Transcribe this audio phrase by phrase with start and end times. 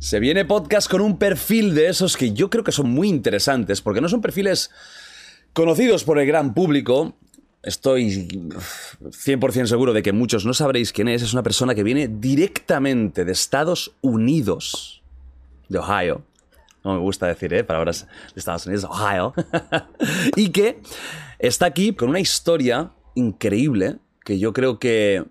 [0.00, 3.80] Se viene podcast con un perfil de esos que yo creo que son muy interesantes,
[3.80, 4.70] porque no son perfiles
[5.54, 7.14] conocidos por el gran público.
[7.62, 11.22] Estoy uf, 100% seguro de que muchos no sabréis quién es.
[11.22, 15.02] Es una persona que viene directamente de Estados Unidos,
[15.70, 16.22] de Ohio.
[16.84, 17.64] No me gusta decir, ¿eh?
[17.64, 19.32] Palabras de Estados Unidos, Ohio.
[20.36, 20.82] y que
[21.38, 25.24] está aquí con una historia increíble que yo creo que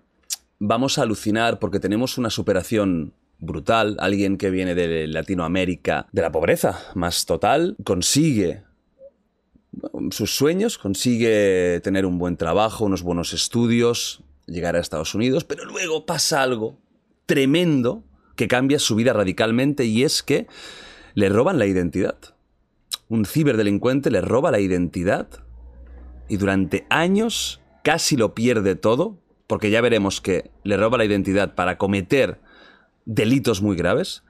[0.58, 3.96] vamos a alucinar porque tenemos una superación brutal.
[3.98, 8.62] Alguien que viene de Latinoamérica, de la pobreza más total, consigue
[10.10, 15.64] sus sueños, consigue tener un buen trabajo, unos buenos estudios, llegar a Estados Unidos, pero
[15.64, 16.78] luego pasa algo
[17.26, 18.04] tremendo
[18.36, 20.46] que cambia su vida radicalmente y es que
[21.14, 22.16] le roban la identidad.
[23.08, 25.28] Un ciberdelincuente le roba la identidad
[26.28, 31.54] y durante años casi lo pierde todo, porque ya veremos que le roba la identidad
[31.54, 32.40] para cometer
[33.04, 34.22] delitos muy graves,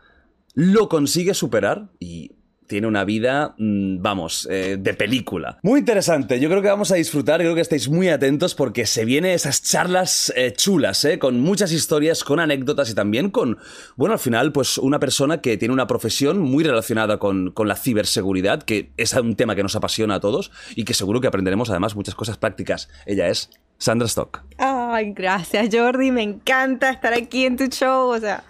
[0.54, 2.32] lo consigue superar y
[2.66, 5.58] tiene una vida, mm, vamos, eh, de película.
[5.62, 9.04] Muy interesante, yo creo que vamos a disfrutar, creo que estáis muy atentos porque se
[9.04, 13.58] vienen esas charlas eh, chulas, eh, con muchas historias, con anécdotas y también con,
[13.96, 17.76] bueno, al final, pues una persona que tiene una profesión muy relacionada con, con la
[17.76, 21.70] ciberseguridad, que es un tema que nos apasiona a todos y que seguro que aprenderemos
[21.70, 22.88] además muchas cosas prácticas.
[23.06, 24.44] Ella es Sandra Stock.
[24.58, 28.10] Ay, gracias Jordi, me encanta estar aquí en tu show.
[28.10, 28.44] O sea,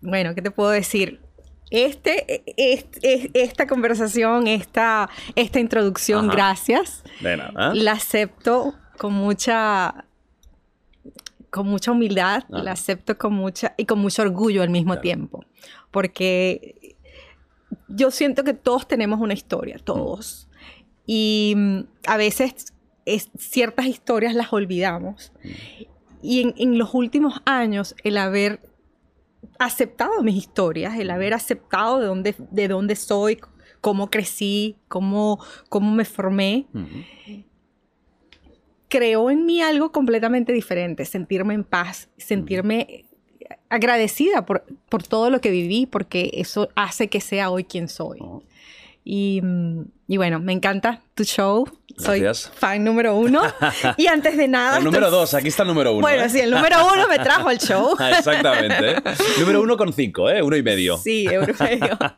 [0.00, 1.20] bueno, ¿qué te puedo decir?
[1.70, 6.34] Este, es- es- esta conversación, esta, esta introducción, Ajá.
[6.34, 7.02] gracias.
[7.20, 7.74] De nada.
[7.74, 10.04] La acepto con mucha,
[11.50, 12.62] con mucha humildad, Ajá.
[12.62, 15.02] la acepto con mucha y con mucho orgullo al mismo Claro.
[15.02, 15.44] tiempo,
[15.90, 16.96] porque
[17.88, 20.48] yo siento que todos tenemos una historia, todos,
[21.06, 22.72] y mm, a veces
[23.04, 25.32] es- ciertas historias las olvidamos.
[26.20, 28.60] Y en, en los últimos años, el haber
[29.58, 33.38] aceptado mis historias, el haber aceptado de dónde, de dónde soy,
[33.80, 35.38] cómo crecí, cómo,
[35.68, 36.66] cómo me formé,
[38.88, 43.04] creó en mí algo completamente diferente, sentirme en paz, sentirme
[43.68, 48.18] agradecida por, por todo lo que viví, porque eso hace que sea hoy quien soy.
[48.20, 48.42] Oh.
[49.10, 51.66] Y, mm, y bueno, me encanta tu show.
[51.96, 52.52] Soy Gracias.
[52.54, 53.40] fan número uno.
[53.96, 54.76] y antes de nada...
[54.76, 56.02] El número estoy- dos, aquí está el número uno.
[56.02, 56.28] Bueno, ¿eh?
[56.28, 57.96] sí, el número uno me trajo al show.
[58.18, 58.90] Exactamente.
[58.90, 59.02] ¿eh?
[59.40, 60.42] Número uno con cinco, ¿eh?
[60.42, 60.98] Uno y medio.
[60.98, 61.96] Sí, europeo.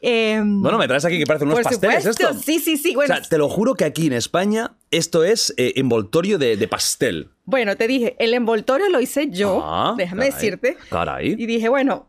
[0.00, 2.28] Em, Bueno, me traes aquí que parecen unos pasteles supuesto.
[2.30, 2.42] esto.
[2.42, 2.94] Sí, sí, sí.
[2.94, 6.56] Bueno, o sea, te lo juro que aquí en España esto es eh, envoltorio de,
[6.56, 7.30] de pastel.
[7.44, 10.76] bueno, te dije, el envoltorio lo hice yo, Ah, déjame caray, decirte.
[10.90, 11.34] Caray.
[11.38, 12.08] Y dije, bueno,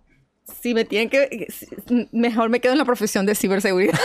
[0.62, 1.48] si me tienen que...
[1.50, 3.98] si- Mejor me quedo en la profesión de ciberseguridad.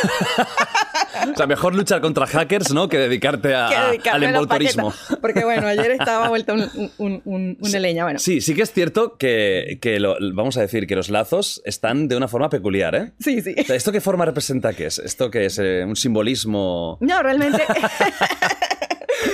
[1.33, 2.89] O sea, mejor luchar contra hackers, ¿no?
[2.89, 3.69] Que dedicarte, a-
[4.03, 4.85] que al paqueta.
[5.21, 8.05] Porque bueno, ayer estaba vuelta un, un- un- una leña.
[8.05, 11.61] Bueno, Sí, sí que es cierto que, que lo- vamos a decir que los lazos
[11.65, 13.13] están de una forma peculiar, ¿eh?
[13.21, 13.55] sí, sí.
[13.59, 14.99] O sea, ¿Esto qué forma representa qué es?
[14.99, 15.59] ¿Esto qué es?
[15.59, 16.99] Eh, ¿Un simbolismo?
[17.01, 17.63] No, realmente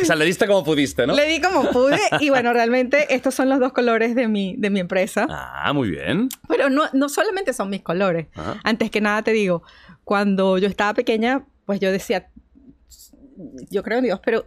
[0.02, 1.14] O sea, le diste como pudiste, ¿no?
[1.14, 4.70] le di como pude y bueno, realmente estos son los dos colores de mi, de
[4.70, 5.26] mi empresa.
[5.30, 6.28] Ah, muy bien.
[6.48, 8.26] Pero no, no solamente son mis colores.
[8.34, 8.60] Ajá.
[8.64, 9.62] Antes que nada te digo,
[10.04, 12.28] cuando yo estaba pequeña, pues yo decía,
[13.70, 14.44] yo creo en Dios, pero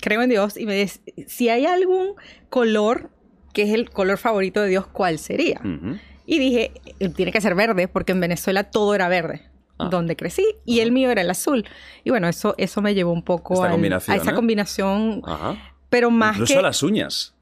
[0.00, 2.14] creo en Dios y me decía, si hay algún
[2.50, 3.10] color
[3.52, 5.60] que es el color favorito de Dios, ¿cuál sería?
[5.64, 5.96] Ujú.
[6.26, 9.42] Y dije, "Eh, tiene que ser verde, porque en Venezuela todo era verde.
[9.78, 9.88] Ah.
[9.90, 11.64] Donde crecí y el mío era el azul.
[12.04, 14.34] Y bueno, eso, eso me llevó un poco al- a esa ¿eh?
[14.34, 15.22] combinación.
[15.24, 15.56] Ajá.
[15.88, 16.62] Pero más Incluso que.
[16.62, 17.34] las uñas.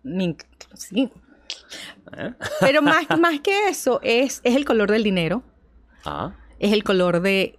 [0.74, 1.10] sí.
[2.16, 2.32] ¿eh?
[2.60, 5.42] Pero más, más que eso, es, es el color del dinero.
[6.04, 6.34] Ah.
[6.60, 7.58] es el color de,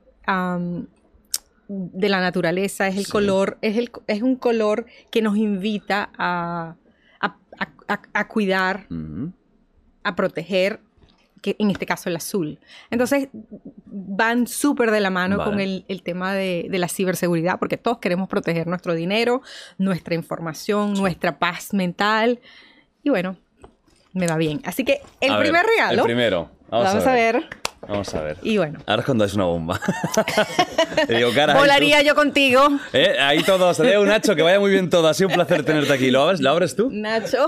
[1.68, 3.12] de la naturaleza, es el Sí.
[3.12, 6.76] color, es, el, es un color que nos invita a,
[7.20, 8.88] a- a- a- a cuidar,
[10.04, 10.80] a proteger,
[11.42, 12.60] que en este caso el azul.
[12.92, 13.30] Entonces
[13.86, 15.52] van súper de la mano Vale.
[15.52, 19.42] con el, el tema de, de la ciberseguridad, porque todos queremos proteger nuestro dinero,
[19.78, 22.40] nuestra información, nuestra paz mental.
[23.04, 23.38] Y bueno,
[24.14, 24.62] me va bien.
[24.66, 26.50] Así que el A ver, primer regalo, El primero.
[26.70, 27.48] Vamos, vamos, a ver.
[27.88, 28.38] Vamos a ver.
[28.42, 28.80] Y bueno.
[28.86, 29.80] Ahora es cuando es una bomba.
[31.08, 31.54] Te digo, cara.
[31.54, 33.16] Volaría yo contigo, ¿Eh?
[33.20, 33.82] Ahí todos.
[33.82, 35.08] Digo, Nacho, que vaya muy bien todo.
[35.08, 36.12] Ha sido un placer tenerte aquí.
[36.12, 36.90] ¿Lo abres, ¿lo abres tú?
[36.92, 37.46] Nacho.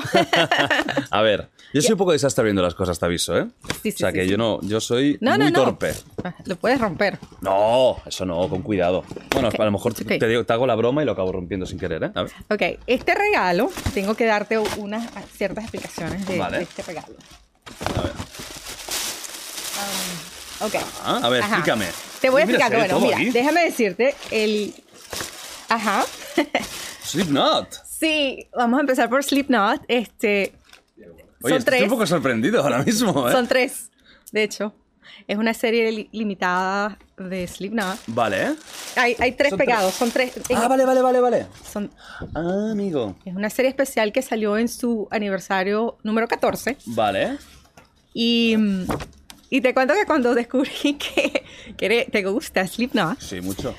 [1.11, 3.47] A ver, yo soy un poco desastre viendo las cosas, te aviso, ¿eh?
[3.81, 5.63] Sí, sí, o sea sí, que yo no, yo soy No, muy no, no.
[5.65, 5.93] torpe.
[6.45, 7.19] Lo puedes romper.
[7.41, 9.03] No, eso no, con cuidado.
[9.31, 10.19] Bueno, a lo mejor te- Ok.
[10.19, 12.11] te, digo- te hago la broma y lo acabo rompiendo sin querer, ¿eh?
[12.15, 12.31] A ver.
[12.49, 16.57] Ok, este regalo, tengo que darte unas ciertas explicaciones de, Vale.
[16.57, 17.15] de este regalo.
[17.97, 18.11] A ver.
[19.79, 20.75] Um, ok.
[21.03, 21.55] Ah, a ver, Ajá.
[21.57, 21.85] explícame.
[22.21, 22.89] Te voy a mira, explicar.
[22.89, 23.29] Bueno, mira, aquí.
[23.31, 24.73] déjame decirte el.
[25.69, 26.03] Ajá.
[27.03, 27.67] Slipknot.
[27.99, 29.81] sí, vamos a empezar por Slipknot.
[29.87, 30.53] Este.
[31.41, 31.83] Oye, son estoy tres.
[31.83, 33.31] un poco sorprendido ahora mismo, ¿eh?
[33.31, 33.89] Son tres,
[34.31, 34.73] de hecho.
[35.27, 37.97] Es una serie li- limitada de Slipknot.
[38.07, 38.55] Vale, ¿eh?
[38.95, 40.33] Hay, hay tres Son pegados, son tres.
[40.55, 41.47] Ah, vale, vale, vale, vale.
[41.71, 41.89] Son,
[42.35, 43.15] Ah, amigo.
[43.25, 46.77] es una serie especial que salió en su aniversario número 14.
[46.85, 47.23] Vale.
[47.23, 47.37] ¿eh?
[48.13, 48.55] Y,
[49.49, 51.43] y te cuento que cuando descubrí que,
[51.77, 53.73] que te gusta Slipknot, Sí, mucho.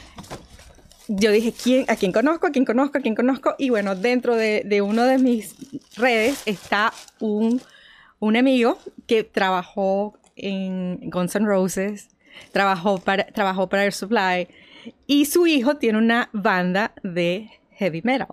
[1.12, 2.46] Yo dije, ¿quién, ¿a quién conozco?
[2.46, 2.98] ¿A quién conozco?
[2.98, 3.54] ¿A quién conozco?
[3.58, 5.54] Y bueno, dentro de, de uno de mis
[5.96, 7.60] redes está un,
[8.20, 8.78] un amigo
[9.08, 12.08] que trabajó en Guns N' Roses,
[12.52, 14.46] trabajó para, trabajó para Air Supply
[15.06, 18.28] y su hijo tiene una banda de heavy metal.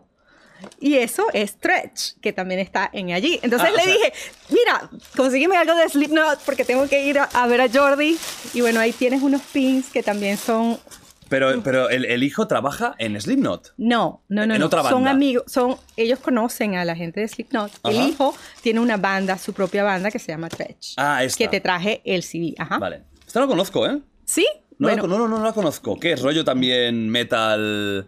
[0.79, 3.39] Y eso es Stretch, que también está en allí.
[3.43, 4.13] Entonces Ah, le sea- dije,
[4.49, 8.17] mira, consígueme algo de Slipknot porque tengo que ir a, a ver a Jordi.
[8.53, 10.79] Y bueno, ahí tienes unos pins que también son
[11.29, 13.73] Pero, pero el, el hijo trabaja en Slipknot.
[13.77, 14.65] no, no, no, En no.
[14.67, 17.71] otra Son amigos, son, ellos conocen a la gente de Slipknot.
[17.83, 20.93] El hijo tiene una banda, su propia banda que se llama Tretch.
[20.97, 21.37] Ah, esta.
[21.37, 22.53] Que te traje el CD.
[22.57, 22.77] Ajá.
[22.79, 23.03] Vale.
[23.25, 23.99] Esta no conozco, ¿eh?
[24.25, 24.45] ¿Sí?
[24.79, 25.99] No, bueno, la, no, no, no la conozco.
[25.99, 26.21] ¿Qué es?
[26.21, 28.07] ¿Rollo también metal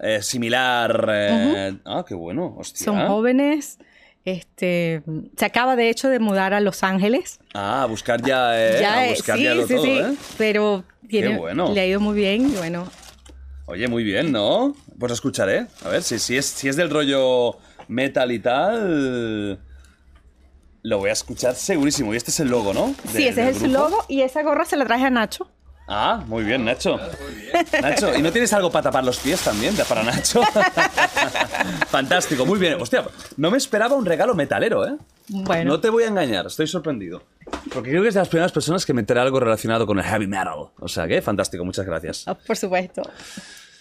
[0.00, 1.06] eh, similar?
[1.12, 2.54] eh, Ah, qué bueno.
[2.58, 2.84] Hostia.
[2.86, 3.78] son jóvenes.
[4.24, 5.02] Este,
[5.36, 7.40] se acaba de hecho de mudar a Los Ángeles.
[7.54, 9.90] Ah, a buscar ya, eh, a buscar sí, ya lo sí, todo, sí.
[9.90, 10.14] ¿eh?
[10.38, 11.72] Pero tiene, bueno.
[11.72, 12.48] le ha ido muy bien.
[12.48, 12.86] Y bueno,
[13.66, 14.74] Oye, muy bien, ¿no?
[14.98, 15.66] Pues lo escucharé.
[15.84, 17.56] A ver, si, si, es, si es del rollo
[17.88, 19.58] metal y tal...
[20.84, 22.12] Lo voy a escuchar segurísimo.
[22.12, 22.94] Y este es el logo, ¿no?
[23.12, 23.72] sí, ese es grupo.
[23.72, 25.48] logo y esa gorra se la traje a Nacho.
[25.88, 26.98] Ah, muy bien, Nacho.
[27.82, 30.42] Nacho, ¿y no tienes algo para tapar los pies también para Nacho?
[31.88, 32.80] Fantástico, muy bien.
[32.80, 33.04] Hostia,
[33.36, 34.96] no me esperaba un regalo metalero, ¿eh?
[35.28, 37.22] Bueno, No te voy a engañar, estoy sorprendido.
[37.72, 40.04] Porque creo que es de las primeras personas que me enteré algo relacionado con el
[40.04, 40.70] heavy metal.
[40.78, 42.24] O sea que, fantástico, muchas gracias.
[42.26, 43.02] ah, por supuesto.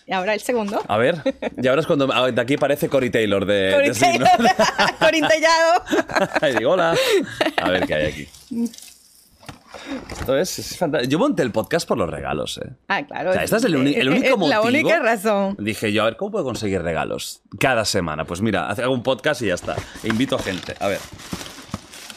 [0.07, 0.81] Y ahora el segundo.
[0.87, 1.21] A ver,
[1.61, 4.29] y ahora es cuando ah, de aquí parece Cory Taylor de, de Corin Slipknot.
[4.99, 5.83] Corintellado.
[6.49, 6.95] y digo, hola.
[7.57, 8.29] A ver qué hay aquí.
[10.11, 11.11] Esto es, es fantástico.
[11.11, 12.69] Yo monté el podcast por los regalos, ¿eh?
[12.87, 13.31] Ah, claro.
[13.31, 14.47] O sea, este es el, único motivo.
[14.47, 15.55] La única razón.
[15.59, 17.41] Dije yo, a ver, ¿cómo puedo conseguir regalos?
[17.59, 18.25] Cada semana.
[18.25, 19.75] Pues mira, hago un podcast y ya está.
[20.03, 20.75] E invito a gente.
[20.79, 20.99] A ver.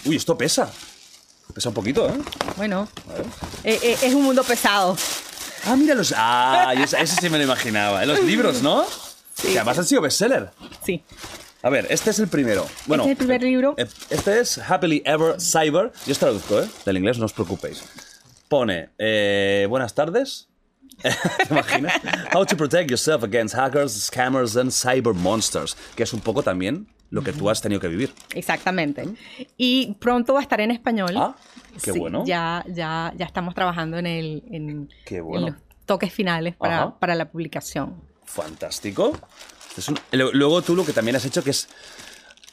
[0.04, 0.70] Uy, esto pesa.
[1.54, 2.18] Pesa un poquito, ¿eh?
[2.56, 2.88] Bueno,
[3.62, 4.96] eh, eh, es un mundo pesado.
[5.66, 6.12] Ah, mira los.
[6.16, 8.02] Ah, yo ese ese sí me lo imaginaba.
[8.02, 8.06] ¿eh?
[8.06, 8.84] Los libros, ¿no?
[9.42, 10.50] Que además han sido bestseller.
[10.84, 11.02] Sí.
[11.64, 12.66] A ver, este es el primero.
[12.86, 13.74] Bueno, Este es el primer libro.
[13.78, 15.92] eh, Este es Happily Ever Cyber.
[16.06, 16.68] Yo os traduzco, ¿eh?
[16.84, 17.82] Del inglés, no os preocupéis.
[18.48, 20.48] Pone, eh, buenas tardes.
[21.02, 21.08] ¿Te
[21.50, 21.94] imaginas?
[22.34, 25.74] How to protect yourself against hackers, scammers and cyber monsters.
[25.96, 28.12] Que es un poco también lo que tú has tenido que vivir.
[28.34, 29.08] Exactamente.
[29.56, 31.14] Y pronto va a estar en español.
[31.16, 31.34] Ah,
[31.82, 32.24] qué Sí, bueno.
[32.26, 35.46] Ya, ya, ya estamos trabajando en, el, en, Qué bueno.
[35.46, 37.94] en los toques finales para, para la publicación.
[38.26, 39.18] Fantástico.
[39.76, 41.68] Es un- lo- Luego tú lo que también has hecho que es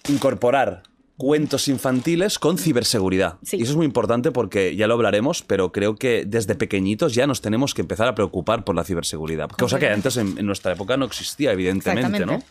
[0.09, 0.83] incorporar
[1.17, 3.37] cuentos infantiles con ciberseguridad.
[3.43, 3.57] Sí.
[3.57, 7.27] Y eso es muy importante porque ya lo hablaremos, pero creo que desde pequeñitos ya
[7.27, 9.49] nos tenemos que empezar a preocupar por la ciberseguridad.
[9.49, 12.41] Cosa que antes en, en nuestra época no existía, evidentemente, ¿no?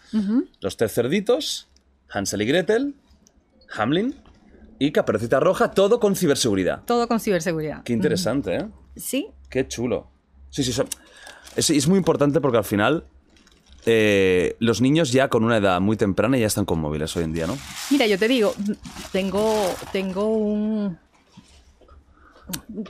[0.60, 1.68] Los tres cerditos,
[2.10, 2.94] Hansel y Gretel,
[3.76, 4.14] Hamlin
[4.78, 6.84] y Caperucita Roja, todo con ciberseguridad.
[6.84, 7.82] Todo con ciberseguridad.
[7.82, 8.66] Qué interesante, ¿eh?
[8.96, 9.28] Sí.
[9.48, 10.10] Qué chulo.
[10.50, 10.86] Sí, sí, so-
[11.56, 13.04] es, es muy importante porque al final
[13.86, 17.32] eh, los niños ya con una edad muy temprana ya están con móviles hoy en
[17.32, 17.56] día, ¿no?
[17.90, 18.54] Mira, yo te digo,
[19.12, 20.98] tengo, tengo un...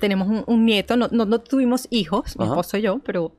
[0.00, 3.37] Tenemos un, un nieto, no, no, no tuvimos hijos, mi esposo y yo, pero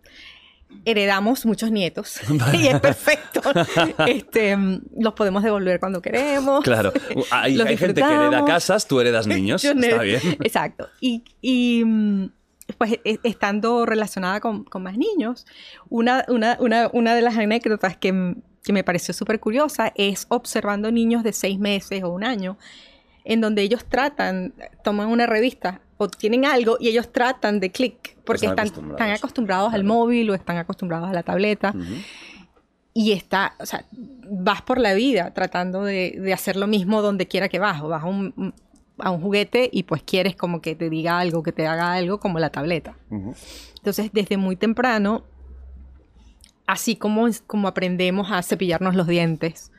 [0.85, 2.19] heredamos muchos nietos
[2.53, 3.41] y es perfecto.
[4.07, 4.57] Este,
[4.97, 6.63] los podemos devolver cuando queremos.
[6.63, 6.91] Claro.
[7.31, 9.61] Hay, gente que hereda casas, tú heredas niños.
[9.61, 10.21] Yo Está bien.
[10.41, 10.89] Exacto.
[10.99, 11.83] Y, y,
[12.81, 15.45] pues e- estando relacionada con, con más niños,
[15.87, 21.21] una, una, una, una de las anécdotas que, me pareció súper curiosa es observando niños
[21.23, 22.57] de seis meses o un año,
[23.23, 28.17] en donde ellos tratan, toman una revista o tienen algo y ellos tratan de clic,
[28.25, 28.99] porque Están están, acostumbrados.
[28.99, 31.75] están acostumbrados al móvil o están acostumbrados a la tableta.
[32.95, 37.27] Y está, o sea, vas por la vida tratando de, de hacer lo mismo donde
[37.27, 37.79] quiera que vas.
[37.83, 38.55] O vas a un,
[39.03, 42.19] a un juguete y pues quieres como que te diga algo, que te haga algo,
[42.19, 42.95] como la tableta.
[43.77, 45.23] Entonces, desde muy temprano,
[46.67, 49.71] así como, como aprendemos a cepillarnos los dientes,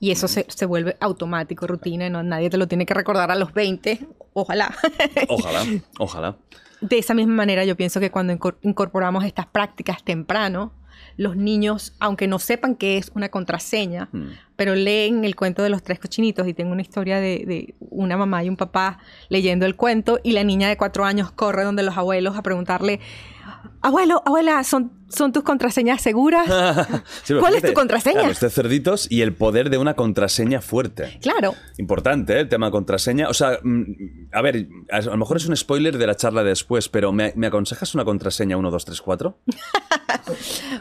[0.00, 3.30] y eso se, se vuelve automático, rutina, y no, nadie te lo tiene que recordar
[3.30, 4.74] a los 20, ojalá.
[5.28, 5.64] Ojalá,
[5.98, 6.36] ojalá.
[6.80, 10.72] De esa misma manera, yo pienso que cuando incor- incorporamos estas prácticas temprano,
[11.16, 14.22] los niños, aunque no sepan qué es una contraseña, Mm.
[14.56, 18.16] pero leen el cuento de los tres cochinitos y tengo una historia de, de una
[18.16, 21.82] mamá y un papá leyendo el cuento y la niña de cuatro años corre donde
[21.82, 23.00] los abuelos a preguntarle,
[23.84, 26.46] abuelo, abuela, ¿son, son tus contraseñas seguras?
[27.22, 28.14] Sí, ¿Cuál es fíjate, tu contraseña?
[28.16, 31.18] Claro, este cerditos y el poder de una contraseña fuerte.
[31.22, 32.40] Claro, Importante, ¿eh?
[32.40, 33.28] el tema contraseña.
[33.28, 33.82] O sea, mm,
[34.32, 37.32] a ver, a lo mejor es un spoiler de la charla de después, pero ¿me,
[37.36, 39.38] me aconsejas una contraseña 1, 2, 3, 4?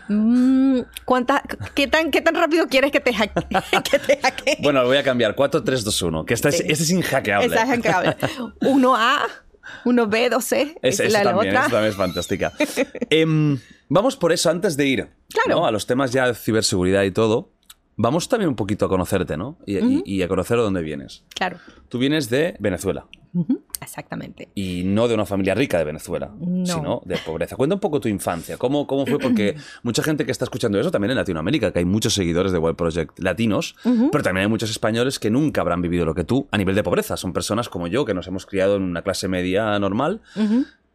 [0.10, 1.43] Mm, ¿cuánta-
[1.75, 4.57] qué, tan, ¿qué tan rápido quieres que te, hacke- que te hackeen?
[4.62, 5.36] Bueno, lo voy a cambiar.
[5.36, 6.25] 4, 3, 2, 1.
[6.25, 6.63] Que esta es, Sí.
[6.67, 7.48] este es inhackeable.
[7.55, 8.15] Es hackeable.
[8.62, 9.17] 1A,
[9.86, 10.77] 1B, 2C.
[10.82, 11.62] Es, es la también, otra.
[11.62, 12.53] esa también es fantástica.
[13.10, 15.62] Em, vamos por eso, antes de ir Claro.
[15.62, 15.65] ¿no?
[15.65, 17.52] a los temas ya de ciberseguridad y todo,
[17.96, 19.58] vamos también un poquito a conocerte, ¿no?
[19.66, 21.24] Y, y- y a conocer de dónde vienes.
[21.36, 21.58] Claro,
[21.90, 23.06] Tú vienes de Venezuela
[23.82, 24.50] exactamente.
[24.56, 26.66] y no de una familia rica de Venezuela, No.
[26.66, 27.56] sino de pobreza.
[27.56, 29.20] Cuenta un poco tu infancia, ¿cómo, cómo fue?
[29.20, 32.58] Porque mucha gente que está escuchando eso también en Latinoamérica, que hay muchos seguidores de
[32.58, 36.48] Wild Project latinos, pero también hay muchos españoles que nunca habrán vivido lo que tú
[36.52, 37.18] a nivel de pobreza.
[37.18, 40.22] Son personas como yo que nos hemos criado en una clase media normal.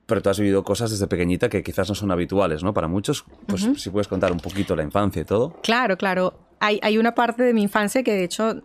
[0.08, 2.72] Pero tú has vivido cosas desde pequeñita que quizás no son habituales, ¿no?
[2.72, 5.52] Para muchos, pues si puedes contar un poquito la infancia y todo.
[5.62, 6.38] Claro, claro.
[6.60, 8.62] Hay, hay una parte de mi infancia que de hecho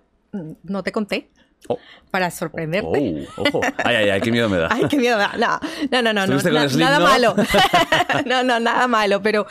[0.63, 1.29] no te conté
[1.69, 1.77] Oh,
[2.12, 3.25] para sorprenderte.
[3.38, 3.62] oh, ojo.
[3.85, 4.67] Ay, ay, ay, qué miedo me da.
[4.71, 5.17] Ay, qué miedo.
[5.17, 5.31] da.
[5.38, 5.59] No,
[5.91, 7.05] no, no, no, no, ¿Estuviste con na- Slim, nada no?
[7.05, 7.35] malo.
[8.25, 9.45] no, no, nada malo, pero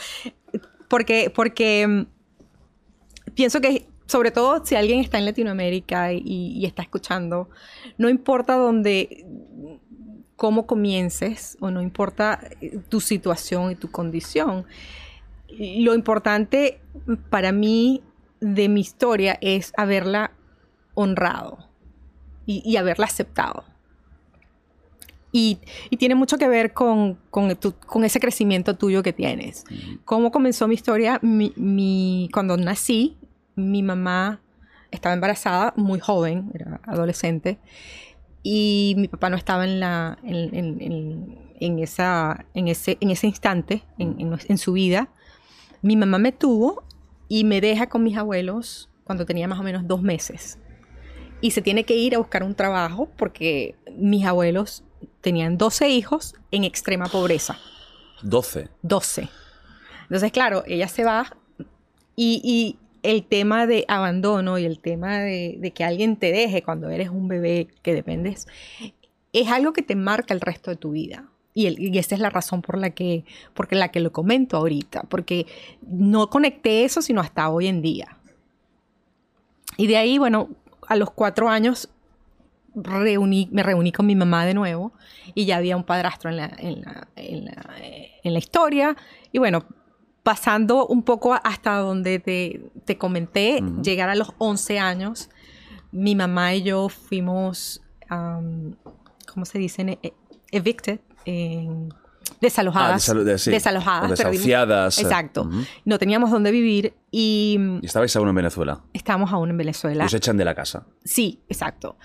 [0.89, 6.83] porque, porque mm, pienso que sobre todo si alguien está en Latinoamérica y, y está
[6.83, 7.49] escuchando,
[7.97, 9.25] no importa dónde,
[10.43, 14.67] cómo comiences o no importa eh, tu situación y tu condición,
[15.49, 16.81] lo importante
[17.31, 18.03] para mí
[18.41, 20.33] de mi historia es haberla
[20.95, 21.69] honrado
[22.45, 23.63] y, y haberla aceptado.
[25.31, 25.59] Y,
[25.91, 29.65] y tiene mucho que ver con, con, tu- con ese crecimiento tuyo que tienes.
[30.05, 31.21] ¿Cómo comenzó mi historia?
[31.23, 33.17] Mi, mi- cuando nací,
[33.55, 34.41] mi mamá
[34.91, 37.61] estaba embarazada, muy joven, era adolescente,
[38.43, 43.29] y mi papá no estaba en, la, en, en- en- esa, en, ese, en ese
[43.29, 45.09] instante, en, su vida.
[45.81, 46.83] Mi mamá me tuvo
[47.29, 50.59] y me deja con mis abuelos cuando tenía más o menos dos meses
[51.41, 54.83] y se tiene que ir a buscar un trabajo porque mis abuelos
[55.21, 57.57] tenían 12 hijos en extrema pobreza.
[58.23, 58.69] 12.
[58.83, 59.29] 12.
[60.03, 61.37] Entonces, claro, ella se va
[62.17, 66.89] y, y el tema de abandono y el tema de, que alguien te deje cuando
[66.89, 68.47] eres un bebé que dependes,
[69.33, 71.29] es algo que te marca el resto de tu vida.
[71.55, 75.03] Y, el- esa es la razón por la que, porque la que lo comento ahorita,
[75.05, 75.47] porque
[75.83, 78.17] no conecté eso sino hasta hoy en día.
[79.77, 80.51] Y de ahí, bueno,
[80.87, 81.89] a los cuatro años
[82.75, 84.93] me reuní con mi mamá de nuevo
[85.35, 88.97] y ya había un padrastro en la, en la, en la, eh, en la historia.
[89.31, 89.65] Y bueno,
[90.23, 95.29] pasando un poco hasta donde te, te comenté, llegar a los 11 años,
[95.91, 98.77] mi mamá y yo fuimos, am,
[99.33, 99.99] ¿cómo se dice?
[100.03, 100.15] E-
[100.53, 101.93] evicted, en-
[102.41, 103.09] desalojadas.
[103.09, 103.51] Ah, sí.
[103.51, 104.11] Desalojadas.
[104.11, 105.49] Perdimos- desahuciadas, eh, Exacto.
[105.85, 108.81] No teníamos dónde vivir y Y estabais aún en Venezuela.
[108.93, 110.05] estábamos aún en Venezuela.
[110.05, 110.87] Os echan de la casa.
[111.05, 111.97] Sí, exacto.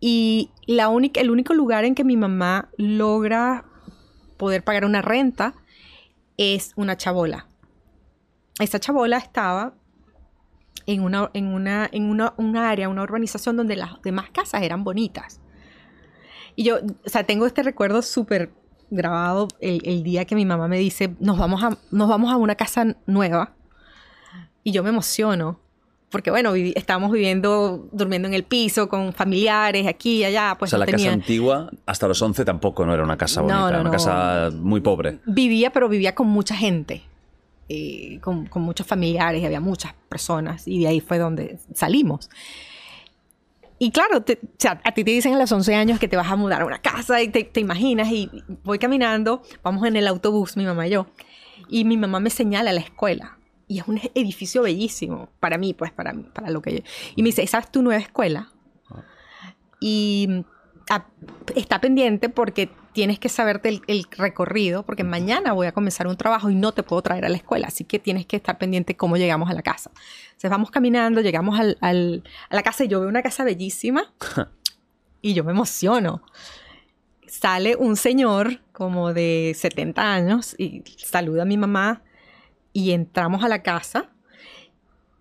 [0.00, 3.64] Y la única, el único lugar en que mi mamá logra
[4.38, 5.54] poder pagar una renta
[6.36, 7.46] es una chabola.
[8.60, 9.74] Esta chabola estaba
[10.86, 14.84] en una, en una, en una, un área, una urbanización donde las demás casas eran
[14.84, 15.40] bonitas.
[16.56, 18.50] Y yo, o sea, tengo este recuerdo súper
[18.90, 22.36] grabado el, el día que mi mamá me dice, nos vamos, a, nos vamos a
[22.36, 23.52] una casa nueva.
[24.62, 25.60] Y yo me emociono.
[26.10, 30.56] Porque bueno, vivi- estábamos viviendo, durmiendo en el piso con familiares aquí y allá.
[30.58, 33.40] Pues o sea, no la casa antigua, hasta los 11 tampoco no era una casa
[33.42, 33.92] No, bonita, no, era una no.
[33.92, 35.20] casa muy pobre.
[35.24, 37.02] Vivía, pero vivía con mucha gente.
[37.72, 40.66] Eh, con, con muchos familiares, y había muchas personas.
[40.66, 42.28] Y de ahí fue donde salimos.
[43.78, 46.16] Y claro, te- o sea, a ti te dicen a los 11 años que te
[46.16, 48.28] vas a mudar a una casa y te, te imaginas y
[48.64, 51.06] voy caminando, vamos en el autobús, mi mamá y yo,
[51.68, 53.38] y mi mamá me señala la escuela.
[53.68, 56.78] Y es un edificio bellísimo para mí, pues para, para lo que yo...
[57.14, 58.50] Y me dice, ¿esa es tu nueva escuela?
[59.80, 60.44] Y
[61.54, 66.16] está pendiente porque tienes que saberte el, el recorrido, porque mañana voy a comenzar un
[66.16, 68.96] trabajo y no te puedo traer a la escuela, así que tienes que estar pendiente
[68.96, 69.90] cómo llegamos a la casa.
[70.26, 74.12] Entonces vamos caminando, llegamos al- al- a la casa y yo veo una casa bellísima
[75.22, 76.22] y yo me emociono.
[77.26, 82.02] Sale un señor como de 70 años y saluda a mi mamá
[82.72, 84.10] y entramos a la casa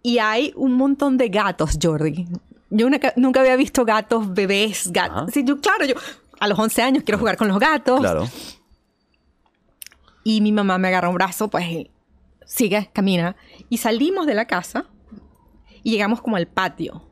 [0.01, 2.25] y hay un montón de gatos, Jordi.
[2.69, 5.31] Yo una- nunca había visto gatos, bebés, gatos.
[5.33, 5.95] Sí, yo, claro, yo
[6.39, 7.99] a los 11 años quiero jugar con los gatos.
[7.99, 8.27] Claro.
[10.23, 11.65] Y mi mamá me agarra un brazo, pues
[12.45, 13.35] sigue, camina.
[13.69, 14.85] Y salimos de la casa
[15.83, 17.03] y llegamos como al patio.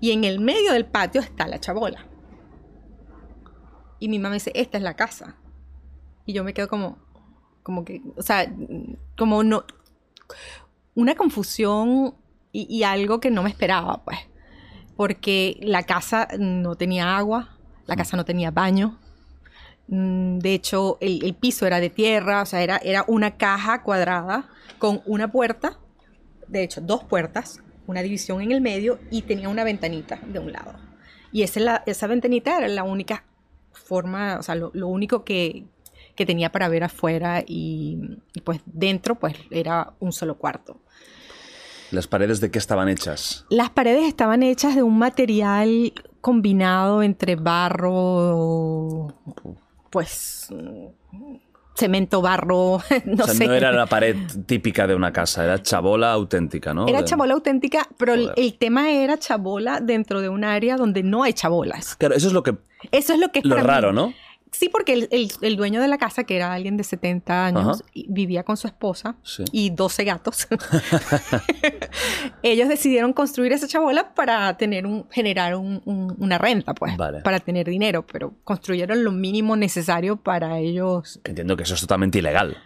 [0.00, 2.06] Y en el medio del patio está la chabola.
[3.98, 5.36] Y mi mamá dice, esta es la casa.
[6.26, 6.98] Y yo me quedo como,
[7.62, 8.50] como que, o sea,
[9.16, 9.64] como no,
[10.94, 12.14] una confusión
[12.52, 14.18] y, y algo que no me esperaba, pues.
[15.00, 18.98] Porque la casa no tenía agua, la casa no tenía baño.
[19.88, 23.82] Mm, De hecho, el, el piso era de tierra, o sea, era, era una caja
[23.82, 25.78] cuadrada con una puerta,
[26.48, 30.52] de hecho, dos puertas, una división en el medio y tenía una ventanita de un
[30.52, 30.74] lado.
[31.32, 33.24] Y esa, la- esa ventanita era la única
[33.72, 35.64] forma, o sea, lo, lo único que,
[36.14, 40.82] que tenía para ver afuera y, y, pues dentro pues era un solo cuarto.
[41.90, 43.46] ¿Las paredes de qué estaban hechas?
[43.50, 49.14] Las paredes estaban hechas de un material combinado entre barro,
[49.90, 50.48] pues
[51.74, 53.46] cemento, barro, no o sea, sé.
[53.46, 54.14] no era la pared
[54.46, 56.86] típica de una casa, era chabola auténtica, ¿no?
[56.86, 58.34] Era chabola auténtica, pero el, Joder.
[58.38, 61.96] el tema era chabola dentro de un área donde no hay chabolas.
[61.96, 62.54] Claro, eso es lo que
[62.92, 63.62] Eso es lo que es lo mí.
[63.62, 64.12] raro, ¿no?
[64.52, 67.80] Sí, porque el, el- el dueño de la casa, que era alguien de 70 años,
[67.82, 67.90] Ajá.
[68.08, 69.44] vivía con su esposa Sí.
[69.52, 70.48] y 12 gatos.
[72.42, 77.20] Ellos decidieron construir esa chabola para tener un, generar un- un- una renta, pues, Vale.
[77.20, 81.20] para tener dinero, pero construyeron lo mínimo necesario para ellos.
[81.24, 82.56] Entiendo que eso es totalmente ilegal.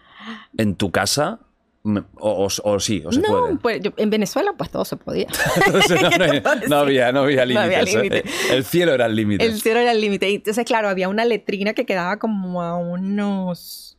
[0.57, 1.41] En tu casa,
[1.85, 2.01] o,
[2.47, 3.57] o- o sí, o se no, puede.
[3.57, 5.27] pues yo- en Venezuela pues todo se podía.
[5.67, 7.95] Entonces, no, no- no había, no había límites.
[7.95, 7.97] ¿eh?
[7.97, 8.25] límite.
[8.51, 9.45] El cielo era el límite.
[9.45, 10.31] El cielo era el límite.
[10.31, 13.99] Y Entonces, claro, había una letrina que quedaba como a unos,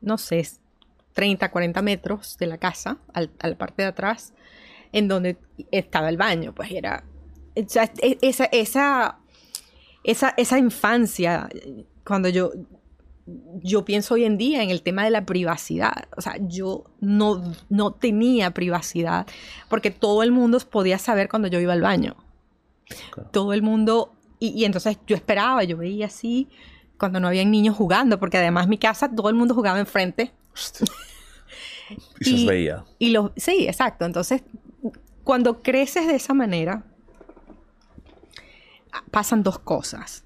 [0.00, 0.46] no sé,
[1.14, 4.32] 30, 40 metros de la casa, al- a la parte de atrás,
[4.92, 5.38] en donde
[5.72, 6.54] estaba el baño.
[6.54, 7.02] Pues era,
[7.56, 7.64] e-
[8.22, 9.18] esa, esa,
[10.04, 11.48] esa, esa infancia,
[12.04, 12.52] cuando yo,
[13.62, 16.08] yo pienso hoy en día en el tema de la privacidad.
[16.16, 19.26] O sea, yo no, no tenía privacidad
[19.68, 22.16] porque todo el mundo podía saber cuando yo iba al baño
[23.30, 26.48] todo el mundo, y, y entonces yo esperaba, yo veía así
[26.98, 30.32] cuando no había niños jugando, porque además mi casa todo el mundo jugaba enfrente.
[32.18, 32.84] Y se os veía.
[32.98, 34.06] Y los, sí, exacto.
[34.06, 34.42] Entonces,
[35.22, 36.82] cuando creces de esa manera,
[39.12, 40.24] pasan dos cosas.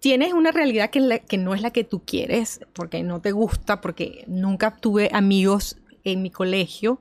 [0.00, 3.32] Tienes una realidad que, la- que no es la que tú quieres, porque no te
[3.32, 7.00] gusta, porque nunca tuve amigos en mi colegio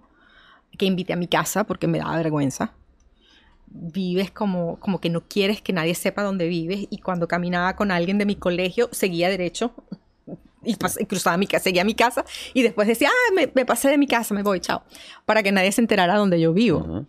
[0.77, 2.73] que invité a mi casa porque me daba vergüenza.
[3.69, 7.91] Vives como, como que no quieres que nadie sepa dónde vives y cuando caminaba con
[7.91, 9.73] alguien de mi colegio seguía derecho
[10.63, 13.65] y, pas- y cruzaba mi casa, seguía mi casa y después decía, ah, me, me
[13.65, 14.83] pasé de mi casa, me voy, chao,
[15.25, 17.05] para que nadie se enterara dónde yo vivo.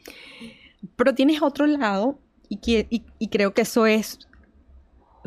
[0.96, 4.18] Pero tienes otro lado y, que- y- y creo que eso es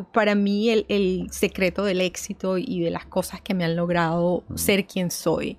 [0.04, 4.44] para mí el, el secreto del éxito y de las cosas que me han logrado
[4.54, 5.58] ser quien soy.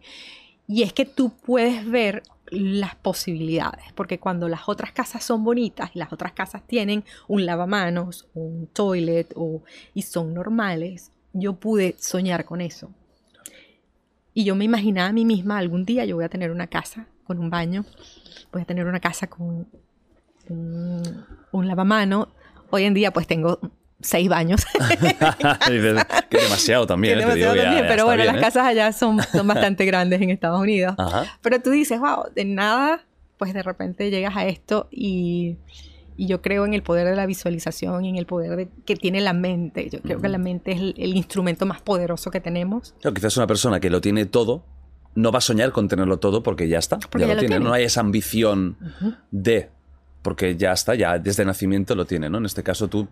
[0.67, 5.91] Y es que tú puedes ver las posibilidades, porque cuando las otras casas son bonitas
[5.93, 11.95] y las otras casas tienen un lavamanos, un toilet o, y son normales, yo pude
[11.97, 12.91] soñar con eso.
[14.33, 17.07] Y yo me imaginaba a mí misma, algún día yo voy a tener una casa
[17.23, 17.85] con un baño,
[18.51, 19.67] voy a tener una casa con
[20.49, 22.29] un, un lavamano.
[22.69, 23.59] Hoy en día pues tengo
[24.03, 24.61] seis baños.
[26.29, 27.19] Que demasiado también.
[27.19, 28.45] Que eh, te digo demasiado que ya- también, ya pero bueno, bien, las ¿eh?
[28.45, 30.95] casas allá son, son bastante grandes en Estados Unidos.
[30.97, 31.25] Ajá.
[31.41, 33.03] Pero tú dices, wow, de nada,
[33.37, 35.57] pues de repente llegas a esto y,
[36.17, 38.95] y yo creo en el poder de la visualización y en el poder de, que
[38.95, 39.89] tiene la mente.
[39.89, 42.93] Yo creo que la mente es el, el instrumento más poderoso que tenemos.
[43.01, 44.63] Claro, quizás una persona que lo tiene todo
[45.15, 46.97] no va a soñar con tenerlo todo porque ya está.
[46.97, 47.55] Porque ya, ya lo lo tiene.
[47.57, 47.65] tiene.
[47.65, 48.77] No hay esa ambición
[49.31, 49.69] de.
[50.23, 52.37] Porque ya está, ya desde nacimiento lo tiene, ¿no?
[52.37, 53.07] En este caso tú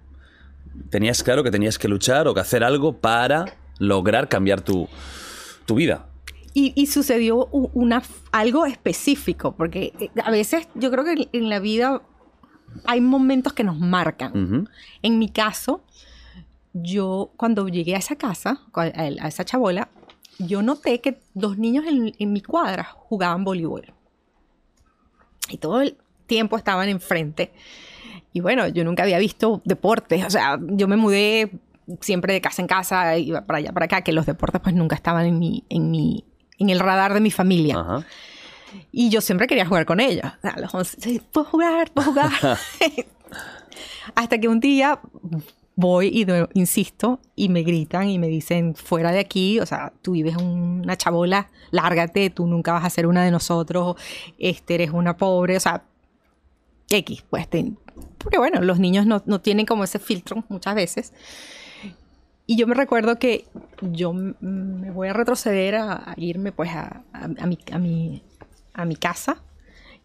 [0.89, 3.45] tenías claro que tenías que luchar o que hacer algo para
[3.79, 4.87] lograr cambiar tu,
[5.65, 6.07] tu vida.
[6.53, 11.59] Y, y sucedió una, algo específico, porque eh, a veces yo creo que en- la
[11.59, 12.01] vida
[12.85, 14.67] hay momentos que nos marcan.
[15.01, 15.81] En mi caso,
[16.73, 19.89] yo cuando llegué a esa casa, a a esa chabola,
[20.39, 23.93] yo noté que dos niños en, en mi cuadra jugaban voleibol.
[25.49, 25.97] Y todo el
[26.27, 27.51] tiempo estaban enfrente.
[28.33, 30.25] Y bueno, yo nunca había visto deportes.
[30.25, 31.51] O sea, yo me mudé
[31.99, 34.95] siempre de casa en casa, iba para allá, para acá, que los deportes pues nunca
[34.95, 36.23] estaban en mi, en mi,
[36.59, 37.79] en el radar de mi familia.
[37.79, 38.05] Ajá.
[38.91, 39.99] Y yo siempre quería jugar con
[40.41, 42.31] sea, a los 11, sí, puedo jugar, puedo jugar.
[44.15, 44.99] Hasta que un día
[45.75, 49.91] voy y de- insisto y me gritan y me dicen, fuera de aquí, o sea,
[50.01, 53.95] tú vives una chabola, lárgate, tú nunca vas a ser una de nosotros,
[54.37, 55.83] este, eres una pobre, o sea,
[56.91, 57.73] X, pues, te-
[58.17, 61.13] porque bueno, los niños no, no tienen como ese filtro muchas veces.
[62.47, 63.45] Y yo me recuerdo que
[63.81, 68.23] yo me voy a retroceder a, a irme pues a, a- a mi, a, mi,
[68.73, 69.41] a mi casa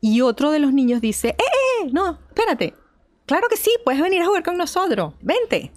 [0.00, 1.90] y otro de los niños dice, ¡eh, eh, eh!
[1.92, 2.74] No, espérate.
[3.26, 5.14] Claro que sí, puedes venir a jugar con nosotros.
[5.20, 5.72] Vente.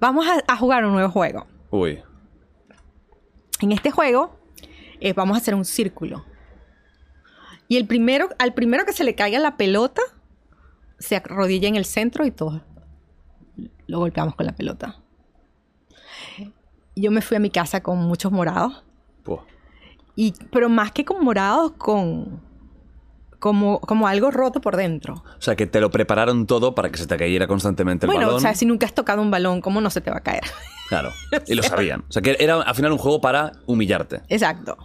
[0.00, 1.46] Vamos a, a jugar un nuevo juego.
[1.70, 2.02] Uy.
[3.60, 4.36] En este juego
[5.00, 6.24] eh, vamos a hacer un círculo.
[7.68, 10.02] Y el primero, al primero que se le caiga la pelota,
[10.98, 12.62] se arrodilla en el centro y todos
[13.86, 14.96] lo golpeamos con la pelota.
[16.94, 18.82] Yo me fui a mi casa con muchos morados.
[20.18, 22.40] Y, pero más que con morados, con
[23.38, 25.22] como, como algo roto por dentro.
[25.38, 28.28] O sea, que te lo prepararon todo para que se te cayera constantemente el bueno,
[28.28, 28.38] balón.
[28.38, 30.44] o sea, si nunca has tocado un balón, ¿cómo no se te va a caer?
[30.88, 31.10] Claro.
[31.48, 32.04] Y lo sabían.
[32.08, 34.22] O sea, que era al final un juego para humillarte.
[34.28, 34.78] Exacto.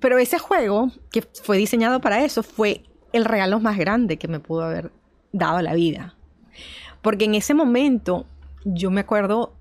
[0.00, 4.40] Pero ese juego, que fue diseñado para eso, fue el regalo más grande que me
[4.40, 4.90] pudo haber
[5.32, 6.14] dado la vida.
[7.02, 8.26] Porque en ese momento,
[8.64, 9.54] yo me acuerdo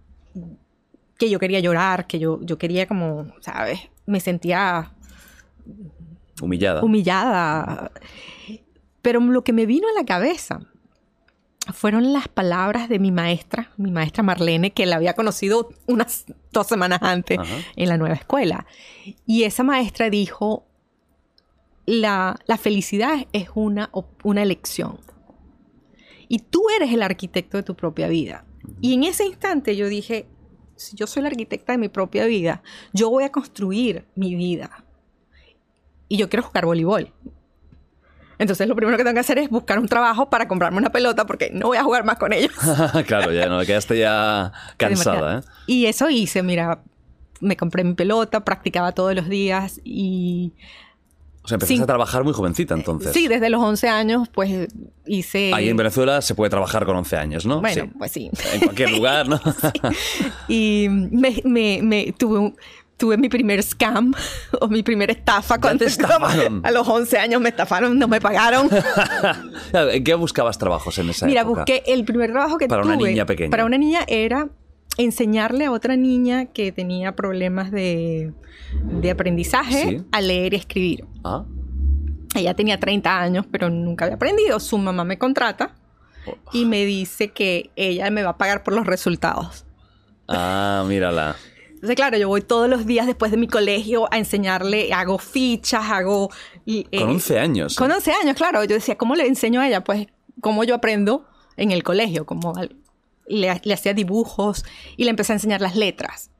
[1.18, 3.80] que yo quería llorar, que yo, yo quería como, ¿sabes?
[4.06, 4.94] Me sentía
[6.42, 6.82] Humillada.
[6.84, 7.92] humillada.
[9.02, 10.62] Pero lo que me vino a la cabeza
[11.74, 16.68] fueron las palabras de mi maestra, mi maestra Marlene, que la había conocido unas dos
[16.68, 17.56] semanas antes Ajá.
[17.76, 18.66] en la nueva escuela.
[19.26, 20.66] Y esa maestra dijo,
[21.86, 23.90] la, la felicidad es una,
[24.24, 25.00] una elección.
[26.30, 28.46] Y tú eres el arquitecto de tu propia vida.
[28.80, 30.28] Y en ese instante yo dije,
[30.78, 32.62] si yo soy la arquitecta de mi propia vida,
[32.94, 34.86] yo voy a construir mi vida.
[36.08, 37.12] Y yo quiero jugar voleibol.
[38.38, 41.26] Entonces lo primero que tengo que hacer es buscar un trabajo para comprarme una pelota
[41.26, 42.54] porque no voy a jugar más con ellos.
[43.06, 45.42] claro, ya no, quedaste ya cansada, ¿eh?
[45.68, 46.82] Y eso hice, mira,
[47.42, 50.54] me compré mi pelota, practicaba todos los días y
[51.50, 53.12] sea, empezaste a trabajar muy jovencita entonces.
[53.14, 54.68] sí, desde los 11 años pues
[55.06, 55.52] hice...
[55.54, 57.60] Ahí en Venezuela se puede trabajar con 11 años, ¿no?
[57.62, 57.92] Bueno, Sí.
[57.98, 58.30] pues sí.
[58.54, 59.40] En cualquier lugar, ¿no?
[60.48, 62.56] Y me, me- me- tuve, un-
[62.98, 64.14] tuve mi primer scam
[64.62, 65.60] o mi primera estafa.
[65.60, 66.62] Cuando estafaron.
[66.66, 68.70] A los 11 años me estafaron, no me pagaron.
[69.74, 71.62] ¿En qué buscabas trabajos en esa Mira, época?
[71.62, 72.96] busqué el primer trabajo que Para tuve.
[72.96, 73.50] una niña pequeña.
[73.52, 74.50] Para una niña era
[74.98, 78.34] enseñarle a otra niña que tenía problemas de,
[79.02, 80.02] de aprendizaje Sí.
[80.12, 81.06] a leer y escribir.
[81.24, 81.46] Ah,
[82.36, 84.60] Ella tenía 30 años, pero nunca había aprendido.
[84.60, 85.76] Su mamá me contrata
[86.54, 89.66] y me dice que ella me va a pagar por los resultados.
[90.28, 91.36] ah, mírala.
[91.74, 95.86] Entonces, claro, yo voy todos los días después de mi colegio a enseñarle, hago fichas,
[95.90, 96.30] hago...
[96.66, 97.76] eh, Con 11 años.
[97.78, 98.62] Con 11 años, claro.
[98.66, 99.82] Yo decía, ¿cómo le enseño a ella?
[99.82, 100.08] Pues,
[100.42, 101.26] cómo yo aprendo
[101.56, 102.54] en el colegio, como
[103.30, 104.66] le, le hacía dibujos
[104.98, 106.32] y le empecé a enseñar las letras.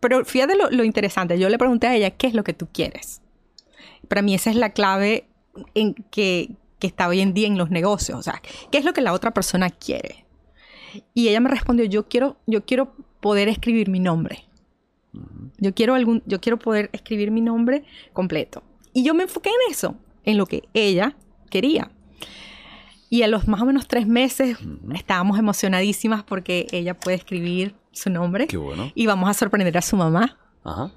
[0.00, 2.68] Pero fíjate lo, lo interesante, yo le pregunté a ella, ¿qué es lo que tú
[2.72, 3.20] quieres?
[4.06, 5.28] Para mí esa es la clave
[5.74, 8.18] en que, que está hoy en día en los negocios.
[8.18, 10.24] O sea, ¿qué es lo que la otra persona quiere?
[11.14, 14.44] Y ella me respondió, yo quiero, yo quiero poder escribir mi nombre.
[15.58, 18.62] Yo quiero, algún, yo quiero poder escribir mi nombre completo.
[18.92, 21.16] Y yo me enfoqué en eso, en lo que ella
[21.50, 21.90] quería.
[23.10, 24.58] Y a los más o menos tres meses
[24.94, 28.46] estábamos emocionadísimas porque ella puede escribir su nombre.
[28.46, 28.92] Qué bueno.
[28.94, 30.36] Y vamos a sorprender a su mamá.
[30.64, 30.92] Ajá.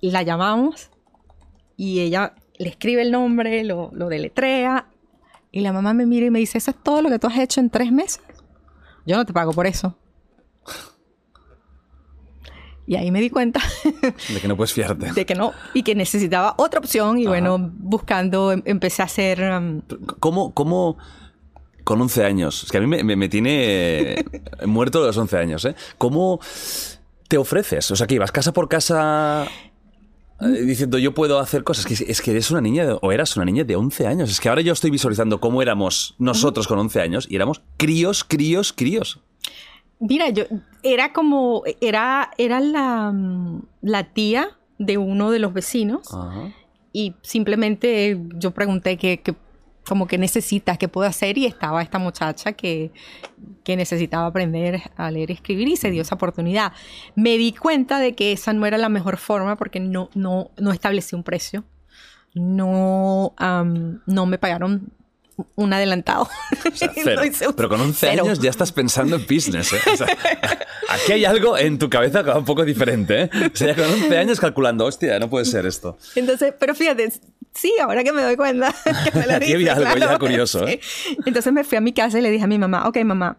[0.00, 0.90] La llamamos
[1.76, 4.86] y ella le escribe el nombre, lo, lo deletrea.
[5.52, 7.36] Y la mamá me mira y me dice, ¿eso es todo lo que tú has
[7.38, 8.22] hecho en tres meses?
[9.04, 9.96] Yo no te pago por eso.
[12.86, 13.60] Y ahí me di cuenta
[14.32, 15.12] De que no puedes fiarte.
[15.12, 19.40] de que no y que necesitaba otra opción y bueno, buscando em- empecé a hacer
[19.42, 19.82] um,
[20.18, 20.96] ¿Cómo, cómo
[21.90, 22.62] con 11 años?
[22.64, 24.24] Es que a mí me, me- me tiene
[24.66, 25.74] muerto los 11 años, ¿eh?
[25.98, 26.38] ¿Cómo
[27.28, 27.90] te ofreces?
[27.90, 29.46] O sea, que ibas casa por casa
[30.40, 31.84] eh, diciendo yo puedo hacer cosas.
[31.86, 34.30] Que es- es que eres una niña de- o eras una niña de 11 años.
[34.30, 38.24] Es que ahora yo estoy visualizando cómo éramos nosotros con 11 años y éramos críos,
[38.24, 39.18] críos, críos.
[39.98, 40.44] Mira, yo
[40.82, 43.12] era como era era la,
[43.82, 44.48] la tía
[44.78, 46.52] de uno de los vecinos Ajá.
[46.92, 49.34] y simplemente yo pregunté qué qué-
[49.90, 52.92] como que necesitas, qué puedo hacer y estaba esta muchacha que,
[53.64, 56.72] que necesitaba aprender a leer y escribir y se dio esa oportunidad.
[57.16, 60.70] Me di cuenta de que esa no era la mejor forma porque no, no, no
[60.70, 61.64] establecí un precio.
[62.34, 63.34] No,
[64.06, 64.92] no me pagaron
[65.54, 66.28] un adelantado.
[66.72, 67.12] O sea, cero.
[67.16, 68.22] No hice un- Pero con 11 cero.
[68.24, 69.78] años ya estás pensando en business, ¿eh?
[69.92, 70.06] O sea,
[70.88, 73.30] aquí hay algo en tu cabeza que va un poco diferente, ¿eh?
[73.52, 75.98] O sea, ya con 11 años calculando, hostia, no puede ser esto.
[76.14, 77.12] Entonces, pero fíjate,
[77.52, 78.72] Sí, ahora que me doy cuenta.
[79.12, 80.18] que me lo Aquí había algo ya claro.
[80.20, 80.78] curioso, ¿eh?
[80.82, 81.16] Sí.
[81.26, 83.38] Entonces me fui a mi casa y le dije a mi mamá, ok, mamá,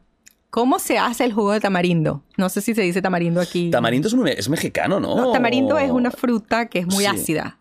[0.49, 2.21] ¿cómo se hace el jugo de tamarindo?
[2.35, 3.69] No sé si se dice tamarindo aquí.
[3.71, 5.15] Tamarindo es, muy- es mexicano, ¿no?
[5.15, 7.09] No, tamarindo es una fruta que es muy Sí.
[7.09, 7.57] ácida.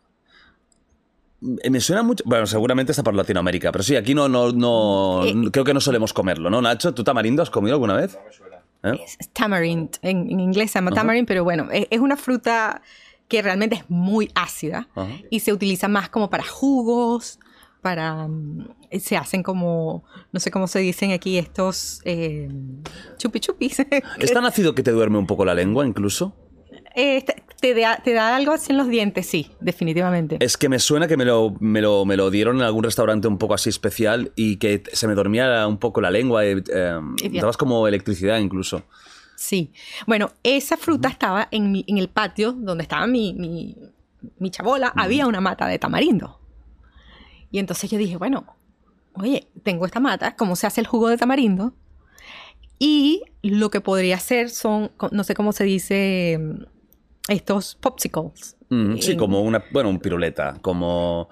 [1.62, 2.22] Eh, Me suena mucho.
[2.26, 5.24] Bueno, seguramente está por Latinoamérica, pero sí, aquí no, no, no.
[5.24, 6.92] Eh, creo que no solemos comerlo, ¿no, Nacho?
[6.94, 8.18] ¿Tú tamarindo has comido alguna vez?
[8.82, 8.98] ¿Eh?
[9.18, 9.96] Es tamarind.
[10.02, 12.82] En, en inglés se llama tamarind, pero bueno, es, es una fruta
[13.28, 14.88] que realmente es muy ácida
[15.30, 17.38] y se utiliza más como para jugos,
[17.80, 18.26] para...
[18.26, 22.48] mm, se hacen como, no sé cómo se dicen aquí estos eh,
[23.18, 23.78] chupi chupis.
[24.18, 26.34] ¿Es tan ácido que te duerme un poco la lengua incluso?
[26.96, 27.24] Eh,
[27.60, 30.36] te, da, te da algo así en los dientes, sí, definitivamente.
[30.40, 33.28] Es que me suena que me lo, me lo, me lo dieron en algún restaurante
[33.28, 36.44] un poco así especial y que se me dormía un poco la lengua.
[36.46, 37.40] Y, eh, bien.
[37.40, 38.82] dabas como electricidad incluso.
[39.36, 39.72] Sí.
[40.06, 43.76] Bueno, esa fruta estaba en, mi- en el patio donde estaba mi, mi,
[44.38, 44.92] mi chabola.
[44.96, 46.38] Había una mata de tamarindo.
[47.50, 48.44] Y entonces yo dije, bueno,
[49.14, 51.72] oye, tengo esta mata, ¿cómo se hace el jugo de tamarindo?
[52.78, 56.62] Y lo que podría hacer son, no sé cómo se dice, mm,
[57.30, 58.56] estos popsicles.
[58.68, 59.64] Mm, sí, como una.
[59.72, 60.58] Bueno, un piruleta.
[60.60, 61.28] Como.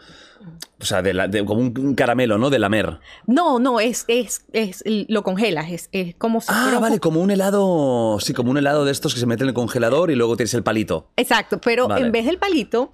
[0.81, 2.49] O sea, de la- de- como un, un caramelo, ¿no?
[2.49, 3.01] De lamer.
[3.27, 7.21] No, no, es, es, es, lo congelas, es, es como si Ah, un vale, como
[7.21, 8.19] un helado.
[8.21, 10.55] Sí, como un helado de estos que se mete en el congelador y luego tienes
[10.55, 11.11] el palito.
[11.17, 12.07] Exacto, pero Vale.
[12.07, 12.93] en vez del palito,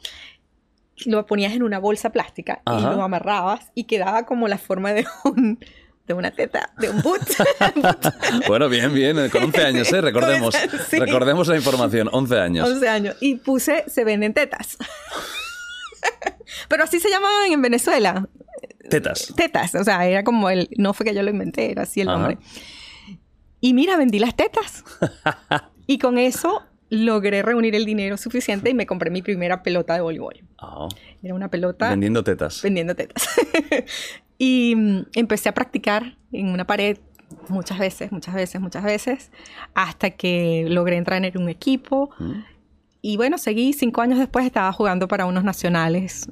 [1.07, 5.05] lo ponías en una bolsa plástica y lo amarrabas y quedaba como la forma de
[5.25, 5.59] un
[6.07, 7.21] de una teta, de un boot.
[8.47, 9.29] Bueno, bien, bien.
[9.31, 10.01] Con 11 años, ¿eh?
[10.01, 10.55] Recordemos.
[10.89, 10.99] Sí.
[10.99, 12.09] Recordemos la información.
[12.13, 12.69] 11 años.
[12.69, 13.17] 11 años.
[13.21, 14.77] Y puse, se venden tetas.
[16.69, 18.29] Pero así se llamaban en Venezuela.
[18.91, 19.33] Tetas.
[19.35, 19.75] Tetas.
[19.75, 20.69] O sea, era como el.
[20.77, 22.19] No fue que yo lo inventé, era así el Ajá.
[22.19, 22.39] nombre.
[23.61, 24.85] Y mira, vendí las tetas.
[25.87, 30.03] y con eso logré reunir el dinero suficiente y me compré mi primera pelota de
[30.03, 30.45] voleibol.
[30.59, 30.87] Ah,
[31.23, 32.61] Era una pelota vendiendo tetas.
[32.63, 33.27] vendiendo tetas.
[34.39, 36.99] Y mm, empecé a practicar en una pared
[37.49, 39.31] muchas veces, muchas veces, muchas veces,
[39.75, 42.11] hasta que logré entrar en un equipo.
[43.01, 46.29] Y bueno, seguí cinco años después, estaba jugando para unos nacionales.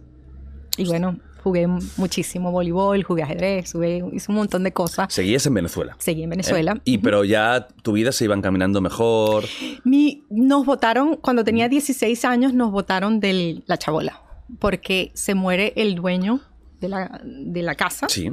[0.77, 5.13] Y bueno, jugué muchísimo voleibol, jugué ajedrez, jugué, hice un montón de cosas.
[5.13, 5.97] Seguías en Venezuela.
[5.99, 6.73] Seguí en Venezuela.
[6.77, 6.81] ¿eh?
[6.85, 9.45] Y pero ya tu vida se iba encaminando mejor.
[9.85, 14.23] Mi, nos votaron, cuando tenía 16 años, nos votaron de la chabola,
[14.59, 16.41] porque se muere el dueño
[16.83, 18.07] de la, de la casa.
[18.11, 18.31] Sí.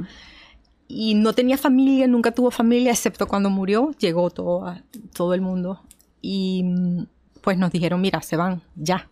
[0.92, 4.82] y no tenía familia, nunca tuvo familia, excepto cuando murió, llegó todo, a-
[5.14, 5.80] todo el mundo.
[6.20, 7.06] Y mm,
[7.40, 9.08] pues nos dijeron, mira, se van, ya.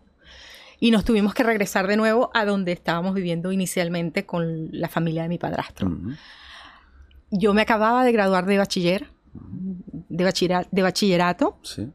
[0.81, 5.23] Y nos tuvimos que regresar de nuevo a donde estábamos viviendo inicialmente con la familia
[5.23, 5.89] de mi padrastro.
[7.31, 11.87] Yo me acababa de graduar de bachiller, de, bachillera- de bachillerato, Sí.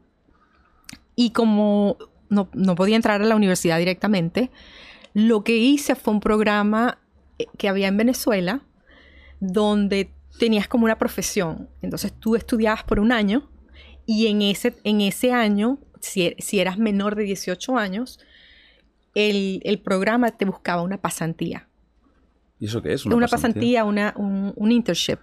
[1.15, 1.97] y como
[2.29, 4.49] no, no podía entrar a la universidad directamente,
[5.13, 6.97] lo que hice fue un programa
[7.57, 8.61] que había en Venezuela
[9.39, 11.69] donde tenías como una profesión.
[11.81, 13.49] Entonces tú estudiabas por un año
[14.05, 18.19] y en ese, en ese año, si, er- si eras menor de 18 años,
[19.13, 21.67] el, el programa te buscaba una pasantía.
[22.59, 23.05] ¿Y eso qué es?
[23.05, 25.17] Una, pasantía, una, un, un internship.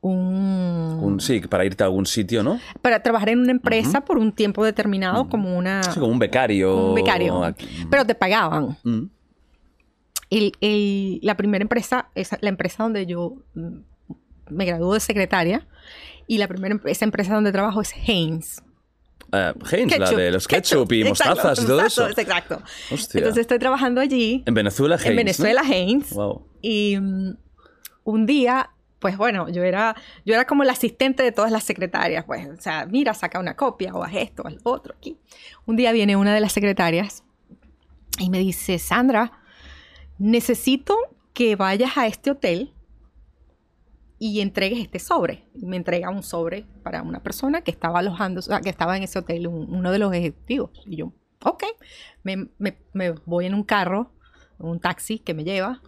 [0.00, 2.58] Un, Un, sí, para irte a algún sitio, ¿no?
[2.82, 6.88] para trabajar en una empresa por un tiempo determinado como una Sí, como un becario.
[6.88, 7.68] un becario Aquí.
[7.88, 9.04] pero te pagaban Mm.
[10.38, 13.76] El, el- la primera empresa esa, la empresa donde yo mm,
[14.50, 15.66] me gradué de secretaria
[16.26, 18.60] y la primera esa empresa donde trabajo es Eh, Heinz,
[19.32, 19.52] la
[20.06, 22.06] Ketchup, de los ketchup, y exacto, mostazas y todo eso.
[22.08, 23.18] exacto, Hostia.
[23.20, 25.06] entonces estoy trabajando allí En Venezuela, Heinz.
[25.06, 25.16] en ¿no?
[25.16, 26.46] Venezuela Heinz Wow.
[26.60, 27.36] y mm,
[28.04, 32.24] un día, pues bueno, yo era, yo era como la asistente de todas las secretarias,
[32.26, 35.16] pues, o sea, mira, saca una copia o haz esto, haz lo otro aquí.
[35.66, 37.24] Un día viene una de las secretarias
[38.18, 39.32] y me dice, Sandra,
[40.22, 40.96] necesito
[41.34, 42.72] que vayas a este hotel
[44.18, 45.44] y entregues este sobre.
[45.54, 49.02] Me entrega un sobre para una persona que estaba alojando, o sea, que estaba en
[49.02, 50.70] ese hotel, un- uno de los ejecutivos.
[50.86, 51.12] Y yo,
[51.44, 51.64] ok,
[52.22, 54.12] me, me- me voy en un carro,
[54.58, 55.82] un taxi que me lleva,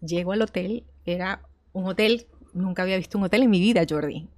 [0.00, 4.28] llego al hotel, era un hotel, nunca había visto un hotel en mi vida, Jordi.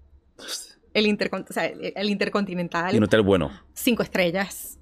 [0.93, 3.51] El, intercon- o sea, el- el Intercontinental, Y un hotel bueno.
[3.73, 4.79] cinco estrellas.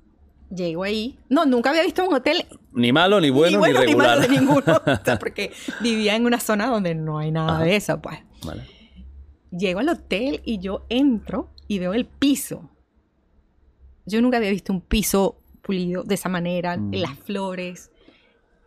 [0.54, 1.18] Llego ahí.
[1.28, 4.08] No, nunca había visto un hotel Ni malo, ni bueno, ni, ni regular.
[4.18, 4.80] malo de ninguno.
[4.86, 7.64] O sea, porque vivía en una zona donde no hay nada Ajá.
[7.64, 8.18] de eso, pues.
[8.44, 8.62] Vale.
[9.50, 12.70] Llego al hotel y yo entro y veo el piso.
[14.04, 16.92] Yo nunca había visto un piso pulido de esa manera, Mm.
[16.94, 17.90] las flores,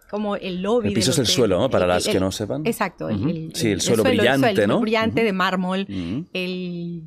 [0.10, 0.90] como el lobby.
[0.90, 1.70] El piso del es el suelo, ¿no?
[1.70, 2.66] Para El- las el- que no sepan.
[2.66, 3.06] Exacto.
[3.06, 3.30] Ujú.
[3.30, 4.80] el- Sí, el suelo brillante, el suelo ¿no?
[4.82, 5.26] brillante Ujú.
[5.26, 6.20] de mármol, Mm.
[6.34, 7.04] el,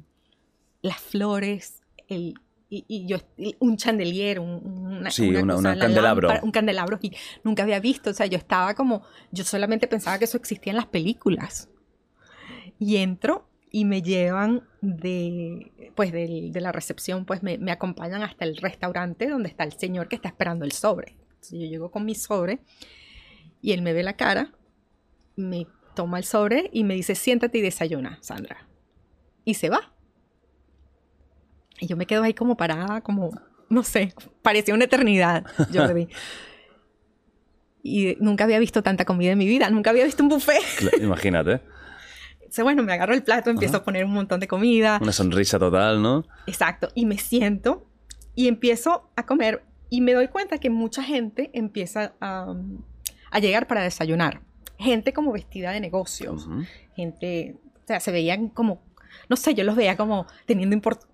[0.80, 2.34] las flores, el,
[2.74, 3.18] y, y yo,
[3.60, 6.28] un chandelier, un, una, Sí, una- cosa, una la candelabro.
[6.28, 7.12] lámpara, un candelabro y
[7.44, 10.76] nunca había visto, o sea, yo estaba como, yo solamente pensaba que eso existía en
[10.78, 11.68] las películas.
[12.78, 18.22] Y entro y me llevan de, pues, del- de la recepción, pues me, me acompañan
[18.22, 21.16] hasta el restaurante donde está el señor que está esperando el sobre.
[21.34, 22.60] Entonces, yo llego con mi sobre
[23.60, 24.52] y él me ve la cara,
[25.36, 28.66] me toma el sobre y me dice, siéntate y desayuna, Sandra.
[29.44, 29.91] Y se va.
[31.82, 33.30] Y yo me quedo ahí como parada, como,
[33.68, 36.06] no sé, parecía una eternidad, Jordi.
[37.82, 40.62] Y nunca había visto tanta comida en mi vida, nunca había visto un buffet.
[41.00, 41.60] Imagínate.
[42.38, 45.00] Entonces, bueno, me agarro el plato, empiezo a poner un montón de comida.
[45.02, 46.24] Una sonrisa total, ¿no?
[46.46, 46.90] Exacto.
[46.94, 47.84] Y me siento
[48.36, 52.54] y empiezo a comer y me doy cuenta que mucha gente empieza a,
[53.32, 54.42] a llegar para desayunar.
[54.78, 56.46] Gente como vestida de negocios.
[56.46, 56.62] Ujú.
[56.94, 58.80] Gente, o sea, se veían como,
[59.28, 61.06] no sé, yo los veía como teniendo import-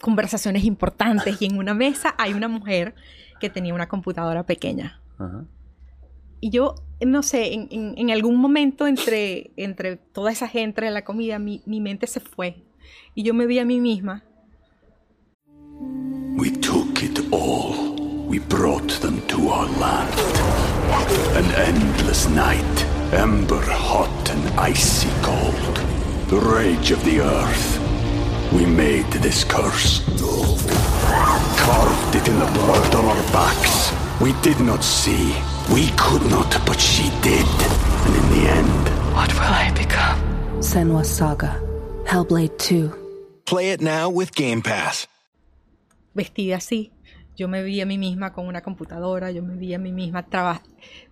[0.00, 2.94] conversaciones importantes y en una mesa hay una mujer
[3.40, 5.00] que tenía una computadora pequeña.
[5.18, 5.44] Ajá.
[6.40, 6.74] Y yo,
[7.06, 11.38] no sé, en, en- en algún momento entre, entre toda esa gente de la comida,
[11.38, 12.64] mi, mi mente se fue.
[13.14, 14.24] Y yo me vi a mí misma
[16.36, 17.94] We took it all.
[18.28, 20.10] We brought them to our land.
[21.36, 25.78] An endless night, ember hot and icy cold.
[26.28, 27.78] The rage of the earth.
[28.54, 30.02] We made this curse.
[31.56, 33.92] Carved it in the blood on our backs.
[34.20, 35.34] We did not see.
[35.72, 37.46] We could not, but she did.
[38.06, 40.18] And in the end, What will I become?
[40.60, 41.60] Senwa Saga.
[42.04, 42.90] Hellblade 2.
[43.46, 45.08] Play it now with Game Pass.
[46.14, 46.92] vestida así.
[47.36, 50.26] Yo me vi a mí misma con una computadora, yo me vi a mí misma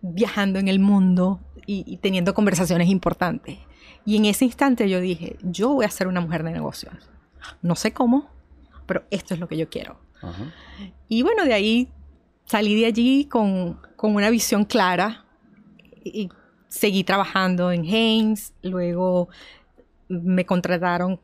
[0.03, 3.59] viajando en el mundo y, y teniendo conversaciones importantes.
[4.05, 6.93] Y en ese instante yo dije, yo voy a ser una mujer de negocios.
[7.63, 8.31] No sé cómo,
[8.87, 9.99] pero esto es lo que yo quiero.
[10.23, 10.53] Ajá.
[11.09, 11.89] Y bueno, de ahí
[12.45, 15.25] salí de allí con, con una visión clara
[16.05, 16.29] y, y
[16.69, 19.29] seguí trabajando en Haynes, luego
[20.09, 21.21] me contrataron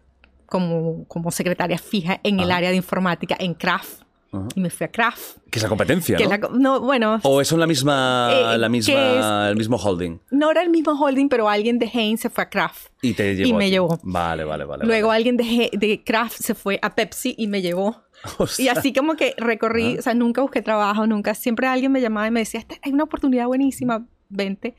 [0.46, 4.06] como, como secretaria fija en el área de informática en Kraft
[4.55, 5.39] Y me fui a Kraft.
[5.51, 6.31] Que es la competencia, que ¿no?
[6.31, 10.19] la no, bueno, ¿O son la misma, Eh, la ¿qué misma, el mismo holding?
[10.31, 12.89] no era el mismo holding, pero alguien de Haynes se fue a Kraft.
[13.03, 13.49] Y te llevó.
[13.49, 13.99] Y me llevó.
[14.03, 14.85] Vale, vale, vale.
[14.85, 15.17] Luego vale.
[15.19, 18.03] alguien de, de Kraft se fue a Pepsi y me llevó.
[18.59, 22.27] Y así como que recorrí, o sea, nunca busqué trabajo, nunca, siempre alguien me llamaba
[22.27, 24.75] y me decía, "Esta- hay una oportunidad buenísima, vente.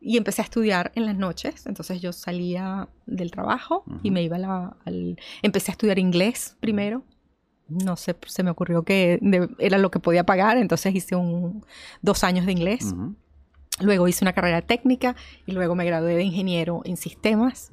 [0.00, 4.36] Y empecé a estudiar en las noches, entonces yo salía del trabajo y me iba
[4.36, 5.18] a la, al...
[5.42, 7.04] Empecé a estudiar inglés primero,
[7.70, 11.64] no sé, se me ocurrió que de- era lo que podía pagar, entonces hice un,
[12.02, 12.92] dos años de inglés.
[13.80, 17.70] Luego hice una carrera técnica y luego me gradué de ingeniero en sistemas.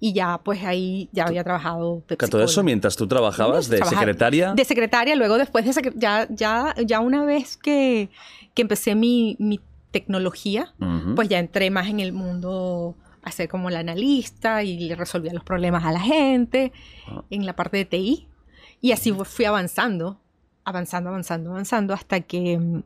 [0.00, 2.02] Y ya, pues ahí ya había trabajado.
[2.30, 4.54] Todo eso mientras tú trabajabas de secretaria.
[4.54, 8.08] De secretaria, luego después de secre- ya, ya, ya una vez que,
[8.54, 9.60] que empecé mi, mi
[9.92, 10.74] tecnología,
[11.14, 15.32] pues ya entré más en el mundo a ser como la analista y le resolvía
[15.34, 16.72] los problemas a la gente
[17.06, 17.22] Ah.
[17.30, 18.26] en la parte de TI.
[18.82, 20.20] Y así fu- fui avanzando,
[20.64, 22.82] avanzando, avanzando, avanzando hasta que mm,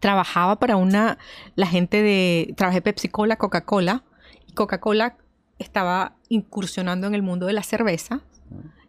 [0.00, 1.18] trabajaba para una,
[1.54, 4.02] la gente de, trabajé Pepsi Cola, Coca-Cola,
[4.48, 5.16] y Coca-Cola
[5.58, 8.22] estaba incursionando en el mundo de la cerveza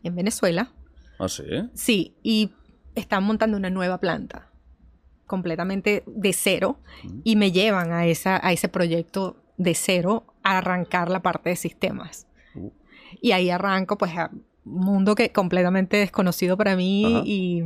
[0.03, 0.71] en Venezuela.
[1.19, 1.43] Ah, sí.
[1.73, 2.51] Sí, y
[2.95, 4.49] están montando una nueva planta
[5.27, 6.79] completamente de cero
[7.23, 11.55] y me llevan a, esa, a ese proyecto de cero a arrancar la parte de
[11.55, 12.27] sistemas.
[12.55, 12.71] Uh.
[13.21, 14.31] Y ahí arranco pues a
[14.65, 17.61] mundo que completamente desconocido para mí y,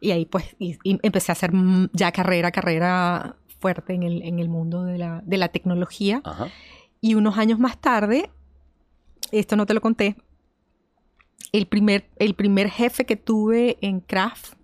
[0.00, 1.52] y ahí pues y- y empecé a hacer
[1.92, 6.20] ya carrera, carrera fuerte en el, en el mundo de la, de la tecnología.
[6.24, 6.48] Ajá.
[7.00, 8.30] Y unos años más tarde,
[9.32, 10.16] esto no te lo conté,
[11.52, 14.54] el primer, el primer jefe que tuve en Kraft,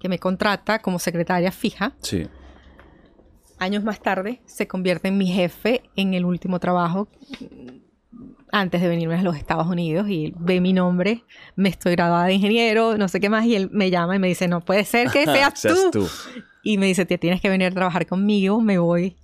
[0.00, 2.26] que me contrata como secretaria fija, Sí.
[3.58, 7.08] años más tarde se convierte en mi jefe en el último trabajo
[8.52, 11.24] antes de venirme a los Estados Unidos y ve mi nombre,
[11.56, 14.28] me estoy graduada de ingeniero, no sé qué más, y él me llama y me
[14.28, 16.00] dice, no puede ser que seas, Seas tú.
[16.00, 16.08] tú.
[16.62, 19.16] Y me dice, te tienes que venir a trabajar conmigo, me voy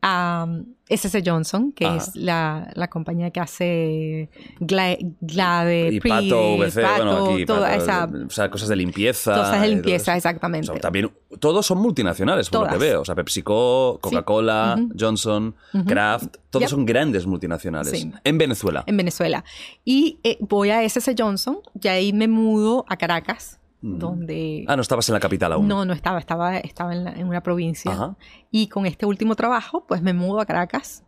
[0.00, 1.96] a um, SS Johnson, que Ajá.
[1.96, 4.30] es la, la compañía que hace
[4.60, 7.44] Gla- Glade, Y Pri- Pato, VC, bueno, Pato, aquí.
[7.46, 9.34] toda Pato, esa O sea, cosas de limpieza.
[9.34, 10.70] cosas de todo limpieza, exactamente.
[10.70, 11.10] O sea, también
[11.40, 13.02] todos son multinacionales, por lo que veo.
[13.02, 14.76] O sea, PepsiCo, Coca-Cola.
[14.98, 15.54] Johnson.
[15.86, 16.70] Kraft, todos Yep.
[16.70, 17.90] son grandes multinacionales.
[18.00, 18.10] Sí.
[18.24, 18.84] En Venezuela.
[18.86, 19.44] en Venezuela.
[19.84, 24.64] Y eh, voy a SS Johnson, y ahí me mudo a Caracas, donde...
[24.68, 25.68] Ah, no estabas en la capital aún.
[25.68, 27.92] No, no estaba, estaba, estaba en, la- en una provincia.
[27.92, 28.16] Ajá.
[28.50, 31.04] Y con este último trabajo, pues me mudo a Caracas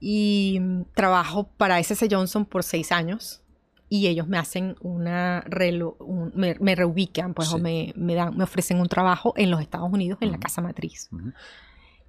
[0.00, 0.60] y
[0.94, 3.42] trabajo para SS Johnson por seis años.
[3.90, 7.62] y ellos me hacen una relo- un- me, me reubican, pues, o Sí.
[7.62, 10.42] me, me dan, me ofrecen un trabajo en los Estados Unidos, en la Ujú.
[10.42, 11.08] casa matriz.
[11.10, 11.32] Ujú.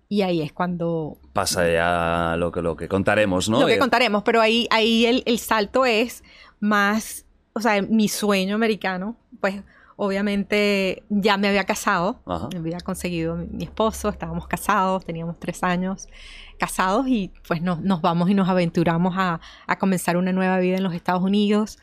[0.10, 3.62] Y ahí es cuando Pasa ya lo que, lo que contaremos, ¿no?
[3.62, 6.22] lo que Eh, contaremos, pero ahí, ahí el, el salto es
[6.60, 7.26] más,
[7.60, 9.62] o sea, mi sueño americano, pues
[9.96, 12.50] obviamente ya me había casado, Ajá.
[12.54, 16.08] me había conseguido mi, mi esposo, estábamos casados, teníamos tres años
[16.58, 20.78] casados y pues nos, nos vamos y nos aventuramos a, a comenzar una nueva vida
[20.78, 21.78] en los Estados Unidos.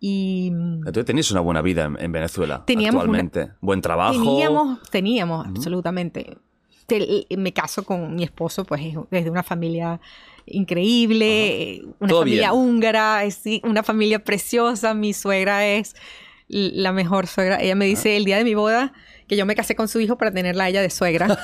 [0.00, 3.52] Y mm, Entonces tenías una buena vida en, en Venezuela Teníamos una- actualmente.
[3.60, 4.12] Buen trabajo.
[4.18, 5.50] Teníamos, teníamos, Ujú.
[5.56, 6.38] absolutamente.
[6.86, 10.00] Te- me caso con mi esposo, pues es desde una familia
[10.50, 12.60] increíble, eh, una Todo familia bien.
[12.62, 14.94] húngara, es sí, una familia preciosa.
[14.94, 15.94] Mi suegra es
[16.48, 17.60] la mejor suegra.
[17.60, 18.92] Ella me dice el día de mi boda
[19.28, 21.38] que yo me casé con su hijo para tenerla a ella de suegra.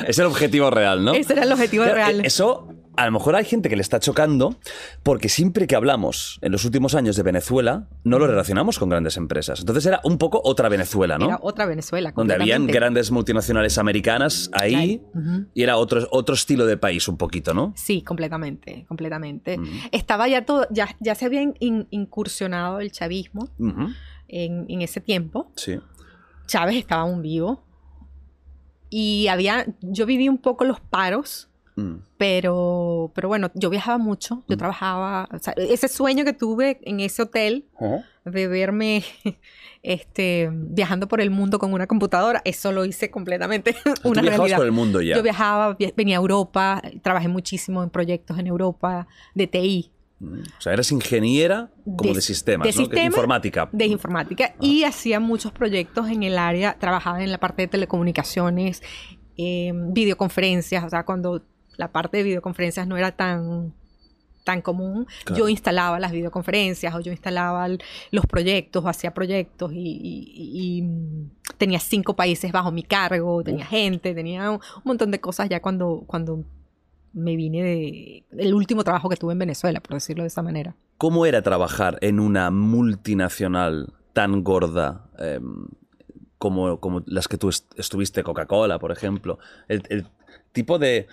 [0.00, 1.14] Ese es el objetivo real, ¿no?
[1.14, 2.20] Ese era el objetivo real.
[2.20, 4.56] eh, Eso, a lo mejor hay gente que le está chocando
[5.02, 9.16] porque siempre que hablamos en los últimos años de Venezuela, no lo relacionamos con grandes
[9.16, 9.60] empresas.
[9.60, 11.26] Entonces era un poco otra Venezuela, ¿no?
[11.26, 12.12] Era otra Venezuela.
[12.14, 15.02] Donde habían grandes multinacionales americanas ahí
[15.54, 17.72] y era otro, otro estilo de país un poquito, ¿no?
[17.76, 19.58] Sí, completamente, completamente.
[19.90, 23.48] Estaba ya todo, ya, ya se había in- incursionado el chavismo
[24.28, 25.50] en ese tiempo.
[25.56, 25.78] Sí.
[26.46, 27.64] Chávez estaba aún vivo.
[28.90, 31.94] Y había, yo viví un poco los paros, Mm.
[32.18, 37.00] pero, pero bueno, yo viajaba mucho, yo trabajaba, o sea, ese sueño que tuve en
[37.00, 37.64] ese hotel
[38.26, 39.02] de verme
[39.82, 44.56] este, viajando por el mundo con una computadora, eso lo hice completamente una realidad.
[44.58, 45.16] por el mundo ya.
[45.16, 50.38] Yo viajaba, vi- venía a Europa, trabajé muchísimo en proyectos en Europa de TI, Mm.
[50.56, 53.68] O sea, eres ingeniera como de, De- sistemas, de Informática.
[53.72, 58.84] de informática y hacía muchos proyectos en el área, trabajaba en la parte de telecomunicaciones,
[59.36, 61.42] eh, videoconferencias, o sea, cuando
[61.82, 63.74] la parte de videoconferencias no era tan
[64.44, 65.38] tan común, Claro.
[65.44, 67.80] yo instalaba las videoconferencias o yo instalaba el-
[68.10, 71.28] los proyectos o hacía proyectos y, y- y,
[71.58, 75.60] tenía cinco países bajo mi cargo, tenía gente, tenía un, un montón de cosas ya
[75.62, 76.44] cuando, cuando
[77.12, 80.74] me vine de el último trabajo que tuve en Venezuela, por decirlo de esa manera.
[80.98, 85.38] ¿Cómo era trabajar en una multinacional tan gorda eh,
[86.38, 89.38] como, como las que tú est- estuviste, Coca-Cola, por ejemplo?
[89.68, 90.06] El, el
[90.52, 91.06] tipo de,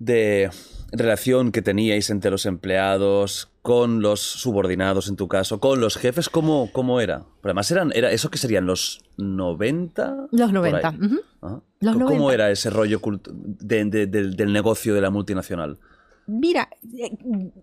[0.00, 0.50] de
[0.90, 6.28] relación que teníais entre los empleados, con los subordinados en tu caso, con los jefes,
[6.28, 7.18] ¿cómo, cómo era?
[7.42, 10.26] Pero además, eran, era ¿eso que serían los 90?
[10.32, 10.88] Los Por 90.
[10.88, 10.96] ahí.
[10.96, 11.20] ujú.
[11.42, 11.60] Ajá.
[11.80, 12.34] Los ¿Cómo 90.
[12.34, 15.78] era ese rollo cult- de- de- del- del negocio de la multinacional?
[16.26, 17.16] Mira, eh,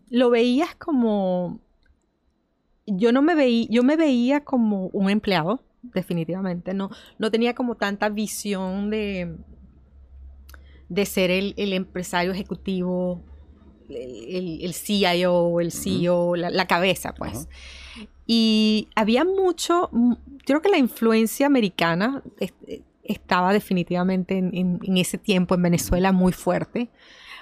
[0.10, 1.60] lo veías como.
[2.86, 6.74] Yo no me veía, yo me veía como un empleado, definitivamente.
[6.74, 9.36] No, no tenía como tanta visión de,
[10.90, 13.22] de ser el, el empresario ejecutivo,
[13.90, 17.48] el, el CIO, el CEO, la, la cabeza, pues.
[18.26, 20.14] Y había mucho, mm,
[20.46, 22.54] creo que la influencia americana es-
[23.04, 26.90] estaba definitivamente en, en- en ese tiempo en Venezuela muy fuerte.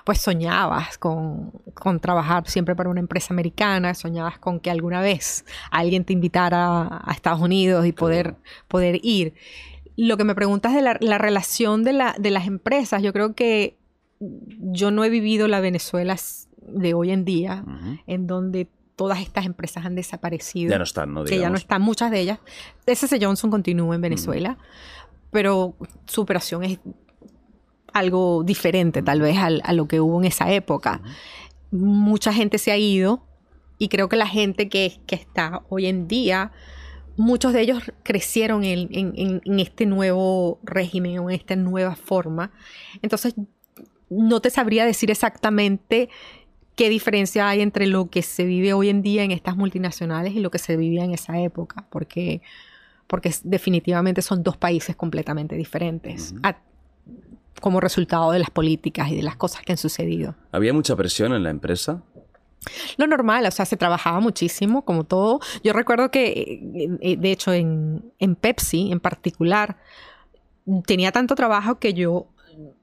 [0.05, 5.43] Pues soñabas con, con trabajar siempre para una empresa americana, soñabas con que alguna vez
[5.71, 8.35] alguien te invitara a Estados Unidos y poder,
[8.67, 9.33] poder ir.
[9.97, 13.33] Lo que me preguntas de la, la relación de, la- de las empresas, yo creo
[13.35, 13.77] que
[14.19, 16.15] yo no he vivido la Venezuela
[16.67, 17.63] de hoy en día,
[18.07, 21.23] en donde todas estas empresas han desaparecido Ya no están, ¿no?
[21.25, 22.39] que ya no están, muchas de ellas.
[22.87, 24.57] SS Johnson continúa en Venezuela,
[25.31, 25.75] pero
[26.07, 26.79] su operación es
[27.93, 31.01] algo diferente tal vez al- a, lo que hubo en esa época.
[31.71, 33.23] Mucha gente se ha ido
[33.77, 36.51] y creo que la gente que, que está hoy en día,
[37.17, 41.95] muchos de ellos crecieron en, en- en- en este nuevo régimen o en esta nueva
[41.95, 42.51] forma.
[43.01, 43.35] Entonces,
[44.09, 46.09] no te sabría decir exactamente
[46.75, 50.39] qué diferencia hay entre lo que se vive hoy en día en estas multinacionales y
[50.39, 52.41] lo que se vivía en esa época, porque,
[53.07, 56.57] porque definitivamente son dos países completamente diferentes a-
[57.61, 60.35] como resultado de las políticas y de las cosas que han sucedido.
[60.51, 62.03] ¿Había mucha presión en la empresa?
[62.97, 65.39] Lo normal, o sea, se trabajaba muchísimo, como todo.
[65.63, 69.77] Yo recuerdo que, eh, eh, de hecho, en, en Pepsi en particular,
[70.85, 72.27] tenía tanto trabajo que yo,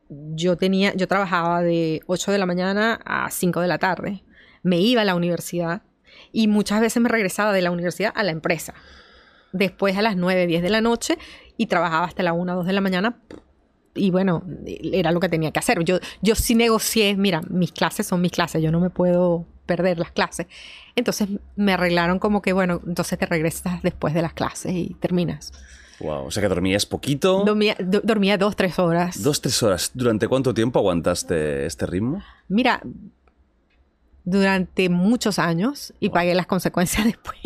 [0.09, 4.24] yo tenía, yo trabajaba de 8 de la mañana a 5 de la tarde.
[4.62, 5.83] Me iba a la universidad
[6.30, 8.74] y muchas veces me regresaba de la universidad a la empresa.
[9.53, 11.18] Después a las 9, 10 de la noche
[11.57, 13.18] y trabajaba hasta la 1, 2 de la mañana
[13.95, 15.83] y bueno, era lo que tenía que hacer.
[15.85, 19.99] Yo, yo sí negocié, mira, mis clases son mis clases, yo no me puedo perder
[19.99, 20.47] las clases.
[20.97, 25.53] Entonces me arreglaron como que, bueno, entonces te regresas después de las clases y terminas.
[26.01, 26.27] Wow.
[26.27, 27.45] O sea que dormías poquito.
[27.45, 29.23] Dormía, do- dormía dos, tres horas.
[29.23, 29.91] Dos, tres horas.
[29.95, 32.23] ¿Durante cuánto tiempo aguantaste este ritmo?
[32.49, 32.81] Mira,
[34.25, 37.37] durante muchos años y pagué las consecuencias después,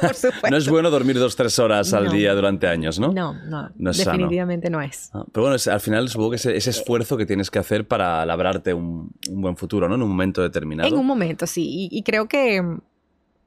[0.00, 0.50] por supuesto.
[0.50, 2.12] No es bueno dormir dos, tres horas al No.
[2.12, 3.12] día durante años, ¿no?
[3.12, 4.12] No, no, No es sano.
[4.12, 5.10] definitivamente no es.
[5.14, 7.86] Ah, Pero bueno, es- al final supongo que ese, ese esfuerzo que tienes que hacer
[7.86, 9.94] para labrarte un, un buen futuro, ¿no?
[9.94, 10.88] En un momento determinado.
[10.88, 11.88] En un momento, sí.
[11.92, 12.80] Y, y creo que mm,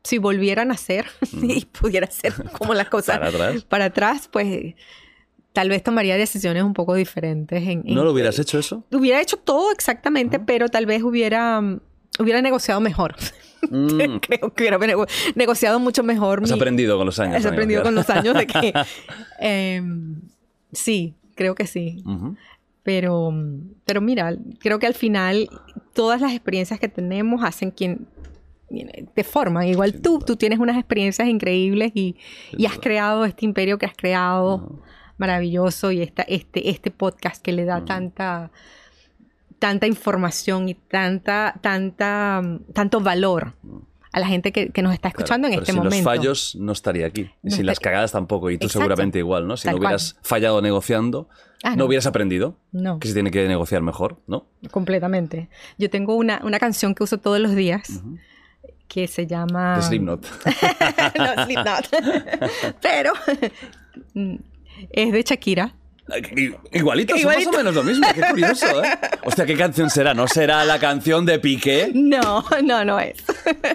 [0.04, 3.64] si volvieran a hacer y pudiera hacer como las cosas Para atrás.
[3.66, 4.76] para atrás, pues
[5.52, 7.62] tal vez tomaría decisiones un poco diferentes.
[7.64, 8.86] En, en- ¿No lo hubieras hecho eso?
[8.94, 11.82] Hubiera hecho todo exactamente, pero tal vez hubiera, mm,
[12.20, 13.16] hubiera negociado mejor.
[13.72, 14.20] Mm.
[14.22, 16.44] creo que hubiera nego- negociado mucho mejor.
[16.44, 17.38] Has mi- aprendido con los años.
[17.38, 18.72] Has aprendido con los años de que...
[19.40, 20.22] em,
[20.72, 22.04] sí, creo que sí.
[22.84, 23.34] Pero,
[23.84, 25.50] pero mira, creo que al final
[25.94, 28.08] todas las experiencias que tenemos hacen quien
[29.16, 29.68] te forman.
[29.68, 32.16] Igual tú, tú tienes unas experiencias increíbles y,
[32.56, 34.80] y has creado este imperio que has creado
[35.18, 38.52] maravilloso y esta, este, este podcast que le da tanta,
[39.60, 42.42] tanta información y tanta, tanta,
[42.74, 43.54] tanto valor
[44.12, 45.96] a la gente que, que nos está Claro, escuchando en pero este sin momento.
[45.98, 47.30] los fallos no estaría aquí.
[47.44, 48.50] Y sin las cagadas tampoco.
[48.50, 48.80] Y tú Exacto.
[48.80, 49.58] seguramente igual, ¿no?
[49.58, 50.26] Si Tal no hubieras cual.
[50.26, 51.30] fallado negociando,
[51.64, 51.78] Ah, no.
[51.78, 51.86] no.
[51.86, 53.00] hubieras aprendido No.
[53.00, 54.46] que se tiene que negociar mejor, ¿no?
[54.72, 55.50] Completamente.
[55.78, 58.02] Yo tengo una, una canción que uso todos los días
[58.88, 59.76] que se llama...
[59.78, 60.26] De Slipknot.
[61.18, 61.90] no, Slipknot.
[62.82, 63.12] Pero
[64.14, 64.36] mm,
[64.92, 65.74] es de Shakira.
[66.38, 68.08] I- Igualito, son más o menos lo mismo.
[68.16, 68.88] Qué curioso, ¿eh?
[69.26, 70.14] Hostia, ¿qué canción será?
[70.14, 71.92] ¿No será la canción de Piqué?
[71.94, 73.18] No, no, no es.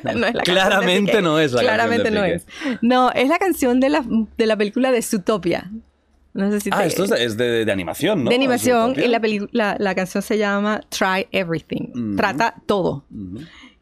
[0.02, 2.70] No la Claramente no es la Claramente canción de no Piqué.
[2.74, 2.78] es.
[2.82, 4.04] No, es la canción de la,
[4.38, 5.70] de la película de Zootopia.
[6.34, 8.30] No sé si Ah, te- esto es de, es de- animación, ¿no?
[8.30, 9.20] de animación y la,
[9.52, 12.16] la, la canción se llama Try Everything.
[12.16, 13.04] Trata todo.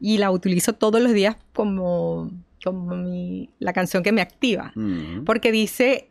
[0.01, 2.29] Y la utilizo todos los días como,
[2.61, 4.73] como mi- la canción que me activa.
[4.75, 5.23] Ujú.
[5.23, 6.09] Porque dice,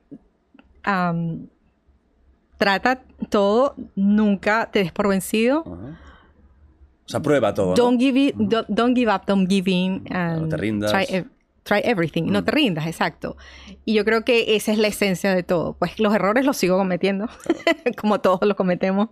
[2.60, 3.00] trata
[3.30, 5.62] todo, nunca te des por vencido.
[5.64, 7.74] O sea, prueba todo, ¿no?
[7.74, 10.04] Don't give it, don't, don't give up, don't give in.
[10.10, 10.92] and No te rindas.
[10.92, 10.94] Mm.
[10.94, 11.30] Try, ev-
[11.62, 12.24] try everything.
[12.26, 13.38] No te rindas, exacto.
[13.86, 15.72] Y yo creo que esa es la esencia de todo.
[15.72, 17.28] Pues los errores los sigo cometiendo,
[17.98, 19.08] como todos los cometemos.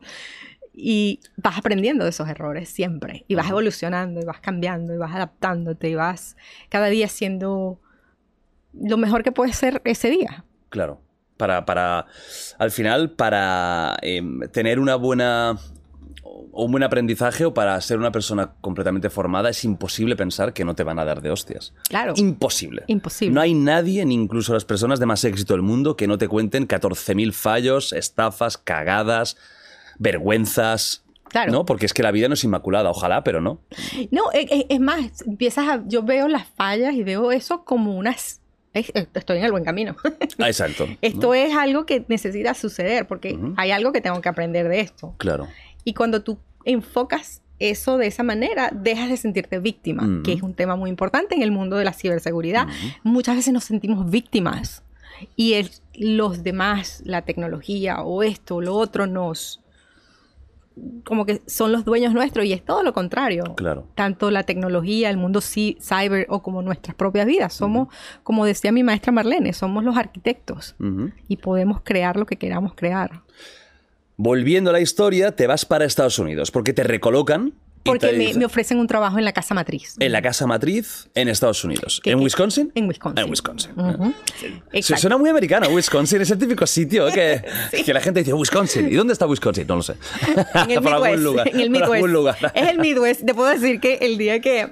[0.75, 3.25] Y vas aprendiendo de esos errores siempre.
[3.29, 6.37] Y vas evolucionando, y vas cambiando, y vas adaptándote, y vas
[6.69, 7.81] cada día siendo
[8.75, 10.45] lo mejor que puedes ser ese día.
[10.69, 11.01] Claro.
[11.39, 12.05] Para, para,
[12.59, 15.57] al final, para em, tener una buena
[16.53, 20.75] un buen aprendizaje o para ser una persona completamente formada es imposible pensar que no
[20.75, 21.73] te van a dar de hostias.
[21.89, 22.15] Claro.
[22.17, 22.83] Imposible.
[22.89, 23.35] Imposible.
[23.35, 26.29] No hay nadie, ni incluso las personas de más éxito del mundo, que no te
[26.29, 29.37] cuenten 14.000 fallos, estafas, cagadas,
[29.99, 31.05] vergüenzas.
[31.29, 31.53] Claro.
[31.53, 31.65] ¿No?
[31.67, 33.61] Porque es que la vida no es inmaculada, ojalá, pero no.
[34.11, 37.97] No, e- e- es, más, empiezas a, yo veo las fallas y veo eso como
[37.97, 38.38] unas,
[38.75, 39.97] es- estoy en el buen camino.
[40.39, 40.87] Ah, exacto.
[41.03, 45.15] esto es algo que necesita suceder porque hay algo que tengo que aprender de esto.
[45.19, 45.49] Claro.
[45.85, 50.55] Y cuando tú enfocas eso de esa manera, dejas de sentirte víctima, que es un
[50.55, 52.69] tema muy importante en el mundo de la ciberseguridad.
[53.03, 54.83] Muchas veces nos sentimos víctimas
[55.35, 59.61] y el- los demás, la tecnología o esto o lo otro nos
[61.05, 63.55] como que son los dueños nuestros y es todo lo contrario.
[63.57, 63.87] Claro.
[63.95, 67.55] Tanto la tecnología, el mundo cyber o como nuestras propias vidas.
[67.55, 67.89] Somos,
[68.23, 70.75] como decía mi maestra Marlene, somos los arquitectos
[71.29, 73.23] y podemos crear lo que queramos crear.
[74.17, 78.79] Volviendo a la historia, te vas para Estados Unidos porque te recolocan Porque me, ofrecen
[78.79, 79.95] un trabajo en la casa matriz.
[79.99, 82.01] en la casa matriz en Estados Unidos.
[82.03, 82.21] ¿Qué- ¿En?
[82.21, 82.71] Wisconsin?
[82.75, 83.25] En Wisconsin.
[83.25, 83.73] En Wisconsin.
[83.77, 84.15] Ujú.
[84.39, 85.01] Su- Exacto.
[85.03, 86.21] Suena muy americano, Wisconsin.
[86.21, 87.43] Es el típico sitio que,
[87.85, 88.89] que la gente dice, Wisconsin.
[88.91, 89.67] ¿Y dónde está Wisconsin?
[89.67, 89.95] No lo sé.
[90.55, 91.23] En el Por algún Midwest.
[91.25, 91.49] lugar.
[91.49, 91.95] En el Por Midwest.
[91.95, 92.53] algún lugar.
[92.55, 93.25] Es el Midwest.
[93.25, 94.69] Te puedo decir que el día que.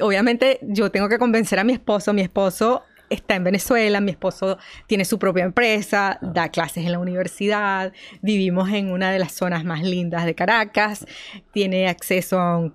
[0.00, 2.12] Obviamente, yo tengo que convencer a mi esposo.
[2.12, 4.00] Mi esposo está en Venezuela.
[4.00, 6.18] Mi esposo tiene su propia empresa.
[6.22, 7.92] Da clases en la universidad.
[8.22, 11.06] Vivimos en una de las zonas más lindas de Caracas.
[11.52, 12.74] Tiene acceso a un.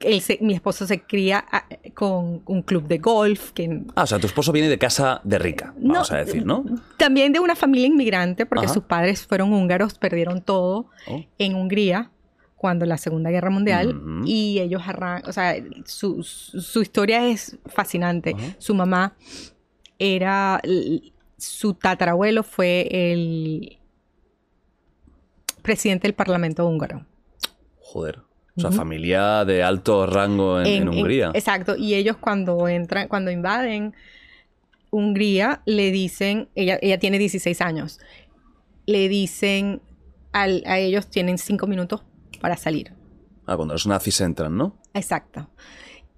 [0.00, 4.06] él se- mi esposo se cría ah, con un club de golf que Ah, o
[4.06, 6.62] sea, tu esposo viene de casa de rica, vamos a decir, ¿no?
[6.98, 8.74] También de una familia inmigrante, porque Ajá.
[8.74, 11.24] sus padres fueron húngaros, perdieron todo Oh.
[11.38, 12.10] en Hungría
[12.56, 14.24] cuando la Segunda Guerra Mundial Ujú.
[14.26, 15.54] y ellos arrancan, o sea,
[15.86, 18.34] su, su- historia es fascinante.
[18.58, 19.14] Su mamá
[19.98, 20.60] era,
[21.36, 23.78] su tatarabuelo fue el
[25.62, 27.06] presidente del Parlamento húngaro.
[27.80, 28.20] Joder.
[28.56, 31.30] O sea, familia de alto rango en, en En- en- Hungría.
[31.34, 31.74] exacto.
[31.76, 33.94] Y ellos cuando entran, cuando invaden
[34.90, 37.98] Hungría, le dicen, ella, ella tiene 16 años,
[38.86, 39.82] le dicen
[40.32, 42.04] al- a ellos tienen 5 minutos
[42.40, 42.92] para salir.
[43.46, 44.76] Ah, cuando los nazis entran, ¿no?
[44.94, 45.50] Exacto.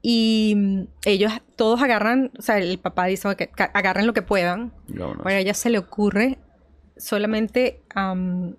[0.09, 4.73] Y mm, ellos todos agarran, o sea, el papá dice que agarren lo que puedan.
[4.87, 6.39] Pero a ella se le ocurre
[6.97, 8.55] solamente am,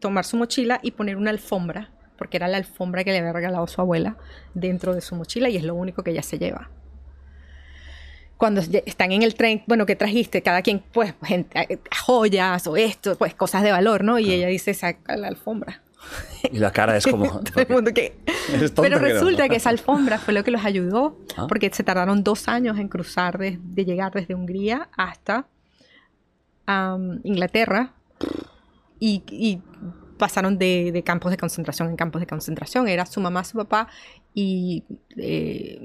[0.00, 3.68] tomar su mochila y poner una alfombra porque era la alfombra que le había regalado
[3.68, 4.16] su abuela
[4.52, 6.70] dentro de su mochila y es lo único que ella se lleva.
[8.36, 10.42] Cuando están en el tren, bueno, ¿qué trajiste?
[10.42, 14.18] Cada quien, pues, gente, eh, joyas o esto, pues, cosas de valor, ¿no?
[14.18, 15.82] Y ella dice, saca la alfombra.
[16.52, 17.40] Y la cara es como...
[17.44, 18.16] Todo el mundo que-
[18.76, 19.02] Pero no.
[19.04, 21.46] resulta que esa alfombra fue lo que los ayudó, Ah.
[21.48, 25.46] porque se tardaron dos años en cruzar, de, de llegar desde Hungría hasta
[27.24, 27.92] Inglaterra
[28.98, 29.60] y, y
[30.18, 32.86] pasaron de, de campos de concentración en campos de concentración.
[32.88, 33.88] Era su mamá, su papá
[34.34, 34.84] y
[35.16, 35.80] eh,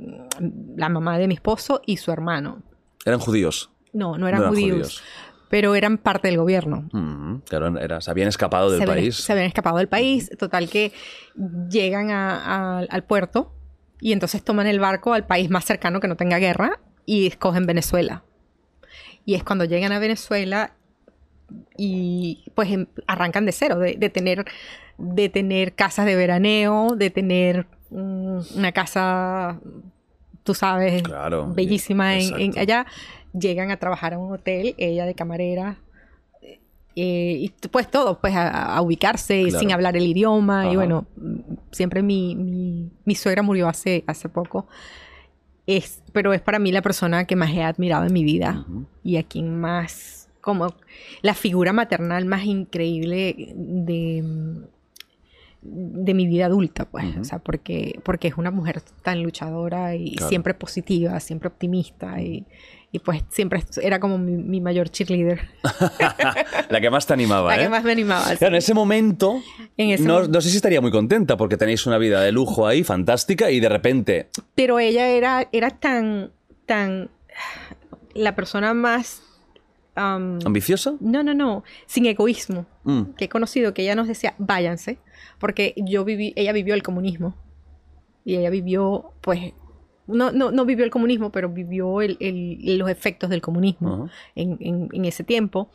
[0.76, 2.61] la mamá de mi esposo y su hermano.
[3.05, 3.72] Eran judíos.
[3.93, 5.03] No, no eran, No eran judíos, judíos.
[5.50, 9.16] Pero eran parte del gobierno Mm, claro, era- se habían escapado del se habían- país.
[9.16, 10.30] se habían escapado del país.
[10.38, 10.91] Total que
[11.70, 13.54] llegan a- a- al puerto
[14.02, 17.66] y entonces toman el barco al país más cercano que no tenga guerra y escogen
[17.66, 18.24] Venezuela.
[19.26, 20.74] Y es cuando llegan a Venezuela
[21.78, 24.46] y pues em- arrancan de cero, de, de tener,
[24.98, 29.60] de tener casas de veraneo, de tener mm, una casa,
[30.43, 32.60] tú sabes, Claro, bellísima en- en, exacto.
[32.60, 32.86] allá.
[33.38, 35.77] Llegan a trabajar a un hotel, ella de camarera,
[36.97, 39.59] eh, y pues todo, pues a, a ubicarse Claro.
[39.59, 40.61] sin hablar el idioma.
[40.61, 40.71] Ajá.
[40.71, 41.39] Y bueno, mm,
[41.71, 44.67] siempre mi, mi, mi suegra murió hace, hace poco.
[45.67, 48.86] Es, pero es para mí la persona que más he admirado en mi vida Ujú.
[49.03, 50.73] y a quien más, como
[51.21, 54.23] la figura maternal más increíble de,
[55.63, 57.05] de mi vida adulta, pues.
[57.09, 57.21] Ujú.
[57.21, 60.29] O sea, porque, porque es una mujer tan luchadora y Claro.
[60.29, 62.45] siempre positiva, siempre optimista y,
[62.96, 65.50] y pues siempre era como mi, mi mayor cheerleader.
[66.70, 67.64] la que más te animaba, La ¿eh?
[67.66, 68.24] que más me animaba.
[68.24, 68.38] sí.
[68.38, 69.41] Claro, en ese momento,
[69.76, 72.66] En ese no, no sé si estaría muy contenta porque tenéis una vida de lujo
[72.66, 76.32] ahí, fantástica, y de repente, Pero ella era, era tan,
[76.66, 77.10] tan,
[78.14, 79.22] la persona más...
[79.96, 80.93] am, ¿ambiciosa?
[81.02, 82.66] no, no, no, sin egoísmo.
[82.86, 85.00] Mm, que he conocido que ella nos decía, váyanse,
[85.38, 87.36] porque yo viví, ella vivió el comunismo.
[88.24, 89.52] Y ella vivió, pues,
[90.08, 94.14] no, no, no vivió el comunismo, pero vivió el- el- los efectos del comunismo Ajá.
[94.36, 95.70] en, en- en ese tiempo.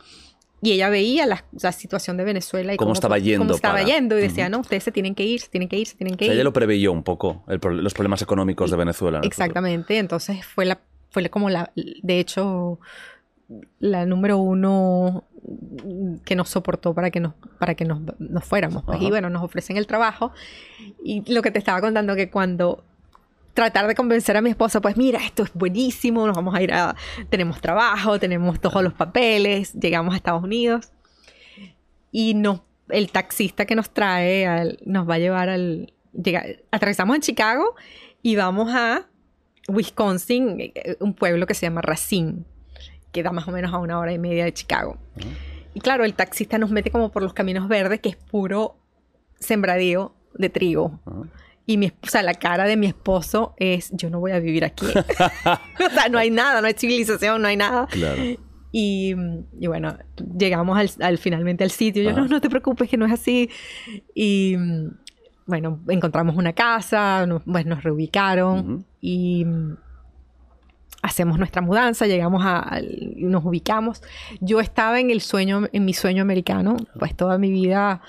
[0.62, 3.86] Y ella veía la, la situación de Venezuela y Cómo estaba yendo cómo estaba para-
[3.86, 4.52] yendo y decía, Ujú.
[4.52, 6.34] no, ustedes se tienen que ir, se tienen que ir, se tienen O que sea,
[6.34, 6.38] ir.
[6.38, 9.18] ella lo preveyó un poco, el los problemas económicos de Venezuela.
[9.18, 9.24] en.
[9.24, 10.78] Exactamente, entonces fue la
[11.08, 12.78] fue como la de hecho
[13.80, 15.24] la número uno
[16.24, 19.00] que nos soportó para que nos para que nos, nos fuéramos pues.
[19.02, 20.30] Y bueno nos ofrecen el trabajo
[21.02, 22.84] y lo que te estaba contando que cuando
[23.54, 26.72] tratar de convencer a mi esposa pues mira esto es buenísimo nos vamos a ir
[26.72, 26.94] a
[27.30, 30.92] tenemos trabajo tenemos todos los papeles llegamos a Estados Unidos
[32.12, 37.14] y no el taxista que nos trae al- nos va a llevar al llega, aterrizamos
[37.16, 37.74] en Chicago
[38.22, 39.06] y vamos a
[39.68, 42.44] Wisconsin, eh, un pueblo que se llama Racine,
[43.12, 44.98] que da más o menos a una hora y media de Chicago.
[45.74, 48.76] Y claro, el taxista nos mete como por los caminos verdes, que es puro
[49.38, 50.98] sembradío de trigo.
[51.70, 54.64] Y mi, o sea, la cara de mi esposo es, yo no voy a vivir
[54.64, 54.86] aquí.
[55.86, 57.86] o sea, no hay nada, no hay civilización, no hay nada.
[57.86, 58.20] Claro.
[58.72, 59.14] Y,
[59.60, 59.96] y bueno,
[60.36, 62.02] llegamos al, al- finalmente al sitio.
[62.02, 62.22] Yo, Ajá.
[62.22, 63.50] no, no te preocupes, que no es así.
[64.16, 64.56] Y
[65.46, 69.46] bueno, encontramos una casa, nos, pues, nos reubicaron y
[71.02, 72.80] hacemos nuestra mudanza, llegamos a,
[73.16, 74.02] nos ubicamos.
[74.40, 78.02] Yo estaba en el sueño, en mi sueño americano, pues toda mi vida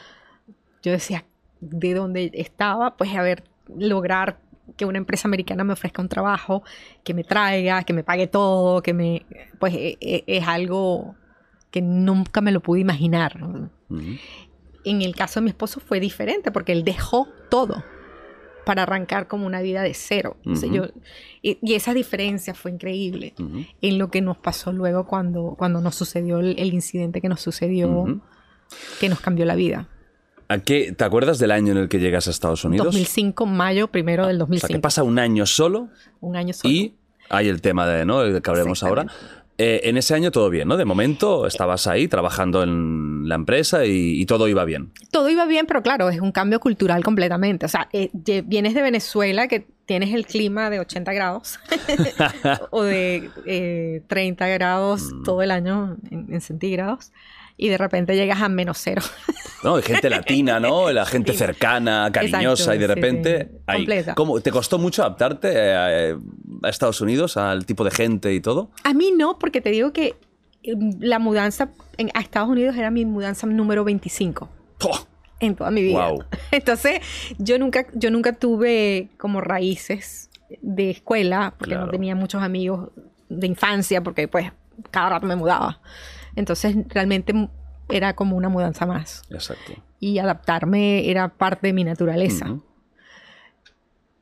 [0.84, 1.26] yo decía,
[1.60, 3.44] de donde estaba, pues a ver,
[3.78, 4.40] lograr
[4.78, 6.64] que una empresa americana me ofrezca un trabajo,
[7.04, 9.26] que me traiga, que me pague todo, que me,
[9.60, 11.16] pues e- e- es algo
[11.72, 13.38] que nunca me lo pude imaginar.
[14.84, 17.84] En el caso de mi esposo fue diferente porque él dejó todo
[18.66, 20.38] para arrancar como una vida de cero.
[20.46, 20.76] O sea, Ujú.
[20.78, 20.88] yo-
[21.42, 23.34] y, y esa diferencia fue increíble
[23.82, 27.42] en lo que nos pasó luego cuando, cuando nos sucedió el, el incidente que nos
[27.42, 28.22] sucedió,
[29.00, 29.88] que nos cambió la vida.
[30.52, 32.86] ¿A qué, ¿Te acuerdas del año en el que llegas a Estados Unidos?
[32.86, 34.74] 2005, mayo primero del O sea, 2005.
[34.74, 35.88] que pasa un año solo
[36.20, 36.74] Un año solo.
[36.74, 36.94] y
[37.30, 38.22] hay el tema de, ¿no?
[38.24, 39.06] El que hablaremos ahora.
[39.58, 40.76] Eh, en ese año todo bien, ¿no?
[40.76, 44.92] De momento estabas ahí trabajando en la empresa y, y todo iba bien.
[45.12, 47.66] Todo iba bien, pero claro, es un cambio cultural completamente.
[47.68, 48.10] O sea, eh,
[48.46, 51.60] vienes de Venezuela, que tienes el clima de 80 grados
[52.72, 55.24] o de eh, 30 grados Mm.
[55.24, 57.12] todo el año en, en centígrados
[57.62, 59.04] y de repente llegas a menos cero.
[59.64, 59.76] ¿no?
[59.76, 60.92] Hay gente latina, ¿no?
[60.92, 61.48] La gente Latina.
[61.48, 63.50] cercana, cariñosa Exacto, y de sí, repente...
[63.52, 63.58] sí.
[63.68, 63.78] ahí.
[63.82, 64.16] Completa.
[64.16, 66.16] ¿Cómo, ¿Te costó mucho adaptarte eh,
[66.64, 68.72] a, Estados Unidos, al tipo de gente y todo?
[68.84, 70.16] A mí no, porque te digo que
[70.64, 74.50] eh, la mudanza en- a Estados Unidos era mi mudanza número 25.
[74.80, 75.06] ¡Pua!
[75.40, 76.08] en toda mi vida.
[76.10, 76.24] Guau.
[76.52, 77.00] Entonces,
[77.38, 80.30] yo nunca, yo nunca tuve como raíces
[80.62, 81.86] de escuela, porque Claro.
[81.86, 82.90] no tenía muchos amigos
[83.30, 84.52] de infancia, porque pues
[84.92, 85.80] cada rato me mudaba.
[86.36, 87.34] Entonces, realmente
[87.90, 89.24] era como una mudanza más.
[89.30, 89.74] Exacto.
[90.00, 92.52] Y adaptarme era parte de mi naturaleza.
[92.52, 92.64] Ujú.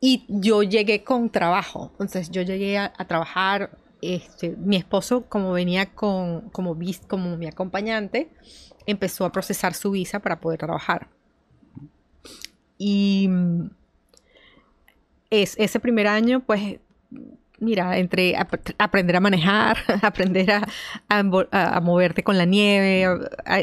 [0.02, 1.92] Y yo llegué con trabajo.
[1.94, 3.78] Entonces yo llegué a, a trabajar.
[4.02, 8.32] Este, mi esposo, como venía con, como, como mi acompañante,
[8.86, 11.10] empezó a procesar su visa para poder trabajar.
[12.78, 13.70] Y mm,
[15.30, 16.80] es, ese primer año, pues,
[17.62, 20.68] mira, entre ap- aprender a manejar, aprender a,
[21.10, 23.18] a moverte con la nieve, a,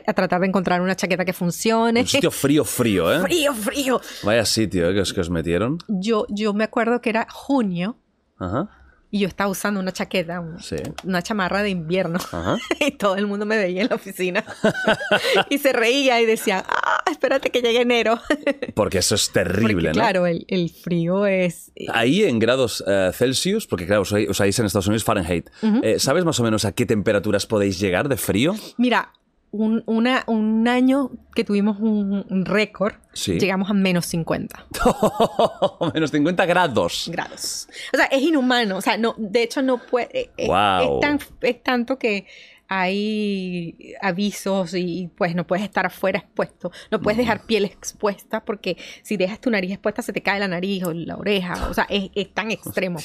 [0.06, 2.00] a tratar de encontrar una chaqueta que funcione.
[2.00, 3.20] Un sitio frío, frío, ¿eh?
[3.20, 4.00] frío, frío.
[4.22, 4.94] Vaya sitio, ¿eh?
[4.94, 5.78] Que os, que os metieron.
[5.88, 7.96] Yo, yo me acuerdo que era junio
[8.38, 8.68] Ajá.
[9.16, 10.76] Y yo estaba usando una chaqueta, Sí.
[11.04, 12.18] una chamarra de invierno.
[12.18, 12.56] Ajá.
[12.80, 14.44] Y todo el mundo me veía en la oficina.
[15.50, 18.20] y se reía y decía, ah, espérate que llegue enero.
[18.74, 19.92] Porque eso es terrible, Porque, ¿no?
[19.92, 21.72] claro, el, el frío es...
[21.92, 25.48] Ahí en grados eh, Celsius, porque claro, usáis usáis en Estados Unidos Fahrenheit,
[25.82, 28.54] eh, ¿sabes más o menos a qué temperaturas podéis llegar de frío?
[28.76, 29.12] Mira,
[29.50, 33.38] un, una- un año que tuvimos un, un récord, Sí.
[33.38, 34.66] llegamos a menos 50
[35.94, 37.08] Menos 50 grados.
[37.10, 37.68] grados.
[37.92, 38.76] O sea, es inhumano.
[38.76, 40.30] O sea, no, de hecho no puede...
[40.36, 40.96] es- Guau.
[40.96, 42.26] Es, tan- es tanto que
[42.68, 48.76] hay avisos y pues no puedes estar afuera expuesto, no puedes dejar piel expuesta porque
[49.02, 51.86] si dejas tu nariz expuesta se te cae la nariz o la oreja, o sea,
[51.88, 52.98] es, es tan extremo.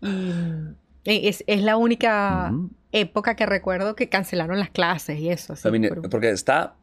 [0.00, 2.52] Y mm, es, es la única
[2.92, 5.52] época que recuerdo que cancelaron las clases y eso.
[5.54, 6.74] así, También, por- porque está,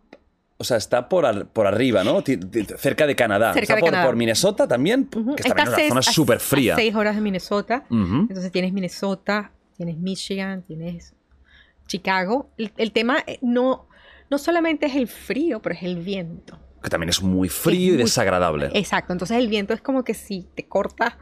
[0.57, 2.23] o sea, está por, ar- por arriba, ¿no?
[2.23, 2.39] Ti-
[2.77, 3.53] Cerca de Canadá.
[3.53, 4.05] Cerca está de por, Canadá.
[4.07, 6.75] por Minnesota también, Ujú, que está, está en a una seis- zona súper a fría.
[6.75, 7.83] seis horas de Minnesota.
[7.89, 8.27] Ujú.
[8.29, 11.13] Entonces tienes Minnesota, tienes Michigan, tienes
[11.87, 12.49] Chicago.
[12.57, 13.87] El, el tema eh, no,
[14.29, 16.59] no solamente es el frío, pero es el viento.
[16.83, 18.69] Que también es muy frío y muy- desagradable.
[18.73, 21.17] Exacto, entonces el viento es como que si te corta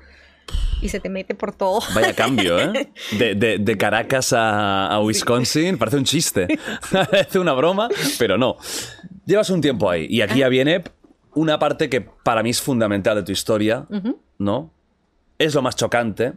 [0.81, 1.79] y se te mete por todo.
[1.93, 2.91] Vaya cambio, ¿eh?
[3.17, 6.47] De, de- de Caracas a, a Wisconsin, parece un chiste.
[6.91, 7.89] Parece una broma,
[8.19, 8.57] pero no.
[9.25, 10.83] Llevas un tiempo ahí y aquí ya viene
[11.33, 13.87] una parte que para mí es fundamental de tu historia,
[14.37, 14.71] ¿no?
[15.37, 16.33] Es lo más chocante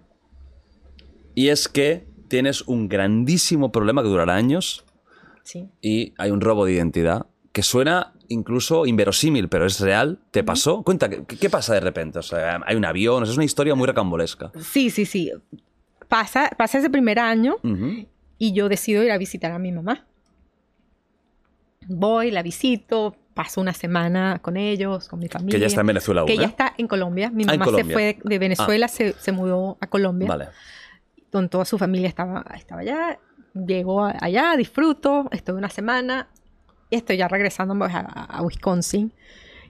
[1.35, 4.85] y es que tienes un grandísimo problema que durará años
[5.45, 5.69] Sí.
[5.81, 10.19] y hay un robo de identidad que suena incluso inverosímil, pero es real.
[10.31, 10.83] ¿Te pasó?
[10.83, 12.19] Cuenta, ¿qué, qué pasa de repente?
[12.19, 14.51] O sea, hay un avión, es una historia muy recambolesca.
[14.61, 15.33] Sí, sí, sí.
[16.09, 18.07] Pasa, pasa ese primer año Ujú.
[18.39, 20.07] y yo decido ir a visitar a mi mamá.
[21.87, 25.55] Voy, la visito, paso una semana con ellos, con mi familia.
[25.57, 26.39] Que ya está en Venezuela aún, Que ¿eh?
[26.39, 27.31] ya está en Colombia.
[27.31, 27.95] Mi Ah, mamá se Colombia.
[27.95, 30.29] fue de, de Venezuela, se, se mudó a Colombia.
[30.29, 30.49] Vale.
[31.33, 33.19] Con toda su familia estaba, estaba allá.
[33.55, 36.29] Llego allá, disfruto, estoy una semana.
[36.91, 39.13] Estoy ya regresando pues, a, a Wisconsin.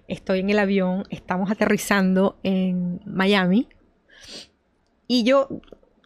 [0.07, 3.69] Estoy en el avión, estamos aterrizando en Miami.
[5.07, 5.49] Y yo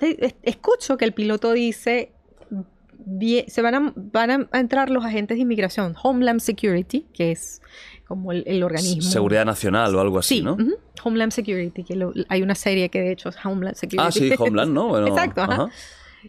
[0.01, 2.13] es- escucho que el piloto dice,
[3.07, 7.63] "Vie- se van a, van a entrar los agentes de inmigración, Homeland Security, que es
[8.07, 9.03] como el, el organismo.
[9.03, 10.57] Seguridad Nacional o algo así, Sí, ¿no?
[11.05, 14.07] Homeland Security, que lo- hay una serie que de hecho es Homeland Security.
[14.07, 14.89] Ah, sí, Homeland, ¿no?
[14.89, 15.53] Bueno, Exacto, ajá.
[15.55, 15.69] ajá.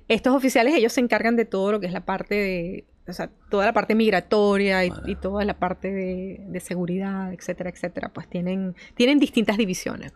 [0.07, 3.30] Estos oficiales, ellos se encargan de todo lo que es la parte de, o sea,
[3.49, 8.10] toda la parte migratoria y, y toda la parte de, de seguridad, etcétera, etcétera.
[8.14, 10.14] Pues tienen, tienen distintas divisiones.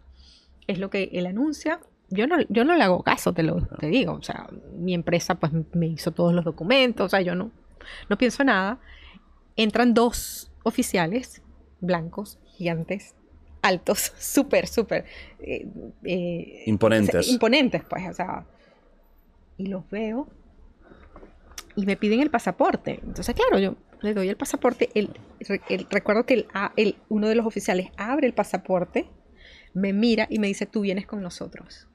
[0.67, 1.79] Es lo que él anuncia.
[2.09, 4.13] Yo no, yo no le hago caso, te lo te digo.
[4.13, 7.51] O sea, mi empresa pues me hizo todos los documentos, o sea, yo no,
[8.09, 8.79] no pienso nada.
[9.57, 11.41] Entran dos oficiales
[11.81, 13.15] blancos, gigantes,
[13.61, 15.05] altos, súper, súper
[15.39, 15.67] eh,
[16.03, 17.27] eh, Imponentes.
[17.27, 18.45] imponentes, pues, o sea,
[19.57, 20.27] y los veo
[21.77, 22.99] y me piden el pasaporte.
[23.05, 24.89] Entonces, claro, yo le doy el pasaporte.
[24.95, 25.11] El,
[25.69, 29.07] el- recuerdo que el, a- el- uno de los oficiales abre el pasaporte,
[29.73, 31.87] me mira y me dice, tú vienes con nosotros.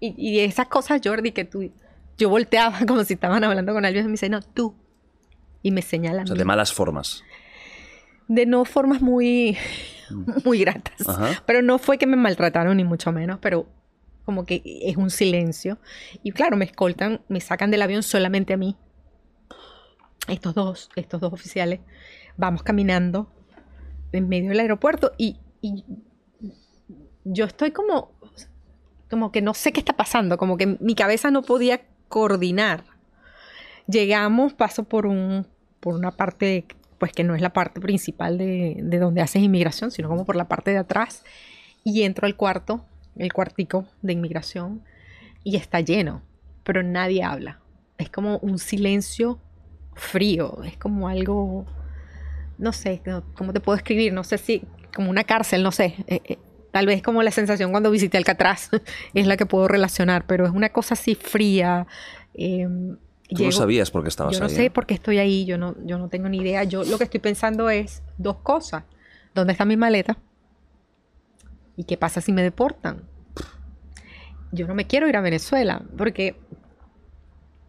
[0.00, 1.70] Y, y esas cosas, Jordi, que tú,
[2.18, 4.74] yo volteaba como si estaban hablando con alguien y me dice, no, tú.
[5.62, 7.22] Y me señala O sea, de malas formas.
[8.28, 9.56] de no formas muy,
[10.44, 11.06] muy gratas.
[11.08, 11.42] Ajá.
[11.46, 13.66] Pero no fue que me maltrataron, ni mucho menos, pero
[14.24, 15.78] como que es un silencio.
[16.22, 18.76] Y claro, me escoltan, me sacan del avión solamente a mí.
[20.28, 21.80] Estos dos, estos dos oficiales,
[22.36, 23.30] vamos caminando
[24.12, 25.36] en medio del aeropuerto y,
[27.24, 28.12] yo estoy como,
[29.10, 32.84] como que no sé qué está pasando, como que mi cabeza no podía coordinar.
[33.88, 35.44] Llegamos, paso por un,
[35.80, 36.66] por una parte,
[36.98, 40.36] pues que no es la parte principal de, de donde haces inmigración, sino como por
[40.36, 41.24] la parte de atrás,
[41.82, 42.84] y entro al cuarto,
[43.16, 44.82] el cuartico de inmigración,
[45.42, 46.22] y está lleno,
[46.62, 47.60] pero nadie habla.
[47.98, 49.40] Es como un silencio
[49.96, 51.66] frío, es como algo,
[52.58, 53.02] no sé,
[53.34, 54.12] ¿cómo te puedo escribir?
[54.12, 54.62] No sé si,
[54.94, 55.94] como una cárcel, no sé.
[56.06, 56.38] eh, eh,
[56.70, 58.68] tal vez como la sensación cuando visité Alcatraz
[59.14, 61.86] es la que puedo relacionar, pero es una cosa así fría.
[62.34, 62.68] eh,
[63.34, 64.54] Tú no sabías por qué estabas Yo no ahí.
[64.54, 64.70] sé ¿eh?
[64.70, 66.62] por qué estoy ahí, yo no, yo no tengo ni idea.
[66.64, 68.84] Yo lo que estoy pensando es dos cosas.
[69.34, 70.16] ¿Dónde está mi maleta?
[71.76, 73.02] ¿Y qué pasa si me deportan?
[74.52, 76.36] Yo no me quiero ir a Venezuela porque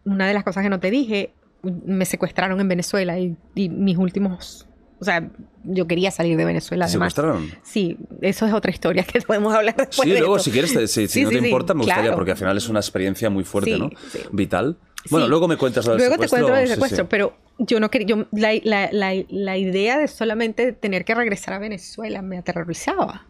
[0.04, 3.96] una de las cosas que no te dije, me secuestraron en Venezuela y, y mis
[3.98, 4.64] últimos...
[5.00, 5.30] O sea,
[5.62, 6.86] yo quería salir de Venezuela.
[6.86, 7.12] ¿Te además.
[7.14, 7.50] secuestraron?
[7.62, 10.00] Sí, eso es otra historia que podemos hablar después.
[10.08, 10.44] Sí, de luego esto.
[10.46, 12.16] si quieres, te- si, si Sí, no te sí, sí, importa, me gustaría, claro.
[12.16, 13.90] porque al final es una experiencia muy fuerte, ¿no?
[14.32, 14.76] Vital.
[15.10, 16.46] Bueno, luego me cuentas lo del Luego te secuestro.
[16.48, 20.08] cuento del Sí, secuestro, pero yo no quería, yo, la, la- la- la idea de
[20.08, 23.24] solamente tener que regresar a Venezuela me aterrorizaba.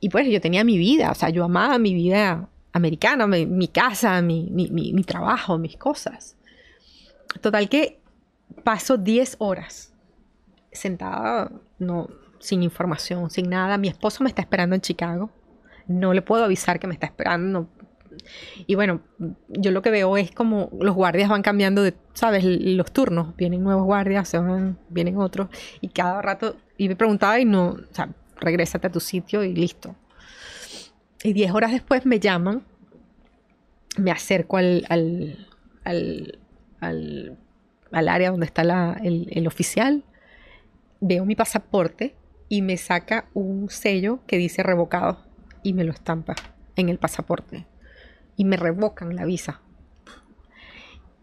[0.00, 3.68] Y pues yo tenía mi vida, o sea, yo amaba mi vida americana, mi, mi
[3.68, 6.36] casa, mi- mi- mi trabajo, mis cosas.
[7.40, 8.00] Total que
[8.64, 9.92] paso 10 horas
[10.72, 12.08] sentada, no,
[12.38, 13.78] sin información, sin nada.
[13.78, 15.30] Mi esposo me está esperando en Chicago.
[15.86, 17.68] No le puedo avisar que me está esperando.
[18.66, 19.00] y bueno,
[19.48, 22.44] yo lo que veo es como los guardias van cambiando de, ¿sabes?
[22.44, 23.36] Los turnos.
[23.36, 25.48] Vienen nuevos guardias, se van, vienen otros.
[25.80, 28.10] Y cada rato, y me preguntaba y no, o sea,
[28.40, 29.94] regrésate a tu sitio y listo.
[31.22, 32.64] Y 10 horas después me llaman,
[33.96, 36.38] me acerco al, al,
[36.82, 37.38] al,
[37.90, 38.62] al área donde está
[39.02, 40.04] el, el oficial,
[41.00, 42.14] veo mi pasaporte
[42.48, 45.24] y me saca un sello que dice revocado
[45.62, 46.34] y me lo estampa
[46.76, 47.66] en el pasaporte
[48.36, 49.60] y me revocan la visa.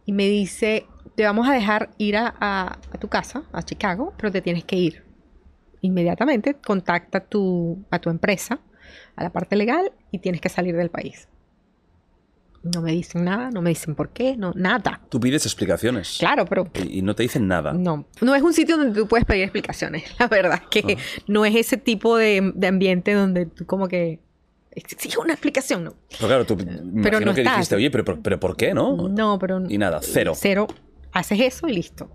[0.05, 0.85] Y me dice,
[1.15, 4.63] te vamos a dejar ir a, a- a tu casa, a Chicago, pero te tienes
[4.63, 5.03] que ir.
[5.81, 8.59] Inmediatamente contacta tu, a tu empresa,
[9.15, 11.27] a la parte legal, y tienes que salir del país.
[12.61, 15.01] No me dicen nada, no me dicen por qué, no, nada.
[15.09, 16.17] Tú pides explicaciones.
[16.19, 17.71] Claro, pero Y, y no te dicen nada.
[17.73, 20.03] no, no es un sitio donde tú puedes pedir explicaciones.
[20.19, 20.97] La verdad que
[21.27, 24.19] no es ese tipo de, de ambiente donde tú como que
[24.71, 25.93] exiges una explicación, ¿no?
[26.09, 27.55] Pero claro, tú imagino no que estás.
[27.55, 29.07] dijiste, oye, pero, pero, pero ¿por qué, no?
[29.09, 30.33] No, pero Y nada, cero.
[30.35, 30.67] Cero.
[31.11, 32.09] Haces eso y listo.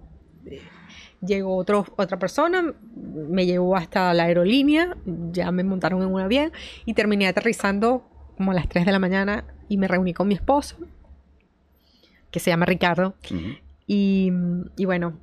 [1.26, 4.94] Llegó otro, otra persona, me llevó hasta la aerolínea,
[5.32, 6.52] ya me montaron en un avión
[6.84, 10.34] y terminé aterrizando como a las 3 de la mañana y me reuní con mi
[10.34, 10.76] esposo,
[12.30, 13.14] que se llama Ricardo,
[13.86, 14.30] y,
[14.76, 15.18] y bueno,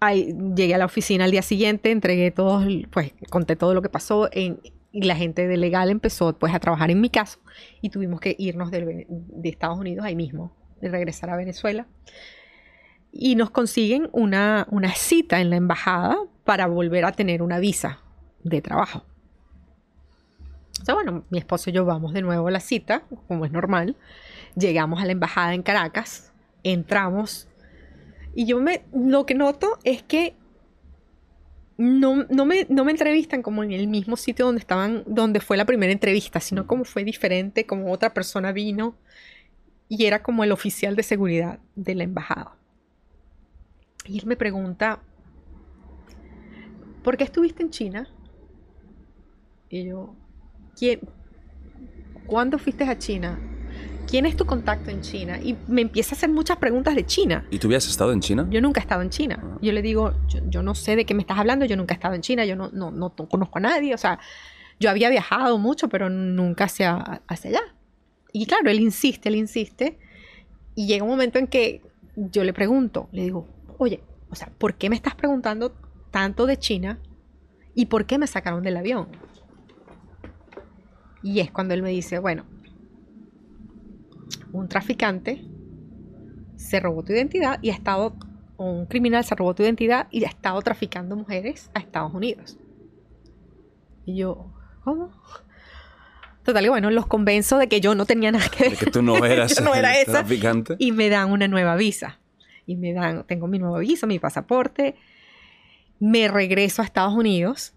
[0.00, 3.88] ahí llegué a la oficina al día siguiente, entregué todo, pues conté todo lo que
[3.88, 4.58] pasó en-
[4.92, 7.38] y la gente de legal empezó pues a trabajar en mi caso
[7.80, 11.86] y tuvimos que irnos del de, Estados Unidos ahí mismo, de regresar a Venezuela.
[13.12, 18.00] Y nos consiguen una, una cita en la embajada para volver a tener una visa
[18.42, 19.04] de trabajo.
[20.80, 23.52] O sea, bueno, mi esposo y yo vamos de nuevo a la cita, como es
[23.52, 23.96] normal.
[24.56, 27.48] Llegamos a la embajada en Caracas, entramos
[28.34, 30.36] y yo me, lo que noto es que
[31.76, 35.56] no, no, me, no me entrevistan como en el mismo sitio donde estaban, donde fue
[35.56, 38.96] la primera entrevista, sino como fue diferente, como otra persona vino
[39.88, 42.56] y era como el oficial de seguridad de la embajada.
[44.04, 45.00] Y él me pregunta,
[47.02, 48.08] ¿por qué estuviste en China?
[49.68, 50.14] Y yo,
[50.80, 51.00] ¿quién?
[52.26, 53.38] ¿Cuándo fuiste a China?
[54.08, 55.38] ¿Quién es tu contacto en China?
[55.40, 57.46] Y me empieza a hacer muchas preguntas de China.
[57.50, 58.48] ¿Y tú habías estado en China?
[58.50, 59.58] Yo nunca he estado en China.
[59.60, 61.96] Yo le digo, yo, yo no sé de qué me estás hablando, yo nunca he
[61.96, 63.94] estado en China, yo no, no, no conozco a nadie.
[63.94, 64.18] O sea,
[64.80, 66.96] yo había viajado mucho, pero nunca hacia,
[67.28, 67.62] hacia allá.
[68.32, 69.98] Y claro, él insiste, él insiste.
[70.74, 71.82] Y llega un momento en que
[72.16, 73.46] yo le pregunto, le digo,
[73.78, 75.74] oye, o sea, ¿por qué me estás preguntando
[76.10, 76.98] tanto de China?
[77.74, 79.08] ¿Y por qué me sacaron del avión?
[81.22, 82.44] Y es cuando él me dice, bueno,
[84.52, 85.44] un traficante
[86.56, 88.16] se robó tu identidad y ha estado,
[88.56, 92.58] o un criminal se robó tu identidad y ha estado traficando mujeres a Estados Unidos.
[94.06, 94.52] Y yo,
[94.84, 95.10] ¿cómo?
[96.42, 98.78] Total, y bueno, los convenzo de que yo no tenía nada que ver.
[98.78, 100.12] De que tú no eras Yo no era esa.
[100.12, 100.76] traficante.
[100.78, 102.18] Y me dan una nueva visa.
[102.66, 104.96] Y me dan, tengo mi nueva visa, mi pasaporte.
[105.98, 107.74] Me regreso a Estados Unidos.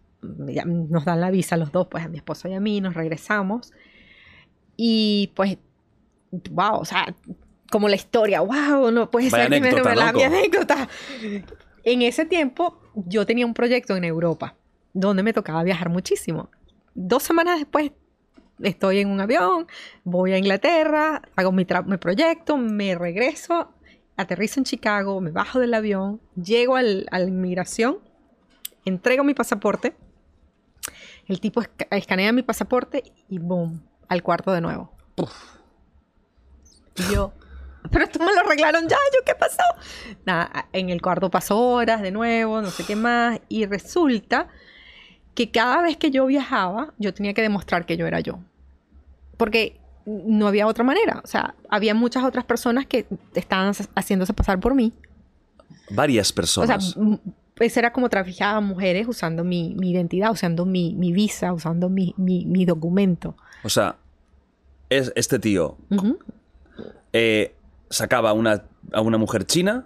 [0.48, 2.94] Ya Nos dan la visa los dos, pues a mi esposo y a mí, nos
[2.94, 3.72] regresamos.
[4.76, 5.58] Y pues,
[6.52, 7.14] wow, o sea,
[7.72, 10.90] como la historia, wow, no puede Vaya ser que me anécdota, revela mi anécdota.
[11.84, 14.56] En ese tiempo, yo tenía un proyecto en Europa,
[14.94, 16.50] donde me tocaba viajar muchísimo.
[16.96, 17.92] Dos semanas después,
[18.62, 19.68] estoy en un avión,
[20.04, 23.74] voy a Inglaterra, hago mi, mi proyecto, me regreso,
[24.16, 27.98] aterrizo en Chicago, me bajo del avión, llego al- a la inmigración,
[28.86, 29.96] entrego mi pasaporte,
[31.28, 34.92] el tipo esca- escanea mi pasaporte y boom, al cuarto de nuevo.
[36.96, 37.34] Y yo,
[37.92, 39.64] pero esto me lo arreglaron ya, ¿yo qué pasó?
[40.26, 44.48] Nada, en el cuarto pasó horas de nuevo, no sé qué más, y resulta
[45.36, 48.40] que cada vez que yo viajaba, yo tenía que demostrar que yo era yo.
[49.38, 51.22] Porque no había otra manera.
[51.24, 54.94] O sea, había muchas otras personas que estaban haciéndose pasar por mí.
[55.90, 56.96] Varias O sea, personas.
[57.56, 61.89] Pues era como traficaba a mujeres usando mi, mi identidad, usando mi, mi visa, usando
[61.89, 63.36] mi, mi, documento.
[63.64, 63.97] O sea,
[64.89, 65.78] es, este tío
[67.12, 67.56] eh,
[67.89, 69.86] sacaba una, a una mujer china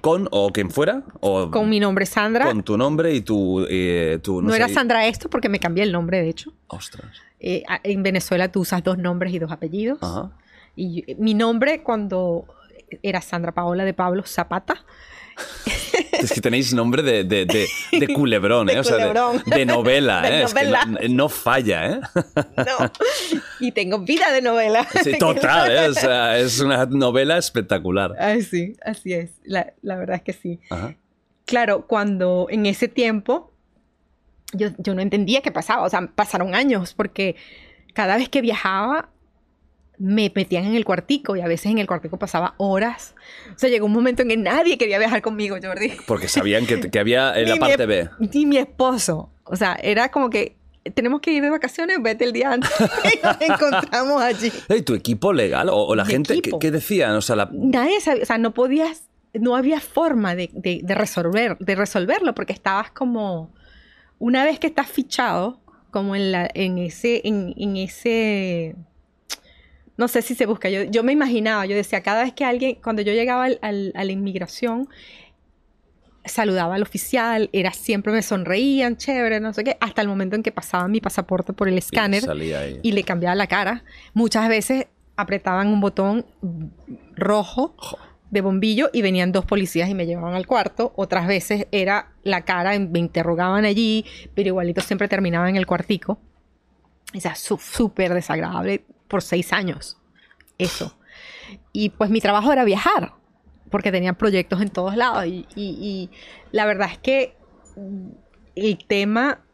[0.00, 2.46] con, o quien fuera, o con mi nombre Sandra.
[2.46, 3.64] con tu nombre y tu...
[3.68, 6.52] eh, tu no sé, era Sandra esto porque me cambié el nombre, de hecho.
[6.66, 7.06] Ostras.
[7.40, 9.98] Eh, en Venezuela tú usas dos nombres y dos apellidos.
[10.02, 10.30] Ajá.
[10.74, 12.46] Y mi nombre cuando
[13.02, 14.84] era Sandra Paola de Pablo Zapata.
[16.12, 18.76] Es que tenéis nombre de, de, de, de culebrón, ¿eh?
[18.76, 19.12] De sea,
[19.64, 20.42] novela, ¿eh?
[20.42, 20.84] Es que novela.
[20.86, 22.00] no, no falla, ¿eh?
[22.56, 22.92] No.
[23.60, 24.86] y tengo vida de novela.
[25.02, 25.88] Sí, total, ¿eh?
[25.88, 28.14] O sea, es una novela espectacular.
[28.18, 29.30] Ay, sí, así es.
[29.44, 30.60] La, la verdad es que sí.
[30.70, 30.94] Ajá.
[31.44, 33.52] Claro, cuando en ese tiempo
[34.52, 35.82] yo, yo no entendía qué pasaba.
[35.82, 37.36] O sea, pasaron años porque
[37.94, 39.08] cada vez que viajaba
[40.04, 43.14] me metían en el cuartico y a veces en el cuartico pasaba horas.
[43.54, 45.92] O sea, llegó un momento en que nadie quería viajar conmigo, Jordi.
[46.08, 48.10] Porque sabían que, que había en la parte mi, B.
[48.18, 49.30] Ni mi esposo.
[49.44, 50.56] O sea, era como que
[50.94, 54.50] tenemos que ir de vacaciones, vete el día antes y nos encontramos allí.
[54.68, 55.68] Ey, ¿Tu equipo legal?
[55.68, 56.42] ¿O, o la Mi gente?
[56.42, 57.12] ¿qué, qué decían?
[57.12, 57.48] O sea, la...
[57.52, 62.34] Nadie sabía, o sea, no podías, no había forma de, de- de resolver, de resolverlo
[62.34, 63.54] porque estabas como,
[64.18, 65.60] una vez que estás fichado,
[65.92, 68.74] como en, la, en ese, en, en ese,
[70.02, 72.74] no sé si se busca, yo, yo me imaginaba, yo decía, cada vez que alguien,
[72.82, 74.88] cuando yo llegaba al- al- a la inmigración,
[76.24, 80.42] saludaba al oficial, era siempre me sonreían, chévere, no sé qué, hasta el momento en
[80.42, 82.80] que pasaba mi pasaporte por el escáner ahí.
[82.82, 83.84] y le cambiaba la cara.
[84.12, 84.86] Muchas veces
[85.16, 86.26] apretaban un botón
[87.16, 87.74] rojo
[88.30, 90.92] de bombillo y venían dos policías y me llevaban al cuarto.
[90.96, 96.18] Otras veces era la cara, me interrogaban allí, pero igualito siempre terminaba en el cuartico.
[97.14, 99.96] O sea, súper desagradable por seis años.
[100.58, 100.96] Eso.
[101.72, 103.12] Y pues mi trabajo era viajar,
[103.70, 105.26] porque tenía proyectos en todos lados.
[105.26, 106.10] Y, y- y
[106.50, 107.36] la verdad es que
[107.76, 108.08] mm,
[108.56, 109.44] el tema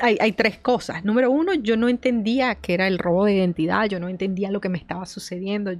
[0.00, 1.04] hay, hay tres cosas.
[1.04, 4.60] Número uno, yo no entendía qué era el robo de identidad, yo no entendía lo
[4.60, 5.72] que me estaba sucediendo.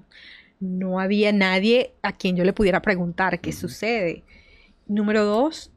[0.58, 4.24] No había nadie a quien yo le pudiera preguntar qué sucede.
[4.86, 5.68] Número dos,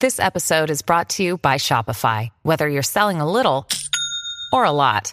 [0.00, 2.30] This episode is brought to you by Shopify.
[2.44, 3.66] Whether you're selling a little
[4.52, 5.12] or a lot,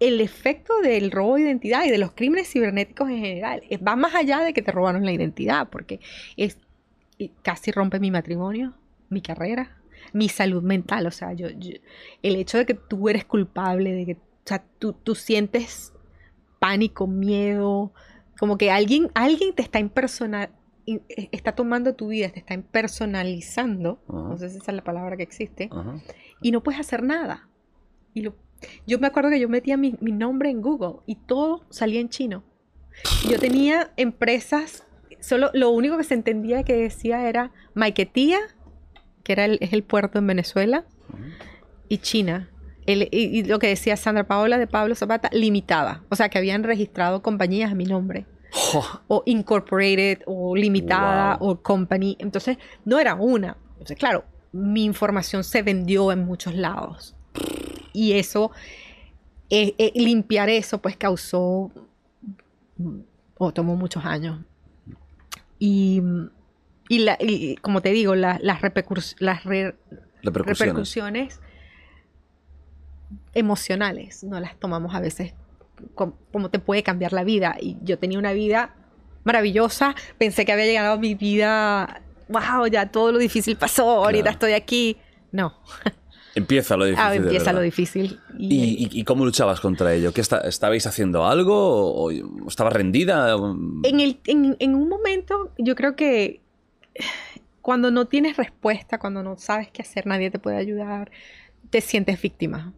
[0.00, 3.62] El efecto del robo de identidad y de los crímenes cibernéticos en general.
[3.68, 6.00] Es- Va más allá de que te robaron la identidad, porque
[6.36, 6.58] es
[7.42, 8.74] casi rompe mi matrimonio,
[9.08, 9.76] mi carrera,
[10.12, 11.06] mi salud mental.
[11.06, 11.72] O sea, yo, yo-
[12.22, 15.92] el hecho de que tú eres culpable, de que o sea, tú, tú sientes
[16.58, 17.92] pánico, miedo,
[18.38, 20.50] como que alguien, alguien te está impersonal,
[20.86, 21.00] eh,
[21.32, 25.22] está tomando tu vida, te está impersonalizando, no sé si esa es la palabra que
[25.22, 25.68] existe,
[26.40, 27.48] y no puedes hacer nada.
[28.14, 28.36] Y lo-
[28.86, 32.08] yo me acuerdo que yo metía mi, mi nombre en Google y todo salía en
[32.08, 32.42] chino.
[33.28, 34.84] Yo tenía empresas,
[35.20, 38.38] solo lo único que se entendía que decía era Maiquetía,
[39.22, 40.84] que era el, es el puerto en Venezuela,
[41.88, 42.50] y China.
[42.86, 46.02] El- y, y lo que decía Sandra Paola de Pablo Zapata, limitada.
[46.08, 48.26] O sea, que habían registrado compañías a mi nombre.
[49.08, 51.50] O incorporated, o limitada, Wow.
[51.50, 52.16] o company.
[52.18, 53.56] Entonces, no era una.
[53.72, 57.14] Entonces, claro, mi información se vendió en muchos lados.
[57.92, 58.50] Y eso,
[59.50, 61.70] eh, eh, limpiar eso, pues causó,
[63.38, 64.40] o tomó muchos años.
[65.58, 66.02] Y,
[66.88, 69.74] y, la- y como te digo, la- las, repercus- las re-
[70.22, 70.58] repercusiones.
[70.60, 71.40] repercusiones
[73.34, 75.32] emocionales no las tomamos a veces
[75.94, 77.56] com- como te puede cambiar la vida.
[77.60, 78.74] Y yo tenía una vida
[79.24, 84.22] maravillosa, pensé que había llegado a mi vida, wow, ya todo lo difícil pasó, ahorita
[84.24, 84.32] Claro.
[84.34, 84.96] estoy aquí.
[85.32, 85.54] No,
[86.38, 87.04] Empieza lo difícil.
[87.06, 88.20] ah, empieza lo difícil.
[88.38, 90.12] ¿Y, y- y cómo luchabas contra ello?
[90.12, 91.54] ¿Qué esta- ¿Estabais haciendo algo?
[91.94, 93.34] ¿O, o estabas rendida?
[93.84, 96.40] en, el, en, en un momento, yo creo que
[97.62, 101.10] cuando no tienes respuesta, cuando no sabes qué hacer, nadie te puede ayudar,
[101.70, 102.72] te sientes víctima.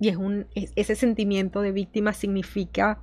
[0.00, 2.98] Y es un, es- ese sentimiento de víctima significa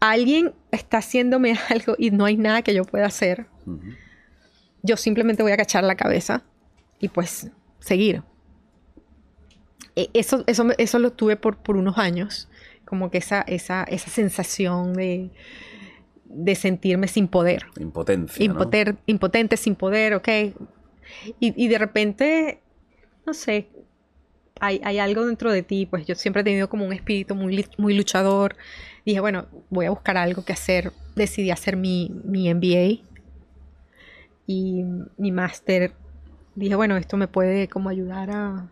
[0.00, 3.46] alguien está haciéndome algo y no hay nada que yo pueda hacer.
[4.82, 6.42] Yo simplemente voy a cachar la cabeza
[7.02, 7.50] y pues
[7.80, 8.22] seguir.
[9.94, 12.48] E- Eso, eso, eso lo tuve por, por unos años,
[12.86, 15.30] como que esa, esa, esa sensación de,
[16.24, 17.66] de sentirme sin poder.
[17.78, 18.42] Impotencia.
[19.06, 20.28] impotente, sin poder, ok.
[21.40, 22.60] Y, y de repente,
[23.26, 23.68] no sé,
[24.60, 27.66] hay, hay algo dentro de ti, pues yo siempre he tenido como un espíritu muy,
[27.78, 28.56] muy luchador.
[29.04, 30.92] Dije, bueno, voy a buscar algo que hacer.
[31.16, 33.02] Decidí hacer mi, mi MBA
[34.46, 34.84] y
[35.18, 35.92] mi máster.
[36.54, 38.66] Dije, bueno, esto me puede como ayudar a...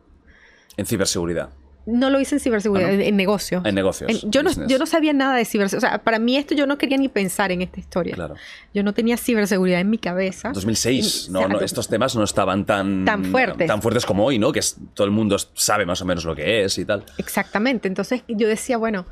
[0.76, 1.50] En ciberseguridad.
[1.86, 3.00] No lo hice en ciberseguridad, Ah, ¿no?
[3.00, 3.64] en, en negocios.
[3.64, 5.88] En negocios, En- yo, no, yo no sabía nada de ciberseguridad.
[5.92, 8.14] O sea, para mí esto yo no quería ni pensar en esta historia.
[8.14, 8.34] Claro.
[8.74, 10.50] Yo no tenía ciberseguridad en mi cabeza.
[10.52, 13.66] 2006, no, O sea, no, estos temas no estaban tan, Tan fuertes.
[13.66, 14.52] tan fuertes como hoy, ¿no?
[14.52, 17.04] Que es- todo el mundo sabe más o menos lo que es y tal.
[17.16, 17.88] Exactamente.
[17.88, 19.06] Entonces yo decía, bueno,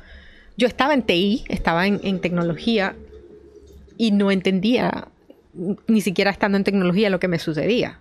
[0.55, 2.95] yo estaba en TI, estaba en, en tecnología
[3.97, 5.07] y no entendía,
[5.87, 7.99] ni siquiera estando en tecnología, lo que me sucedía.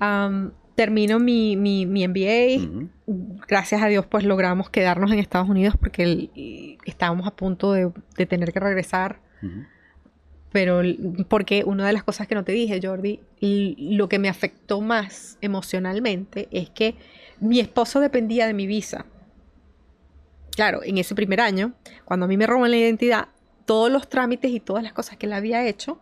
[0.00, 2.88] Am, termino mi, mi, mi MBA.
[3.46, 7.92] Gracias a Dios, pues logramos quedarnos en Estados Unidos porque el- estábamos a punto de,
[8.16, 9.20] de tener que regresar.
[10.52, 14.28] Pero el- porque una de las cosas que no te dije, Jordi, lo que me
[14.28, 16.96] afectó más emocionalmente es que
[17.40, 19.06] mi esposo dependía de mi visa.
[20.56, 21.74] Claro, en ese primer año,
[22.04, 23.28] cuando a mí me roban la identidad,
[23.66, 26.00] todos los trámites y todas las cosas que él había hecho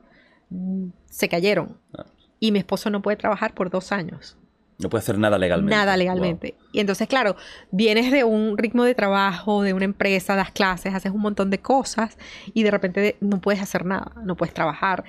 [0.51, 1.76] mm, se cayeron.
[1.96, 2.07] Ah.
[2.41, 4.36] Y mi esposo no puede trabajar por dos años.
[4.78, 5.74] No puede hacer nada legalmente.
[5.74, 6.55] Nada legalmente.
[6.72, 7.34] Y entonces, claro,
[7.72, 11.59] vienes de un ritmo de trabajo, de una empresa, das clases, haces un montón de
[11.59, 12.16] cosas
[12.55, 15.03] y de repente no puedes hacer nada, no puedes trabajar.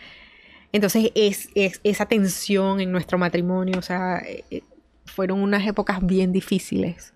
[0.72, 4.64] Entonces, es, es esa tensión en nuestro matrimonio, o sea, eh, eh,
[5.06, 7.14] fueron unas épocas bien difíciles.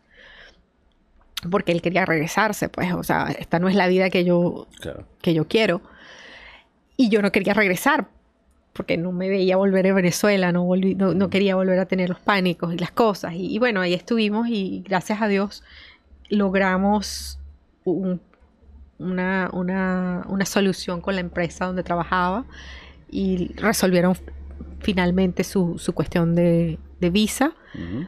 [1.50, 4.68] Porque él quería regresarse, pues, o sea, esta no es la vida que yo.
[4.80, 5.08] Claro.
[5.22, 5.82] que yo quiero.
[6.98, 8.08] Y yo no quería regresar
[8.74, 12.10] porque no me veía volver a Venezuela, no, volví- no, no quería volver a tener
[12.10, 13.34] los pánicos y las cosas.
[13.34, 15.64] Y, y bueno, ahí estuvimos y gracias a Dios
[16.30, 17.40] logramos
[17.84, 18.20] un-
[19.00, 22.46] una, una- una solución con la empresa donde trabajaba
[23.12, 24.16] y resolvieron
[24.80, 28.08] finalmente su, su cuestión de, de visa Ujú.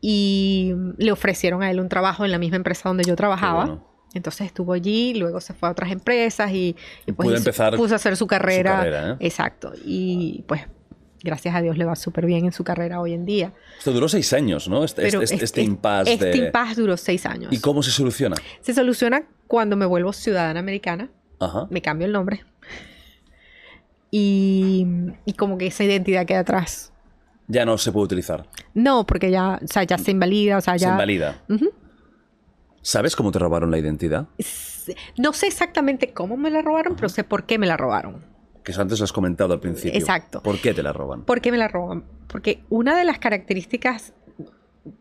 [0.00, 3.66] y le ofrecieron a él un trabajo en la misma empresa donde yo trabajaba.
[3.66, 3.93] bueno.
[4.14, 7.96] Entonces estuvo allí, luego se fue a otras empresas y, y pues empezar puso a
[7.96, 8.76] hacer su carrera.
[8.76, 9.16] carrera, ¿eh?
[9.20, 9.72] Exacto.
[9.84, 10.62] Y pues
[11.22, 13.52] gracias a Dios le va súper bien en su carrera hoy en día.
[13.78, 14.84] Esto duró seis años, ¿no?
[14.84, 16.36] Este, este, es- este es- impasse Este de...
[16.36, 17.52] impasse duró seis años.
[17.52, 18.36] ¿Y cómo se soluciona?
[18.60, 21.10] Se soluciona cuando me vuelvo ciudadana americana,
[21.40, 21.66] Ajá.
[21.70, 22.44] me cambio el nombre.
[24.10, 24.86] Y,
[25.24, 26.92] y como que esa identidad queda atrás.
[27.48, 28.46] Ya no se puede utilizar.
[28.72, 30.92] No, porque ya, o sea, ya se invalida, o sea, Se ya...
[30.92, 31.42] invalida.
[31.48, 31.70] Ujú.
[32.86, 34.26] ¿Sabes cómo te robaron la identidad?
[35.16, 38.22] No sé exactamente cómo me la robaron, pero sé por qué me la robaron.
[38.62, 39.98] Que eso antes lo has comentado al principio.
[39.98, 40.42] Exacto.
[40.42, 41.24] ¿Por qué te la roban?
[41.24, 42.04] ¿Por qué me la roban?
[42.28, 44.12] Porque una de las características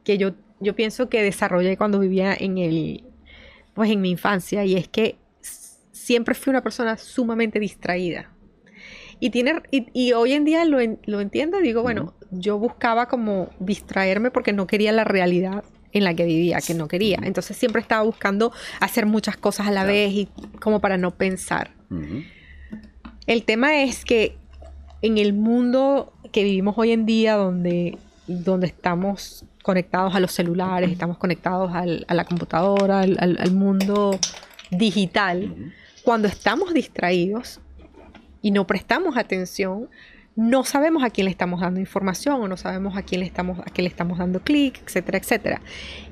[0.06, 0.32] que yo,
[0.62, 3.04] yo pienso que desarrollé cuando vivía en el
[3.74, 8.30] pues en mi infancia y es que siempre fui una persona sumamente distraída.
[9.20, 13.08] Y, tiene, y, y hoy en día lo, en- lo entiendo, digo, bueno, yo buscaba
[13.08, 15.64] como distraerme porque no quería la realidad
[15.94, 17.20] en la que vivía, que no quería.
[17.24, 20.28] Entonces siempre estaba buscando hacer muchas cosas a la vez y
[20.60, 21.72] como para no pensar.
[23.28, 24.36] El tema es que
[25.02, 30.91] en el mundo que vivimos hoy en día, donde, donde estamos conectados a los celulares,
[30.91, 34.20] estamos conectados al- a la computadora, al, al- al mundo
[34.72, 35.72] digital,
[36.04, 37.60] cuando estamos distraídos
[38.41, 39.89] y no prestamos atención,
[40.36, 43.60] no sabemos a quién le estamos dando información o no sabemos a quién le estamos,
[43.60, 45.62] a quién le estamos dando clic, etcétera, etcétera.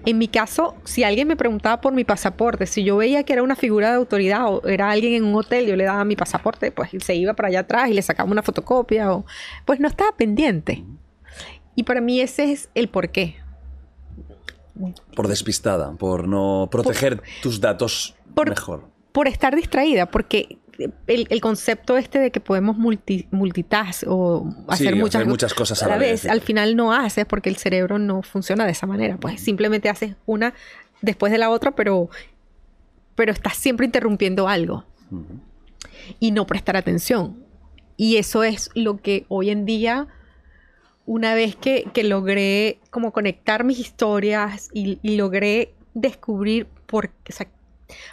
[0.05, 3.41] En mi caso, si alguien me preguntaba por mi pasaporte, si yo veía que era
[3.41, 6.71] una figura de autoridad o era alguien en un hotel, yo le daba mi pasaporte,
[6.71, 9.25] pues se iba para allá atrás y le sacaba una fotocopia o
[9.65, 10.83] pues no estaba pendiente.
[11.75, 13.37] Y para mí ese es el porqué.
[15.15, 18.87] Por despistada, por no proteger tus datos por- mejor.
[19.11, 20.57] por estar distraída, porque
[21.07, 25.53] el, el concepto este de que podemos multi- multitask o Sí, hacer, muchas, hacer muchas
[25.53, 26.25] cosas a la vez.
[26.25, 30.15] al final no haces porque el cerebro no funciona de esa manera, pues simplemente haces
[30.25, 30.53] una
[31.01, 32.09] después de la otra, pero,
[33.15, 34.85] pero estás siempre interrumpiendo algo
[36.19, 37.37] y no prestar atención.
[37.97, 40.07] Y eso es lo que hoy en día,
[41.05, 47.31] una vez que, que logré como conectar mis historias y, y logré descubrir por, o
[47.31, 47.47] sea,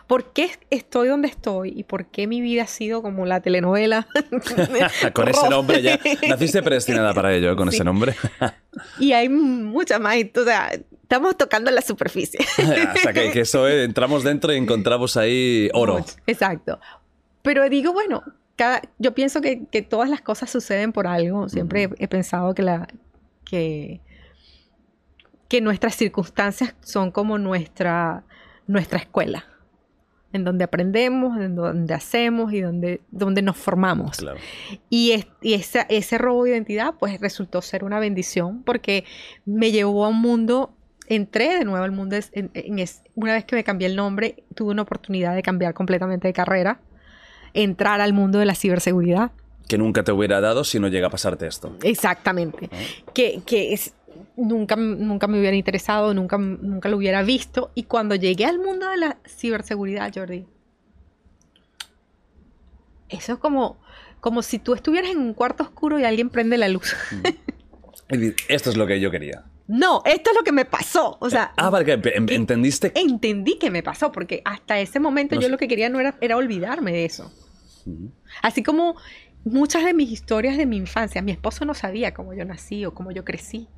[0.06, 4.06] por qué estoy donde estoy y por qué mi vida ha sido como la telenovela.
[5.12, 5.98] con ese nombre ya.
[6.28, 7.76] Naciste predestinada para ello, con Sí.
[7.76, 8.14] ese nombre.
[8.98, 10.16] y hay muchas más.
[10.36, 10.70] O sea,
[11.02, 12.40] estamos tocando la superficie.
[12.58, 16.04] o sea, que, que eso, entramos dentro y encontramos ahí oro.
[16.26, 16.78] Exacto.
[17.42, 18.22] Pero digo, bueno,
[18.56, 21.48] cada, yo pienso que, que todas las cosas suceden por algo.
[21.48, 22.88] Siempre he, he pensado que, la,
[23.44, 24.00] que,
[25.48, 28.24] que nuestras circunstancias son como nuestra,
[28.66, 29.46] nuestra escuela.
[30.32, 34.16] En donde aprendemos, en donde hacemos y donde, donde nos formamos.
[34.18, 34.38] Claro.
[34.90, 39.04] Y, es- y esa- ese robo de identidad pues resultó ser una bendición porque
[39.46, 40.74] me llevó a un mundo,
[41.06, 43.96] entré de nuevo al mundo, es- en- en es- una vez que me cambié el
[43.96, 46.80] nombre, tuve una oportunidad de cambiar completamente de carrera,
[47.54, 49.30] entrar al mundo de la ciberseguridad.
[49.66, 51.76] Que nunca te hubiera dado si no llega a pasarte esto.
[51.82, 52.68] Exactamente.
[53.14, 53.94] Que, que es,
[54.38, 57.70] nunca, nunca me hubiera interesado, nunca, nunca lo hubiera visto.
[57.74, 60.46] Y cuando llegué al mundo de la ciberseguridad, Jordi,
[63.08, 63.78] eso es como,
[64.20, 66.94] como si tú estuvieras en un cuarto oscuro y alguien prende la luz.
[68.10, 69.44] Di- Esto es lo que yo quería.
[69.66, 71.16] no, esto es lo que me pasó.
[71.20, 72.92] O sea, Ah, vale, que em- entendiste.
[72.94, 75.50] entendí que me pasó, porque hasta ese momento No yo sé.
[75.52, 77.32] lo que quería no era, era olvidarme de eso.
[78.42, 78.96] Así como
[79.44, 82.92] muchas de mis historias de mi infancia, mi esposo no sabía cómo yo nací o
[82.92, 83.68] cómo yo crecí.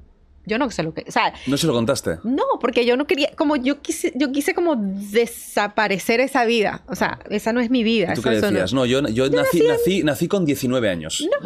[0.51, 2.19] Yo no sé lo que, o sea, No se lo contaste.
[2.25, 6.83] no, porque yo no quería, como yo quise, yo quise como desaparecer esa vida.
[6.89, 8.11] O sea, esa no es mi vida.
[8.13, 8.73] ¿Y ¿Tú qué no- decías?
[8.75, 11.27] No, yo, yo nací, nací, nací con 19 años.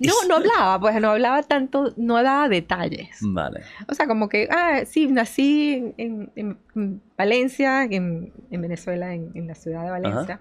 [0.00, 3.08] No, no hablaba, pues no hablaba tanto, no daba detalles.
[3.20, 3.60] Vale.
[3.88, 9.46] O sea, como que, ah, sí, nací en, en- en Valencia, en, en Venezuela, en,
[9.46, 10.40] la ciudad de Valencia.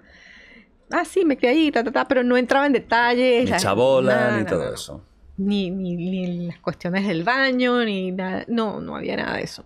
[0.91, 3.45] Ah, sí, me crié ahí, ta, ta, ta, pero no entraba en detalles.
[3.45, 5.03] Ni la- chabola, ni todo eso.
[5.39, 8.43] Ni, ni, ni las cuestiones del baño, ni nada.
[8.49, 9.63] No, no había nada de eso.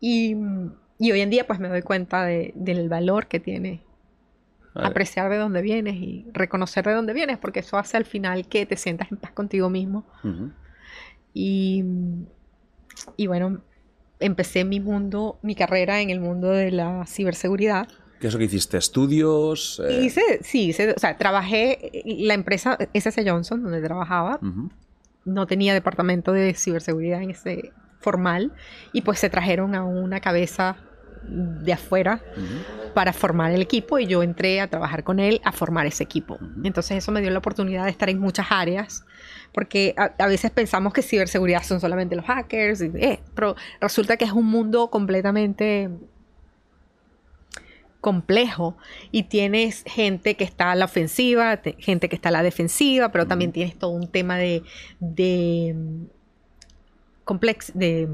[0.00, 0.36] Y,
[0.98, 3.82] y hoy en día, pues me doy cuenta de- del valor que tiene
[4.74, 4.88] Vale.
[4.88, 8.66] apreciar de dónde vienes y reconocer de dónde vienes, porque eso hace al final que
[8.66, 10.04] te sientas en paz contigo mismo.
[11.32, 11.84] Y,
[13.16, 13.62] y bueno,
[14.20, 17.88] empecé mi mundo, mi carrera en el mundo de la ciberseguridad.
[18.24, 18.78] ¿Qué es lo que hiciste?
[18.78, 19.82] ¿Estudios?
[19.86, 24.70] Eh, hice, sí, hice- o sea, trabajé, la empresa SS Johnson, donde trabajaba, ujú.
[25.26, 28.54] no tenía departamento de ciberseguridad en ese formal,
[28.94, 30.78] y pues se trajeron a una cabeza
[31.28, 32.22] de afuera
[32.94, 36.38] para formar el equipo y yo entré a trabajar con él a formar ese equipo.
[36.64, 39.04] Entonces eso me dio la oportunidad de estar en muchas áreas,
[39.52, 44.16] porque a, a veces pensamos que ciberseguridad son solamente los hackers, y, eh, pero resulta
[44.16, 45.90] que es un mundo completamente
[48.04, 48.76] complejo
[49.10, 53.10] y tienes gente que está a la ofensiva, te- gente que está a la defensiva,
[53.10, 54.62] pero también tienes todo un tema de,
[55.00, 55.74] de
[57.24, 58.06] complex, de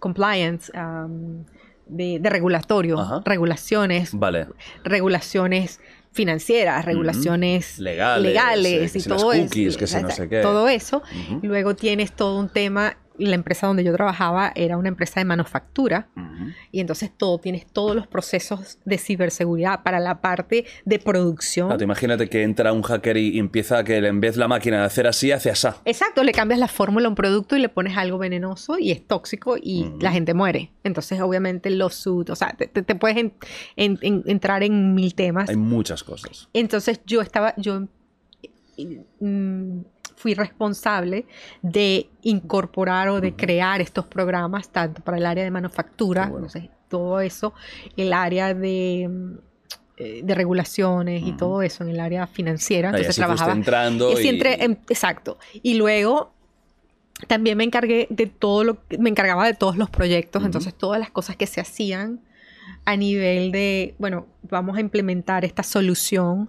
[0.00, 1.44] compliance, um,
[1.86, 3.22] de, de regulatorio, Ajá.
[3.24, 4.48] regulaciones, Vale.
[4.82, 5.78] regulaciones
[6.10, 9.48] financieras, regulaciones Legales, legales que y si todo eso.
[9.78, 10.40] que si no sé qué.
[10.42, 11.02] Todo eso.
[11.42, 16.08] Luego tienes todo un tema, la empresa donde yo trabajaba era una empresa de manufactura
[16.16, 16.50] Ujú.
[16.70, 21.68] y entonces todo tienes todos los procesos de ciberseguridad para la parte de producción.
[21.68, 24.84] Claro, imagínate que entra un hacker y empieza a que en vez la máquina de
[24.86, 25.68] hacer así, hace así.
[25.84, 29.06] Exacto, le cambias la fórmula a un producto y le pones algo venenoso y es
[29.06, 29.98] tóxico y Ujú.
[30.00, 30.72] la gente muere.
[30.84, 33.34] Entonces, obviamente, los suits, o sea, te, puedes en-
[33.76, 35.48] en- en- entrar en mil temas.
[35.48, 36.48] Hay muchas cosas.
[36.52, 37.82] Entonces, yo estaba, yo
[39.20, 39.80] mm,
[40.22, 41.26] fui responsable
[41.62, 46.46] de incorporar o de crear estos programas, tanto para el área de manufactura, bueno.
[46.88, 47.52] todo eso,
[47.96, 49.10] el área de,
[49.96, 52.90] eh, regulaciones y todo eso en el área financiera.
[52.90, 53.52] Entonces trabajaba.
[53.52, 54.14] entrando Y
[54.60, 55.38] y- en- exacto.
[55.62, 56.32] Y luego
[57.26, 61.00] también me encargué de todo lo que- me encargaba de todos los proyectos, entonces todas
[61.00, 62.20] las cosas que se hacían
[62.84, 66.48] a nivel de, bueno, vamos a implementar esta solución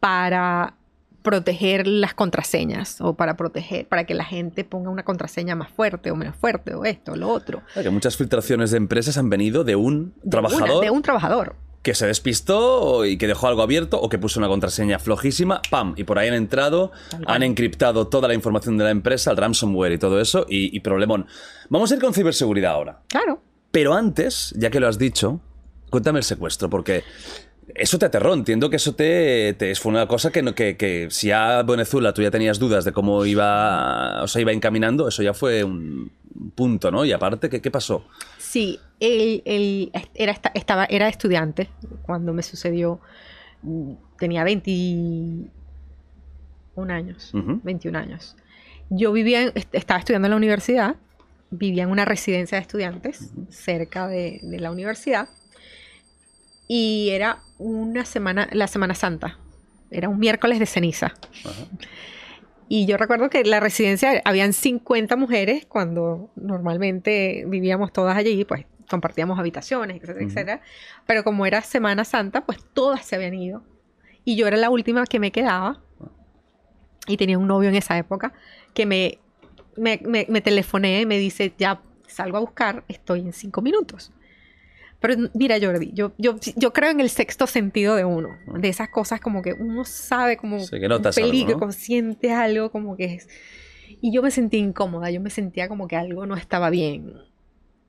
[0.00, 0.74] para
[1.22, 6.10] proteger las contraseñas o para proteger, para que la gente ponga una contraseña más fuerte
[6.10, 7.62] o menos fuerte o esto o lo otro.
[7.72, 11.02] Claro, que muchas filtraciones de empresas han venido de un De trabajador una- de un
[11.02, 11.56] trabajador.
[11.82, 15.94] que se despistó y que dejó algo abierto o que puso una contraseña flojísima, ¡pam!
[15.96, 16.92] Y por ahí han entrado,
[17.26, 20.80] han encriptado toda la información de la empresa, el ransomware y todo eso, y, y
[20.80, 21.26] problemón.
[21.70, 23.00] Vamos a ir con ciberseguridad ahora.
[23.08, 23.42] Claro.
[23.72, 25.40] Pero antes, ya que lo has dicho,
[25.90, 27.02] cuéntame el secuestro, porque
[27.74, 28.34] eso te aterró.
[28.34, 32.12] Entiendo que eso te, te- fue una cosa que, no- que, que si a Venezuela
[32.14, 36.10] tú ya tenías dudas de cómo iba, o sea, iba encaminando, eso ya fue un
[36.34, 37.04] un punto, ¿no?
[37.04, 38.06] Y aparte, ¿qué, qué pasó?
[38.38, 41.68] Sí, él, él era, esta- estaba, era estudiante
[42.06, 43.00] cuando me sucedió.
[44.18, 45.50] Tenía 21
[46.92, 47.30] años.
[47.34, 48.36] 21 años.
[48.90, 50.96] Yo vivía, en- estaba estudiando en la universidad,
[51.50, 55.28] vivía en una residencia de estudiantes cerca de, de la universidad.
[56.74, 59.36] Y era una semana, la Semana Santa.
[59.90, 61.12] Era un miércoles de ceniza.
[62.66, 68.46] Y yo recuerdo que en la residencia habían 50 mujeres cuando normalmente vivíamos todas allí,
[68.46, 70.60] pues compartíamos habitaciones, etcétera, etcétera.
[71.06, 73.62] Pero como era Semana Santa, pues todas se habían ido.
[74.24, 75.82] Y yo era la última que me quedaba.
[77.06, 78.32] Y tenía un novio en esa época
[78.72, 79.18] que me,
[79.76, 84.10] me, me, me telefoné y me dice, ya salgo a buscar, estoy en cinco minutos.
[85.02, 88.38] Pero mira, Jordi, yo, yo, yo creo en el sexto sentido de uno.
[88.58, 92.70] De esas cosas como que uno sabe como Sí, que un algo, peligro, sientes algo
[92.70, 93.28] como que es...
[94.00, 97.12] Y yo me sentí incómoda, yo me sentía como que algo no estaba bien.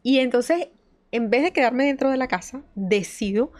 [0.01, 0.69] Y entonces,
[1.11, 3.51] en vez de quedarme dentro de la casa, decido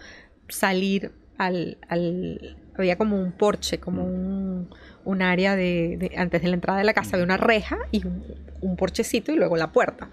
[0.49, 1.77] salir al...
[1.87, 4.67] al- había como un porche, como un,
[5.05, 8.03] un área de, de- Antes de la entrada de la casa había una reja y
[8.05, 8.23] un,
[8.61, 10.09] un porchecito y luego la puerta.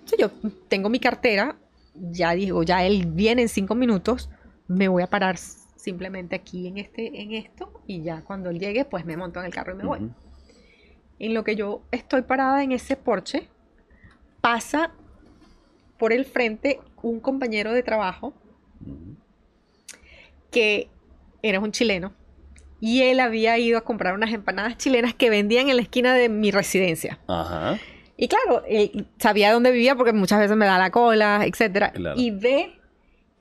[0.00, 0.30] Entonces yo
[0.68, 1.56] tengo mi cartera,
[1.94, 4.30] ya digo, ya él viene en cinco minutos,
[4.68, 8.84] me voy a parar simplemente aquí en, este, en esto y ya cuando él llegue,
[8.84, 10.10] pues me monto en el carro y me voy.
[11.18, 13.48] En lo que yo estoy parada en ese porche,
[14.40, 14.92] pasa
[15.98, 18.32] por el frente un compañero de trabajo
[20.50, 20.88] que
[21.42, 22.12] era un chileno
[22.80, 26.28] y él había ido a comprar unas empanadas chilenas que vendían en la esquina de
[26.28, 27.20] mi residencia.
[27.28, 27.78] Ajá.
[28.16, 31.44] Y claro, él sabía dónde vivía porque muchas veces me da la cola.
[31.92, 32.14] Claro.
[32.16, 32.78] Y ve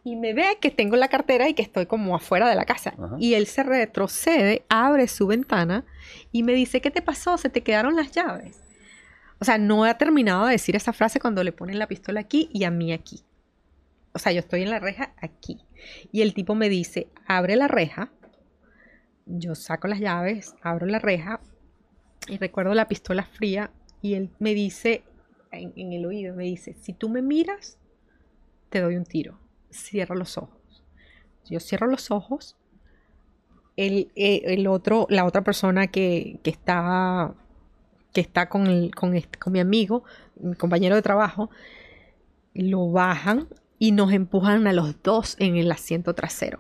[0.04, 2.94] y me ve que tengo la cartera y que estoy como afuera de la casa.
[2.98, 3.16] Ajá.
[3.20, 5.86] Y él se retrocede, abre su ventana
[6.32, 7.38] y me dice, ¿qué te pasó?
[7.38, 8.60] Se te quedaron las llaves.
[9.40, 12.50] O sea, no ha terminado de decir esa frase cuando le ponen la pistola aquí
[12.54, 13.24] y a mí aquí.
[14.14, 15.66] O sea, yo estoy en la reja aquí.
[16.12, 18.12] Y el tipo me dice, abre la reja.
[19.26, 21.40] Yo saco las llaves, abro la reja
[22.28, 23.72] y recuerdo la pistola fría
[24.02, 25.04] y él me dice
[25.52, 27.78] en, el oído, me dice, si tú me miras,
[28.70, 29.38] te doy un tiro.
[29.70, 30.84] Cierra los ojos.
[31.50, 32.58] Yo cierro los ojos.
[33.78, 37.34] El, eh, el otro, la otra persona que, está,
[38.14, 40.04] que está con, mi amigo,
[40.40, 41.50] mi compañero de trabajo,
[42.54, 43.48] lo bajan
[43.80, 46.60] y nos empujan a los dos en el asiento trasero.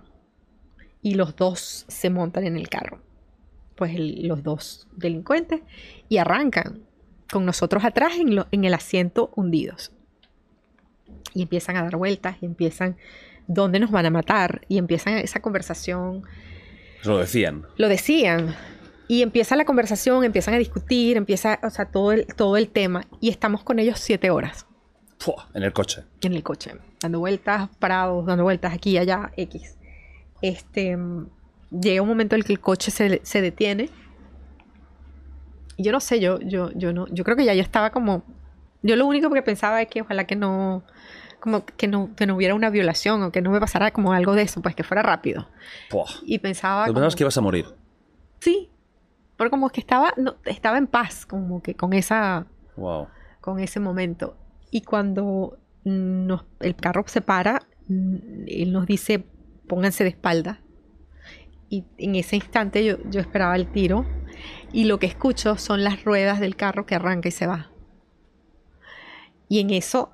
[1.02, 3.02] Y los dos se montan en el carro.
[3.76, 5.62] Pues los dos delincuentes
[6.08, 6.86] y arrancan
[7.32, 9.92] con nosotros atrás en, lo- en el asiento hundidos.
[11.34, 12.98] Y empiezan a dar vueltas y empiezan
[13.48, 16.24] dónde nos van a matar y empiezan esa conversación
[17.02, 17.66] Eso lo decían.
[17.78, 18.56] lo decían.
[19.08, 23.04] Y empieza la conversación, empiezan a discutir, empieza, o sea, todo el, todo el tema.
[23.20, 24.66] Y estamos con ellos siete horas
[25.20, 26.04] Fua, en el coche.
[26.22, 26.72] en el coche,
[27.02, 29.78] dando vueltas, parados, dando vueltas aquí y allá, X.
[30.42, 30.98] Este,
[31.70, 33.90] llega un momento en el que el coche se, se detiene.
[35.82, 38.24] Yo no sé, yo, yo, yo no, yo creo que ya yo estaba como,
[38.82, 40.84] yo lo único que pensaba es que ojalá que no,
[41.40, 44.34] como que no, que no hubiera una violación o que no me pasara como algo
[44.36, 45.48] de eso, pues que fuera rápido.
[46.26, 47.66] Y pensaba, Tú como- pensabas que ibas a morir.
[48.40, 48.70] sí,
[49.38, 52.46] pero como que estaba, no, estaba en paz, como que con esa,
[52.78, 53.08] Wow.
[53.40, 54.38] con ese momento.
[54.70, 59.26] Y cuando nos- el carro se para, él nos dice,
[59.68, 60.62] pónganse de espalda.
[61.70, 64.06] Y en ese instante yo, yo esperaba el tiro
[64.74, 67.70] y lo que escucho son las ruedas del carro que arranca y se va.
[69.50, 70.14] Y en eso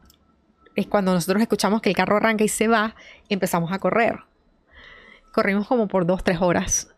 [0.75, 2.95] es cuando nosotros escuchamos que el carro arranca y se va,
[3.29, 4.19] empezamos a correr.
[5.31, 6.89] Corrimos como por dos, tres horas.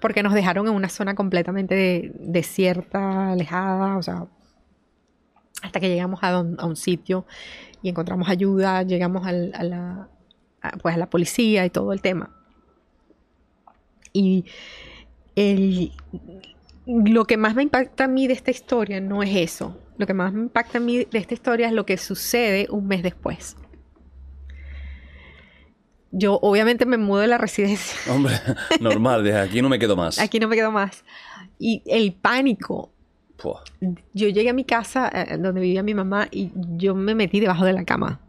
[0.00, 4.26] Porque nos dejaron en una zona completamente de- desierta, alejada, o sea,
[5.62, 7.24] hasta que llegamos a, don- a un sitio
[7.82, 10.08] y encontramos ayuda, llegamos al- a, la,
[10.60, 12.30] a- pues a la policía y todo el tema.
[14.12, 14.44] Y
[15.36, 15.92] el-
[16.86, 19.78] lo que más me impacta a mí de esta historia no es eso.
[19.96, 22.86] Lo que más me impacta a mí de esta historia es lo que sucede un
[22.86, 23.56] mes después.
[26.10, 27.96] Yo obviamente me mudo de la residencia.
[28.12, 28.34] Hombre,
[28.80, 30.18] normal, de aquí no me quedo más.
[30.18, 31.04] Aquí no me quedo más.
[31.58, 32.90] Y el pánico.
[34.14, 37.64] Yo llegué a mi casa eh, donde vivía mi mamá y yo me metí debajo
[37.66, 38.20] de la cama.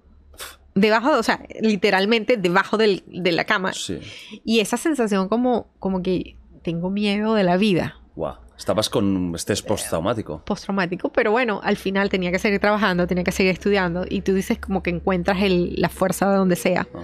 [0.73, 3.71] Debajo, o sea, literalmente debajo del- de la cama.
[3.71, 3.99] Sí.
[4.43, 8.33] Y esa sensación como, como que tengo miedo de la vida Wow.
[8.57, 10.43] Estabas con estrés postraumático.
[10.45, 14.33] postraumático, pero bueno, al final tenía que seguir trabajando, tenía que seguir estudiando y tú
[14.33, 16.87] dices como que encuentras el- la fuerza de donde sea.
[16.93, 17.03] Ajá.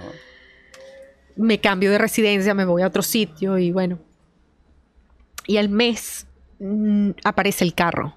[1.34, 3.98] me cambio de residencia, me voy a otro sitio y bueno.
[5.46, 6.26] Y al mes
[6.60, 8.14] mm, aparece el carro.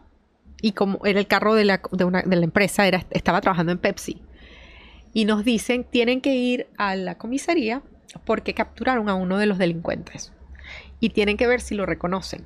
[0.61, 3.71] Y como era el carro de la, de una- de la empresa, era, estaba trabajando
[3.71, 4.21] en Pepsi.
[5.13, 7.81] Y nos dicen, tienen que ir a la comisaría
[8.25, 10.33] porque capturaron a uno de los delincuentes.
[10.99, 12.45] Y tienen que ver si lo reconocen.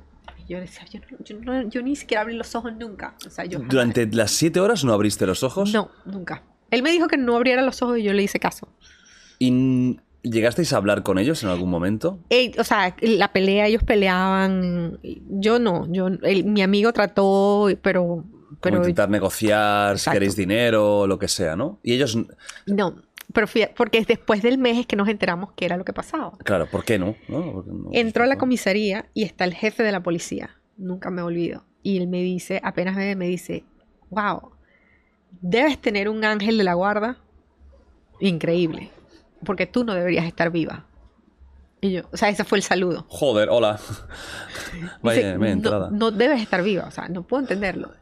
[0.50, 3.14] Yo decía, yo, no- yo no- yo ni siquiera abrí los ojos nunca.
[3.24, 5.72] O sea, yo jamás- Durante las siete horas no abriste los ojos.
[5.72, 6.42] No, nunca.
[6.72, 8.68] Él me dijo que no abriera los ojos y yo le hice caso.
[9.38, 12.18] ¿Y llegasteis a hablar con ellos en algún momento?
[12.58, 14.98] O sea, la pelea, ellos peleaban.
[15.28, 18.26] Yo no, yo, el- mi amigo trató, pero, Como
[18.60, 20.16] pero intentar negociar, si Exacto.
[20.16, 21.78] queréis dinero, lo que sea, ¿no?
[21.82, 22.18] Y ellos,
[22.66, 22.96] no.
[23.32, 23.46] Pero
[23.76, 26.32] porque es después del mes es que nos enteramos qué era lo que pasaba.
[26.44, 27.14] claro, ¿por qué no?
[27.28, 27.52] ¿No?
[27.52, 30.50] Porque no- Entró a la comisaría y está el jefe de la policía.
[30.76, 31.64] Nunca me olvido.
[31.82, 33.64] Y él me dice, apenas me ve, me dice,
[34.10, 34.50] wow,
[35.40, 37.18] debes tener un ángel de la guarda
[38.20, 38.90] increíble.
[39.44, 40.84] porque tú no deberías estar viva.
[41.80, 43.06] Y yo, o sea, ese fue el saludo.
[43.08, 43.80] Joder, hola.
[45.02, 47.92] Vaya, Dice, no, no debes estar viva, o sea, no puedo entenderlo.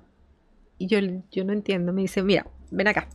[0.79, 0.99] Y yo,
[1.31, 1.93] yo no entiendo.
[1.93, 3.09] Me dice, mira, ven acá.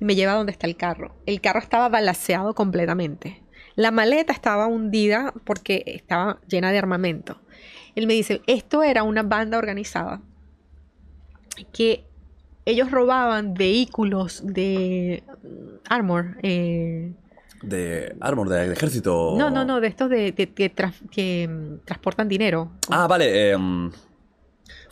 [0.00, 1.14] Y me lleva a donde está el carro.
[1.26, 3.42] El carro estaba balanceado completamente.
[3.76, 7.40] La maleta estaba hundida porque estaba llena de armamento.
[7.96, 10.20] Él me dice, esto era una banda organizada
[11.72, 12.04] que
[12.66, 15.48] ellos robaban vehículos de mm,
[15.88, 16.36] armor.
[16.42, 17.12] eh,
[17.62, 19.34] De armor, de, de ejército.
[19.36, 22.70] no, no, no, de estos de, que, mm, transportan dinero.
[22.90, 23.50] Ah, vale.
[23.52, 23.90] em,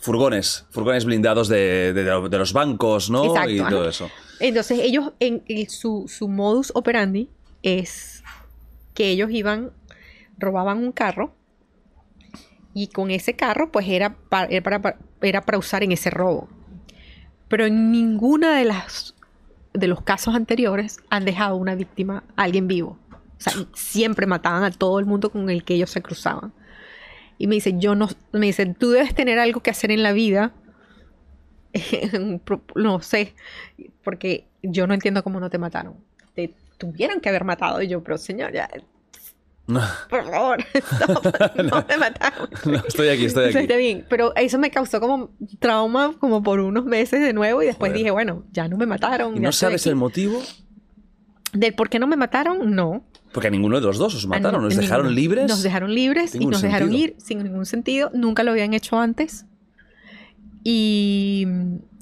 [0.03, 0.65] furgones.
[0.69, 3.23] Furgones blindados de, de- de los bancos, ¿no?
[3.25, 3.69] Exacto, y ajá.
[3.69, 4.09] todo eso.
[4.39, 7.29] Entonces ellos, en, en su, su modus operandi
[7.61, 8.23] es
[8.93, 9.71] que ellos iban,
[10.37, 11.33] robaban un carro
[12.73, 16.49] y con ese carro pues era para, era para, era para usar en ese robo.
[17.47, 19.15] Pero en ninguna de las
[19.73, 22.97] de los casos anteriores han dejado una víctima, a alguien vivo.
[23.11, 26.53] O sea, siempre mataban a todo el mundo con el que ellos se cruzaban.
[27.37, 30.13] Y me dice, yo no, me dice, tú debes tener algo que hacer en la
[30.13, 30.53] vida.
[32.75, 33.33] No sé,
[34.03, 35.95] porque yo no entiendo cómo no te mataron.
[36.35, 37.81] Te tuvieron que haber matado.
[37.81, 38.69] Y yo, pero señor, ya,
[39.65, 40.57] por favor,
[41.57, 42.49] no, no me mataron.
[42.65, 43.57] No, estoy aquí, estoy aquí.
[43.59, 47.67] está bien, pero eso me causó como trauma como por unos meses de nuevo y
[47.67, 49.37] después dije, bueno, ya no me mataron.
[49.37, 49.89] ¿Y no sabes aquí.
[49.89, 50.41] el motivo?
[51.53, 52.73] ¿Del por qué no me mataron?
[52.75, 53.03] No.
[53.31, 54.61] Porque a ninguno de los dos os mataron.
[54.63, 55.21] ¿Nos dejaron ninguno.
[55.21, 55.47] libres?
[55.49, 58.09] Nos dejaron libres y nos dejaron ir sin ningún sentido.
[58.13, 59.45] Nunca lo habían hecho antes.
[60.63, 61.45] Y,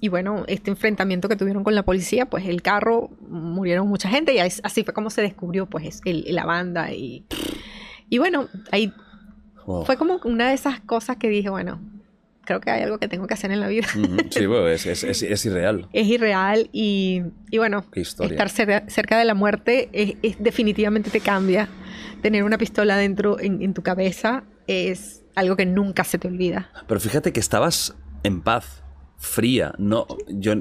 [0.02, 4.34] y bueno, este enfrentamiento que tuvieron con la policía, pues el carro murieron mucha gente
[4.36, 7.26] y as- así fue como se descubrió pues el- la banda y,
[8.10, 8.94] y bueno, ahí
[9.66, 9.86] Wow.
[9.86, 11.80] fue como una de esas cosas que dije, bueno,
[12.52, 13.88] creo que hay algo que tengo que hacer en la vida.
[14.30, 15.88] Sí, bueno, es, es- es- es irreal.
[15.94, 21.68] es irreal y, y bueno, estar cerca, cerca de la muerte es, definitivamente te cambia.
[22.22, 26.70] Tener una pistola dentro en, en tu cabeza es algo que nunca se te olvida.
[26.88, 28.84] Pero fíjate que estabas en paz,
[29.18, 29.74] fría.
[29.78, 30.54] No, yo,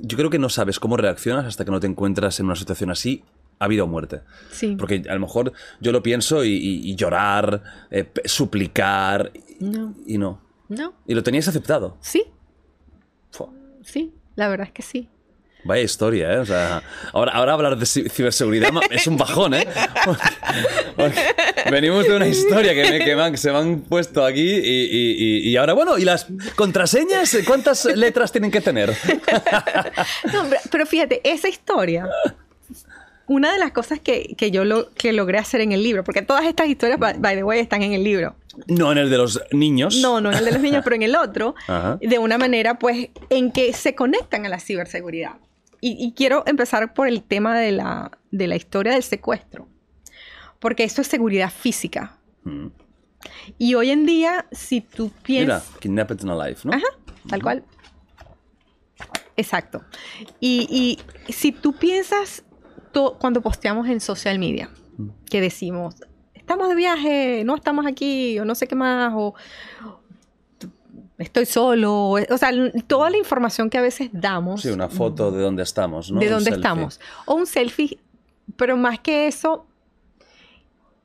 [0.00, 2.90] yo creo que no sabes cómo reaccionas hasta que no te encuentras en una situación
[2.90, 3.22] así,
[3.58, 4.20] a vida o muerte.
[4.50, 4.76] Sí.
[4.78, 9.94] Porque a lo mejor yo lo pienso y, y- y llorar, eh, suplicar, y- No,
[10.06, 10.40] y no.
[10.68, 11.96] No, Y lo tenías aceptado.
[12.00, 12.24] sí,
[13.30, 13.50] Fua.
[13.84, 15.08] sí, la verdad es que sí.
[15.64, 16.38] Vaya historia, ¿eh?
[16.38, 16.80] O sea,
[17.12, 19.66] ahora, ahora hablar de ci- ciberseguridad es un bajón, ¿eh?
[20.04, 20.22] Porque-
[20.94, 21.20] porque
[21.72, 25.72] venimos de una historia que, me, se me han puesto aquí y, y- y- ahora,
[25.72, 27.36] bueno, ¿y las contraseñas?
[27.44, 28.94] ¿Cuántas letras tienen que tener?
[30.32, 32.08] No, pero, fíjate, esa historia,
[33.26, 36.22] una de las cosas que, que yo lo, que logré hacer en el libro, porque
[36.22, 38.36] todas estas historias, by the way, están en el libro.
[38.66, 39.96] No en el de los niños.
[40.02, 41.98] No, no en el de los niños, pero en el otro, Ajá.
[42.00, 45.36] de una manera, pues, en que se conectan a la ciberseguridad.
[45.80, 49.68] Y, y quiero empezar por el tema de la, de la historia del secuestro,
[50.58, 52.18] porque eso es seguridad física.
[52.44, 52.68] Mm.
[53.58, 55.70] Y hoy en día, si tú Mira, piensas...
[55.80, 56.72] Kidnapped and Alive, ¿no?
[56.72, 56.86] Ajá,
[57.28, 57.64] tal cual.
[59.36, 59.82] Exacto.
[60.40, 62.42] Y, y si tú piensas
[62.92, 64.70] to- cuando posteamos en social media,
[65.28, 65.96] que decimos,
[66.46, 69.34] estamos de viaje, no estamos aquí, o no sé qué más, o
[71.18, 72.50] estoy solo, o, sea,
[72.86, 76.20] toda la información que a veces damos Sí, una foto de dónde estamos, ¿no?
[76.20, 77.98] de dónde estamos, o un selfie,
[78.54, 79.66] pero más que eso,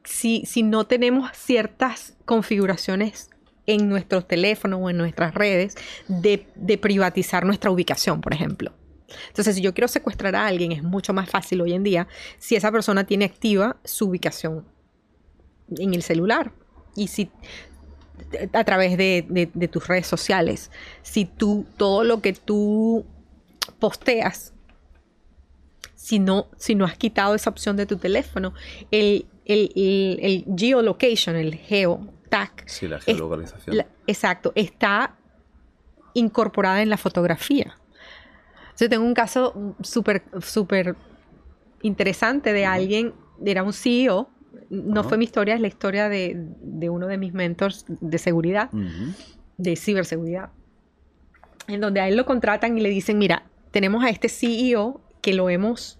[0.03, 3.31] si, si no tenemos ciertas configuraciones
[3.65, 5.73] en nuestros teléfonos o en nuestras redes
[6.07, 8.73] de, de privatizar nuestra ubicación, por ejemplo.
[9.29, 12.07] Entonces, si yo quiero secuestrar a alguien, es mucho más fácil hoy en día
[12.37, 14.65] si esa persona tiene activa su ubicación
[15.77, 16.51] en el celular.
[16.95, 17.29] Y si
[18.53, 20.69] a través de, de- de tus redes sociales,
[21.01, 23.05] si tú, todo lo que tú
[23.79, 24.53] posteas,
[25.95, 28.53] si no, si no has quitado esa opción de tu teléfono,
[28.91, 33.77] el, el, el- el geolocation, el geotag, Sí, la es- geolocalización.
[33.77, 35.15] la- exacto, está
[36.13, 37.77] incorporada en la fotografía.
[38.79, 40.95] Yo tengo un caso súper, súper
[41.83, 43.13] interesante de alguien,
[43.45, 44.29] era un CEO,
[44.71, 48.69] no fue mi historia, es la historia de, de uno de mis mentors de seguridad,
[49.57, 50.49] de ciberseguridad,
[51.67, 55.33] en donde a él lo contratan y le dicen, mira, tenemos a este CEO que
[55.33, 55.99] lo hemos,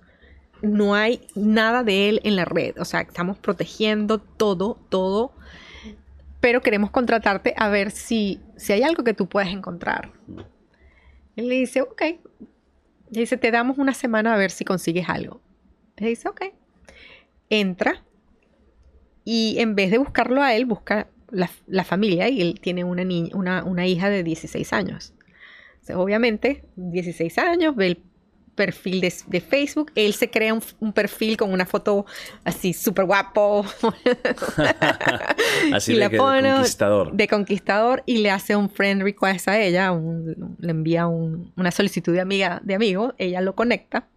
[0.62, 5.34] no hay nada de él en la red, o sea, estamos protegiendo todo, todo,
[6.40, 10.12] pero queremos contratarte a ver si, si hay algo que tú puedes encontrar.
[11.36, 12.02] Él le dice, ok.
[13.12, 15.42] Le dice, te damos una semana a ver si consigues algo.
[15.98, 16.46] Él dice, ok.
[17.50, 18.04] Entra
[19.26, 23.04] y en vez de buscarlo a él, busca la, la familia y él tiene una,
[23.04, 25.14] niña, una, una hija de 16 años.
[25.74, 28.04] Entonces, obviamente, 16 años, ve el
[28.56, 29.92] perfil de, de Facebook.
[29.96, 32.06] Él se crea un, un perfil con una foto
[32.44, 33.66] así súper guapo.
[35.74, 37.14] Así y de la pone conquistador.
[37.14, 41.72] de conquistador y le hace un friend request a ella, un- le envía un- una
[41.72, 44.08] solicitud de amiga de amigo, ella lo conecta.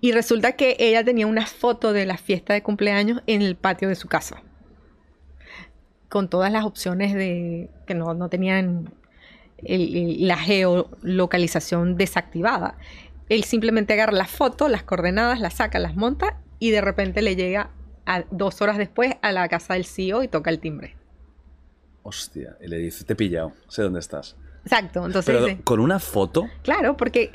[0.00, 3.88] Y resulta que ella tenía una foto de la fiesta de cumpleaños en el patio
[3.88, 4.42] de su casa.
[6.08, 8.92] Con todas las opciones de que no, tenían
[9.62, 12.78] la geolocalización desactivada.
[13.28, 17.36] Él simplemente agarra la foto, las coordenadas, las saca, las monta y de repente le
[17.36, 17.70] llega
[18.06, 20.96] a- dos horas después a la casa del CEO y toca el timbre.
[22.02, 24.34] Hostia, y le dice, te he pillado, sé dónde estás.
[24.64, 27.32] Exacto, entonces Pero dice, con una foto, claro, porque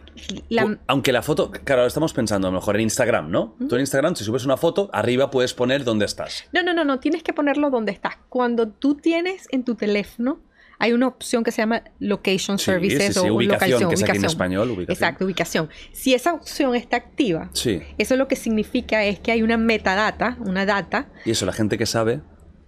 [0.49, 3.55] la- aunque la foto, claro, ahora estamos pensando a lo mejor en Instagram, ¿no?
[3.67, 6.45] Tú en Instagram, si subes una foto, arriba puedes poner dónde estás.
[6.53, 8.15] No, no, no, no, tienes que ponerlo donde estás.
[8.29, 10.39] Cuando tú tienes en tu teléfono,
[10.77, 14.03] hay una opción que se llama Location Sí, Services sí, sí, o ubicación, que es
[14.03, 14.25] aquí en ubicación.
[14.25, 14.91] español, ubicación.
[14.93, 15.69] Exacto, ubicación.
[15.93, 17.81] Si esa opción está activa, Sí.
[17.97, 21.77] eso lo que significa es que hay una metadata, una data, Y eso la gente
[21.77, 22.21] que sabe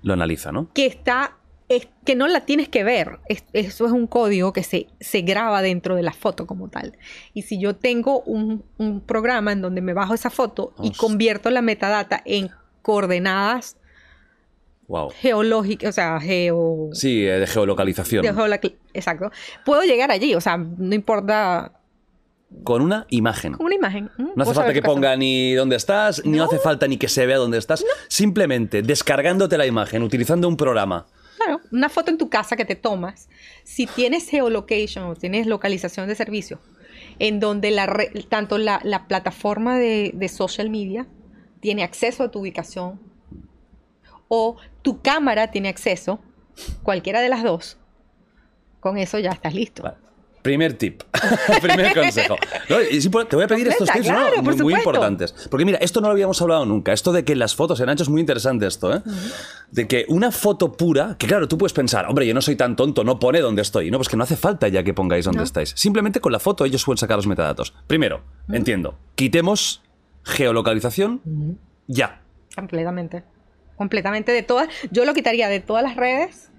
[0.03, 0.69] lo analiza, ¿no?
[0.73, 1.36] que está
[1.69, 3.19] es que no la tienes que ver.
[3.27, 6.97] Es- eso es un código que se, se graba dentro de la foto como tal.
[7.33, 11.49] Y si yo tengo un, un programa en donde me bajo esa foto y convierto
[11.49, 12.49] la metadata en
[12.81, 13.77] coordenadas
[14.87, 15.09] Wow.
[15.19, 16.89] geológicas, o sea, geo...
[16.93, 18.23] Sí, eh, de geolocalización.
[18.23, 19.31] de exacto.
[19.65, 21.73] Puedo llegar allí, o sea, no importa
[22.63, 23.51] Con una imagen.
[23.55, 24.09] con una imagen.
[24.17, 26.45] No hace falta que ponga ni dónde estás, ni No.
[26.45, 27.83] hace falta ni que se vea dónde estás.
[28.07, 31.05] Simplemente descargándote la imagen, utilizando un programa.
[31.71, 33.29] Una foto en tu casa que te tomas,
[33.63, 36.59] si tienes geolocation o tienes localización de servicio,
[37.19, 37.75] en donde
[38.29, 41.07] tanto la, la plataforma de, social media
[41.59, 42.99] tiene acceso a tu ubicación
[44.27, 46.19] o tu cámara tiene acceso,
[46.83, 47.77] cualquiera de las dos,
[48.79, 49.83] con eso ya estás listo.
[50.47, 51.03] Primer tip,
[51.61, 52.37] primer consejo.
[52.69, 54.13] No, y sí, te voy a pedir estos tips ¿no?
[54.13, 55.33] claro, muy, importantes.
[55.51, 56.93] Porque mira, esto no lo habíamos hablado nunca.
[56.93, 59.01] Esto de que las fotos en ancho es muy interesante esto, ¿eh?
[59.71, 62.77] De que una foto pura, que claro, tú puedes pensar, hombre, yo no soy tan
[62.77, 63.91] tonto, no pone dónde estoy.
[63.91, 65.43] No, pues que no hace falta ya que pongáis dónde No.
[65.43, 65.73] estáis.
[65.75, 67.73] Simplemente con la foto ellos pueden sacar los metadatos.
[67.85, 69.83] Primero, entiendo, quitemos
[70.23, 72.21] geolocalización ya.
[72.55, 73.25] Completamente.
[73.75, 74.69] Completamente de todas.
[74.91, 76.51] Yo lo quitaría de todas las redes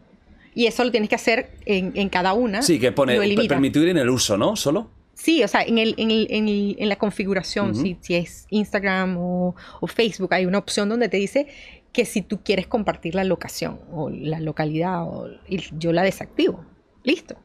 [0.58, 2.62] y eso lo tienes que hacer en, en cada una.
[2.62, 3.16] Sí, que pone
[3.46, 4.56] permitir en el uso, ¿no?
[4.56, 4.90] Solo.
[5.14, 8.46] Sí, o sea, en, el, en, el- en el- en la configuración, si, si es
[8.50, 11.46] Instagram o, o Facebook, hay una opción donde te dice
[11.92, 16.64] que si tú quieres compartir la locación o la localidad, o, y yo la desactivo.
[17.04, 17.36] Listo.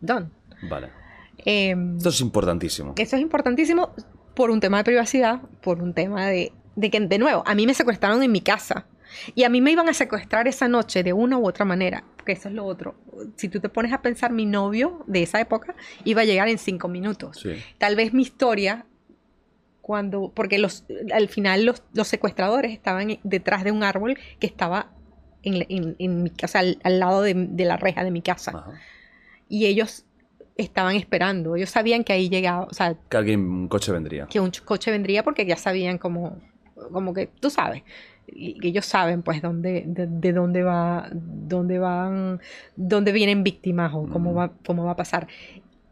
[0.00, 0.28] Done.
[0.68, 0.88] Vale.
[1.44, 2.94] Em, Esto es importantísimo.
[2.96, 3.90] eso es importantísimo
[4.34, 7.66] por un tema de privacidad, por un tema de, de que, de nuevo, a mí
[7.66, 8.86] me secuestraron en mi casa
[9.34, 12.32] y a mí me iban a secuestrar esa noche de una u otra manera, porque
[12.32, 12.94] eso es lo otro.
[13.36, 15.74] Si tú te pones a pensar, mi novio de esa época
[16.04, 17.38] iba a llegar en cinco minutos.
[17.42, 17.54] Sí.
[17.78, 18.86] Tal vez mi historia,
[19.80, 24.92] cuando, porque los, al final los, los secuestradores estaban detrás de un árbol que estaba
[25.42, 28.52] en, en- en mi casa, al, al lado de, de la reja de mi casa.
[28.54, 28.72] Ajá.
[29.48, 30.04] Y ellos
[30.56, 34.26] estaban esperando, ellos sabían que ahí llegaba, o sea, Que alguien, un coche vendría.
[34.26, 36.38] que un ch- coche vendría porque ya sabían como,
[36.92, 37.82] como que tú sabes,
[38.34, 42.40] ellos saben pues dónde, de, de dónde va, dónde van,
[42.76, 45.26] dónde vienen víctimas o cómo va, cómo va a pasar.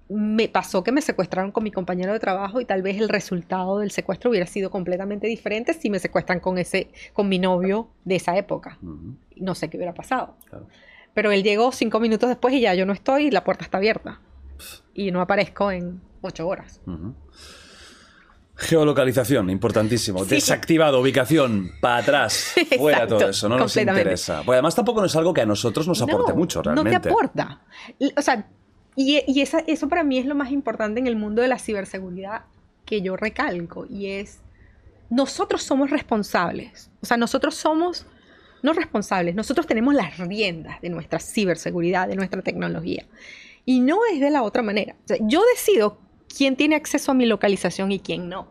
[0.08, 3.78] Me pasó que me secuestraron con mi compañero de trabajo y tal vez el resultado
[3.78, 8.16] del secuestro hubiera sido completamente diferente si me secuestran con ese, con mi novio de
[8.16, 8.78] esa época.
[9.36, 10.36] No sé qué hubiera pasado.
[10.46, 10.66] claro.
[11.18, 13.78] Pero él llegó cinco minutos después y ya yo no estoy y la puerta está
[13.78, 14.20] abierta.
[14.94, 16.80] Y no aparezco en ocho horas.
[18.58, 20.24] Geolocalización, importantísimo.
[20.24, 20.30] Sí.
[20.34, 24.42] Desactivado, ubicación, para atrás, fuera Exacto, todo eso, no nos interesa.
[24.44, 26.90] Pues además tampoco no es algo que a nosotros nos aporte No, mucho, realmente.
[26.92, 27.60] No te aporta.
[28.16, 28.48] O sea,
[28.96, 31.58] y, y esa- eso para mí es lo más importante en el mundo de la
[31.60, 32.42] ciberseguridad
[32.84, 34.40] que yo recalco y es,
[35.08, 36.90] nosotros somos responsables.
[37.00, 38.06] O sea, nosotros somos,
[38.62, 43.06] no responsables, nosotros tenemos las riendas de nuestra ciberseguridad, de nuestra tecnología.
[43.64, 44.96] Y no es de la otra manera.
[45.04, 46.00] O sea, yo decido
[46.34, 48.48] quién tiene acceso a mi localización y quién no.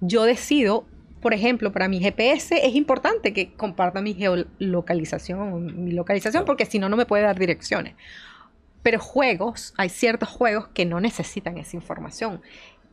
[0.00, 0.86] Yo decido,
[1.20, 6.78] por ejemplo, para mi GPS es importante que comparta mi geolocalización, mi localización, porque si
[6.78, 7.94] no, no me puede dar direcciones.
[8.82, 12.40] Pero juegos, hay ciertos juegos que no necesitan esa información.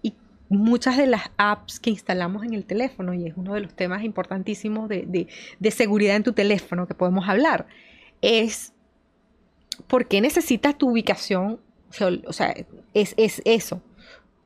[0.01, 0.15] Y
[0.49, 4.03] muchas de las apps que instalamos en el teléfono, y es uno de los temas
[4.03, 5.27] importantísimos de, de-
[5.59, 7.67] de seguridad en tu teléfono que podemos hablar,
[8.21, 8.73] es
[9.87, 11.59] ¿por qué necesitas tu ubicación?
[12.27, 12.53] O sea,
[12.93, 13.81] es, es eso.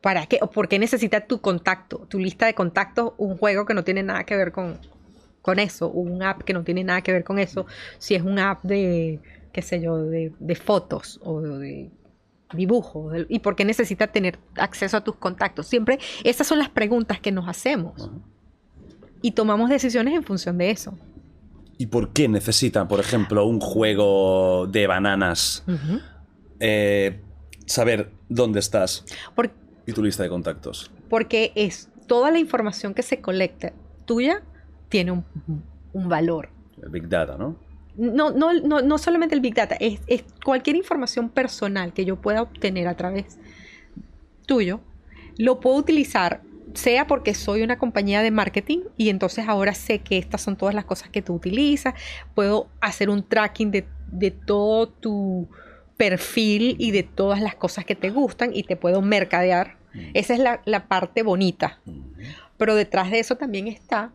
[0.01, 0.39] ¿Para qué?
[0.41, 4.01] ¿O por qué necesitas tu contacto, tu lista de contactos, un juego que no tiene
[4.03, 4.77] nada que ver con,
[5.41, 7.65] con eso, un app que no tiene nada que ver con eso?
[7.97, 9.19] Si es un app de,
[9.51, 11.89] qué sé yo, de, de fotos o de
[12.53, 13.09] dibujo?
[13.11, 15.67] Del- ¿Y por qué necesita tener acceso a tus contactos?
[15.67, 18.09] Siempre esas son las preguntas que nos hacemos.
[19.21, 20.97] Y tomamos decisiones en función de eso.
[21.77, 25.63] ¿Y por qué necesitan, por ejemplo, un juego de bananas
[26.59, 27.19] eh,
[27.65, 29.05] saber dónde estás
[29.35, 29.51] Por-
[29.89, 30.91] y tu lista de contactos?
[31.09, 33.73] porque es toda la información que se colecta
[34.05, 34.41] tuya
[34.87, 35.25] tiene un,
[35.93, 36.49] un valor.
[36.81, 37.55] El Big Data, ¿no?
[37.97, 42.15] No, no, no, no solamente el Big Data, es, es cualquier información personal que yo
[42.15, 43.37] pueda obtener a través
[44.45, 44.79] tuyo,
[45.37, 46.41] lo puedo utilizar,
[46.73, 50.73] sea porque soy una compañía de marketing y entonces ahora sé que estas son todas
[50.73, 51.93] las cosas que tú utilizas,
[52.35, 55.49] puedo hacer un tracking de, de todo tu
[55.97, 59.78] perfil y de todas las cosas que te gustan y te puedo mercadear.
[60.13, 61.79] Esa es la, la parte bonita.
[62.57, 64.11] Pero detrás de eso también está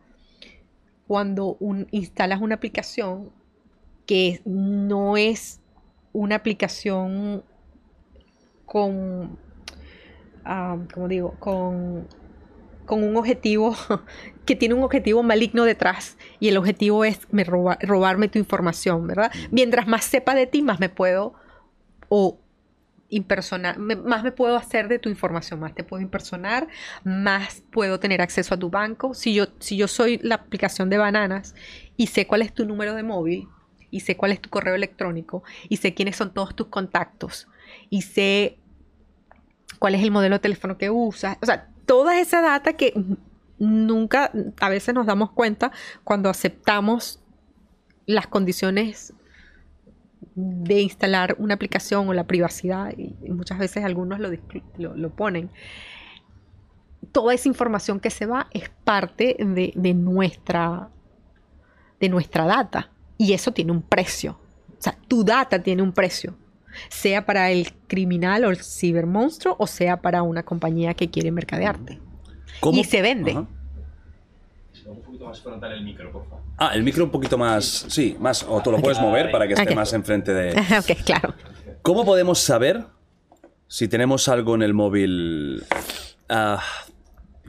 [1.07, 3.31] cuando un- instalas una aplicación
[4.07, 5.61] que no es
[6.13, 7.43] una aplicación
[8.67, 9.39] con,
[10.45, 10.77] ah,
[11.09, 12.07] digo, con,
[12.87, 13.75] con un objetivo
[14.47, 19.07] que tiene un objetivo maligno detrás y el objetivo es me roba- robarme tu información,
[19.07, 19.31] ¿verdad?
[19.51, 21.35] Mientras más sepa de ti, más me puedo
[22.09, 22.39] o
[23.23, 26.69] más me puedo hacer de tu información, más te puedo impersonar,
[27.05, 29.15] más puedo tener acceso a tu banco.
[29.15, 31.55] Si yo, si yo soy la aplicación de bananas
[31.97, 33.49] y sé cuál es tu número de móvil
[33.91, 37.49] y sé cuál es tu correo electrónico y sé quiénes son todos tus contactos
[37.91, 38.59] y sé
[39.79, 42.95] cuál es el modelo de teléfono que usas, o sea, toda esa data que
[43.59, 45.73] nunca, a veces nos damos cuenta
[46.03, 47.21] cuando aceptamos
[48.07, 49.13] las condiciones
[50.35, 54.31] de instalar una aplicación o la privacidad, y muchas veces algunos lo,
[54.79, 55.51] lo, lo ponen.
[57.13, 60.89] Toda esa información que se va es parte de, de nuestra,
[62.01, 62.91] de nuestra data.
[63.17, 64.39] Y eso tiene un precio.
[64.79, 66.37] O sea, tu data tiene un precio.
[66.89, 72.01] Sea para el criminal o el cibermonstruo o sea para una compañía que quiere mercadearte.
[72.59, 72.77] ¿Cómo?
[72.77, 73.33] Y se vende.
[73.33, 73.47] Ajá.
[74.87, 76.45] Un poquito más frontal el micro, por favor.
[76.59, 77.87] Ah, el micro un poquito más.
[77.89, 78.45] Sí, más.
[78.49, 80.51] O tú lo puedes mover para que esté más enfrente de.
[80.79, 81.35] ok, claro.
[81.83, 82.85] ¿Cómo podemos saber
[83.67, 85.65] si tenemos algo en el móvil
[86.29, 86.63] ah,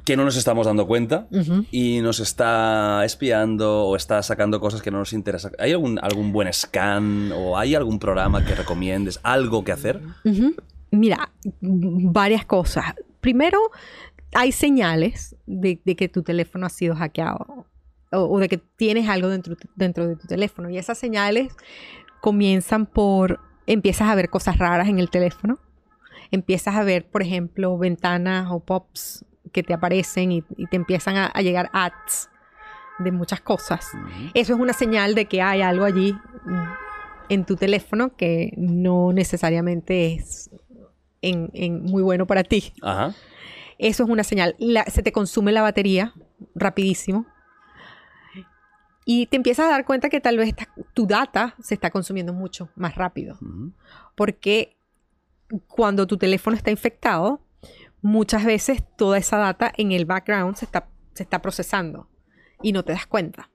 [0.03, 1.27] que no nos estamos dando cuenta
[1.71, 5.51] y nos está espiando o está sacando cosas que no nos interesan?
[5.59, 9.19] ¿Hay algún, algún buen scan o hay algún programa que recomiendes?
[9.23, 10.01] ¿Algo que hacer?
[10.91, 11.31] Mira,
[11.61, 12.93] varias cosas.
[13.19, 13.59] Primero,
[14.35, 17.65] hay señales de, de que tu teléfono ha sido hackeado
[18.11, 20.69] o, o de que tienes algo dentro, dentro de tu teléfono.
[20.69, 21.55] Y esas señales
[22.21, 25.57] comienzan por, empiezas a ver cosas raras en el teléfono.
[26.31, 31.15] Empiezas a ver, por ejemplo, ventanas o pops que te aparecen y, y te empiezan
[31.17, 32.29] a, a llegar ads
[32.99, 33.91] de muchas cosas.
[34.33, 36.15] Eso es una señal de que hay algo allí
[37.29, 40.49] en tu teléfono que no necesariamente es
[41.21, 42.73] en, en muy bueno para ti.
[42.81, 43.15] Ajá.
[43.77, 44.55] Eso es una señal.
[44.59, 46.13] La- se te consume la batería
[46.55, 47.25] rapidísimo.
[49.07, 52.33] Y te empiezas a dar cuenta que tal vez esta- tu data se está consumiendo
[52.33, 53.37] mucho más rápido.
[54.15, 54.77] Porque
[55.67, 57.41] cuando tu teléfono está infectado,
[58.01, 62.07] muchas veces toda esa data en el background se está, se está procesando
[62.63, 63.49] y no te das cuenta.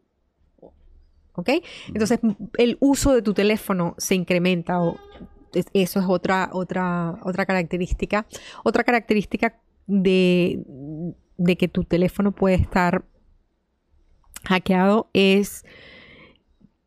[1.34, 1.48] ¿Ok?
[1.88, 2.20] Entonces,
[2.58, 4.98] el uso de tu teléfono se incrementa o
[5.52, 8.26] es- eso es otra, otra, otra característica.
[8.62, 9.58] Otra característica
[9.90, 10.62] de,
[11.36, 13.04] de que tu teléfono puede estar
[14.44, 15.64] hackeado es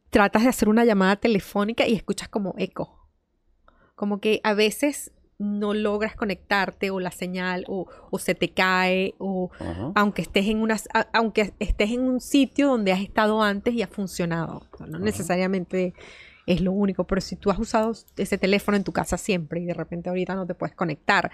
[0.10, 3.00] tratas de hacer una llamada telefónica y escuchas como eco.
[3.96, 9.16] Como que a veces no logras conectarte o la señal o, o se te cae
[9.18, 9.50] o
[9.96, 13.82] aunque estés en una a- aunque estés en un sitio donde has estado antes y
[13.82, 14.64] ha funcionado.
[14.72, 15.94] O sea, no necesariamente
[16.46, 19.66] es lo único, pero si tú has usado ese teléfono en tu casa siempre y
[19.66, 21.32] de repente ahorita no te puedes conectar,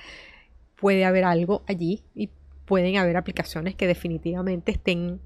[0.80, 2.30] puede haber algo allí y
[2.66, 5.20] pueden haber aplicaciones que definitivamente estén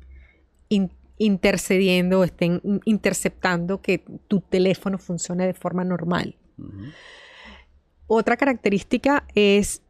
[0.69, 6.35] in- intercediendo o estén in- interceptando que tu teléfono funcione de forma normal.
[8.07, 9.81] Otra característica es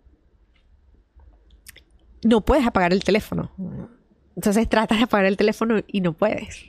[2.24, 3.52] no puedes apagar el teléfono.
[4.36, 6.66] Entonces tratas de apagar el teléfono y no puedes.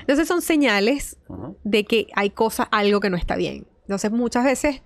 [0.00, 1.16] Entonces son señales
[1.64, 3.66] de que hay cosas, algo que no está bien.
[3.82, 4.82] Entonces muchas veces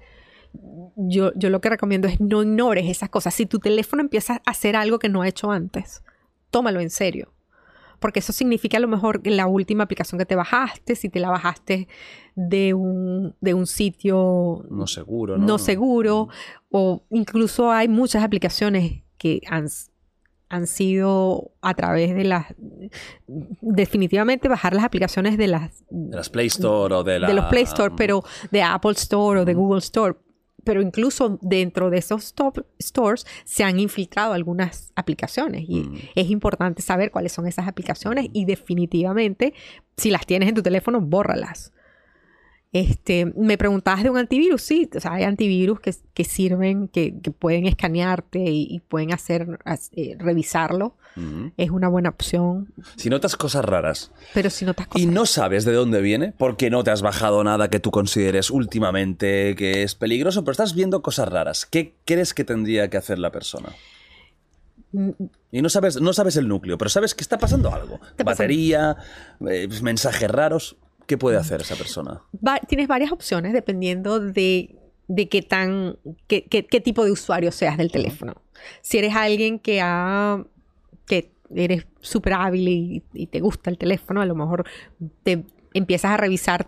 [0.96, 3.34] yo, yo lo que recomiendo es no ignores esas cosas.
[3.34, 6.02] Si tu teléfono empieza a hacer algo que no ha hecho antes,
[6.50, 7.32] tómalo en serio.
[7.98, 11.20] Porque eso significa a lo mejor que la última aplicación que te bajaste, si te
[11.20, 11.88] la bajaste
[12.34, 15.58] de un, de un sitio No seguro, no, ¿no?
[15.58, 16.28] seguro,
[16.70, 19.68] o incluso hay muchas aplicaciones que han,
[20.48, 22.46] han sido a través de las...
[23.60, 27.28] Definitivamente bajar las aplicaciones de las De las Play Store o de la...
[27.28, 30.14] de los Play Store, pero de Apple Store o de Google Store,
[30.64, 35.98] pero incluso dentro de esos top stores se han infiltrado algunas aplicaciones y Mm.
[36.14, 39.52] es importante saber cuáles son esas aplicaciones y definitivamente
[39.96, 41.72] si las tienes en tu teléfono, bórralas.
[42.74, 47.14] Este, me preguntabas de un antivirus, sí, o sea, hay antivirus que, que sirven, que,
[47.22, 49.60] que pueden escanearte y, y pueden hacer,
[49.92, 50.96] eh, revisarlo.
[51.56, 55.00] Es una buena opción, Si notas cosas raras pero si notas cosas...
[55.00, 58.50] y no sabes de dónde viene, porque no te has bajado nada que tú consideres
[58.50, 63.20] últimamente que es peligroso, pero estás viendo cosas raras, ¿qué crees que tendría que hacer
[63.20, 63.68] la persona?
[64.90, 65.10] Mm,
[65.52, 68.00] Y no sabes, no sabes el núcleo, pero sabes que está pasando algo.
[68.24, 68.96] Batería,
[69.48, 70.76] eh, mensajes raros.
[71.06, 72.22] ¿Qué puede hacer esa persona?
[72.46, 74.76] va- tienes varias opciones dependiendo de,
[75.08, 78.34] de qué tan qué, qué- qué tipo de usuario seas del teléfono.
[78.82, 80.42] Si eres alguien que ha
[81.06, 84.64] que eres súper hábil y, y te gusta el teléfono, a lo mejor
[85.22, 85.44] te
[85.74, 86.66] empiezas a revisar,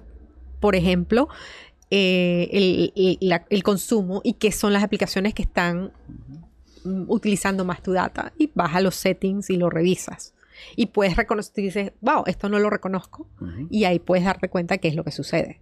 [0.60, 1.28] por ejemplo,
[1.90, 5.92] eh, el, el- la- el consumo y qué son las aplicaciones que están
[6.84, 10.34] mm, utilizando más tu data y vas a los settings y lo revisas.
[10.74, 13.28] Y puedes reconocer, dices, wow, esto no lo reconozco.
[13.70, 15.60] Y ahí puedes darte cuenta qué es lo que sucede.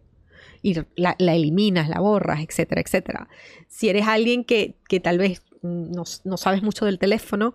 [0.62, 3.28] Y la, la eliminas, la borras, etcétera, etcétera.
[3.68, 7.54] Si eres alguien que, que tal vez no, no sabes mucho del teléfono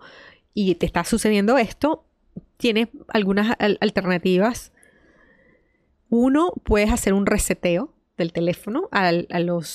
[0.54, 2.04] y te está sucediendo esto,
[2.56, 4.72] tienes algunas al- alternativas.
[6.08, 9.66] Uno, puedes hacer un reseteo del teléfono al, a los,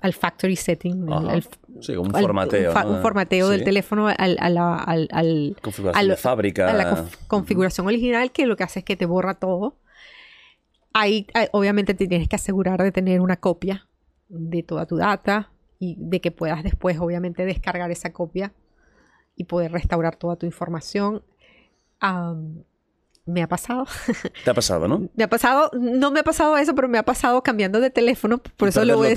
[0.00, 1.10] al factory setting.
[1.12, 1.46] al-
[1.80, 2.72] Sí, un al- formateo.
[2.86, 6.70] un, formateo del teléfono al, a la- al- al- Configuración de fábrica.
[6.70, 9.76] a la conf- configuración original que lo que hace es que te borra todo.
[10.92, 13.88] Ahí ah, obviamente te tienes que asegurar de tener una copia
[14.28, 18.52] de toda tu data y de que puedas después obviamente descargar esa copia
[19.36, 21.22] y poder restaurar toda tu información.
[23.24, 23.86] Me ha pasado.
[24.44, 25.08] Te ha pasado, ¿no?
[25.14, 28.38] me ha pasado, no me ha pasado eso, pero me ha pasado cambiando de teléfono.
[28.38, 29.14] Por Y eso lo voy.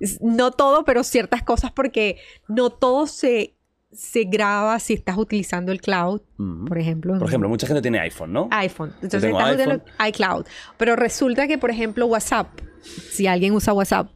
[0.00, 2.16] Es- No todo, pero ciertas cosas porque
[2.48, 3.54] no todo se,
[3.92, 6.22] se graba si estás utilizando el cloud,
[6.66, 7.18] por ejemplo.
[7.18, 8.48] Por ejemplo, mucha gente tiene iPhone, ¿no?
[8.52, 8.90] iPhone.
[9.02, 10.08] Entonces estás usando iPhone.
[10.08, 10.46] iCloud.
[10.78, 12.48] Pero resulta que, por ejemplo, WhatsApp,
[12.82, 14.08] si alguien usa WhatsApp,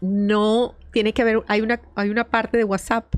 [0.00, 3.14] no tiene que haber, hay una, hay una parte de WhatsApp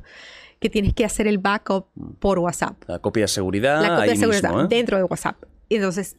[0.61, 1.87] que tienes que hacer el backup
[2.19, 2.83] por WhatsApp.
[2.87, 3.81] La copia de seguridad.
[3.81, 4.67] la copia ahí de seguridad mismo, ¿eh?
[4.69, 5.43] dentro de WhatsApp.
[5.69, 6.17] Entonces,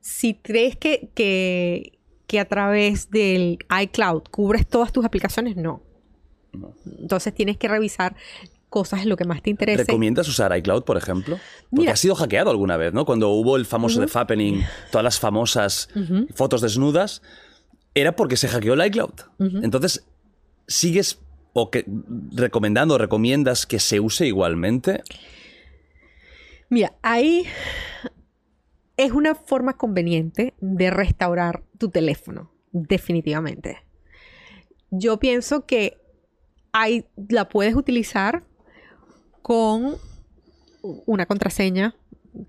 [0.00, 5.82] si crees que, que, que a través del iCloud cubres todas tus aplicaciones, no.
[6.98, 8.16] Entonces tienes que revisar
[8.70, 9.84] cosas lo que más te interese.
[9.84, 11.38] ¿Recomiendas usar iCloud, por ejemplo?
[11.68, 11.92] Porque Mira.
[11.92, 13.04] ha sido hackeado alguna vez, ¿no?
[13.04, 15.90] Cuando hubo el famoso de Fappening, todas las famosas
[16.34, 17.20] fotos desnudas,
[17.94, 19.12] era porque se hackeó el iCloud.
[19.62, 20.06] Entonces,
[20.66, 21.18] ¿sigues
[21.62, 21.84] o que,
[22.32, 25.02] recomendando o recomiendas que se use igualmente?
[26.70, 27.44] Mira, ahí
[28.96, 33.78] es una forma conveniente de restaurar tu teléfono, definitivamente.
[34.90, 35.96] Yo pienso que
[36.72, 38.44] ahí la puedes utilizar
[39.42, 39.96] con
[41.06, 41.94] una contraseña,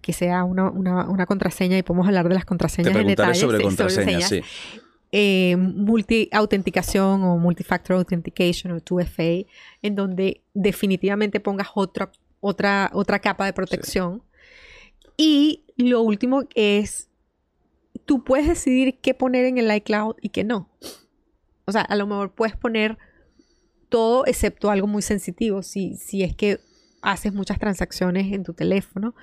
[0.02, 3.36] que sea una, una- una contraseña, y podemos hablar de las contraseñas Te en detalle.
[3.40, 4.41] sobre contraseñas, sí.
[5.11, 9.48] Eh, multi-autenticación o multifactor authentication o 2FA,
[9.81, 12.11] en donde definitivamente pongas otra,
[12.41, 14.22] otra, otra capa de protección.
[15.18, 17.10] Y lo último es,
[18.06, 20.69] tú puedes decidir qué poner en el iCloud y qué no.
[21.65, 22.98] O sea, a lo mejor puedes poner
[23.90, 25.64] todo excepto algo muy sensitivo.
[25.64, 26.60] Si, si es que
[27.02, 29.15] haces muchas transacciones en tu teléfono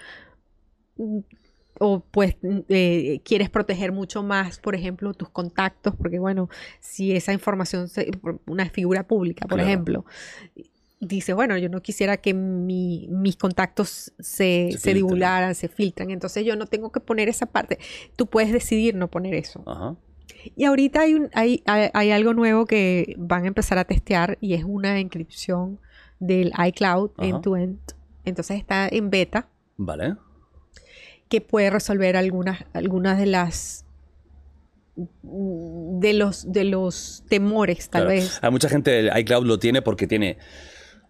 [1.78, 2.36] o pues
[2.68, 6.48] eh, quieres proteger mucho más, por ejemplo, tus contactos, porque bueno,
[6.80, 8.10] si esa información, se-
[8.46, 9.68] una figura pública, por Claro.
[9.68, 10.04] ejemplo,
[11.00, 14.94] dice, bueno, yo no quisiera que mi- mis contactos se, Se se filtren.
[14.96, 17.78] divulgaran, se filtran, entonces yo no tengo que poner esa parte.
[18.16, 19.62] Tú puedes decidir no poner eso.
[19.66, 19.94] Ajá.
[20.54, 24.38] Y ahorita hay, un, hay, hay, hay algo nuevo que van a empezar a testear
[24.40, 25.78] y es una encripción
[26.20, 27.78] del iCloud end-to-end.
[28.24, 30.16] Entonces está en beta Vale.
[31.28, 33.84] Que puede resolver algunas, algunas de las
[35.22, 38.08] de los de los temores tal Claro.
[38.20, 40.38] vez Hay mucha gente, el iCloud lo tiene porque tiene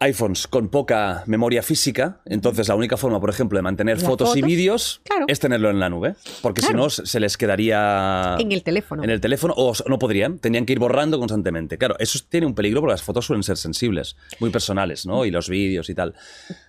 [0.01, 4.43] iPhones con poca memoria física, entonces la única forma, por ejemplo, de mantener fotos, y
[4.43, 5.25] vídeos claro.
[5.29, 9.11] es tenerlo en la nube, porque si no se les quedaría en el teléfono en
[9.11, 11.79] el teléfono o no podrían, tenían que ir borrando constantemente.
[11.79, 15.25] Claro, eso tiene un peligro porque las fotos suelen ser sensibles, muy personales, ¿no?
[15.25, 16.15] Y los vídeos y tal.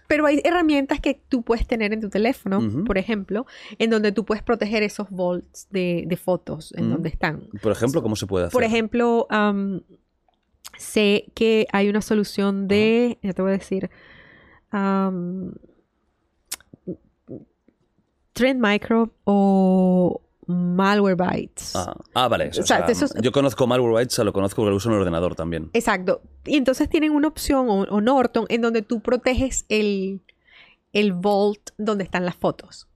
[0.08, 3.46] pero hay herramientas que tú puedes tener en tu teléfono por ejemplo
[3.78, 8.02] en donde tú puedes proteger esos volts de, de fotos en donde están Por ejemplo,
[8.02, 8.54] ¿cómo se puede hacer?
[8.54, 9.28] Por ejemplo,
[10.78, 13.90] sé que hay una solución de, ya te voy a decir,
[18.34, 21.76] Trend Micro o Malwarebytes.
[21.76, 22.46] Ah, ah, vale.
[22.46, 25.36] o O sea, sea, Yo conozco Malwarebytes, lo conozco porque lo uso en el ordenador
[25.36, 25.70] también.
[25.74, 26.22] Exacto.
[26.46, 30.22] Y entonces tienen una opción, o, o Norton, en donde tú proteges el,
[30.94, 32.88] el vault donde están las fotos.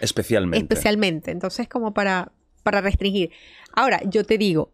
[0.00, 0.58] Especialmente.
[0.58, 1.30] Especialmente.
[1.30, 2.32] Entonces, como para,
[2.62, 3.30] para restringir.
[3.72, 4.72] Ahora, yo te digo,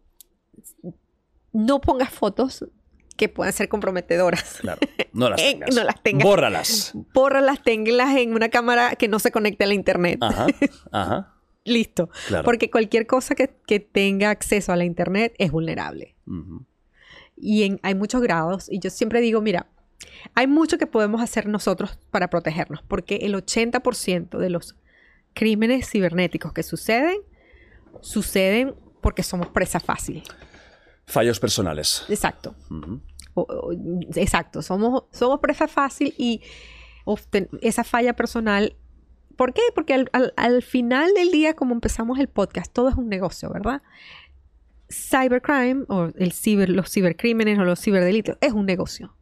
[1.53, 2.65] no pongas fotos
[3.17, 4.57] que puedan ser comprometedoras.
[4.61, 4.79] Claro.
[5.13, 5.75] No las Eh, tengas.
[5.75, 6.23] no las tengas.
[6.23, 6.91] Bórralas.
[7.13, 10.17] Bórralas, tenlas en una cámara que no se conecte a la internet.
[10.21, 10.47] Ajá.
[10.91, 11.33] Ajá.
[11.63, 12.09] Listo.
[12.27, 12.43] Claro.
[12.43, 16.15] Porque cualquier cosa que, que tenga acceso a la internet es vulnerable.
[17.37, 18.67] Y en- hay muchos grados.
[18.71, 19.67] Y yo siempre digo, mira,
[20.33, 24.75] hay mucho que podemos hacer nosotros para protegernos, porque el 80% de los
[25.33, 27.17] crímenes cibernéticos que suceden,
[27.99, 30.23] suceden porque somos presa fácil.
[31.11, 32.05] Fallos personales.
[32.09, 32.55] Exacto.
[32.69, 33.01] Ujú.
[33.33, 33.71] O- o-
[34.15, 34.61] exacto.
[34.61, 36.41] Somos, somos presa fácil y
[37.05, 38.75] obten- esa falla personal.
[39.35, 39.61] ¿Por qué?
[39.75, 43.49] Porque al, al- al final del día, como empezamos el podcast, todo es un negocio,
[43.51, 43.81] ¿verdad?
[44.89, 49.15] Cybercrime o el ciber, los cibercrímenes o los ciberdelitos es un negocio.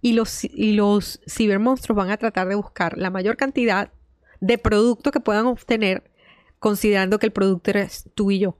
[0.00, 3.92] Y los, y los cibermonstruos van a tratar de buscar la mayor cantidad
[4.40, 6.10] de producto que puedan obtener
[6.58, 8.56] considerando que el producto eres tú y yo.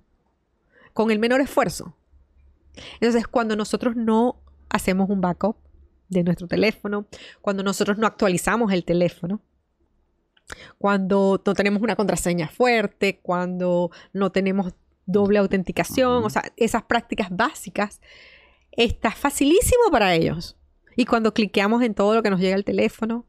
[0.93, 1.97] Con el menor esfuerzo.
[2.95, 4.37] Entonces, cuando nosotros no
[4.69, 5.57] hacemos un backup
[6.09, 7.07] de nuestro teléfono,
[7.41, 9.41] cuando nosotros no actualizamos el teléfono,
[10.79, 14.73] cuando no tenemos una contraseña fuerte, cuando no tenemos
[15.07, 18.01] doble autenticación, o sea, esas prácticas básicas,
[18.73, 20.57] está facilísimo para ellos.
[20.97, 23.27] Y cuando cliqueamos en todo lo que nos llega al teléfono,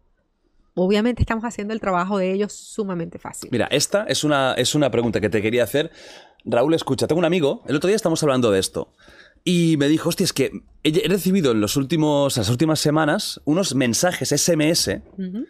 [0.75, 3.49] obviamente estamos haciendo el trabajo de ellos sumamente fácil.
[3.51, 5.91] Mira, esta es una, es una pregunta que te quería hacer.
[6.45, 8.93] Raúl, escucha, tengo un amigo, el otro día estamos hablando de esto.
[9.43, 10.51] Y me dijo, hostia, es que
[10.83, 15.45] he recibido en los últimos, las últimas semanas unos mensajes SMS Ujú,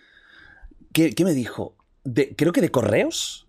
[0.94, 3.48] que, que me dijo, de, creo que de correos.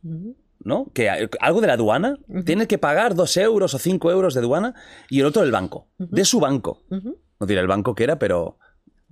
[0.64, 0.90] ¿no?
[0.94, 1.10] Que
[1.40, 4.74] algo de la aduana, tiene que pagar dos euros o cinco euros de aduana
[5.10, 6.82] y el otro del banco, de su banco.
[6.90, 8.58] No diré el banco que era, pero...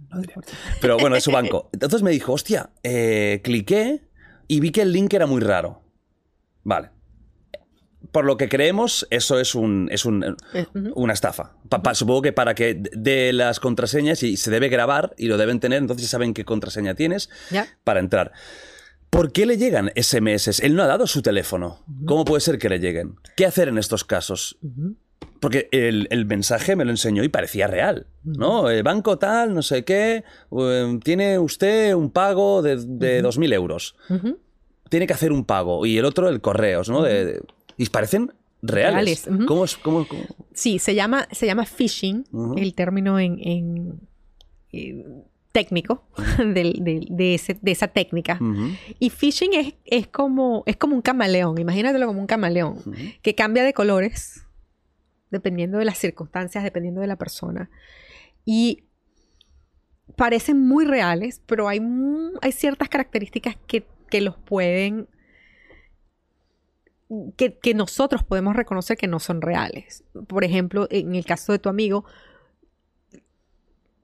[0.08, 0.34] no diré.
[0.80, 1.68] Pero bueno, de su banco.
[1.72, 4.00] Entonces me dijo, hostia, eh, cliqué
[4.48, 5.82] y vi que el link era muy raro.
[6.64, 6.90] Vale.
[8.10, 11.52] Por lo que creemos, eso es, un, es un- Eh, una estafa.
[11.68, 15.36] Pa- pa- supongo que para que dé las contraseñas y se debe grabar y lo
[15.38, 17.30] deben tener, entonces saben qué contraseña tienes
[17.84, 18.32] para entrar.
[19.10, 20.60] ¿Por qué le llegan SMS?
[20.64, 21.84] Él no ha dado su teléfono.
[22.06, 23.16] ¿Cómo puede ser que le lleguen?
[23.36, 24.58] ¿Qué hacer en estos casos?
[25.38, 28.70] Porque el, el mensaje me lo enseñó y parecía real, ¿no?
[28.70, 30.24] El banco tal, no sé qué,
[30.58, 33.96] eh, tiene usted un pago de, de 2.000 euros.
[34.88, 35.84] Tiene que hacer un pago.
[35.86, 37.02] Y el otro, el correos, ¿no?
[37.02, 37.42] De- de-
[37.76, 38.32] y parecen
[38.62, 39.28] reales.
[39.46, 39.76] ¿Cómo es?
[39.76, 40.22] cómo- cómo?
[40.54, 42.24] Sí, se llama, se llama phishing,
[42.58, 44.00] el término en, en,
[44.72, 45.04] eh,
[45.52, 46.04] técnico
[46.38, 48.38] del- del- de, ese- de esa técnica.
[48.98, 52.78] Y phishing es, es, como, es como un camaleón, imagínatelo como un camaleón,
[53.22, 54.44] que cambia de colores
[55.30, 57.70] dependiendo de las circunstancias, dependiendo de la persona.
[58.44, 58.84] Y
[60.16, 61.80] parecen muy reales, pero hay,
[62.42, 65.08] hay ciertas características que, que los pueden...
[67.36, 70.02] Que, que nosotros podemos reconocer que no son reales.
[70.28, 72.04] Por ejemplo, en el caso de tu amigo,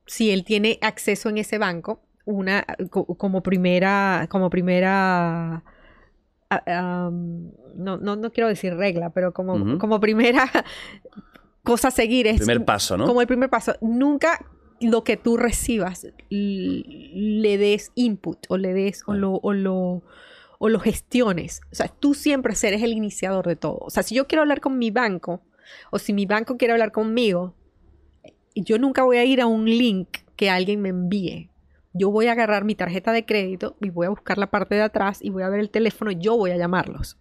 [0.07, 5.63] si él tiene acceso en ese banco, una co- como primera, como primera
[6.67, 10.51] no, no, no quiero decir regla, pero como, como primera
[11.63, 13.07] cosa a seguir es Primer paso, ¿no?
[13.07, 13.75] como el primer paso.
[13.81, 14.45] Nunca
[14.81, 20.03] lo que tú recibas le des input o le des o lo, o lo
[20.59, 21.61] o lo gestiones.
[21.73, 23.79] O sea, tú siempre eres el iniciador de todo.
[23.81, 25.43] O sea, si yo quiero hablar con mi banco
[25.91, 27.55] o si mi banco quiere hablar conmigo,
[28.55, 31.51] yo nunca voy a ir a un link que alguien me envíe.
[31.93, 34.83] Yo voy a agarrar mi tarjeta de crédito y voy a buscar la parte de
[34.83, 37.19] atrás y voy a ver el teléfono y yo voy a llamarlos.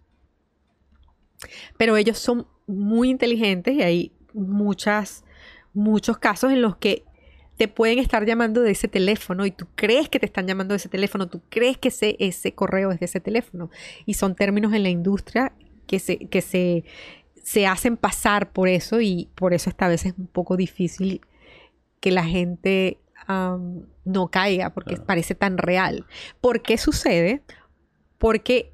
[1.76, 5.24] Pero ellos son muy inteligentes y hay muchas,
[5.72, 7.04] muchos casos en los que
[7.58, 10.76] te pueden estar llamando de ese teléfono y tú crees que te están llamando de
[10.76, 13.68] ese teléfono, tú crees que ese, ese correo es de ese teléfono.
[14.06, 15.52] Y son términos en la industria
[15.88, 16.84] que se, que se,
[17.42, 21.20] se hacen pasar por eso y por eso esta vez es un poco difícil
[22.00, 22.98] que la gente
[24.04, 26.06] no caiga porque parece tan real.
[26.40, 27.42] ¿Por qué sucede?
[28.18, 28.72] Porque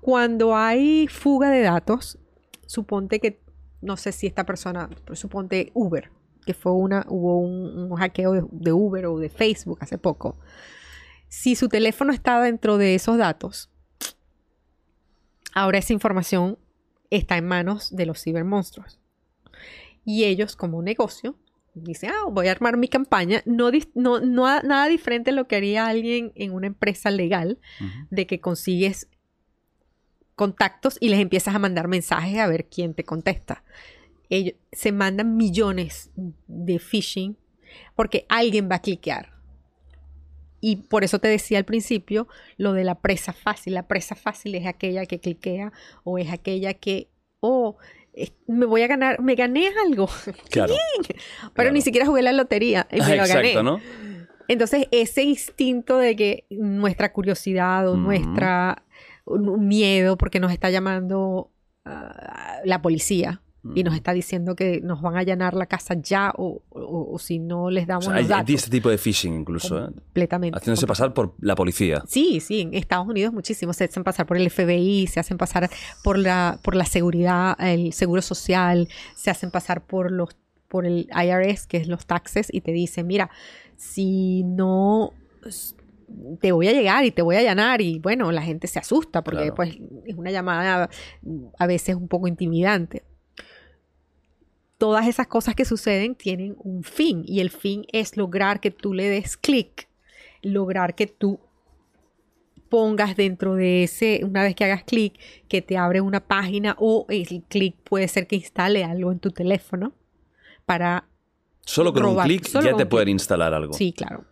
[0.00, 2.16] cuando hay fuga de datos,
[2.64, 3.40] suponte que,
[3.82, 6.10] no sé si esta persona, suponte Uber,
[6.48, 10.38] que fue una, hubo un, un hackeo de, de Uber o de Facebook hace poco.
[11.28, 13.70] Si su teléfono está dentro de esos datos,
[15.52, 16.56] ahora esa información
[17.10, 18.98] está en manos de los cibermonstruos.
[20.06, 21.36] Y ellos, como negocio,
[21.74, 23.42] dicen, ah, voy a armar mi campaña.
[23.44, 27.58] No, no, no nada diferente a lo que haría alguien en una empresa legal,
[28.08, 29.06] de que consigues
[30.34, 33.64] contactos y les empiezas a mandar mensajes a ver quién te contesta.
[34.30, 36.10] Ellos, se mandan millones
[36.46, 37.36] de phishing
[37.94, 39.32] porque alguien va a cliquear.
[40.60, 42.26] Y por eso te decía al principio
[42.56, 43.74] lo de la presa fácil.
[43.74, 45.72] La presa fácil es aquella que cliquea
[46.04, 47.08] o es aquella que,
[47.40, 47.76] oh,
[48.48, 50.08] me voy a ganar, me gané algo.
[50.50, 50.72] Claro.
[50.74, 51.06] Bien.
[51.06, 51.72] Pero Claro.
[51.72, 53.50] ni siquiera jugué la lotería y me lo gané.
[53.50, 53.80] Exacto, ¿no?
[54.48, 58.00] Entonces, ese instinto de que nuestra curiosidad o Ujú.
[58.00, 58.82] nuestra
[59.58, 61.52] miedo, porque nos está llamando
[61.84, 63.42] ah, la policía
[63.74, 67.18] y nos está diciendo que nos van a allanar la casa ya o, o- o
[67.18, 68.54] si no les O damos sea, los hay, datos.
[68.54, 69.86] este tipo de phishing incluso, ¿eh?
[69.92, 70.58] completamente.
[70.58, 72.02] Haciéndose pasar por la policía.
[72.06, 73.72] Sí, sí, en Estados Unidos muchísimo.
[73.72, 75.68] Se hacen pasar por el FBI, se hacen pasar
[76.02, 80.30] por la, por la seguridad, el seguro social, se hacen pasar por los
[80.68, 83.30] por el IRS, que es los taxes, y te dicen, mira,
[83.78, 85.14] si no
[86.40, 89.22] te voy a llegar y te voy a allanar, y bueno, la gente se asusta
[89.22, 89.54] porque Claro.
[89.54, 90.90] pues es una llamada
[91.22, 93.02] mm, a veces un poco intimidante.
[94.78, 98.94] Todas esas cosas que suceden tienen un fin y el fin es lograr que tú
[98.94, 99.88] le des clic,
[100.42, 101.40] lograr que tú
[102.68, 105.18] pongas dentro de ese, una vez que hagas clic,
[105.48, 109.30] que te abre una página o el clic puede ser que instale algo en tu
[109.30, 109.92] teléfono
[110.64, 111.08] para...
[111.60, 113.72] Solo con Robar, un clic ya te pueden instalar algo.
[113.72, 114.24] Sí, claro.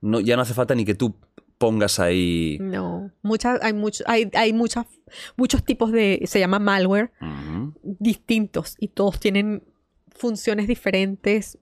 [0.00, 1.14] No, ya no hace falta ni que tú
[1.62, 2.58] pongas ahí.
[2.60, 4.84] No, muchas, hay, mucho, hay, hay muchas,
[5.36, 7.12] muchos tipos de, se llama malware,
[7.84, 9.62] distintos y todos tienen
[10.10, 11.58] funciones diferentes.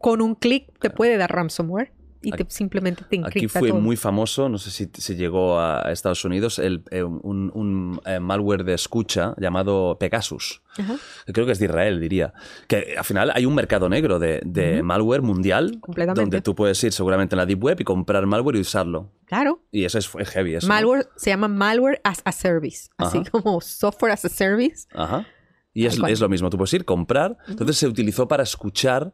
[0.00, 1.90] Con un clic te puede dar ransomware
[2.22, 3.80] y te, Aquí- simplemente te Aquí encripta fue todo.
[3.80, 8.18] muy famoso, no sé si se llegó a Estados Unidos, el, eh, un, un, eh,
[8.20, 10.62] malware de escucha llamado Pegasus.
[10.78, 10.96] Ajá.
[11.32, 12.32] Creo que es de Israel, diría.
[12.68, 16.20] Que al final hay un mercado negro de, de malware mundial Completamente.
[16.20, 19.10] donde tú puedes ir seguramente en la Deep Web y comprar malware y usarlo.
[19.24, 19.60] Claro.
[19.72, 20.54] Y eso es, es heavy.
[20.54, 20.74] Eso, ¿no?
[20.74, 24.86] Malware se llama malware as a service, así como software as a service.
[24.94, 25.26] Ajá.
[25.74, 27.36] Y es lo mismo, tú puedes ir, comprar.
[27.46, 29.12] Entonces se utilizó para escuchar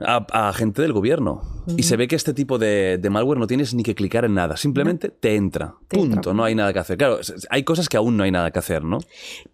[0.00, 1.42] a, a gente del gobierno.
[1.76, 4.34] Y se ve que este tipo de, de malware no tienes ni que clicar en
[4.34, 5.74] nada, simplemente te entra.
[5.86, 6.34] Te Punto, entra.
[6.34, 6.98] no hay nada que hacer.
[6.98, 7.18] Claro,
[7.48, 8.98] hay cosas que aún no hay nada que hacer, ¿no?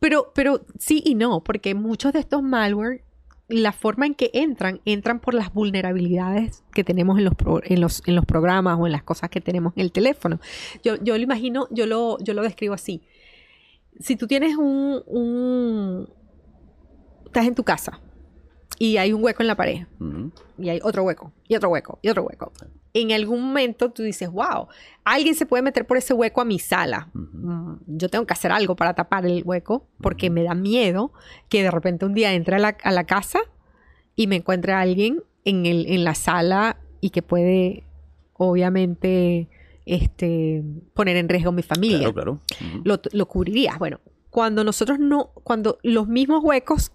[0.00, 3.02] Pero, pero sí y no, porque muchos de estos malware,
[3.48, 7.80] la forma en que entran, entran por las vulnerabilidades que tenemos en los, pro- en
[7.80, 10.40] los, en los programas o en las cosas que tenemos en el teléfono.
[10.82, 13.02] Yo, yo lo imagino, yo lo, yo lo describo así.
[14.00, 16.08] Si tú tienes un, un...
[17.26, 18.00] Estás en tu casa
[18.78, 19.86] y hay un hueco en la pared
[20.58, 22.52] y hay otro hueco, y otro hueco, y otro hueco.
[22.94, 24.68] En algún momento tú dices, wow,
[25.04, 27.08] alguien se puede meter por ese hueco a mi sala.
[27.12, 31.12] Mm, Yo tengo que hacer algo para tapar el hueco porque me da miedo
[31.50, 33.40] que de repente un día entre a la, a la casa
[34.14, 37.84] y me encuentre a alguien en, el, en la sala y que puede,
[38.34, 39.48] obviamente,
[39.84, 40.62] este,
[40.94, 42.80] poner en riesgo mi familia Claro, claro.
[42.84, 43.78] Lo, lo cubrirías.
[43.78, 44.00] Bueno,
[44.30, 46.92] cuando nosotros no, cuando los mismos huecos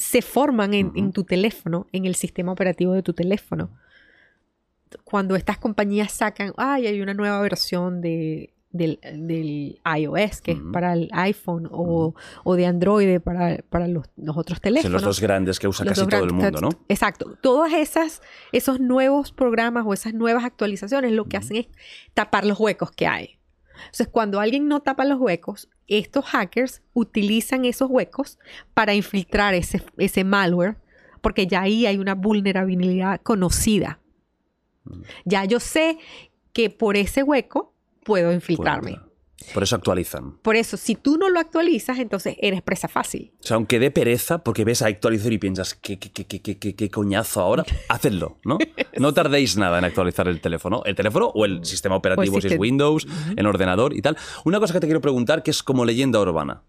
[0.00, 3.70] se forman en, en tu teléfono, en el sistema operativo de tu teléfono,
[5.04, 10.58] cuando estas compañías sacan, ay, hay una nueva versión de, del, del iOS, que es
[10.72, 12.14] para el iPhone, o,
[12.44, 14.92] o de Android para, para los, los otros Son teléfonos.
[14.92, 16.70] los dos grandes que usa Los casi todo el mundo, ¿no?
[16.88, 17.36] Exacto.
[17.40, 18.22] Todas esas,
[18.52, 21.66] esos nuevos programas o esas nuevas actualizaciones lo que hacen es
[22.14, 23.39] tapar los huecos que hay.
[23.86, 28.38] Entonces, cuando alguien no tapa los huecos, estos hackers utilizan esos huecos
[28.74, 30.76] para infiltrar ese, ese malware,
[31.20, 34.00] porque ya ahí hay una vulnerabilidad conocida.
[35.24, 35.98] Ya yo sé
[36.52, 37.74] que por ese hueco
[38.04, 38.98] puedo infiltrarme.
[39.54, 40.36] Por eso actualizan.
[40.42, 43.32] Por eso, si tú no lo actualizas, entonces eres presa fácil.
[43.40, 46.76] O sea, aunque dé pereza, porque ves a actualizar y piensas, ¿qué, qué, qué, qué,
[46.76, 47.64] qué, coñazo ahora?
[47.88, 48.58] Hacedlo, ¿no?
[48.98, 50.82] No tardéis nada en actualizar el teléfono.
[50.84, 52.58] El teléfono o el sistema operativo, si es.
[52.58, 53.06] Windows,
[53.36, 54.16] en ordenador y tal.
[54.44, 56.62] Una cosa que te quiero preguntar, que es como leyenda urbana.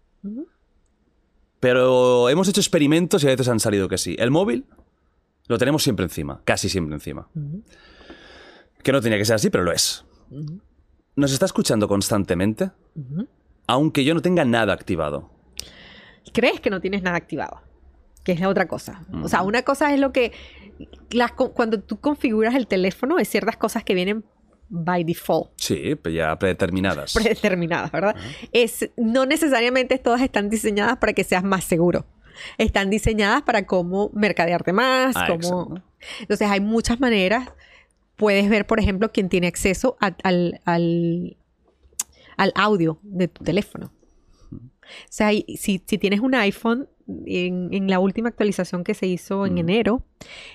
[1.60, 4.16] Pero hemos hecho experimentos y a veces han salido que sí.
[4.18, 4.64] El móvil
[5.46, 7.28] lo tenemos siempre encima, casi siempre encima.
[8.82, 10.04] Que no tenía que ser así, pero lo es.
[11.16, 12.70] Nos está escuchando constantemente,
[13.66, 15.30] aunque yo no tenga nada activado.
[16.32, 17.60] crees que no tienes nada activado,
[18.24, 19.04] que es la otra cosa.
[19.12, 19.28] O Mm.
[19.28, 20.32] sea, una cosa es lo que
[21.10, 24.24] las cuando tú configuras el teléfono hay ciertas cosas que vienen
[24.70, 27.12] by default, Sí, ya predeterminadas.
[27.14, 28.16] predeterminadas, ¿verdad?
[28.52, 32.06] Es no necesariamente todas están diseñadas para que seas más seguro.
[32.56, 35.74] Están diseñadas para cómo mercadearte más, Ah, cómo.
[36.20, 37.48] Entonces hay muchas maneras.
[38.16, 41.36] Puedes ver, por ejemplo, quién tiene acceso a- al, al,
[42.36, 43.92] al audio de tu teléfono.
[44.52, 44.58] O
[45.08, 46.88] sea, si, si tienes un iPhone,
[47.26, 49.58] en, en la última actualización que se hizo en Mm.
[49.58, 50.04] enero,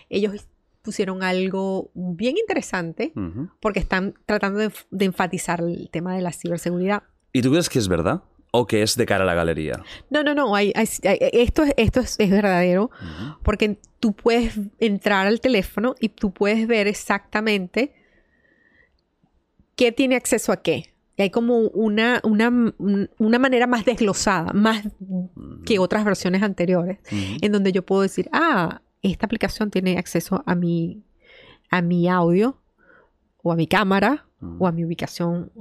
[0.10, 0.48] ellos
[0.82, 3.12] pusieron algo bien interesante
[3.60, 7.04] porque están tratando de, de enfatizar el tema de la ciberseguridad.
[7.34, 8.24] ¿Y tú crees que es verdad?
[8.52, 9.84] O que es de cara a la galería?
[10.10, 10.56] No, no, no.
[10.56, 12.90] hay- hay- hay- esto es, esto es, es verdadero
[13.44, 17.94] porque tú puedes entrar al teléfono y tú puedes ver exactamente
[19.76, 20.94] qué tiene acceso a qué.
[21.18, 22.74] Y hay como una, una,
[23.18, 24.84] una manera más desglosada, más
[25.66, 27.00] que otras versiones anteriores,
[27.42, 31.02] en donde yo puedo decir, ah, esta aplicación tiene acceso a mi,
[31.72, 32.60] a mi audio
[33.42, 34.26] o a mi cámara
[34.60, 35.52] o a mi ubicación.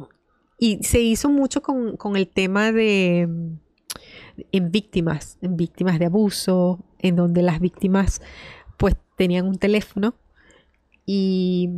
[0.58, 3.28] Y se hizo mucho con, con el tema de
[4.52, 8.22] en víctimas, en víctimas de abuso, en donde las víctimas
[8.76, 10.14] pues tenían un teléfono
[11.06, 11.70] y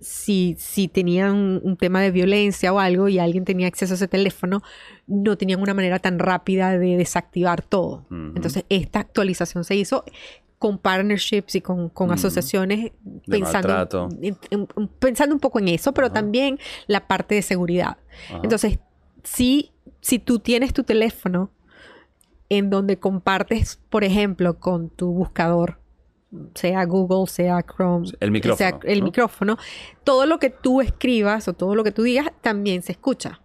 [0.00, 4.08] si, si tenían un tema de violencia o algo y alguien tenía acceso a ese
[4.08, 4.62] teléfono,
[5.06, 8.06] no tenían una manera tan rápida de desactivar todo.
[8.10, 10.04] Entonces, esta actualización se hizo
[10.60, 12.92] con partnerships y con, con asociaciones
[13.26, 13.68] pensando,
[14.20, 17.96] en- en- en- pensando un poco en eso, pero también la parte de seguridad.
[18.42, 18.78] Entonces,
[19.24, 19.72] si,
[20.02, 21.50] si tú tienes tu teléfono
[22.50, 25.78] en donde compartes, por ejemplo, con tu buscador,
[26.54, 29.04] sea Google, sea Chrome, El micrófono, sea el ¿no?
[29.06, 29.56] micrófono,
[30.04, 33.40] todo lo que tú escribas o todo lo que tú digas también se escucha.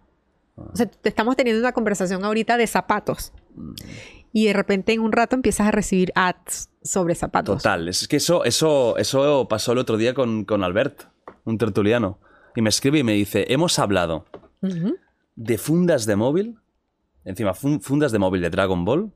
[0.54, 3.32] O sea, estamos teniendo una conversación ahorita de zapatos.
[4.38, 7.62] Y de repente en un rato empiezas a recibir ads sobre zapatos.
[7.62, 11.04] Total, es que eso, eso, eso pasó el otro día con, con Albert,
[11.44, 12.18] un tertuliano.
[12.54, 14.26] Y me escribe y me dice, hemos hablado
[15.36, 16.58] de fundas de móvil,
[17.24, 19.10] encima fun- fundas de móvil de Dragon Ball,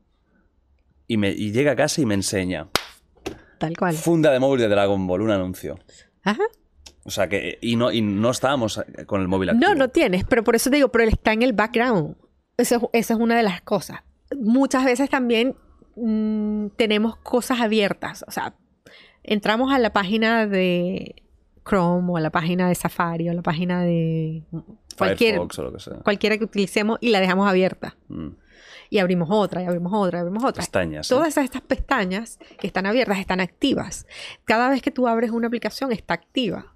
[1.07, 2.69] y, me, y llega a casa y me enseña,
[3.59, 3.95] Tal cual.
[3.97, 5.79] funda de móvil de Dragon Ball, un anuncio.
[6.23, 6.45] Ajá.
[7.05, 9.69] O sea que, y no, y no estábamos con el móvil activo.
[9.69, 12.17] No, no tienes, pero por eso te digo, pero él está en el background.
[12.57, 14.01] Eso esa es una de las cosas.
[14.39, 15.57] Muchas veces también
[15.97, 18.25] mm, tenemos cosas abiertas.
[18.29, 18.55] O sea,
[19.23, 21.23] entramos a la página de
[21.69, 24.43] Chrome o a la página de Safari o a la página de
[24.97, 25.97] cualquier, Firefox o lo que sea.
[25.99, 27.97] cualquiera que utilicemos y la dejamos abierta.
[28.09, 28.29] Mm.
[28.93, 30.63] Y abrimos otra, y abrimos otra, y abrimos otra.
[30.63, 31.07] Pestañas.
[31.09, 34.05] Todas estas pestañas que están abiertas están activas.
[34.45, 36.75] Cada vez que tú abres una aplicación está activa.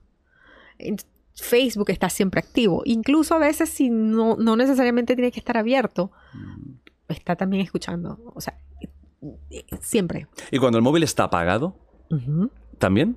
[1.34, 2.82] Facebook está siempre activo.
[2.84, 6.83] Incluso a veces si no, no necesariamente tiene que estar abierto, Mm.
[7.14, 8.18] Está también escuchando.
[8.34, 8.58] O sea,
[9.50, 10.26] eh, siempre.
[10.50, 11.76] ¿Y cuando el móvil está apagado?
[12.78, 13.16] ¿También?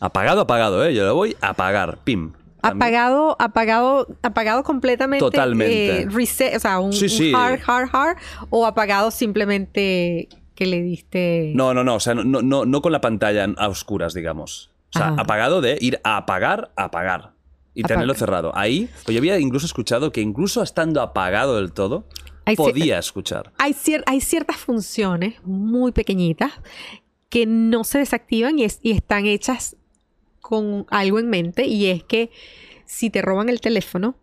[0.00, 0.94] Apagado, apagado, ¿eh?
[0.94, 1.98] Yo lo voy a apagar.
[2.04, 2.32] Pim.
[2.62, 2.82] También.
[2.82, 5.20] Apagado, apagado, apagado completamente.
[5.24, 6.02] Totalmente.
[6.02, 7.32] eh, reset, o sea, un, Sí, un sí.
[7.34, 8.16] hard, hard, hard.
[8.50, 11.52] O apagado simplemente que le diste.
[11.54, 11.94] No, no, no.
[11.96, 14.70] O sea, no, no, no- no con la pantalla a oscuras, digamos.
[14.94, 15.22] O sea, Ajá.
[15.22, 17.32] apagado de ir a apagar, a apagar.
[17.80, 18.52] Y tenerlo cerrado.
[18.54, 22.04] Ahí, pues yo había incluso escuchado que incluso estando apagado del todo,
[22.44, 23.52] Hay podía escuchar.
[23.58, 26.52] hay, cier- hay ciertas funciones muy pequeñitas
[27.28, 29.76] que no se desactivan y, es- y están hechas
[30.40, 32.30] con algo en mente y es que
[32.86, 34.16] si te roban el teléfono,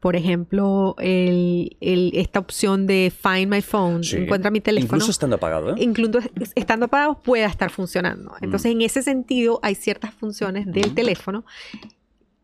[0.00, 4.16] por ejemplo, el- el- esta opción de Find My Phone, Sí.
[4.16, 5.74] encuentra mi teléfono, Incluso estando apagado, ¿eh?
[5.78, 8.34] incluso es- estando apagado pueda estar funcionando.
[8.40, 11.44] Entonces, en ese sentido, hay ciertas funciones del teléfono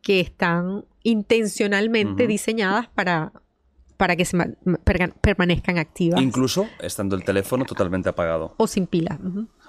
[0.03, 3.33] que están intencionalmente diseñadas para,
[3.97, 4.37] para que se
[5.23, 8.55] permanezcan activas Incluso estando el teléfono totalmente apagado.
[8.59, 9.19] o sin pila.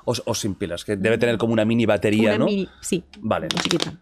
[0.06, 2.46] O, o sin pilas, que debe tener como una mini batería, Una ¿no?
[2.48, 3.48] mini- sí, Vale.
[3.54, 3.90] muy chiquita.
[3.92, 3.98] ¿eh?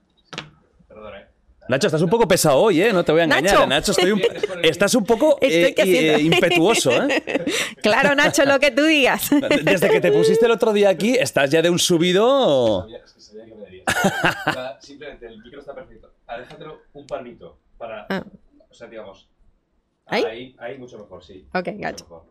[1.70, 2.91] Nacho, estás un poco pesado hoy, ¿eh?
[2.91, 3.64] No te voy a engañar, Nacho.
[3.64, 3.91] ¿eh, Nacho.
[3.91, 4.22] Estoy un-
[4.64, 7.45] estás un poco Estoy eh, eh, impetuoso, ¿eh?
[7.84, 9.30] Claro, Nacho, lo que tú digas.
[9.64, 12.82] Desde que te pusiste el otro día aquí, estás ya de un subido.
[12.82, 13.86] Sabía- es que sabía que me darías.
[14.48, 16.10] Nada, Simplemente el micro está perfecto.
[16.32, 18.06] Aléjatelo un palmito para.
[18.10, 18.24] Ah.
[18.70, 19.28] O sea, digamos.
[20.06, 20.24] ¿Ahí?
[20.24, 21.45] Ahí, ahí mucho mejor, sí.
[21.53, 22.26] Ok, gacho.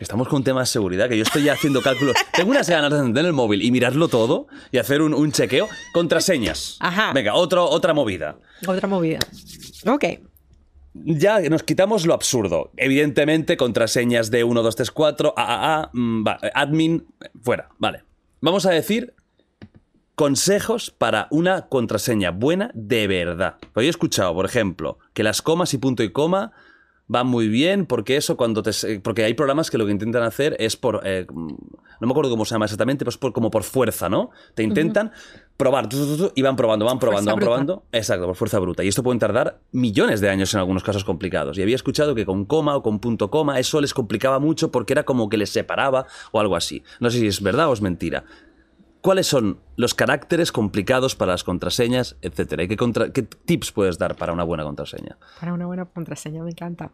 [0.00, 2.16] Estamos con un tema de seguridad, que yo estoy ya haciendo cálculos.
[2.34, 5.68] Tengo unas ganas de encender el móvil y mirarlo todo y hacer un, un chequeo.
[5.92, 6.76] Contraseñas.
[6.80, 7.12] Ajá.
[7.14, 8.38] Venga, otro, otra movida.
[8.66, 9.20] Otra movida.
[9.86, 10.04] Ok.
[10.92, 12.72] Ya nos quitamos lo absurdo.
[12.76, 15.90] Evidentemente, contraseñas de 1, 2, 3, 4, AAA,
[16.54, 17.06] admin,
[17.42, 17.68] fuera.
[17.78, 18.02] Vale.
[18.40, 19.14] Vamos a decir
[20.16, 23.56] consejos para una contraseña buena de verdad.
[23.72, 26.52] Pues yo he escuchado, por ejemplo, que las comas y punto y coma
[27.06, 30.56] van muy bien porque eso cuando te porque hay programas que lo que intentan hacer
[30.58, 33.62] es por eh, no me acuerdo cómo se llama exactamente pero es por, como por
[33.62, 35.12] fuerza no te intentan
[35.56, 35.88] probar
[36.34, 37.46] y van probando van probando Fuerza van bruta.
[37.46, 37.84] probando.
[37.92, 38.84] Exacto por fuerza bruta.
[38.84, 41.56] Y esto puede tardar millones de años en algunos casos complicados.
[41.58, 44.92] Y había escuchado que con coma o con punto coma eso les complicaba mucho porque
[44.92, 46.82] era como que les separaba o algo así.
[47.00, 48.24] No sé si es verdad o es mentira
[49.00, 52.64] ¿Cuáles son los caracteres complicados para las contraseñas, etcétera?
[52.64, 55.16] ¿Y qué, contra- qué tips puedes dar para una buena contraseña?
[55.38, 56.90] Para una buena contraseña, me encanta.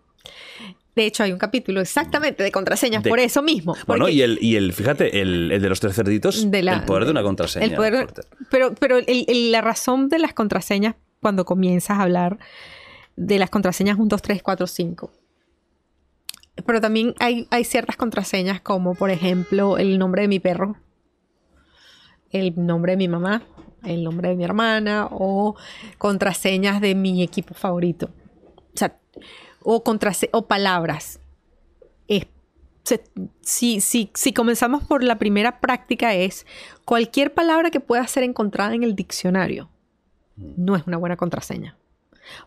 [0.94, 3.74] De hecho, hay un capítulo exactamente de contraseñas, De- por eso mismo.
[3.86, 6.84] Bueno, y el, y el fíjate, el, el de los tres cerditos, de la- el
[6.84, 7.64] poder de una contraseña.
[7.64, 8.08] el poder-
[8.50, 12.38] pero pero la razón de las contraseñas, cuando comienzas a hablar
[13.16, 15.12] de las contraseñas 1, 2, 3, 4, 5.
[16.66, 20.76] Pero también hay, hay ciertas contraseñas como por ejemplo el nombre de mi perro,
[22.32, 23.42] el nombre de mi mamá,
[23.84, 25.56] el nombre de mi hermana o
[25.98, 28.10] contraseñas de mi equipo favorito.
[28.74, 28.96] O sea,
[29.62, 31.20] o, contrase- o palabras.
[32.09, 32.26] Es-
[32.84, 33.04] se-
[33.42, 36.46] si, si, si comenzamos por la primera práctica es
[36.84, 39.68] cualquier palabra que pueda ser encontrada en el diccionario
[40.36, 41.76] no es una buena contraseña.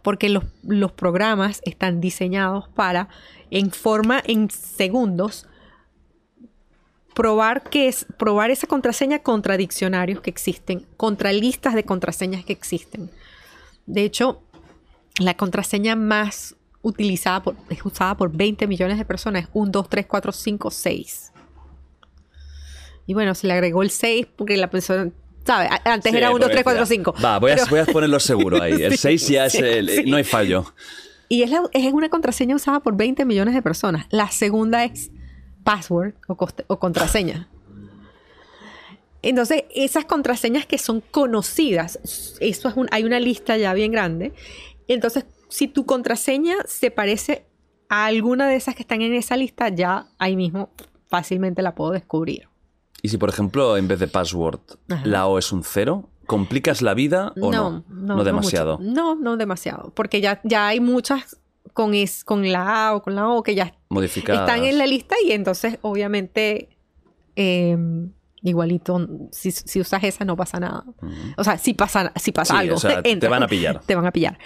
[0.02, 3.10] Porque los, los programas están diseñados para,
[3.52, 5.48] en forma, en segundos,
[7.16, 12.54] probar que es probar esa contraseña contra diccionarios que existen, contra listas de contraseñas que
[12.54, 13.10] existen.
[13.88, 14.42] De hecho,
[15.20, 19.90] la contraseña más utilizada por, es usada por 20 millones de personas es 1, 2,
[19.90, 21.32] 3, 4, 5, 6.
[23.08, 25.12] Y bueno, se le agregó el 6 porque la persona,
[25.46, 25.68] ¿sabe?
[25.68, 27.16] A- Antes Sí, era 1, 2, 3, porque 4, ya- 5.
[27.24, 28.74] Va, voy a, voy a ponerlo seguro ahí.
[28.84, 30.10] El Sí, 6 ya es el.
[30.10, 30.66] No hay fallo.
[31.30, 34.06] Y es, la- es una contraseña usada por 20 millones de personas.
[34.10, 35.12] La segunda es
[35.66, 36.38] password o,
[36.68, 37.50] o contraseña.
[39.22, 42.00] Entonces, esas contraseñas que son conocidas,
[42.40, 44.34] eso es un- hay una lista ya bien grande.
[44.88, 47.46] Entonces, si tu contraseña se parece
[47.90, 50.70] a alguna de esas que están en esa lista, ya ahí mismo
[51.08, 52.48] fácilmente la puedo descubrir.
[53.02, 54.60] Y si, por ejemplo, en vez de password,
[54.90, 55.06] Ajá.
[55.06, 57.84] la O es un cero, ¿complicas la vida o no?
[57.90, 58.78] No, demasiado.
[58.78, 58.92] mucho.
[58.92, 59.92] No, no demasiado.
[59.96, 61.38] Porque ya, ya hay muchas
[61.74, 64.48] con, es, con la A o con la O que ya Modificadas.
[64.50, 66.70] están en la lista y entonces obviamente
[67.36, 67.76] eh,
[68.44, 70.84] igualito si, si usas esa no pasa nada.
[71.38, 72.76] O sea, si pasa, si pasa Sí, algo.
[72.76, 73.82] o sea, te van a pillar.
[73.86, 74.38] Te van a pillar.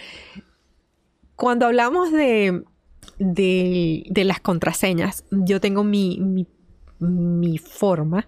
[1.36, 2.64] Cuando hablamos de,
[3.18, 6.48] de, de las contraseñas, yo tengo mi, mi,
[7.00, 8.28] mi forma.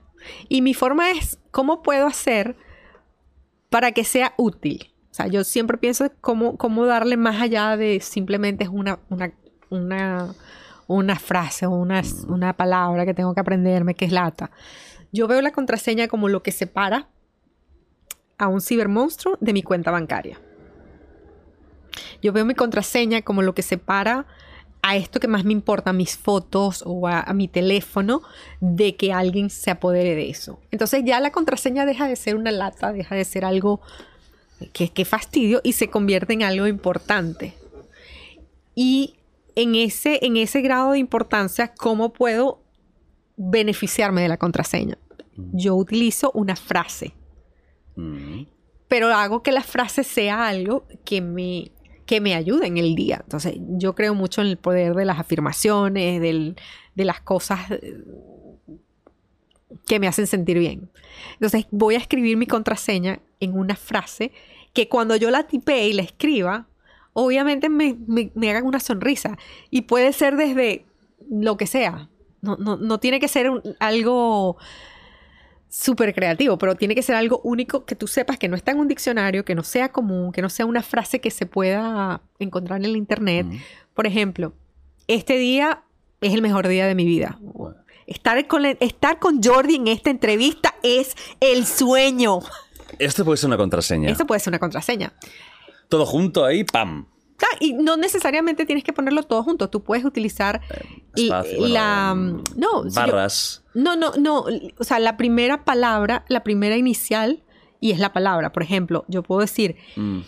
[0.49, 2.55] Y mi forma es cómo puedo hacer
[3.69, 4.93] para que sea útil.
[5.09, 9.33] O sea, yo siempre pienso cómo, cómo darle más allá de simplemente es una, una,
[9.69, 10.33] una,
[10.87, 14.51] una frase o una, una palabra que tengo que aprenderme que es lata.
[15.11, 17.07] Yo veo la contraseña como lo que separa
[18.37, 20.39] a un cibermonstruo de mi cuenta bancaria.
[22.21, 24.25] Yo veo mi contraseña como lo que separa
[24.81, 28.21] a esto que más me importa, mis fotos o a, a mi teléfono,
[28.59, 30.59] de que alguien se apodere de eso.
[30.71, 33.81] Entonces ya la contraseña deja de ser una lata, deja de ser algo
[34.73, 37.53] que, que fastidio y se convierte en algo importante.
[38.73, 39.15] Y
[39.61, 42.61] en ese, en ese grado de importancia, ¿cómo puedo
[43.37, 44.97] beneficiarme de la contraseña?
[45.53, 47.13] Yo utilizo una frase
[47.95, 48.43] Mm.
[48.87, 51.71] pero hago que la frase sea algo que me,
[52.05, 53.19] que me ayude en el día.
[53.23, 56.55] Entonces, yo creo mucho en el poder de las afirmaciones, del-
[56.95, 58.03] de las cosas eh,
[59.87, 60.89] que me hacen sentir bien.
[61.33, 64.31] Entonces, voy a escribir mi contraseña en una frase
[64.73, 66.67] que cuando yo la tipee y la escriba,
[67.13, 69.37] obviamente me, me, me hagan una sonrisa.
[69.69, 70.85] Y puede ser desde
[71.29, 72.09] lo que sea.
[72.41, 74.57] No, no, no tiene que ser un- algo
[75.69, 78.79] súper creativo, pero tiene que ser algo único que tú sepas que no está en
[78.79, 82.79] un diccionario, que no sea común, que no sea una frase que se pueda encontrar
[82.79, 83.47] en el internet.
[83.93, 84.53] Por ejemplo,
[85.07, 85.83] este día
[86.19, 87.39] es el mejor día de mi vida.
[88.05, 92.39] Estar con, estar con Jordi en esta entrevista es el sueño.
[92.99, 94.09] Esto puede ser una contraseña.
[94.09, 95.13] Eso puede ser una contraseña.
[95.91, 97.05] Todo junto ahí, ¡pam!
[97.43, 99.69] Ah, y no necesariamente tienes que ponerlo todo junto.
[99.69, 100.61] Tú puedes utilizar
[101.15, 102.11] l- espacio, bueno, la...
[102.13, 103.63] em, no, yo- Barras.
[103.73, 104.45] no, no, no.
[104.79, 107.43] O sea, la primera palabra, la primera inicial
[107.79, 108.51] y es la palabra.
[108.53, 110.19] Por ejemplo, yo puedo decir Mm.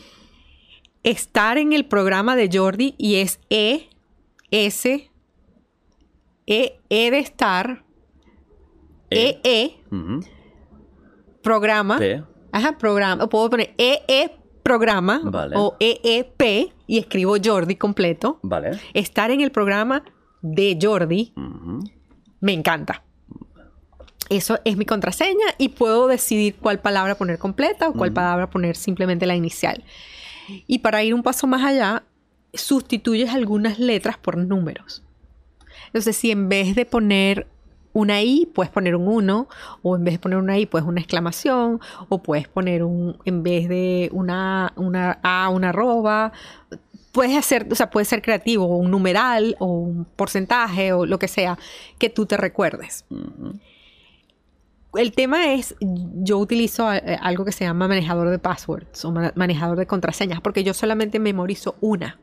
[1.04, 3.90] estar en el programa de Jordi y es E,
[4.52, 5.10] S,
[6.48, 7.84] E, E de estar,
[9.12, 10.20] E, E, Ujú.
[11.44, 12.00] programa.
[12.52, 13.24] Ajá, programa.
[13.24, 14.32] O puedo poner E, E,
[14.64, 15.22] programa.
[15.24, 15.56] Vale.
[15.58, 18.40] O E, E, P y escribo Jordi completo.
[18.42, 18.80] Vale.
[18.94, 20.04] Estar en el programa
[20.42, 21.34] de Jordi
[22.40, 23.04] me encanta.
[24.30, 28.76] Eso es mi contraseña y puedo decidir cuál palabra poner completa o cuál palabra poner
[28.76, 29.84] simplemente la inicial.
[30.68, 32.04] Y para ir un paso más allá,
[32.54, 35.04] sustituyes algunas letras por números.
[35.88, 37.48] Entonces, si en vez de poner
[37.94, 39.48] una I, puedes poner un 1,
[39.84, 41.80] o en vez de poner una I, puedes una exclamación,
[42.10, 46.32] o puedes poner un, en vez de una, una A, una arroba,
[47.12, 51.20] puedes hacer, o sea, puede ser creativo, o un numeral, o un porcentaje, o lo
[51.20, 51.58] que sea,
[52.00, 53.06] que tú te recuerdes.
[54.96, 59.34] El tema es, yo utilizo eh, algo que se llama manejador de passwords o ma-
[59.36, 62.20] manejador de contraseñas, porque yo solamente memorizo una,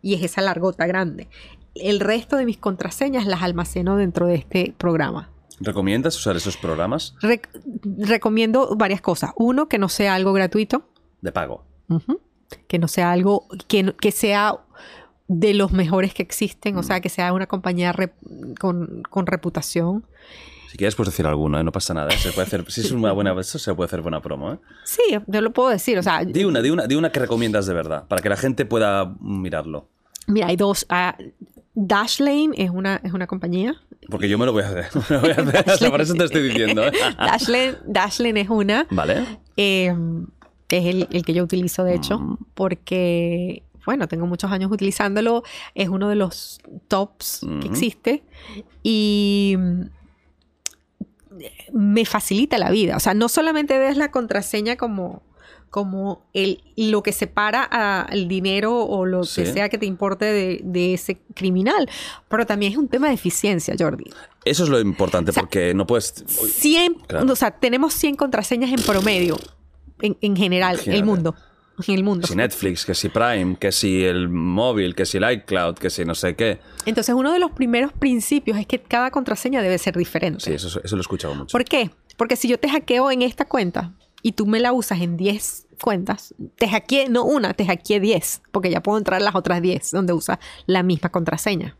[0.00, 1.28] y es esa largota grande.
[1.74, 5.30] El resto de mis contraseñas las almaceno dentro de este programa.
[5.60, 7.48] ¿Recomiendas usar esos programas Rec-
[7.98, 9.30] recomiendo varias cosas.
[9.36, 10.88] Uno, que no sea algo gratuito.
[11.20, 11.64] de pago?
[12.66, 14.56] Que no sea algo, que, que sea
[15.28, 20.04] de los mejores que existen, o sea, que sea una compañía rep- con, con reputación.
[20.70, 21.64] Si quieres, puedes decir alguno, ¿eh?
[21.64, 22.08] no pasa nada.
[22.08, 22.16] ¿eh?
[22.18, 24.52] Se puede hacer, si es una buena, eso se puede hacer buena promo.
[24.54, 24.58] ¿eh?
[24.84, 27.66] Sí, yo lo puedo decir, o sea, Di una, di una, di una que recomiendas
[27.66, 29.88] de verdad, para que la gente pueda mirarlo.
[30.26, 30.86] mira, hay dos.
[30.88, 31.16] ah,
[31.82, 33.74] Dashlane es una, es una compañía.
[34.08, 34.88] Porque yo me lo voy a hacer.
[35.10, 35.70] me lo voy a hacer.
[35.74, 36.84] O sea, por eso te estoy diciendo.
[36.86, 36.92] ¿eh?
[37.18, 38.86] Dashlane, Dashlane es una.
[38.90, 39.24] Vale.
[39.56, 39.94] Eh,
[40.68, 45.42] es el, el que yo utilizo, de hecho, porque, bueno, tengo muchos años utilizándolo.
[45.74, 47.66] Es uno de los tops que Ujú.
[47.66, 48.22] existe.
[48.82, 49.82] Y mm,
[51.72, 52.96] me facilita la vida.
[52.96, 55.22] O sea, no solamente ves la contraseña como,
[55.70, 59.42] como el, lo que separa al dinero o lo Sí.
[59.44, 61.88] que sea que te importe de, de ese criminal,
[62.28, 64.10] pero también es un tema de eficiencia, Jordi.
[64.44, 66.12] Eso es lo importante, O sea, porque no puedes.
[66.26, 67.32] 100, Claro.
[67.32, 69.36] o sea, tenemos 100 contraseñas en promedio,
[70.02, 70.98] en, en general, Imagínate.
[70.98, 71.34] el mundo.
[71.86, 72.22] En el mundo.
[72.26, 75.88] Que si Netflix, que si Prime, que si el móvil, que si el iCloud, que
[75.88, 76.58] si no sé qué.
[76.84, 80.44] Entonces, uno de los primeros principios es que cada contraseña debe ser diferente.
[80.44, 81.52] Sí, eso, eso lo he escuchado mucho.
[81.52, 81.90] ¿Por qué?
[82.18, 83.92] Porque si yo te hackeo en esta cuenta
[84.22, 88.42] y tú me la usas en 10 cuentas, te hackeé, no una, te hackeé 10,
[88.52, 91.76] porque ya puedo entrar a las otras 10 donde usas la misma contraseña.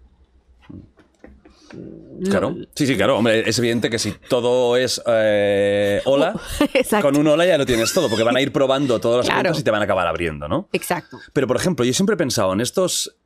[2.24, 2.54] Claro.
[2.74, 3.16] Sí, sí, claro.
[3.16, 6.34] Hombre, es evidente que si todo es eh, hola,
[6.74, 7.06] Exacto.
[7.08, 9.42] con un hola ya lo tienes todo, porque van a ir probando todas las Claro.
[9.42, 10.68] cuentas y te van a acabar abriendo, ¿no?
[10.72, 11.18] Exacto.
[11.32, 13.16] Pero, por ejemplo, yo siempre he pensado en estos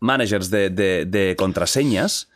[0.00, 2.28] managers de, de- de contraseñas,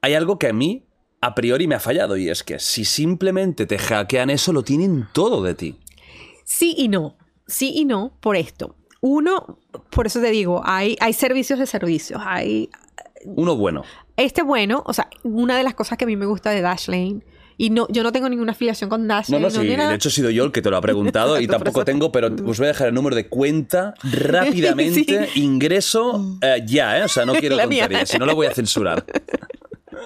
[0.00, 0.84] hay algo que a mí
[1.24, 5.06] a priori me ha fallado y es que si simplemente te hackean eso, lo tienen
[5.12, 5.76] todo de ti.
[6.44, 7.16] Sí y no.
[7.46, 8.74] Sí y no por esto.
[9.00, 9.58] Uno,
[9.90, 12.20] por eso te digo, hay, hay servicios de servicios.
[12.24, 12.68] Hay,
[13.24, 13.84] Uno bueno.
[14.16, 17.20] este bueno, o sea, una de las cosas que a mí me gusta de Dashlane,
[17.56, 19.42] y no, yo no tengo ninguna afiliación con No, Dashlane.
[19.44, 21.38] no, sí, tiene nada- de hecho he sido yo el que te lo ha preguntado
[21.40, 26.62] y tampoco tengo, pero os voy a dejar el número de cuenta rápidamente, ingreso eh,
[26.66, 27.04] ya, ¿eh?
[27.04, 29.04] O sea, no quiero tonterías, si no lo voy a censurar.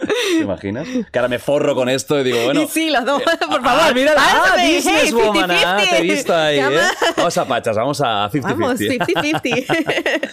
[0.01, 0.87] ¿Te imaginas?
[1.11, 2.63] Que ahora me forro con esto y digo, bueno...
[2.63, 3.83] Y sí, los dos, por favor.
[3.83, 6.81] Ah, mira, ah, businesswoman, hey, ah, te he visto ahí, ¿eh?
[7.17, 8.43] Vamos a pachas, vamos a 50-50.
[8.43, 10.19] Vamos, 50-50.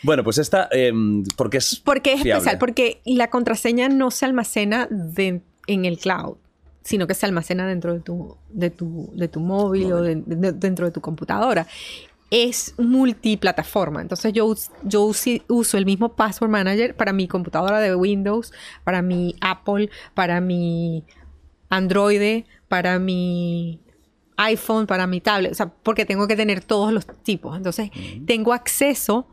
[0.00, 0.92] Bueno, pues esta, eh,
[1.36, 2.38] porque es porque es fiable.
[2.38, 6.36] especial, porque la contraseña no se almacena de- en el cloud,
[6.84, 10.52] sino que se almacena dentro de tu, de tu, de tu móvil o de- de-
[10.52, 11.66] dentro de tu computadora.
[12.30, 14.02] Es multiplataforma.
[14.02, 15.10] Entonces yo, yo
[15.48, 18.52] uso el mismo Password Manager para mi computadora de Windows,
[18.84, 21.04] para mi Apple, para mi
[21.70, 23.80] Android, para mi
[24.36, 25.52] iPhone, para mi tablet.
[25.52, 27.56] O sea, porque tengo que tener todos los tipos.
[27.56, 27.90] Entonces
[28.26, 29.26] tengo acceso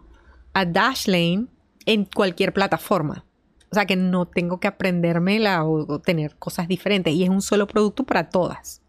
[0.54, 1.48] a Dashlane
[1.86, 3.26] en cualquier plataforma.
[3.72, 7.14] O sea que no tengo que aprendérmela o, o tener cosas diferentes.
[7.14, 8.82] Y es un solo producto para todas.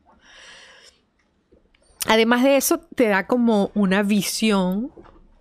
[2.06, 4.93] Además de eso, te da como una visión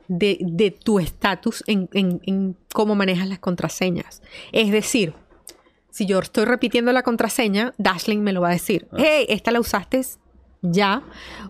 [0.08, 4.22] de, de tu estatus en, en- en cómo manejas las contraseñas.
[4.52, 5.14] Es decir,
[5.92, 8.88] si yo estoy repitiendo la contraseña, Dashlane me lo va a decir.
[8.98, 10.02] Hey, esta la usaste
[10.62, 11.04] ya.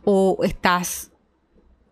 [0.04, 1.12] O estás.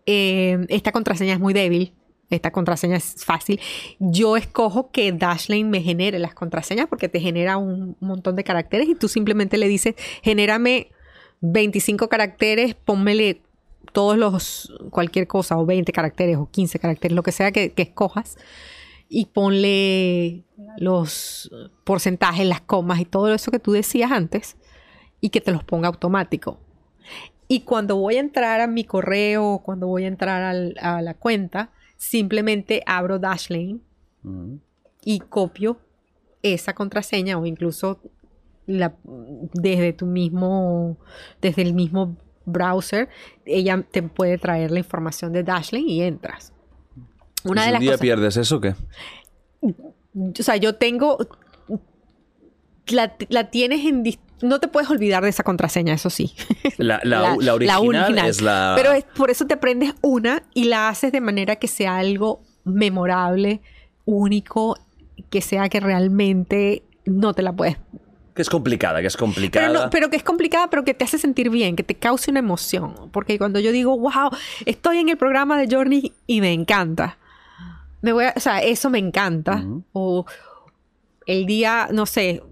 [0.06, 1.94] eh, esta contraseña es muy débil.
[2.30, 3.60] Esta contraseña es fácil.
[3.98, 8.88] Yo escojo que Dashlane me genere las contraseñas porque te genera un montón de caracteres
[8.88, 10.88] y tú simplemente le dices, genérame
[11.46, 13.42] 25 caracteres, pónmele
[13.92, 17.82] todos los, cualquier cosa, o 20 caracteres, o 15 caracteres, lo que sea que, que
[17.82, 18.36] escojas,
[19.10, 20.42] y ponle
[20.78, 21.50] los
[21.84, 24.56] porcentajes, las comas y todo eso que tú decías antes,
[25.20, 26.58] y que te los ponga automático.
[27.46, 31.12] Y cuando voy a entrar a mi correo, cuando voy a entrar al- a la
[31.14, 33.80] cuenta, simplemente abro Dashlane
[35.04, 35.78] y copio
[36.42, 38.00] esa contraseña o incluso
[38.66, 38.94] la,
[39.52, 40.96] desde tu mismo,
[41.40, 42.16] desde el mismo
[42.46, 43.08] browser,
[43.44, 46.52] ella te puede traer la información de Dashlane y entras.
[47.44, 48.74] ¿Y Una de un las día cosas, pierdes eso, ¿qué?
[49.60, 51.18] o sea, yo tengo,
[52.88, 54.04] la, la tienes en,
[54.42, 56.34] no te puedes olvidar de esa contraseña, eso sí.
[56.76, 58.74] La, la- la original, es la...
[58.76, 62.42] Pero es, por eso te aprendes una y la haces de manera que sea algo
[62.64, 63.60] memorable,
[64.04, 64.76] único,
[65.30, 67.76] que sea que realmente no te la puedes.
[68.34, 69.68] Que es complicada, que es complicada.
[69.68, 72.30] Pero, no- pero que es complicada, pero que te hace sentir bien, que te cause
[72.30, 72.94] una emoción.
[73.12, 74.30] Porque cuando yo digo, wow,
[74.66, 77.16] estoy en el programa de Journey y me encanta.
[78.02, 79.64] Me voy a- o sea, eso me encanta.
[79.92, 80.26] O
[81.26, 82.42] el día, no sé,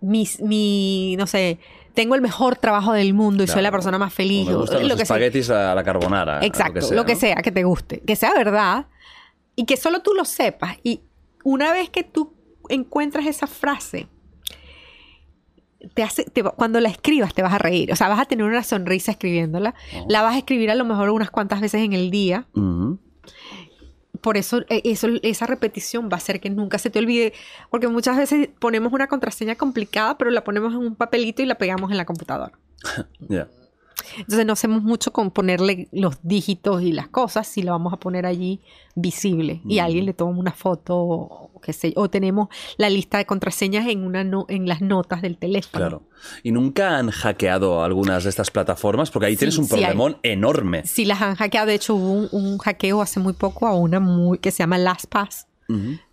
[0.00, 1.58] mi, mi, no sé,
[1.94, 4.48] tengo el mejor trabajo del mundo y soy la persona más O feliz.
[4.48, 5.16] o gustan lo los que sea.
[5.16, 6.44] espaguetis a la carbonara.
[6.44, 7.20] Exacto, lo que, ¿no?
[7.20, 8.86] sea, que te guste, que sea verdad
[9.56, 10.76] y que solo tú lo sepas.
[10.82, 11.00] Y
[11.44, 12.32] una vez que tú
[12.68, 14.08] encuentras esa frase,
[15.94, 17.92] te hace, te cuando la escribas te vas a reír.
[17.92, 19.74] O sea, vas a tener una sonrisa escribiéndola.
[20.08, 22.46] La vas a escribir a lo mejor unas cuantas veces en el día.
[24.20, 27.32] Por eso, eh, eso, esa repetición va a hacer que nunca se te olvide.
[27.70, 31.56] Porque muchas veces ponemos una contraseña complicada, pero la ponemos en un papelito y la
[31.56, 32.58] pegamos en la computadora.
[34.18, 37.96] Entonces no hacemos mucho con ponerle los dígitos y las cosas si la vamos a
[37.98, 38.60] poner allí
[38.94, 42.00] visible y alguien le toma una foto o qué sé yo.
[42.02, 45.78] O tenemos la lista de contraseñas en, una no- en las notas del teléfono.
[45.86, 46.02] Claro.
[46.42, 49.10] ¿Y nunca han hackeado algunas de estas plataformas?
[49.10, 49.80] Porque ahí Sí, tienes un sí hay.
[49.82, 50.86] problemón enorme.
[50.86, 54.00] Si las han hackeado, de hecho hubo un, un hackeo hace muy poco a una
[54.00, 55.46] muy, que se llama LastPass,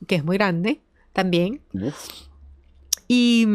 [0.07, 0.81] que es muy grande
[1.13, 1.61] también.
[1.73, 2.09] Uf.
[3.07, 3.47] Y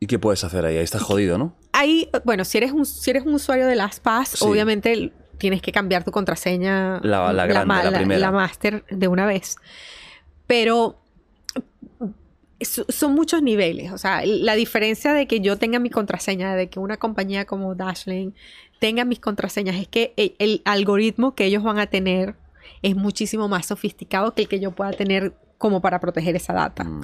[0.00, 0.76] ¿Y qué puedes hacer ahí?
[0.76, 1.54] Ahí estás jodido, ¿no?
[1.78, 4.44] Ahí, bueno, si eres un, si eres un usuario de LastPass, Sí.
[4.44, 7.00] obviamente tienes que cambiar tu contraseña.
[7.02, 8.20] La- la grande, la primera.
[8.20, 9.56] la master de una vez.
[10.46, 10.98] Pero
[12.60, 13.92] so- son muchos niveles.
[13.92, 17.74] O sea, la diferencia de que yo tenga mi contraseña, de que una compañía como
[17.74, 18.32] Dashlane
[18.80, 22.34] tenga mis contraseñas, es que el, el algoritmo que ellos van a tener
[22.82, 26.84] es muchísimo más sofisticado que el que yo pueda tener como para proteger esa data.
[26.84, 27.02] Mm.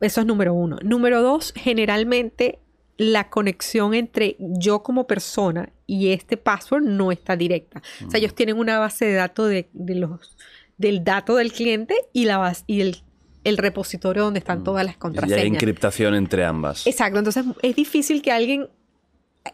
[0.00, 0.78] Eso es número uno.
[0.82, 2.58] Número dos, generalmente
[2.98, 7.82] la conexión entre yo como persona y este password no está directa.
[8.06, 10.36] O sea, ellos tienen una base de datos de, de los,
[10.78, 12.96] del dato del cliente y, la base, y el,
[13.44, 15.44] el repositorio donde están todas las Y hay contraseñas.
[15.46, 16.86] encriptación entre ambas.
[16.86, 18.68] Exacto, entonces es difícil que alguien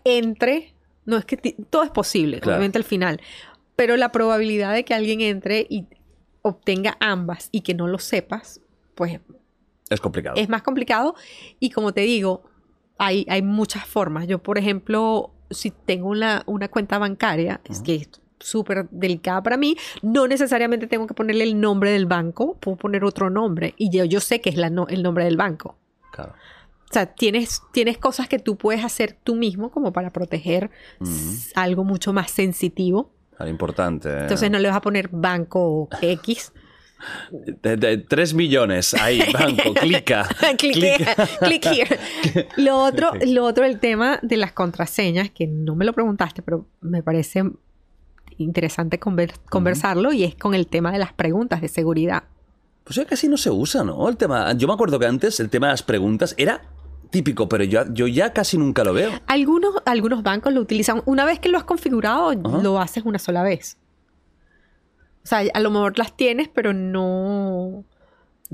[0.05, 0.73] entre,
[1.05, 1.37] no es que
[1.69, 2.57] todo es posible, Claro.
[2.57, 3.21] obviamente al final,
[3.77, 5.87] pero la probabilidad de que alguien entre y
[6.43, 8.61] obtenga ambas y que no lo sepas,
[8.95, 9.21] pues
[9.91, 10.37] Es complicado.
[10.37, 11.15] es más complicado
[11.61, 12.45] y como te digo,
[12.99, 14.27] hay, hay muchas formas.
[14.27, 18.09] Yo, por ejemplo, si tengo una, una cuenta bancaria, es que es
[18.39, 23.05] súper delicada para mí, no necesariamente tengo que ponerle el nombre del banco, puedo poner
[23.05, 25.77] otro nombre y yo, yo sé que es la no- el nombre del banco.
[26.13, 26.33] Claro.
[26.91, 30.71] O sea, tienes, tienes cosas que tú puedes hacer tú mismo como para proteger
[31.55, 33.11] algo mucho más sensitivo.
[33.37, 34.11] Claro, importante.
[34.21, 36.53] Entonces no le vas a poner banco X.
[37.31, 38.95] De- de- tres millones.
[38.95, 40.29] Ahí, banco, clica.
[40.59, 41.07] click, here,
[41.41, 41.99] click here.
[42.57, 46.67] Lo otro, lo otro, el tema de las contraseñas, que no me lo preguntaste, pero
[46.81, 47.45] me parece
[48.39, 52.25] interesante conver- conversarlo, y es con el tema de las preguntas de seguridad.
[52.85, 54.09] Pues ya casi no se usa, ¿no?
[54.09, 54.53] El tema.
[54.55, 56.63] Yo me acuerdo que antes el tema de las preguntas era
[57.11, 59.11] típico, pero yo, yo ya casi nunca lo veo.
[59.27, 61.03] Algunos, algunos bancos lo utilizan.
[61.05, 63.77] Una vez que lo has configurado, lo haces una sola vez.
[65.25, 67.85] O sea, a lo mejor las tienes, pero no.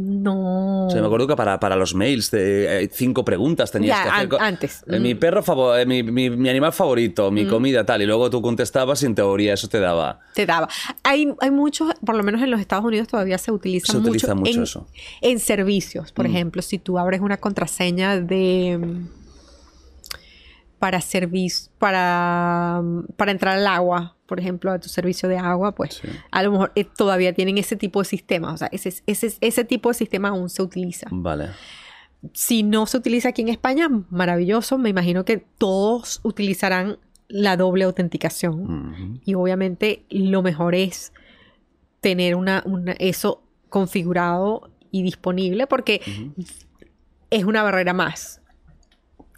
[0.01, 0.87] No.
[0.87, 4.03] O sea, me acuerdo que para, para los mails, de, eh, cinco preguntas tenías Ya,
[4.05, 4.35] que hacer.
[4.37, 4.85] an- antes.
[4.87, 5.19] eh, Mi Mm.
[5.19, 8.03] perro favorito, mi, mi- mi animal favorito, mi comida, tal.
[8.03, 10.21] Y luego tú contestabas y en teoría eso te daba.
[10.35, 10.69] te daba.
[11.03, 14.11] Hay, hay muchos, por lo menos en los Estados Unidos todavía se utiliza Se mucho,
[14.11, 14.87] utiliza mucho en, eso.
[15.21, 16.13] en servicios.
[16.13, 19.09] Por ejemplo, si tú abres una contraseña de mm,
[20.79, 22.83] para servicio, para,
[23.17, 26.09] para entrar al agua, por ejemplo, a tu servicio de agua, pues Sí.
[26.31, 28.55] a lo mejor eh, todavía tienen ese tipo de sistemas.
[28.55, 31.07] O sea, ese, ese, ese tipo de sistema aún se utiliza.
[31.11, 31.49] Vale.
[32.33, 34.77] Si no se utiliza aquí en España, maravilloso.
[34.79, 36.99] Me imagino que todos utilizarán
[37.29, 39.21] la doble autenticación.
[39.25, 41.13] Y obviamente lo mejor es
[42.01, 46.01] tener una, una- eso configurado y disponible porque
[47.31, 48.38] es una barrera más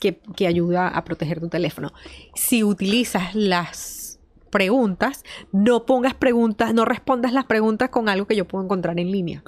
[0.00, 1.92] que, que ayuda a proteger tu teléfono.
[2.34, 4.18] Si utilizas las
[4.50, 5.22] preguntas,
[5.52, 9.42] no pongas preguntas, no respondas las preguntas con algo que yo puedo encontrar en línea.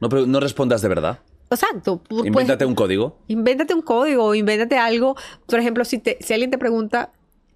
[0.00, 1.20] No, pero no respondas de verdad.
[1.50, 2.02] Exacto.
[2.02, 3.18] pu- pues, Invéntate un código.
[3.28, 5.16] Invéntate un código, invéntate algo.
[5.46, 7.12] Por ejemplo, si, te, si alguien te pregunta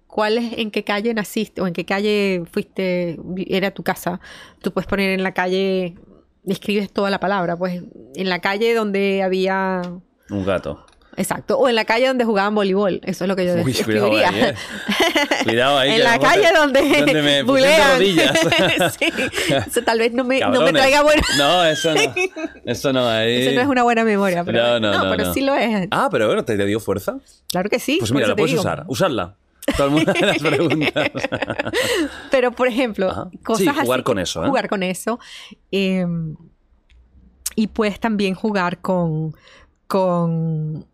[0.07, 4.19] cuál es, en qué calle naciste o en qué calle fuiste, era tu casa,
[4.61, 5.95] tú puedes poner en la calle,
[6.47, 7.83] escribes toda la palabra, pues
[8.15, 9.81] en la calle donde había,
[10.29, 10.85] Un gato.
[11.17, 14.05] Exacto, o en la calle donde jugaban voleibol, eso es lo que yo Uy, cuidado
[14.15, 14.55] ahí, ¿eh?
[15.43, 15.91] Cuidado ahí.
[15.91, 17.91] en la calle te- donde, donde me bulean.
[17.97, 18.37] rodillas.
[18.99, 19.11] sí.
[19.67, 21.21] Eso tal vez no me, no me traiga bueno.
[21.37, 22.01] No, eso no.
[22.65, 23.07] Eso no.
[23.07, 23.41] Ahí.
[23.43, 25.33] Eso no es una buena memoria, pero, No, no, no, pero no.
[25.33, 25.87] sí lo es.
[25.91, 27.17] Ah, pero bueno, te, te dio fuerza.
[27.49, 27.97] Claro que sí.
[27.99, 28.61] Pues mira, la puedes digo.
[28.61, 28.83] usar.
[28.87, 29.35] Usarla.
[29.77, 31.11] Todo el mundo las preguntas.
[32.31, 33.29] Pero, por ejemplo, Ajá.
[33.43, 34.47] cosas Sí, jugar así- con eso, ¿eh?
[34.47, 35.19] Jugar con eso.
[35.71, 36.05] eh,
[37.55, 39.35] y puedes también jugar con,
[39.87, 40.85] con,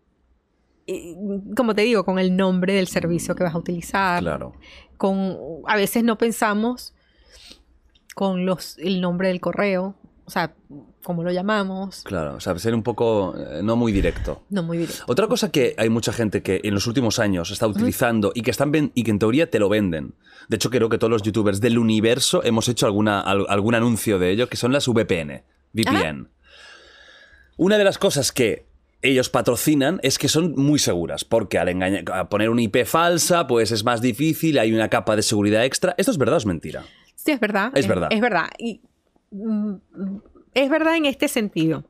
[1.56, 4.22] como te digo, con el nombre del servicio que vas a utilizar.
[4.22, 4.54] Claro.
[4.96, 5.36] Con,
[5.66, 6.94] a veces no pensamos
[8.14, 9.94] con los, el nombre del correo,
[10.24, 10.54] o sea,
[11.04, 12.02] cómo lo llamamos.
[12.02, 12.34] Claro.
[12.34, 14.42] O sea, ser un poco eh, no muy directo.
[14.50, 15.04] No muy directo.
[15.06, 18.50] Otra cosa que hay mucha gente que en los últimos años está utilizando y que
[18.50, 20.14] están y que en teoría te lo venden.
[20.48, 24.18] De hecho, creo que todos los youtubers del universo hemos hecho alguna, al- algún anuncio
[24.18, 25.42] de ello, que son las VPN.
[25.72, 26.28] VPN.
[27.56, 28.66] Una de las cosas que
[29.02, 33.46] ellos patrocinan es que son muy seguras, porque al engañar, a poner una IP falsa,
[33.46, 35.94] pues es más difícil, hay una capa de seguridad extra.
[35.96, 36.84] ¿Esto es verdad o es mentira?
[37.14, 37.72] Sí, es verdad.
[37.74, 38.08] Es verdad.
[38.10, 38.48] Es verdad.
[38.58, 38.80] Y,
[39.30, 39.74] mm,
[40.54, 41.84] es verdad en este sentido.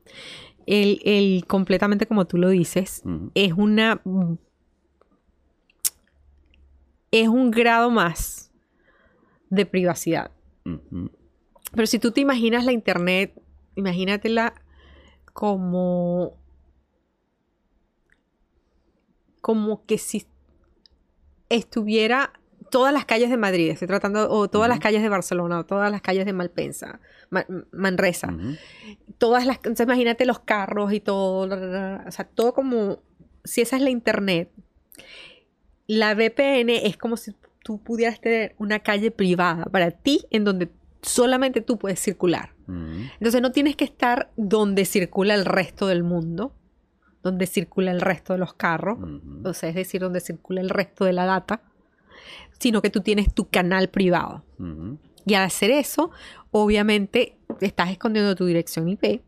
[0.65, 3.01] El, el completamente como tú lo dices,
[3.33, 4.01] es una.
[7.11, 8.51] Es un grado más
[9.49, 10.29] de privacidad.
[11.73, 13.33] Pero si tú te imaginas la internet,
[13.75, 14.53] imagínatela
[15.33, 16.38] como.
[19.41, 20.25] Como que si
[21.49, 22.33] estuviera
[22.69, 25.91] todas las calles de Madrid, estoy tratando, o todas las calles de Barcelona, o todas
[25.91, 26.99] las calles de Malpensa,
[27.31, 28.27] Ma- Manresa,
[29.17, 31.47] todas las, entonces imagínate los carros y todo,
[32.07, 32.99] o sea, todo como,
[33.43, 34.51] si esa es la internet,
[35.87, 37.33] la VPN es como si
[37.63, 40.69] tú pudieras tener una calle privada para ti en donde
[41.01, 42.53] solamente tú puedes circular.
[43.13, 46.53] Entonces no tienes que estar donde circula el resto del mundo,
[47.23, 48.97] donde circula el resto de los carros,
[49.43, 51.61] o sea, es decir, donde circula el resto de la data,
[52.59, 54.43] sino que tú tienes tu canal privado.
[55.25, 56.11] Y al hacer eso,
[56.51, 59.21] obviamente estás escondiendo tu dirección IP,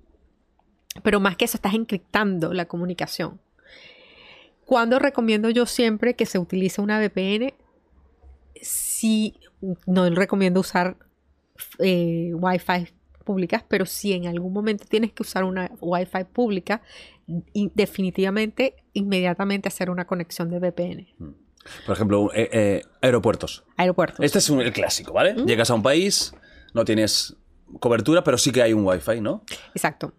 [1.04, 3.40] pero más que eso, estás encriptando la comunicación.
[4.66, 7.54] Cuando recomiendo yo siempre que se utilice una VPN,
[8.62, 9.36] sí,
[9.86, 10.98] no recomiendo usar
[11.80, 12.94] eh, Wi-Fi
[13.24, 16.82] públicas, pero si en algún momento tienes que usar una Wi-Fi pública,
[17.76, 21.08] definitivamente, inmediatamente hacer una conexión de VPN.
[21.86, 23.64] Por ejemplo, eh, eh, aeropuertos.
[23.78, 24.20] Aeropuertos.
[24.26, 25.36] Este es un- el clásico, ¿vale?
[25.46, 26.34] Llegas a un país,
[26.74, 27.36] no tienes
[27.80, 29.44] cobertura, pero sí que hay un wifi, ¿no?
[29.74, 30.14] Exacto.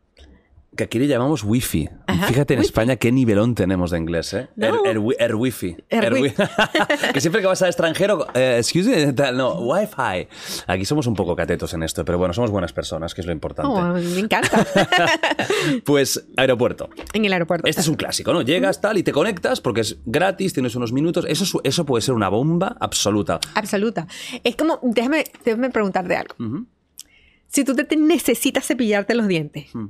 [0.74, 1.86] Que aquí le llamamos wifi.
[2.06, 2.68] Ajá, Fíjate en wifi.
[2.68, 4.48] España qué nivelón tenemos de inglés, ¿eh?
[4.56, 4.84] No.
[4.84, 5.76] El, el wi- el wifi.
[5.90, 6.32] Wi-
[7.12, 10.28] que siempre que vas al extranjero, eh, excuse me, tal, no, wifi.
[10.66, 13.34] Aquí somos un poco catetos en esto, pero bueno, somos buenas personas, que es lo
[13.34, 13.70] importante.
[13.70, 14.66] Oh, me encanta.
[15.84, 16.88] Pues aeropuerto.
[17.12, 17.68] en el aeropuerto.
[17.68, 18.42] Este es un clásico, ¿no?
[18.42, 21.24] Llegas tal y te conectas porque es gratis, tienes unos minutos.
[21.28, 23.40] Eso, es- eso puede ser una bomba absoluta.
[23.54, 24.06] Absoluta.
[24.44, 26.34] Es como, déjame, déjame preguntarte algo.
[27.48, 29.86] Si tú te, te necesitas cepillarte los dientes, Mm.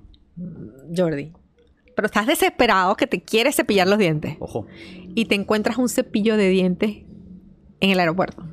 [0.97, 1.33] Jordi,
[1.95, 4.67] pero estás desesperado que te quieres cepillar los dientes Ojo.
[5.15, 6.91] y te encuentras un cepillo de dientes
[7.81, 8.45] en el aeropuerto,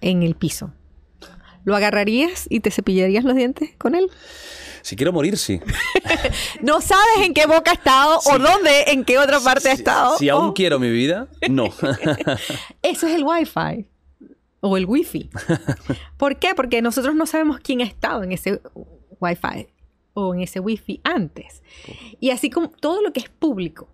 [0.00, 0.72] en el piso,
[1.64, 4.10] ¿lo agarrarías y te cepillarías los dientes con él?
[4.82, 5.60] Si quiero morir, sí.
[6.62, 9.78] No sabes en qué boca ha estado o dónde, en qué otra parte ha Si-
[9.78, 10.18] estado.
[10.18, 10.54] Si aún Oh.
[10.54, 11.66] quiero mi vida, no.
[12.82, 13.86] Eso es el Wi-Fi
[14.60, 15.30] o el Wi-Fi.
[16.18, 16.54] ¿Por qué?
[16.54, 18.60] Porque nosotros no sabemos quién ha estado en ese
[19.20, 19.68] Wi-Fi
[20.14, 21.62] o en ese Wi-Fi antes.
[22.20, 23.88] Y así como todo lo que es público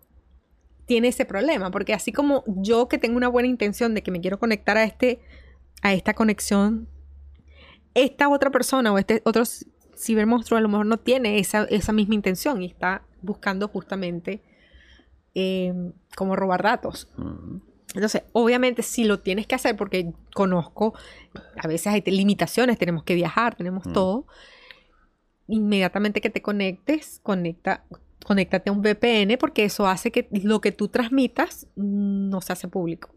[0.86, 4.20] tiene ese problema, porque así como yo que tengo una buena intención de que me
[4.20, 5.20] quiero conectar a este
[5.82, 6.88] a esta conexión,
[7.94, 9.44] esta otra persona o este otro
[9.96, 14.42] cibermonstruo a lo mejor no tiene esa, esa misma intención y está buscando justamente
[15.34, 15.72] eh,
[16.16, 17.08] como robar datos.
[17.94, 20.94] Entonces, obviamente, si lo tienes que hacer, porque conozco,
[21.56, 24.26] a veces hay limitaciones, tenemos que viajar, tenemos todo.
[25.50, 27.84] Inmediatamente que te conectes, conecta,
[28.24, 32.68] conéctate a un VPN, porque eso hace que lo que tú transmitas no se hace
[32.68, 33.10] público.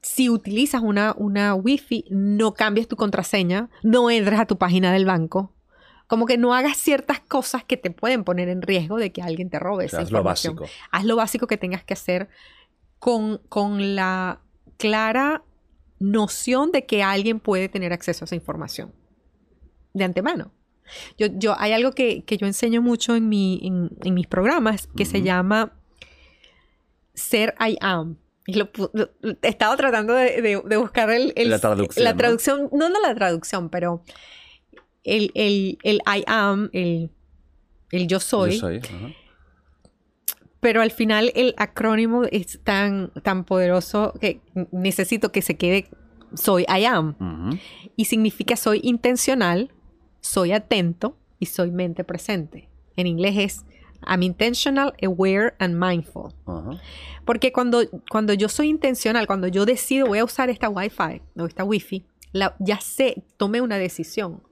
[0.00, 5.04] Si utilizas una, una Wi-Fi, no cambies tu contraseña, no entres a tu página del
[5.04, 5.52] banco.
[6.06, 9.48] Como que no hagas ciertas cosas que te pueden poner en riesgo de que alguien
[9.48, 10.78] te robe O sea, esa haz lo información básico.
[10.90, 12.28] haz lo básico que tengas que hacer
[12.98, 14.40] con, con la
[14.76, 15.44] clara
[16.00, 18.92] noción de que alguien puede tener acceso a esa información
[19.94, 20.52] de antemano.
[21.18, 24.88] Yo, yo, hay algo que, que yo enseño mucho en, mi, en, en mis programas
[24.96, 25.72] que se llama
[27.14, 28.16] ser I am.
[28.46, 29.10] Y lo, lo-
[29.42, 32.16] estado tratando de, de- de buscar el, el- La traducción, La ¿no?
[32.18, 34.02] traducción, no, no la traducción, pero
[35.04, 37.10] el, el, el I am, el,
[37.92, 38.54] el yo soy.
[38.54, 38.80] Yo soy.
[40.60, 44.40] Pero al final el acrónimo es tan, tan poderoso que
[44.70, 45.88] necesito que se quede
[46.34, 47.58] soy I am.
[47.96, 49.70] Y significa soy intencional,
[50.22, 52.70] soy atento y soy mente presente.
[52.96, 53.64] En inglés es
[54.06, 56.32] I'm intentional, aware and mindful.
[56.46, 56.80] Ajá.
[57.26, 61.46] Porque cuando, cuando yo soy intencional, cuando yo decido voy a usar esta Wi-Fi o
[61.46, 64.42] esta Wi-Fi, la- ya sé, tomé una decisión.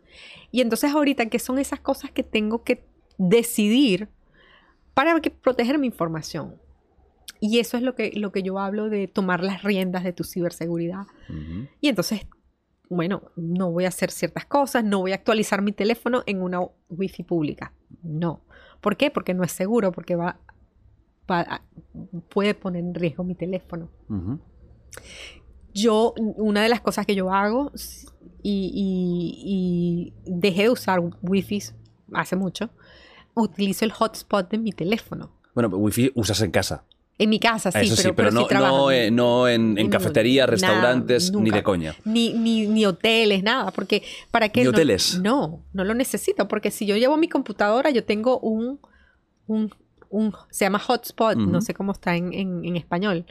[0.53, 2.85] Y entonces ahorita, ¿qué son esas cosas que tengo que
[3.19, 4.09] decidir
[4.95, 6.57] para que- proteger mi información?
[7.41, 10.25] Y eso es lo que, lo que yo hablo de tomar las riendas de tu
[10.25, 11.07] ciberseguridad.
[11.29, 11.67] Ujú.
[11.81, 12.27] Y entonces,
[12.91, 16.61] bueno, no voy a hacer ciertas cosas, no voy a actualizar mi teléfono en una
[16.91, 17.73] Wi-Fi pública.
[18.03, 18.41] No.
[18.83, 19.11] ¿Por qué?
[19.11, 20.39] Porque no es seguro, porque va,
[22.29, 23.89] puede poner en riesgo mi teléfono.
[25.73, 27.71] Yo, una de las cosas que yo hago,
[28.43, 31.63] y, y- y dejé de usar Wi-Fi
[32.13, 32.71] hace mucho,
[33.35, 35.31] utilizo el hotspot de mi teléfono.
[35.55, 36.85] Bueno, wifi usas en casa.
[37.23, 40.47] En mi casa, sí, Eso pero, sí no, no, eh, no en, en No, cafeterías,
[40.47, 41.95] nada, restaurantes, ni de coña.
[42.07, 44.61] Ni, ni, ni hoteles, nada, porque ¿para qué?
[44.61, 45.21] ¿Ni no- hoteles?
[45.23, 48.81] No, no lo necesito, porque si yo llevo mi computadora, yo tengo un,
[49.47, 49.71] un,
[50.09, 53.27] un se llama hotspot, no sé cómo está en, en, en español.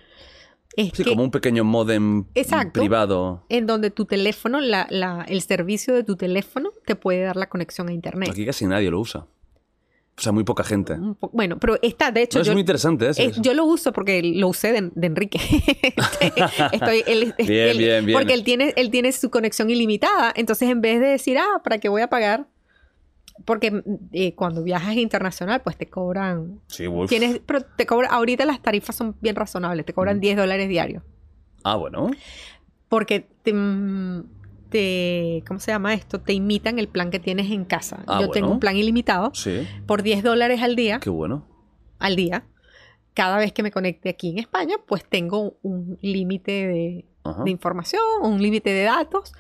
[0.76, 2.80] Es Sí, que como un pequeño modem Exacto.
[2.80, 3.44] privado.
[3.50, 7.50] en donde tu teléfono, la, la, el servicio de tu teléfono te puede dar la
[7.50, 8.30] conexión a internet.
[8.30, 9.26] Aquí casi nadie lo usa.
[10.20, 10.98] O sea, muy poca gente.
[11.32, 13.12] Bueno, pero está, de hecho, No, es yo, muy interesante ¿eh?
[13.16, 15.40] es- yo lo uso porque lo usé de, de Enrique.
[16.74, 18.18] Estoy, él- Bien, él- bien, bien.
[18.20, 20.34] Porque él tiene, él tiene su conexión ilimitada.
[20.36, 22.48] Entonces, en vez de decir, ah, ¿para qué voy a pagar?
[23.46, 23.82] Porque
[24.12, 26.60] eh, cuando viajas internacional, pues te cobran.
[26.68, 27.08] Sí, uf.
[27.10, 28.12] Tienes, pero te cobran.
[28.12, 29.86] Ahorita las tarifas son bien razonables.
[29.86, 29.96] Te Mm.
[29.96, 31.04] cobran 10 dólares diarios.
[31.64, 32.12] Ah, bueno.
[32.90, 34.24] Porque te, mm,
[34.70, 36.20] te- ¿Cómo se llama esto?
[36.20, 38.04] Te imitan el plan que tienes en casa.
[38.08, 41.00] Ah, Yo tengo un plan ilimitado Sí, por 10 dólares al día.
[41.00, 41.46] qué bueno.
[42.00, 42.46] al día.
[43.14, 47.06] Cada vez que me conecte aquí en España, pues tengo un límite de,
[47.48, 49.34] información, un límite de datos.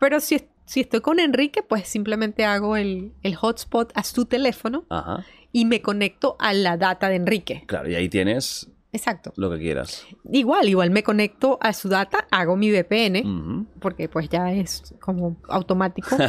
[0.00, 4.84] Pero si, si estoy con Enrique, pues simplemente hago el, el hotspot a su teléfono
[4.88, 5.24] Ajá.
[5.52, 7.62] y me conecto a la data de Enrique.
[7.66, 9.32] Claro, y ahí tienes Exacto.
[9.36, 10.04] lo que quieras.
[10.32, 15.36] Igual, igual me conecto a su data, hago mi VPN, porque pues ya es como
[15.48, 16.16] automático.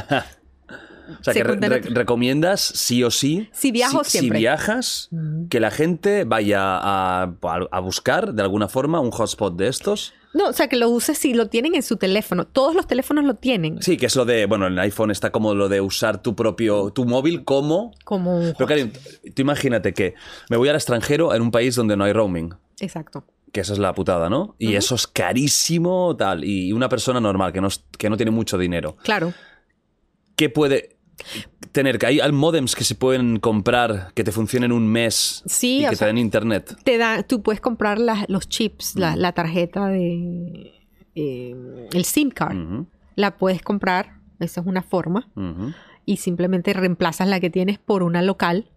[1.19, 3.49] O sea, que re- Secundario- re- recomiendas sí o sí.
[3.51, 4.37] Si viajo, si, siempre.
[4.37, 5.09] Si viajas,
[5.49, 7.33] que la gente vaya a,
[7.71, 10.13] a buscar de alguna forma un hotspot de estos.
[10.33, 12.45] No, o sea, que lo uses si lo tienen en su teléfono.
[12.45, 13.81] Todos los teléfonos lo tienen.
[13.81, 14.45] Sí, que es lo de.
[14.45, 16.91] Bueno, en el iPhone está como lo de usar tu propio.
[16.91, 17.93] tu móvil como.
[18.05, 18.93] Como un Pero, Karin,
[19.35, 20.15] tú imagínate que
[20.49, 22.53] me voy al extranjero en un país donde no hay roaming.
[22.79, 23.25] Exacto.
[23.51, 24.55] Que esa es la putada, ¿no?
[24.57, 26.45] Y eso es carísimo, tal.
[26.45, 27.67] Y una persona normal que no,
[27.97, 28.95] que no tiene mucho dinero.
[29.03, 29.33] Claro.
[30.37, 30.95] ¿Qué puede
[31.71, 31.97] tener?
[31.99, 35.89] Que hay, hay modems que se pueden comprar que te funcionen un mes Sí, y
[35.89, 36.75] que sea- te den internet.
[36.83, 38.99] te da, tú puedes comprar las- los chips, Mm.
[38.99, 40.73] la, la tarjeta de
[41.15, 42.55] eh, el SIM card.
[42.57, 45.73] Ujú, La puedes comprar, esa es una forma, ujú.
[46.05, 48.69] y simplemente reemplazas la que tienes por una local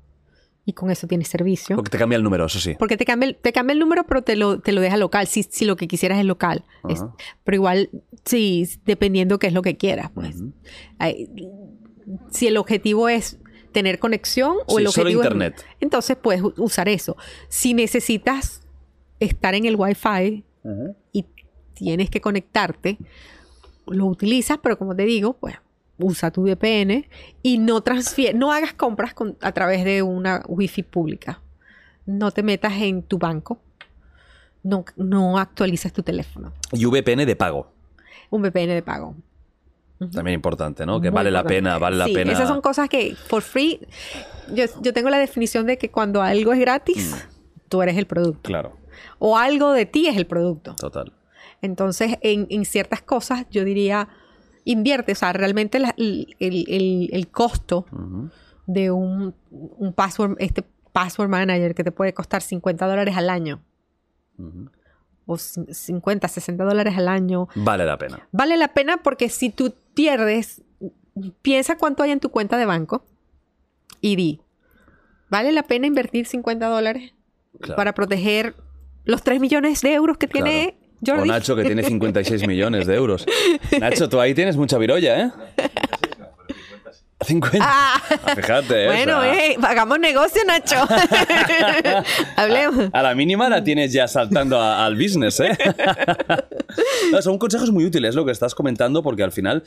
[0.66, 1.76] y con eso tienes servicio.
[1.76, 2.74] Porque te cambia el número, eso sí.
[2.78, 5.26] Porque te cambia, el, te cambia el número, pero te lo, te lo deja local,
[5.28, 6.64] si, si lo que quisieras es local.
[6.88, 7.04] Es-
[7.44, 7.90] pero igual,
[8.24, 10.10] sí, dependiendo qué es lo que quieras.
[10.12, 10.34] Pues.
[10.36, 10.52] Ujú.
[10.98, 11.28] Ay,
[12.31, 13.39] si el objetivo es
[13.72, 15.64] tener conexión o Sí, el solo objetivo es- internet.
[15.81, 17.16] entonces puedes usar eso.
[17.48, 18.60] Si necesitas
[19.20, 20.44] estar en el Wi-Fi
[21.12, 21.26] y
[21.74, 22.98] tienes que conectarte,
[23.86, 25.57] lo utilizas, pero como te digo, pues
[25.99, 27.08] usa tu VPN
[27.42, 31.41] y no transfier no hagas compras con- a través de una Wi-Fi pública.
[32.07, 33.60] No te metas en tu banco.
[34.62, 36.52] No, no actualices tu teléfono.
[36.73, 37.70] Y VPN de pago.
[38.31, 39.15] Un VPN de pago.
[39.98, 41.00] También importante, ¿no?
[41.00, 42.32] Que Muy vale la pena, vale la Sí, pena.
[42.32, 43.81] Esas son cosas que, for free,
[44.52, 47.68] yo, yo tengo la definición de que cuando algo es gratis, Mm.
[47.68, 48.42] tú eres el producto.
[48.42, 48.76] Claro,
[49.18, 50.74] O algo de ti es el producto.
[50.74, 51.12] total.
[51.62, 54.08] Entonces, en, en ciertas cosas, yo diría,
[54.64, 55.12] invierte.
[55.12, 57.86] O sea, realmente la- el, el- el- el costo
[58.66, 63.62] de un, un password, este password manager que te puede costar 50 dólares al año.
[65.27, 68.28] O cin- 50, 60 dólares al año, Vale la pena.
[68.33, 70.62] Vale la pena porque si tú pierdes,
[71.43, 73.05] piensa cuánto hay en tu cuenta de banco
[74.01, 74.41] y di,
[75.31, 77.12] ¿vale la pena invertir 50 dólares
[77.61, 77.77] Claro.
[77.77, 78.55] para proteger
[79.05, 81.19] los 3 millones de euros que tiene Claro.
[81.20, 81.31] Jordi?
[81.31, 83.27] O Nacho, que tiene 56 millones de euros.
[83.81, 85.31] Nacho, tú ahí tienes mucha virolla, ¿eh?
[87.20, 87.59] 50.
[87.62, 88.86] Ah, Ah, Fíjate, ¿eh?
[88.86, 90.76] bueno, sea, eh, hagamos negocio, Nacho.
[92.36, 92.89] Hablemos.
[92.93, 95.57] A la mínima la tienes ya saltando a- al business, ¿eh?
[97.12, 99.62] No, son consejos muy útiles lo que estás comentando porque al final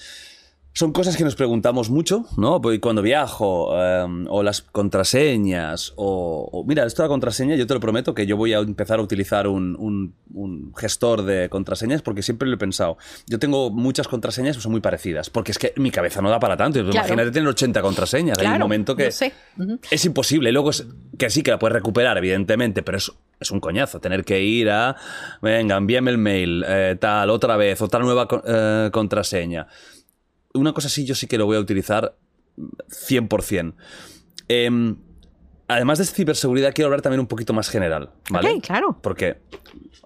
[0.77, 2.61] son cosas que nos preguntamos mucho, ¿no?
[2.61, 7.65] Pues Cuando viajo, eh, o las contraseñas, o, o- Mira, esto de la contraseña, yo
[7.65, 11.49] te lo prometo que yo voy a empezar a utilizar un, un- un gestor de
[11.49, 12.97] contraseñas porque siempre lo he pensado.
[13.25, 16.39] Yo tengo muchas contraseñas que son muy parecidas, porque es que mi cabeza no da
[16.39, 16.80] para tanto.
[16.81, 16.91] Claro.
[16.95, 18.38] Imagínate tener 80 contraseñas.
[18.38, 19.11] Hay un Claro, momento que...
[19.11, 19.33] sé.
[19.89, 20.51] Es imposible.
[20.51, 20.85] Luego es,
[21.17, 24.69] que sí que la puedes recuperar, evidentemente, pero es, es un coñazo tener que ir
[24.69, 24.95] a.
[25.41, 29.65] Venga, envíame el mail, eh, tal, otra vez, otra nueva eh, contraseña.
[30.53, 32.16] Una cosa así yo sí que lo voy a utilizar
[32.90, 33.74] 100%.
[34.48, 34.95] Em,
[35.67, 38.51] además de ciberseguridad, quiero hablar también un poquito más general, ¿vale?
[38.53, 39.00] Ok, claro.
[39.01, 39.38] Porque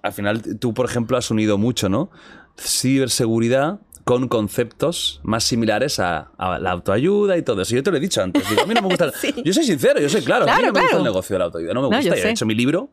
[0.02, 2.10] al final tú, por ejemplo, has unido mucho, ¿no?
[2.58, 7.76] Ciberseguridad con conceptos más similares a, a la autoayuda y todo eso.
[7.76, 8.50] Yo te lo he dicho antes.
[8.50, 9.12] Digo, a mí no me gusta.
[9.22, 9.34] Sí.
[9.46, 10.46] Yo soy sincero, yo soy claro.
[10.46, 10.98] a mí Claro, no me gusta claro.
[10.98, 11.74] el negocio de la autoayuda.
[11.76, 12.18] No me No, gusta.
[12.18, 12.92] y de hecho, mi libro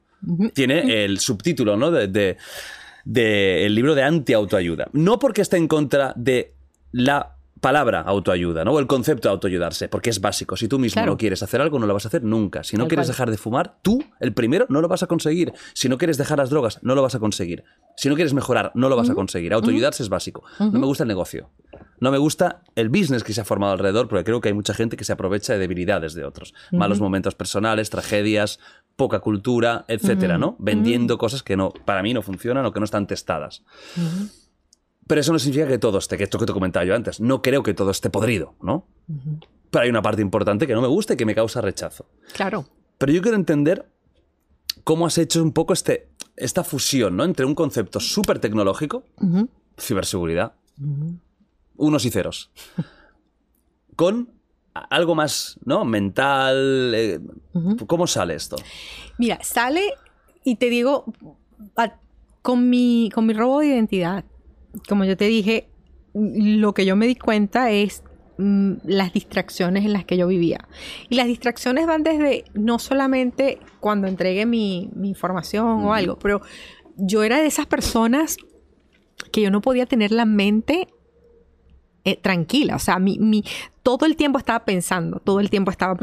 [0.54, 1.90] tiene el subtítulo, ¿no?
[1.90, 2.36] De, de-
[3.04, 4.88] de el libro de anti-autoayuda.
[4.92, 6.54] No porque esté en contra de
[6.92, 8.72] la palabra autoayuda, ¿no?
[8.72, 10.56] O el concepto de autoayudarse, porque es básico.
[10.56, 11.12] Si tú mismo Claro.
[11.12, 12.64] no quieres hacer algo, no lo vas a hacer nunca.
[12.64, 13.14] Si no quieres cual.
[13.14, 15.52] dejar de fumar, tú, el primero, no lo vas a conseguir.
[15.74, 17.64] Si no quieres dejar las drogas, no lo vas a conseguir.
[17.96, 19.52] Si no quieres mejorar, no lo vas a conseguir.
[19.52, 20.44] Autoayudarse es básico.
[20.58, 21.50] No me gusta el negocio.
[22.00, 24.72] No me gusta el business que se ha formado alrededor, porque creo que hay mucha
[24.72, 26.54] gente que se aprovecha de debilidades de otros.
[26.70, 28.60] Malos momentos personales, tragedias,
[28.94, 30.54] poca cultura, etcétera, ¿no?
[30.60, 33.62] Vendiendo cosas que no, para mí no funcionan o que no están testadas.
[35.08, 37.42] Pero eso no significa que todo esté, que esto que te comentaba yo antes, no
[37.42, 38.86] creo que todo esté podrido, ¿no?
[39.70, 42.06] Pero hay una parte importante que no me gusta y que me causa rechazo.
[42.34, 42.66] Claro.
[42.98, 43.88] Pero yo quiero entender
[44.84, 47.24] cómo has hecho un poco este, esta fusión, ¿no?
[47.24, 49.02] Entre un concepto súper tecnológico,
[49.78, 50.52] ciberseguridad,
[51.76, 52.50] unos y ceros,
[53.96, 54.30] con
[54.74, 55.84] algo más, ¿no?
[55.84, 56.92] Mental.
[56.94, 57.20] eh,
[57.86, 58.56] ¿Cómo sale esto?
[59.18, 59.94] Mira, sale
[60.44, 61.04] y te digo,
[61.76, 61.96] a-
[62.42, 64.24] con mi, con mi robo de identidad,
[64.88, 65.68] como yo te dije,
[66.14, 68.02] lo que yo me di cuenta es
[68.38, 70.68] mm, las distracciones en las que yo vivía.
[71.08, 76.40] Y las distracciones van desde no solamente cuando entregue mi, mi información o algo, pero
[76.96, 78.36] yo era de esas personas
[79.32, 80.88] que yo no podía tener la mente
[82.08, 82.76] eh, tranquila.
[82.76, 83.44] O sea, mi, mi-
[83.82, 85.96] todo el tiempo estaba pensando, todo el tiempo estaba...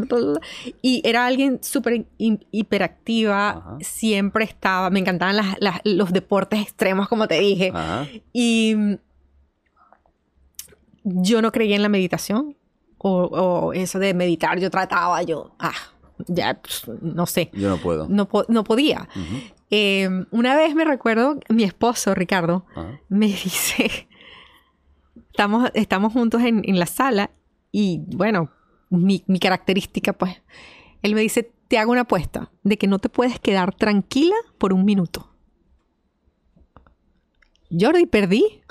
[0.81, 3.77] Y era alguien súper hi- hiperactiva, Ajá.
[3.81, 4.89] siempre estaba...
[4.89, 7.71] Me encantaban las- las- los deportes extremos, como te dije.
[7.73, 8.07] Ajá.
[8.33, 8.93] Y mm,
[11.03, 12.55] yo no creía en la meditación.
[12.97, 15.51] O, o eso de meditar, yo trataba, yo...
[15.59, 15.73] Ah,
[16.27, 17.51] ya, pues, no sé.
[17.53, 18.07] Yo no puedo.
[18.09, 19.07] No, po- no podía.
[19.69, 22.65] Eh, una vez me recuerdo, mi esposo, Ricardo,
[23.09, 24.07] me dice,
[25.35, 27.29] estamos, estamos juntos en, en la sala
[27.71, 28.51] y bueno,
[28.89, 30.41] mi, mi característica pues,
[31.01, 34.71] él me dice, te hago una apuesta de que no te puedes quedar tranquila por
[34.71, 35.31] un minuto.
[37.69, 38.43] Jordi, perdí.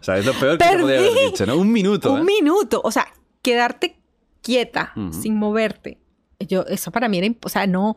[0.00, 1.26] O sea, es lo peor que te podía haber Perdí.
[1.26, 1.56] dicho, ¿no?
[1.56, 2.12] Un minuto.
[2.12, 2.24] un ¿eh?
[2.24, 2.80] minuto.
[2.82, 3.06] O sea,
[3.40, 4.00] quedarte
[4.40, 5.12] quieta, Ujú.
[5.12, 6.00] sin moverte.
[6.40, 7.94] Yo, eso para mí era, o sea, no,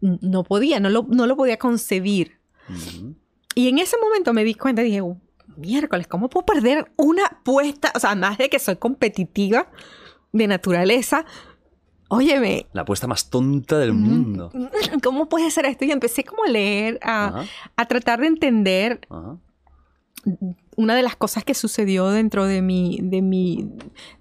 [0.00, 2.38] no podía, no lo, no lo podía concebir.
[2.70, 3.14] Ujú.
[3.54, 5.20] Y en ese momento me di cuenta y dije, "Uh,
[5.58, 7.92] miércoles, ¿cómo puedo perder una apuesta?
[7.94, 9.70] O sea, más de que soy competitiva
[10.32, 11.24] de naturaleza.
[12.08, 14.50] Óyeme, La apuesta más tonta del mundo.
[15.04, 15.84] ¿cómo puede ser esto?
[15.84, 17.44] Y empecé como a leer, a,
[17.76, 19.36] a tratar de entender Ajá.
[20.76, 23.70] una de las cosas que sucedió dentro de mi, de mi,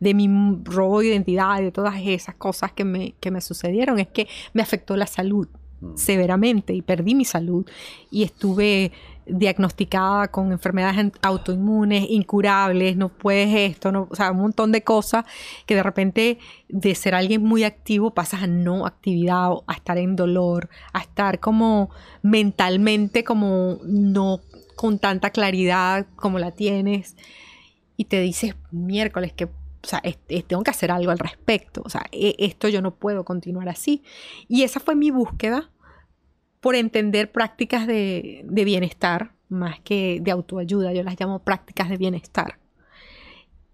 [0.01, 0.27] de mi
[0.64, 4.27] robo de identidad y de todas esas cosas que me, que me sucedieron es que
[4.53, 5.48] me afectó la salud
[5.95, 7.64] severamente y perdí mi salud
[8.09, 8.91] y estuve
[9.30, 15.25] diagnosticada con enfermedades en- autoinmunes incurables, no puedes esto, o sea, un montón de cosas
[15.65, 16.39] que de repente
[16.69, 21.39] de ser alguien muy activo pasas a no actividad, a estar en dolor, a estar
[21.39, 21.89] como
[22.22, 24.39] mentalmente como no
[24.75, 27.15] con tanta claridad como la tienes
[27.95, 30.01] y te dices miércoles que o sea,
[30.47, 31.81] tengo que hacer algo al respecto.
[31.85, 34.03] O sea, e- esto yo no puedo continuar así.
[34.49, 35.69] Y esa fue mi búsqueda
[36.59, 40.93] por entender prácticas de, de bienestar más que de autoayuda.
[40.93, 42.59] Yo las llamo prácticas de bienestar.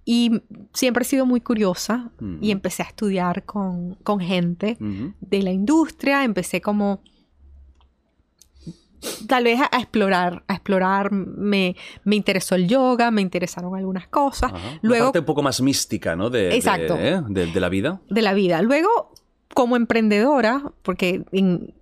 [0.06, 0.42] Y
[0.74, 2.52] siempre he sido muy curiosa y Ujú.
[2.52, 7.02] empecé a estudiar con, con gente de la industria, empecé como
[9.28, 14.08] tal vez a, a explorar, a explorar, me, me interesó el yoga, me interesaron algunas
[14.08, 14.68] cosas, Ajá.
[14.68, 16.30] Una luego parte un poco más mística, ¿no?
[16.30, 16.98] De, Exacto.
[17.00, 17.22] ¿eh?
[17.30, 18.02] de, de la vida.
[18.10, 19.13] de la vida, luego
[19.54, 21.24] como emprendedora, porque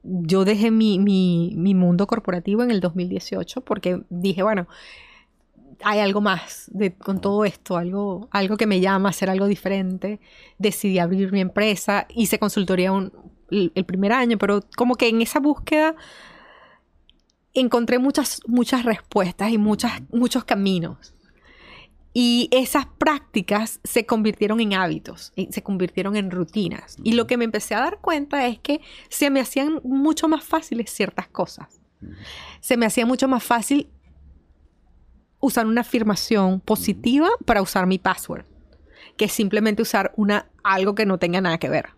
[0.03, 4.67] yo dejé mi, mi, mundo corporativo en el 2018 porque dije, bueno,
[5.83, 6.69] hay algo más
[6.99, 10.19] con todo esto, algo, algo que me llama a hacer algo diferente.
[10.57, 13.11] Decidí abrir mi empresa, hice consultoría un-
[13.49, 15.95] el, el primer año, pero como que en esa búsqueda
[17.53, 21.13] encontré muchas, muchas respuestas y muchas, muchos caminos.
[22.13, 26.97] Y esas prácticas se convirtieron en hábitos, y se convirtieron en rutinas.
[27.03, 30.43] Y lo que me empecé a dar cuenta es que se me hacían mucho más
[30.43, 31.79] fáciles ciertas cosas.
[32.59, 33.87] Se me hacía mucho más fácil
[35.39, 38.45] usar una afirmación positiva para usar mi password,
[39.17, 41.89] que simplemente usar una, algo que no tenga nada que ver.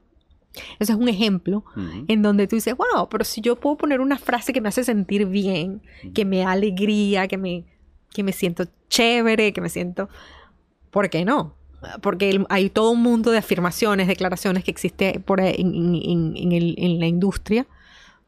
[0.79, 1.65] Ese es un ejemplo
[2.07, 4.83] en donde tú dices, wow, pero si yo puedo poner una frase que me hace
[4.83, 5.81] sentir bien,
[6.13, 7.65] que me da alegría, que me,
[8.13, 10.09] que me siento chévere, que me siento...
[10.91, 11.55] ¿Por qué no?
[12.01, 16.51] Porque hay todo un mundo de afirmaciones, declaraciones que existe por en, en- en- en
[16.51, 17.65] el- en la industria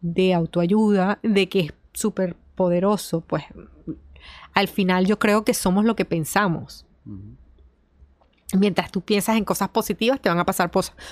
[0.02, 3.22] de autoayuda, de que es súper poderoso.
[3.22, 3.44] Pues
[4.54, 6.86] al final yo creo que somos lo que pensamos.
[8.58, 10.72] Mientras tú piensas en cosas positivas, te van a pasar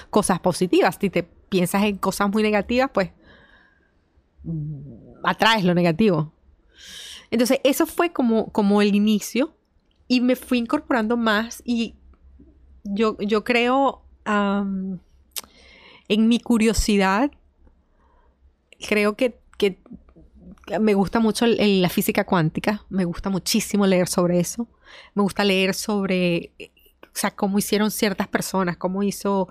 [0.09, 0.97] cosas positivas.
[0.99, 3.11] Si te piensas en cosas muy negativas, pues
[4.43, 6.31] mm, atraes lo negativo.
[7.33, 9.55] Entonces, eso fue como, como el inicio.
[10.07, 11.95] y me fui incorporando más y
[12.83, 14.99] yo, yo creo en
[16.27, 17.31] mi curiosidad,
[18.87, 19.79] creo que, que
[20.79, 24.67] me gusta mucho la física cuántica, me gusta muchísimo leer sobre eso,
[25.15, 26.71] me gusta leer sobre, eh,
[27.01, 29.49] o sea, cómo hicieron ciertas personas, cómo hizo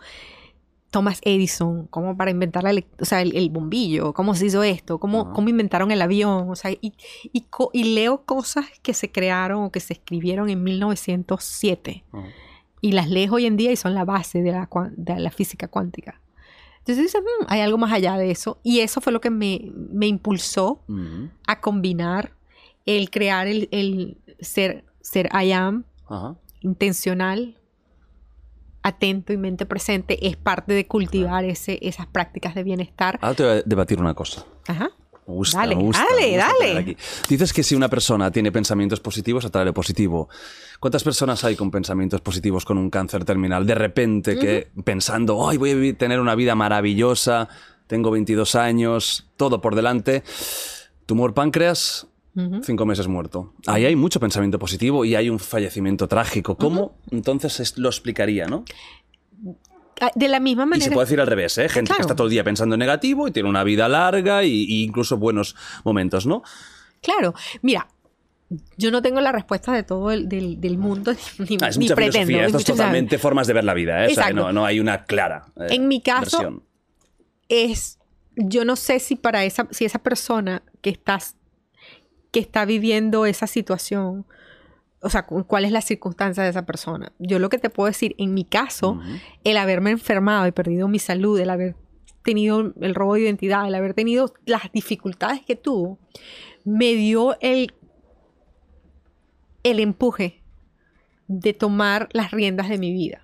[0.92, 4.98] Thomas Edison, cómo para inventar la o sea, el, el bombillo, cómo se hizo esto,
[5.00, 5.32] cómo, Ajá.
[5.32, 6.92] cómo inventaron el avión, o sea, y,
[7.32, 12.26] y, co- y leo cosas que se crearon o que se escribieron en 1907 Ajá.
[12.80, 15.66] y las lees hoy en día y son la base de la, de la física
[15.66, 16.20] cuántica.
[16.80, 18.58] Entonces dices, "Mm, hay algo más allá de eso.
[18.62, 20.82] Y eso fue lo que me, me impulsó
[21.46, 22.32] a combinar
[22.86, 25.84] el crear el, el ser, ser I am
[26.60, 27.56] intencional,
[28.82, 33.18] atento y mente presente, es parte de cultivar ese, esas prácticas de bienestar.
[33.22, 34.44] Ahora te voy a debatir una cosa.
[34.66, 34.90] Ajá.
[35.24, 36.78] Me gusta, Dale, me gusta, dale, me gusta dale.
[36.80, 36.96] aquí.
[37.28, 40.28] Dices que si una persona tiene pensamientos positivos, atrae lo positivo.
[40.80, 43.64] ¿Cuántas personas hay con pensamientos positivos con un cáncer terminal?
[43.64, 47.48] De repente, que pensando, ay, voy a vivir- tener una vida maravillosa,
[47.86, 50.24] tengo 22 años, todo por delante.
[51.06, 52.08] Tumor páncreas,
[52.62, 53.52] cinco meses muerto.
[53.66, 56.56] Ahí hay mucho pensamiento positivo y hay un fallecimiento trágico.
[56.56, 58.64] ¿Cómo entonces es- lo explicaría, no?
[60.00, 60.84] Ah, De la misma Y manera.
[60.86, 61.68] se puede decir al revés, ¿eh?
[61.68, 61.98] Gente Claro.
[61.98, 64.82] que está todo el día pensando en negativo y tiene una vida larga y, y
[64.82, 65.54] incluso buenos
[65.84, 66.42] momentos, ¿no?
[67.02, 67.86] Claro, mira,
[68.76, 71.84] yo no tengo la respuesta de todo el del, del mundo ni, Ah, es ni
[71.84, 72.26] mucha pretendo.
[72.26, 74.10] filosofía, esto es totalmente formas de ver la vida, ¿eh?
[74.10, 76.62] O sea, que no, no hay una clara eh, En mi caso, versión.
[77.48, 77.98] es,
[78.36, 81.36] yo no sé si para esa, si esa persona que estás,
[82.32, 84.26] que está viviendo esa situación,
[85.00, 87.12] o sea, cu- cuál es la circunstancia de esa persona.
[87.20, 89.00] Yo lo que te puedo decir, en mi caso,
[89.44, 91.76] el haberme enfermado y perdido mi salud, el haber
[92.24, 95.98] tenido el robo de identidad, el haber tenido las dificultades que tuvo,
[96.64, 97.74] me dio el,
[99.62, 100.40] el empuje
[101.28, 103.22] de tomar las riendas de mi vida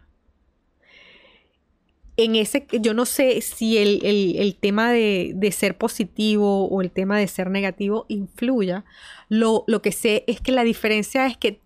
[2.19, 6.83] en ese, yo no sé si el, el- el tema de, de ser positivo o
[6.83, 8.85] el tema de ser negativo influya.
[9.29, 11.61] Lo, lo que sé es que la diferencia es que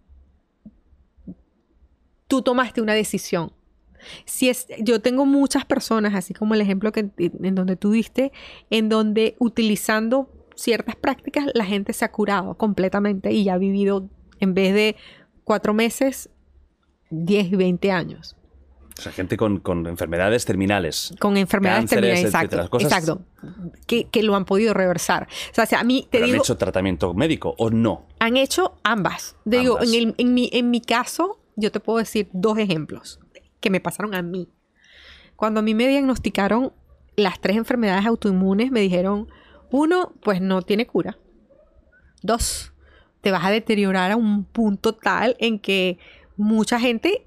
[2.29, 3.53] tú tomaste una decisión.
[4.25, 8.33] Si es, yo tengo muchas personas, así como el ejemplo que, en donde tú diste,
[8.71, 14.09] en donde utilizando ciertas prácticas la gente se ha curado completamente y ha vivido
[14.41, 14.97] en vez de
[15.45, 16.29] cuatro meses,
[17.11, 18.37] 10 y 20 años.
[18.99, 21.15] O sea, gente con, con enfermedades terminales.
[21.19, 22.69] con enfermedades Cánceres, terminales, exacto, etcétera.
[22.69, 23.23] Cosas- exacto,
[23.87, 25.29] que, que lo han podido reversar.
[25.51, 28.07] O sea, o sea, a mí te ¿Pero digo, han hecho tratamiento médico o no?
[28.19, 29.37] han hecho ambas.
[29.49, 29.93] Te digo, Ambas.
[29.93, 33.19] en, el- en mi, en mi caso, yo te puedo decir dos ejemplos
[33.61, 34.49] que me pasaron a mí.
[35.37, 36.73] Cuando a mí me diagnosticaron
[37.17, 39.29] las tres enfermedades autoinmunes, me dijeron,
[39.71, 41.19] uno, pues no tiene cura.
[42.23, 42.73] Dos,
[43.21, 45.99] te vas a deteriorar a un punto tal en que
[46.37, 47.27] mucha gente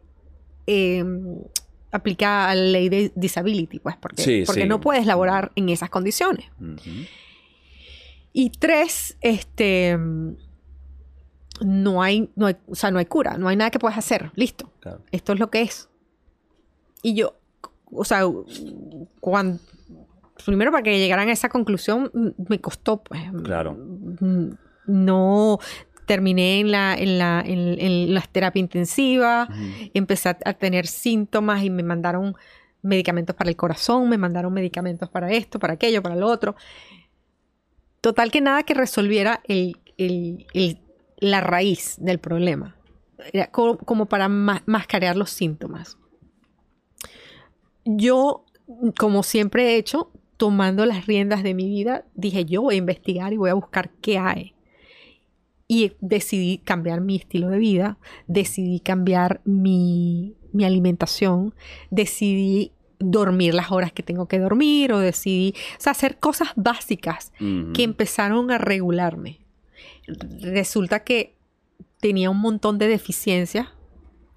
[0.67, 1.03] eh,
[1.91, 4.67] aplica la ley de disability, pues, porque, Sí, porque sí.
[4.67, 6.45] no puedes laborar en esas condiciones.
[8.33, 9.97] Y tres, este
[11.61, 14.31] no hay, no hay, o sea, no hay cura, no hay nada que puedas hacer.
[14.35, 14.69] Listo.
[14.81, 15.01] Claro.
[15.11, 15.87] Esto es lo que es.
[17.01, 17.35] Y yo,
[17.91, 18.23] o sea,
[19.21, 19.59] cuando
[20.45, 23.21] primero para que llegaran a esa conclusión mm, me costó, pues.
[23.43, 23.73] Claro.
[24.19, 24.49] mm,
[24.87, 25.59] No
[26.05, 29.49] terminé en la, en la, en, en las terapias intensivas,
[29.93, 32.35] empecé a, a tener síntomas y me mandaron
[32.81, 36.55] medicamentos para el corazón, me mandaron medicamentos para esto, para aquello, para lo otro.
[38.01, 40.79] Total que nada que resolviera el, el- el-
[41.17, 42.75] la raíz del problema.
[43.33, 45.97] Era co- como, para ma- mascarear los síntomas.
[47.85, 48.45] Yo,
[48.99, 53.31] como siempre he hecho, tomando las riendas de mi vida, dije yo voy a investigar
[53.33, 54.54] y voy a buscar qué hay.
[55.67, 61.53] Y decidí cambiar mi estilo de vida, decidí cambiar mi, mi alimentación,
[61.89, 67.31] decidí dormir las horas que tengo que dormir o decidí, o sea, hacer cosas básicas
[67.73, 69.39] que empezaron a regularme.
[70.41, 71.33] Resulta que
[71.99, 73.67] tenía un montón de deficiencias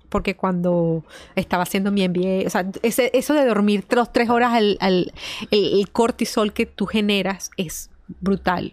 [0.08, 1.04] porque cuando
[1.36, 5.12] estaba haciendo mi MBA, o sea, ese- eso de dormir tres, tres horas, al, al-
[5.50, 7.90] el, el cortisol que tú generas es
[8.20, 8.72] brutal.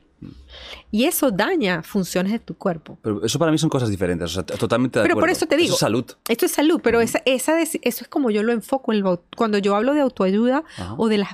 [0.91, 2.97] Y eso daña funciones de tu cuerpo.
[3.01, 4.31] Pero eso para mí son cosas diferentes.
[4.31, 5.33] O sea, totalmente de Pero por acuerdo.
[5.37, 5.73] eso te digo.
[5.73, 6.05] es salud.
[6.27, 8.93] Esto es salud, pero esa, esa deci- eso es como yo lo enfoco.
[8.93, 10.95] En el cuando yo hablo de autoayuda Ajá.
[10.97, 11.29] o de las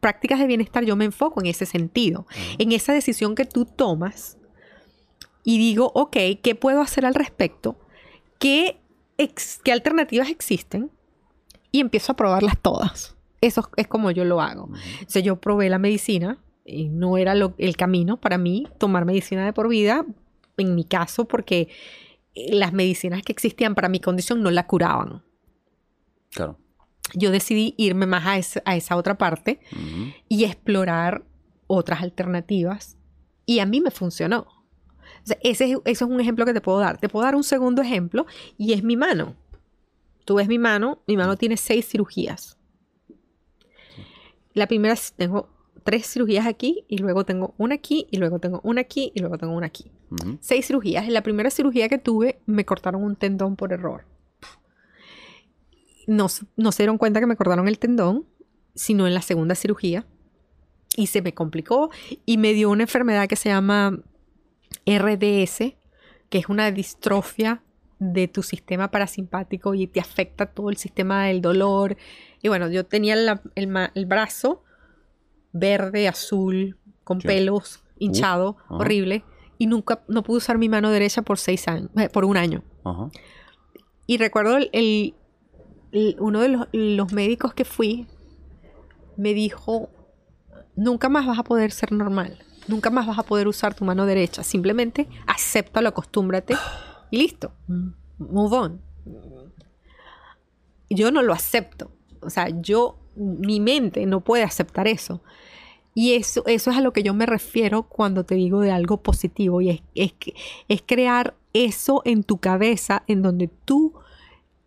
[0.00, 2.26] prácticas de bienestar, yo me enfoco en ese sentido,
[2.58, 4.36] en esa decisión que tú tomas
[5.44, 7.76] y digo, ok, ¿qué puedo hacer al respecto?
[8.38, 8.78] ¿Qué,
[9.18, 10.90] ex- qué alternativas existen?
[11.72, 13.16] Y empiezo a probarlas todas.
[13.40, 14.64] Eso es como yo lo hago.
[14.64, 19.04] O sea, yo probé la medicina y no era lo- el camino para mí tomar
[19.04, 20.04] medicina de por vida,
[20.56, 21.68] en mi caso, porque
[22.34, 25.22] las medicinas que existían para mi condición no la curaban.
[26.30, 26.58] Claro.
[27.14, 29.60] Yo decidí irme más a, esa- a esa otra parte
[30.28, 31.24] y explorar
[31.66, 32.96] otras alternativas.
[33.46, 34.46] Y a mí me funcionó.
[35.22, 36.98] O sea, ese, es- ese es un ejemplo que te puedo dar.
[36.98, 38.26] Te puedo dar un segundo ejemplo
[38.56, 39.36] y es mi mano.
[40.24, 42.58] Tú ves mi mano, mi mano tiene seis cirugías.
[44.54, 45.48] La primera, tengo
[45.84, 49.38] tres cirugías aquí y luego tengo una aquí y luego tengo una aquí y luego
[49.38, 49.90] tengo una aquí.
[50.40, 51.04] Seis cirugías.
[51.04, 54.04] En la primera cirugía que tuve me cortaron un tendón por error.
[56.06, 58.26] No, no se dieron cuenta que me cortaron el tendón,
[58.74, 60.06] sino en la segunda cirugía.
[60.96, 61.90] Y se me complicó
[62.24, 63.98] y me dio una enfermedad que se llama
[64.86, 65.74] RDS,
[66.28, 67.62] que es una distrofia
[67.98, 71.96] de tu sistema parasimpático y te afecta todo el sistema del dolor.
[72.42, 74.62] Y bueno, yo tenía la- el, ma- el brazo
[75.54, 77.26] verde, azul, con Sí.
[77.26, 78.74] pelos, hinchado, ajá.
[78.76, 79.24] horrible.
[79.56, 82.62] Y nunca, no pude usar mi mano derecha por seis años, eh, por un año.
[82.84, 83.08] Ajá.
[84.06, 85.14] Y recuerdo el, el-
[85.92, 88.06] el- uno de los, los médicos que fui
[89.16, 89.88] me dijo,
[90.76, 94.04] nunca más vas a poder ser normal, nunca más vas a poder usar tu mano
[94.06, 96.56] derecha, simplemente acéptalo, acostúmbrate
[97.12, 97.52] y listo,
[98.18, 98.80] move on.
[100.90, 105.22] Yo no lo acepto, o sea, yo, mi mente no puede aceptar eso.
[105.94, 109.02] Y eso, eso es a lo que yo me refiero cuando te digo de algo
[109.02, 109.60] positivo.
[109.60, 110.12] Y es, es,
[110.68, 113.94] es crear eso en tu cabeza en donde tú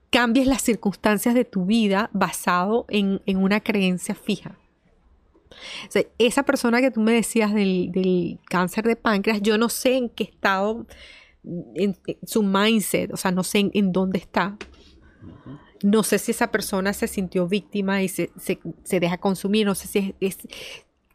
[0.09, 4.57] cambies las circunstancias de tu vida basado en, en una creencia fija.
[6.17, 10.09] Esa persona que tú me decías del, del cáncer de páncreas, yo no sé en
[10.09, 10.85] qué estado,
[12.23, 14.57] su mindset, o sea, no sé en dónde está.
[15.83, 19.75] No sé si esa persona se sintió víctima y se, se- se deja consumir, no
[19.75, 20.47] sé si es, es-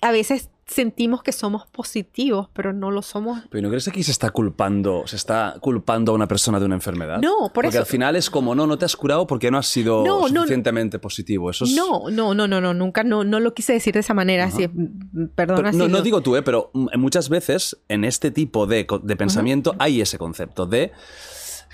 [0.01, 3.43] A veces sentimos que somos positivos, pero no lo somos.
[3.51, 6.65] Pero ¿no crees que aquí se está culpando, se está culpando a una persona de
[6.67, 7.19] una enfermedad?
[7.21, 9.59] No, por porque eso- al final es como, no, no te has curado porque no
[9.59, 11.51] has sido No, no, suficientemente positivo.
[11.51, 11.73] Eso es...
[11.75, 14.45] No, no, no, no, no, nunca, no, no lo quise decir de esa manera.
[14.47, 16.43] Así, mm, perdona Pero no, si no digo tú, ¿eh?
[16.43, 20.91] pero mm, muchas veces en este tipo de, de pensamiento hay ese concepto de...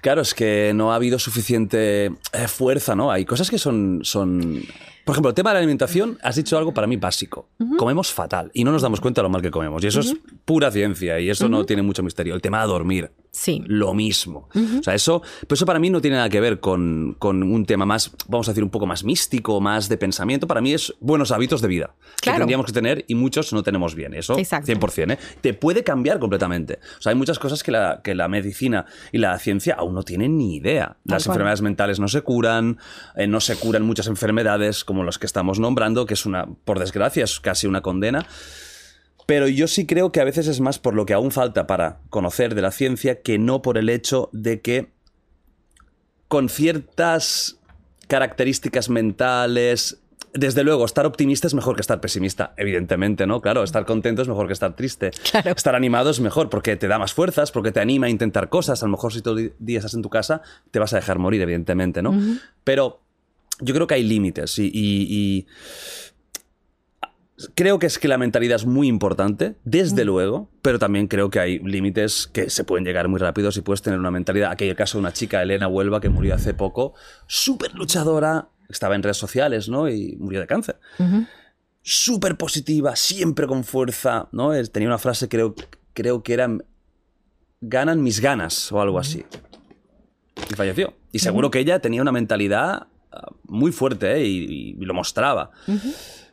[0.00, 3.10] Claro, es que no ha habido suficiente eh, fuerza, ¿no?
[3.10, 4.62] Hay cosas que son, son...
[5.04, 7.48] Por ejemplo, el tema de la alimentación, has dicho algo para mí básico.
[7.78, 9.82] Comemos fatal y no nos damos cuenta de lo mal que comemos.
[9.82, 12.34] Y eso es pura ciencia y eso no tiene mucho misterio.
[12.34, 13.10] El tema de dormir.
[13.38, 13.62] Sí.
[13.66, 14.48] Lo mismo.
[14.80, 17.66] O sea, eso, pero eso para mí no tiene nada que ver con, con un
[17.66, 20.48] tema más, vamos a decir, un poco más místico, más de pensamiento.
[20.48, 21.94] Para mí es buenos hábitos de vida.
[22.16, 22.38] Que Claro.
[22.38, 24.12] tendríamos que tener y muchos no tenemos bien.
[24.14, 24.72] Eso, Exacto.
[24.72, 25.12] 100%.
[25.12, 25.18] ¿eh?
[25.40, 26.80] Te puede cambiar completamente.
[26.98, 30.02] O sea, hay muchas cosas que la, que la medicina y la ciencia aún no
[30.02, 30.96] tienen ni idea.
[31.04, 31.34] Las cual.
[31.36, 32.78] enfermedades mentales no se curan,
[33.14, 36.80] eh, no se curan muchas enfermedades como las que estamos nombrando, que es una, por
[36.80, 38.26] desgracia, es casi una condena.
[39.28, 41.98] Pero yo sí creo que a veces es más por lo que aún falta para
[42.08, 44.88] conocer de la ciencia que no por el hecho de que
[46.28, 47.58] con ciertas
[48.06, 49.98] características mentales.
[50.32, 53.42] Desde luego, estar optimista es mejor que estar pesimista, evidentemente, ¿no?
[53.42, 55.10] Claro, estar contento es mejor que estar triste.
[55.30, 55.50] Claro.
[55.52, 58.82] Estar animado es mejor porque te da más fuerzas, porque te anima a intentar cosas.
[58.82, 60.40] A lo mejor si todo el día estás en tu casa,
[60.70, 62.18] te vas a dejar morir, evidentemente, ¿no?
[62.64, 63.02] Pero
[63.60, 65.46] yo creo que hay límites y, y- y
[67.54, 71.38] creo que es que la mentalidad es muy importante, desde luego, pero también creo que
[71.40, 74.50] hay límites que se pueden llegar muy rápido si puedes tener una mentalidad.
[74.50, 76.94] Aquel caso de una chica, Elena Huelva, que murió hace poco,
[77.26, 79.88] súper luchadora, estaba en redes sociales, ¿no?
[79.88, 80.78] Y murió de cáncer.
[81.82, 84.52] Súper positiva, siempre con fuerza, ¿no?
[84.52, 85.54] Él Tenía una frase, creo,
[85.94, 86.48] creo que era,
[87.60, 89.24] ganan mis ganas o algo así.
[90.50, 90.94] Y falleció.
[91.12, 94.26] Y seguro que ella tenía una mentalidad ah, muy fuerte ¿eh?
[94.26, 95.50] y, y lo mostraba.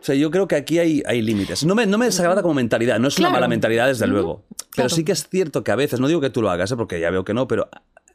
[0.06, 1.66] O sea, yo creo que aquí hay, hay límites.
[1.66, 4.46] No me, no me desagrada como mentalidad, no es una mala mentalidad, desde luego.
[4.50, 4.90] Pero Claro.
[4.90, 6.76] sí que es cierto que a veces, no digo que tú lo hagas, ¿eh?
[6.76, 7.68] porque ya veo que no, pero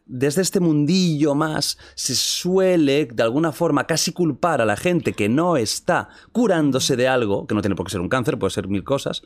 [0.07, 5.29] desde este mundillo más se suele, de alguna forma, casi culpar a la gente que
[5.29, 8.69] no está curándose de algo, que no tiene por qué ser un cáncer, puede ser
[8.69, 9.23] mil cosas,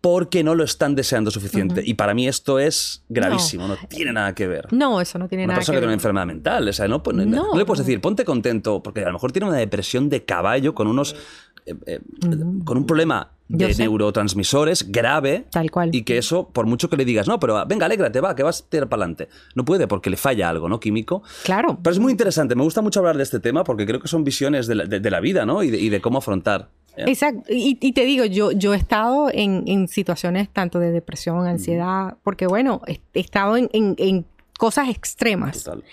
[0.00, 1.82] porque no lo están deseando suficiente.
[1.84, 5.44] Y para mí esto es gravísimo, no, tiene nada que ver No, eso no tiene
[5.44, 5.98] una nada persona que que tiene una ver.
[6.00, 6.68] enfermedad mental.
[6.68, 7.52] O sea, no, no- No.
[7.52, 10.74] no le puedes decir, ponte contento, porque a lo mejor tiene una depresión de caballo
[10.74, 11.16] con unos.
[11.66, 12.00] Eh, eh,
[12.64, 15.44] con un problema de neurotransmisores grave.
[15.50, 15.90] Tal cual.
[15.94, 18.62] Y que eso, por mucho que le digas, no, pero venga, alégrate, va, que vas
[18.62, 19.28] a tirar para adelante.
[19.54, 20.80] No puede porque le falla algo, ¿no?
[20.80, 21.22] Químico.
[21.44, 21.78] Claro.
[21.82, 24.24] Pero es muy interesante, me gusta mucho hablar de este tema porque creo que son
[24.24, 25.62] visiones de la, de- de la vida, ¿no?
[25.62, 26.70] Y de, y de cómo afrontar.
[26.96, 27.04] ¿eh?
[27.06, 27.42] Exacto.
[27.52, 32.16] Y, y te digo, yo, yo he estado en, en situaciones tanto de depresión, ansiedad,
[32.22, 34.24] porque bueno, he, he estado en, en- en
[34.58, 35.64] cosas extremas.
[35.64, 35.84] Total.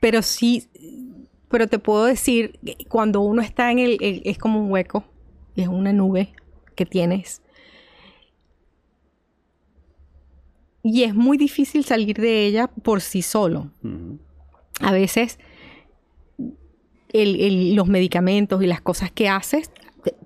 [0.00, 0.68] Pero sí,
[1.50, 5.04] pero te puedo decir, que cuando uno está en el, el- es como un hueco,
[5.56, 6.32] es una nube
[6.74, 7.42] que tienes.
[10.82, 13.70] y es muy difícil salir de ella por sí solo.
[14.80, 15.38] A veces
[17.12, 19.70] el- el- los medicamentos y las cosas que haces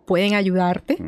[0.04, 0.98] pueden ayudarte,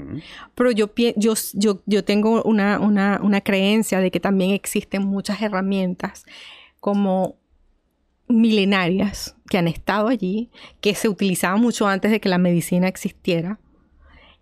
[0.54, 5.40] pero yo, yo, yo, yo tengo una, una, una creencia de que también existen muchas
[5.42, 6.24] herramientas
[6.80, 7.36] como
[8.28, 13.58] milenarias que han estado allí, que se utilizaban mucho antes de que la medicina existiera,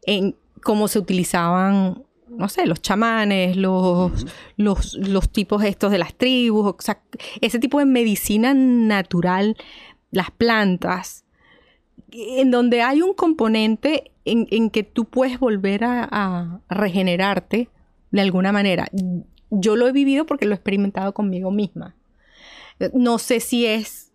[0.07, 6.15] en cómo se utilizaban, no sé, los chamanes, los, los, los tipos estos de las
[6.15, 7.03] tribus, o sea,
[7.41, 9.57] ese tipo de medicina natural,
[10.11, 11.25] las plantas,
[12.11, 17.69] en donde hay un componente en, en que tú puedes volver a, a regenerarte
[18.11, 18.87] de alguna manera.
[19.51, 21.97] Yo lo he vivido porque lo he experimentado conmigo misma.
[22.95, 24.13] No sé si es...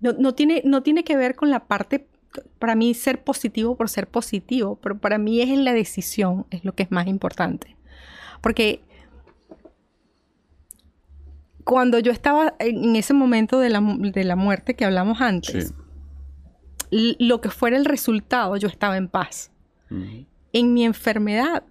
[0.00, 2.06] No, no tiene, no tiene que ver con la parte,
[2.58, 6.64] para mí, ser positivo por ser positivo, pero para mí es en la decisión, es
[6.64, 7.76] lo que es más importante.
[8.42, 8.82] Porque
[11.64, 15.74] cuando yo estaba en ese momento de la, de la muerte que hablamos antes,
[16.90, 17.16] Sí.
[17.18, 19.50] lo que fuera el resultado, yo estaba en paz.
[20.52, 21.64] En mi enfermedad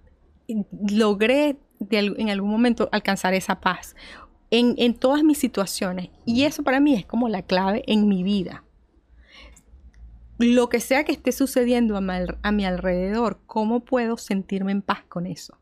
[0.90, 3.94] logré de en algún momento alcanzar esa paz
[4.50, 6.10] en, en todas mis situaciones.
[6.24, 8.62] Y eso para mí es como la clave en mi vida.
[10.38, 14.82] Lo que sea que esté sucediendo a mi, a mi alrededor, ¿cómo puedo sentirme en
[14.82, 15.58] paz con eso?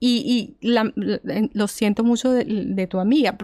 [0.00, 3.38] Y, y la- la- lo siento mucho de, de tu amiga,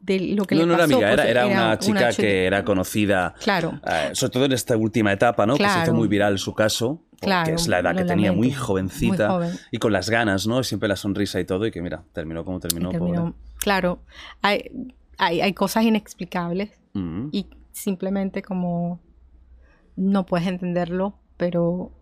[0.00, 2.22] de lo que No, le no era pasó, amiga, era, porque era una chica chica-
[2.22, 3.80] que era conocida, Claro.
[3.86, 5.54] eh, sobre todo en esta última etapa, ¿no?
[5.56, 5.94] Que se hizo Claro.
[5.94, 9.58] muy viral su caso, Claro, es la edad que tenía, muy jovencita, Muy joven.
[9.70, 10.62] y con las ganas, ¿no?
[10.64, 12.90] Siempre la sonrisa y todo, y que mira, terminó como terminó.
[12.90, 13.34] Terminó-.
[13.58, 14.00] Claro,
[14.42, 17.28] hay, hay, hay cosas inexplicables Ujú.
[17.32, 19.00] y simplemente como
[19.96, 21.92] no puedes entenderlo, pero,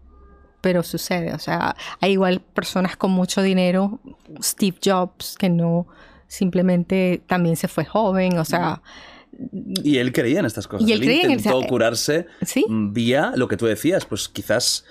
[0.60, 1.34] pero sucede.
[1.34, 4.00] O sea, hay igual personas con mucho dinero,
[4.42, 5.86] Steve Jobs, que no
[6.28, 8.82] simplemente también se fue joven, o sea,
[9.82, 10.88] Y él creía en estas cosas.
[10.88, 12.64] Y él en intentó curarse Sí.
[12.68, 14.84] mm, vía lo que tú decías, pues quizás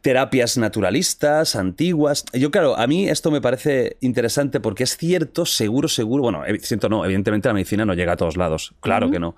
[0.00, 2.24] terapias naturalistas, antiguas.
[2.32, 6.22] Yo, claro, a mí esto me parece interesante porque es cierto, seguro, seguro.
[6.22, 8.74] Bueno, cierto no, evidentemente la medicina no llega a todos lados.
[8.80, 9.34] Claro que no.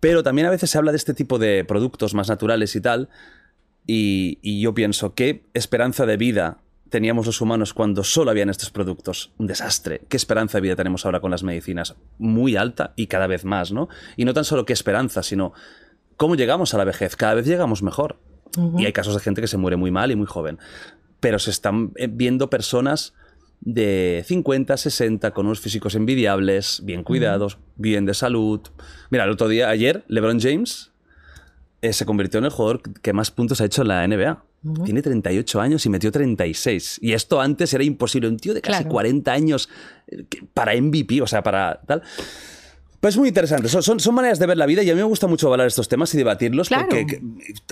[0.00, 3.08] Pero también a veces se habla de este tipo de productos más naturales y tal.
[3.86, 6.58] Y, y yo pienso, ¿qué esperanza de vida
[6.94, 9.32] teníamos los humanos cuando solo habían estos productos?
[9.38, 10.02] Un desastre.
[10.08, 11.96] ¿Qué esperanza de vida tenemos ahora con las medicinas?
[12.18, 13.88] Muy alta y cada vez más, ¿no?
[14.16, 15.54] Y no tan solo qué esperanza, sino
[16.16, 17.16] cómo llegamos a la vejez.
[17.16, 18.20] Cada vez llegamos mejor.
[18.78, 20.60] Y hay casos de gente que se muere muy mal y muy joven.
[21.18, 23.12] Pero se están eh, viendo personas
[23.60, 28.60] de 50, 60, con unos físicos envidiables, bien cuidados, bien de salud.
[29.10, 30.92] Mira, el otro día, ayer, LeBron James
[31.82, 34.44] eh, se convirtió en el jugador que más puntos ha hecho en la NBA.
[34.84, 36.98] Tiene 38 años y metió 36.
[37.02, 38.28] Y esto antes era imposible.
[38.28, 38.90] Un tío de casi Claro.
[38.92, 39.68] 40 años
[40.08, 42.02] eh, para MVP, o sea, para tal.
[43.00, 43.68] Pues es muy interesante.
[43.68, 45.66] Son, son, son maneras de ver la vida y a mí me gusta mucho hablar
[45.66, 46.86] estos temas y debatirlos Claro.
[46.88, 47.20] porque que-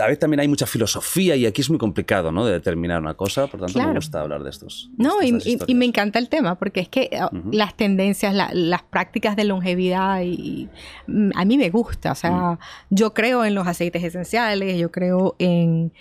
[0.03, 2.45] a veces también hay mucha filosofía y aquí es muy complicado, ¿no?
[2.45, 3.47] De determinar una cosa.
[3.47, 4.91] Por tanto, me gusta hablar de estos.
[4.93, 5.79] de No, y, estas y- y historias.
[5.79, 10.21] me encanta el tema porque es que uh, las tendencias, la- las prácticas de longevidad,
[10.23, 10.69] y,
[11.07, 12.13] mm, a mí me gusta.
[12.13, 12.59] O sea,
[12.91, 15.95] yo creo en los aceites esenciales, yo creo en,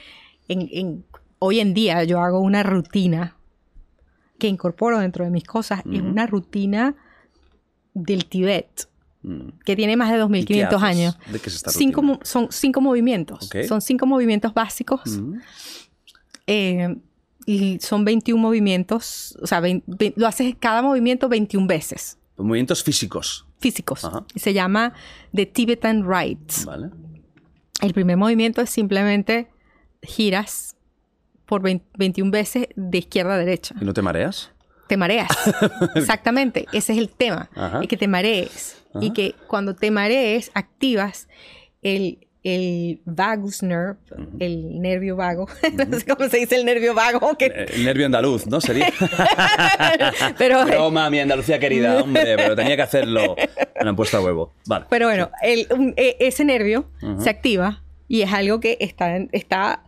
[0.47, 1.05] en- en-
[1.43, 3.35] Hoy en día yo hago una rutina
[4.37, 5.81] que incorporo dentro de mis cosas.
[5.91, 6.95] Es una rutina
[7.95, 8.87] del Tibet
[9.23, 9.49] Mm.
[9.65, 10.97] que tiene más de ¿Y qué 2500 haces?
[10.97, 11.17] años.
[11.31, 13.45] ¿De qué es esta Cinco son cinco movimientos.
[13.47, 13.63] Ok.
[13.67, 15.01] Son cinco movimientos básicos.
[15.19, 15.39] Mm.
[16.47, 16.95] Eh,
[17.47, 22.83] y son 21 movimientos, o sea, vein- ve- lo haces cada movimiento 21 veces, Movimientos
[22.83, 23.47] físicos.
[23.59, 24.05] físicos.
[24.05, 24.25] Ajá.
[24.35, 24.93] Y se llama
[25.33, 26.65] The Tibetan Rites.
[26.65, 26.89] Vale.
[27.81, 29.47] El primer movimiento es simplemente
[30.01, 30.75] giras
[31.45, 33.75] por 20 21 veces de izquierda a derecha.
[33.81, 34.51] ¿Y no te mareas?
[34.87, 35.29] Te mareas.
[35.95, 37.79] Exactamente, ese es el tema, Ajá.
[37.81, 38.77] es que te marees.
[38.99, 41.29] Y que cuando te marees, activas
[41.81, 43.95] el, el vagus nerve,
[44.39, 45.47] el nervio vago.
[45.91, 47.37] no sé cómo se dice el nervio vago.
[47.37, 48.59] que- Eh, El nervio andaluz, ¿no?
[48.59, 48.91] Sería.
[50.37, 53.35] pero, Broma, mi Andalucía querida, hombre, pero tenía que hacerlo.
[53.37, 54.53] Me lo han puesto a huevo.
[54.65, 54.85] Vale.
[54.89, 56.85] pero bueno, el- un- e- ese nervio
[57.19, 59.83] se activa y es algo que está, en- está...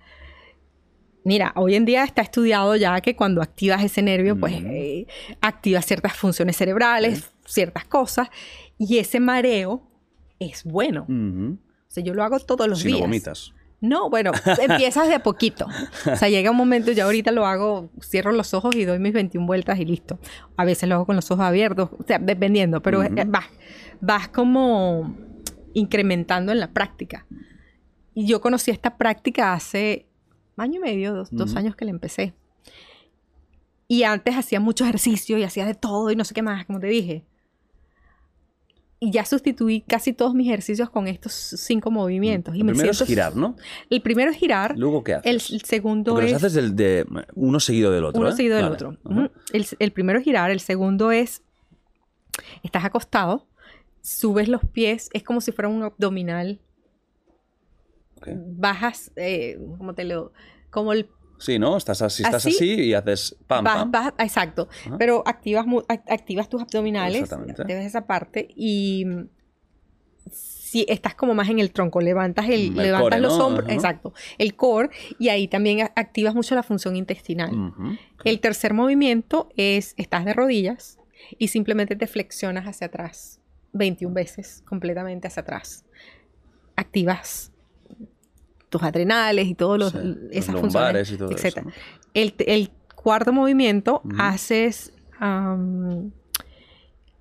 [1.26, 5.08] Mira, hoy en día está estudiado ya que cuando activas ese nervio, pues eh,
[5.42, 8.30] activas ciertas funciones cerebrales, ciertas cosas,
[8.78, 9.88] y ese mareo
[10.40, 11.06] es bueno.
[11.10, 13.00] O sea, yo lo hago todos los Si días.
[13.00, 13.54] no vomitas.
[13.80, 15.68] No, bueno, empiezas de a poquito.
[16.12, 19.12] O sea, llega un momento, ya ahorita lo hago, cierro los ojos y doy mis
[19.14, 20.20] 21 vueltas y listo.
[20.56, 23.46] A veces lo hago con los ojos abiertos, o sea, dependiendo, pero eh, vas,
[24.00, 25.16] vas como
[25.74, 27.26] incrementando en la práctica.
[28.14, 30.08] Y yo conocí esta práctica hace
[30.58, 32.34] año y medio, dos, dos años que la empecé.
[33.88, 36.80] Y antes hacía mucho ejercicio y hacía de todo y no sé qué más, como
[36.80, 37.24] te dije.
[39.00, 42.56] Y ya sustituí casi todos mis ejercicios con estos cinco movimientos.
[42.56, 43.58] Y El me primero siento- es girar, ¿no?
[43.90, 44.76] El primero es girar.
[44.78, 45.50] Luego, ¿qué haces?
[45.50, 46.32] El, el segundo Porque es...
[46.34, 48.22] los haces del- de uno seguido del otro.
[48.22, 48.34] Uno ¿eh?
[48.34, 48.98] seguido del otro.
[49.52, 51.42] El, el primero es girar, el segundo es,
[52.64, 53.46] estás acostado,
[54.02, 56.62] subes los pies, es como si fuera un abdominal,
[58.36, 60.32] Bajas, eh, ¿cómo te lo...?
[60.70, 61.10] Como el...
[61.40, 61.76] Sí, ¿no?
[61.78, 63.92] Estás así, estás Así, así y haces pam, vas- pam.
[63.92, 64.98] vas- exacto, Ajá.
[64.98, 65.66] pero activas,
[66.08, 67.66] activas tus abdominales, Exactamente.
[67.66, 69.06] te ves esa parte y...
[70.32, 73.46] Si estás como más en el tronco, levantas, el, Mm, el levantas core, los ¿no?
[73.46, 73.76] hombros, Ajá.
[73.76, 77.74] exacto, el core, y ahí también activas mucho la función intestinal.
[78.24, 80.98] El tercer movimiento es, estás de rodillas
[81.38, 83.40] y simplemente te flexionas hacia atrás
[83.74, 85.86] 21 veces, completamente hacia atrás.
[86.76, 87.52] Activas
[88.74, 91.66] tus adrenales y todas Sí, los esas lumbares funciones, y todo eso, etcétera.
[91.68, 91.72] ¿no?
[92.14, 94.92] el, el cuarto movimiento haces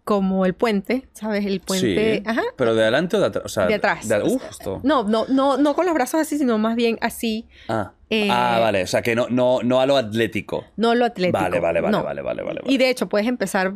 [0.04, 1.46] como el puente, ¿sabes?
[1.46, 3.44] El puente, Sí, ajá, Pero de adelante o de atrás.
[3.44, 4.08] O sea, de atrás.
[4.08, 4.80] de- uf, esto.
[4.82, 7.92] No, no, no, no con los brazos así, sino más bien así, Ah.
[8.10, 8.82] Eh, Ah, vale.
[8.82, 10.64] O sea, que no, no, no a lo atlético.
[10.76, 11.38] no lo atlético.
[11.40, 12.02] Vale, vale, vale, no.
[12.04, 12.60] vale, vale, vale.
[12.66, 13.72] Y de hecho puedes empezar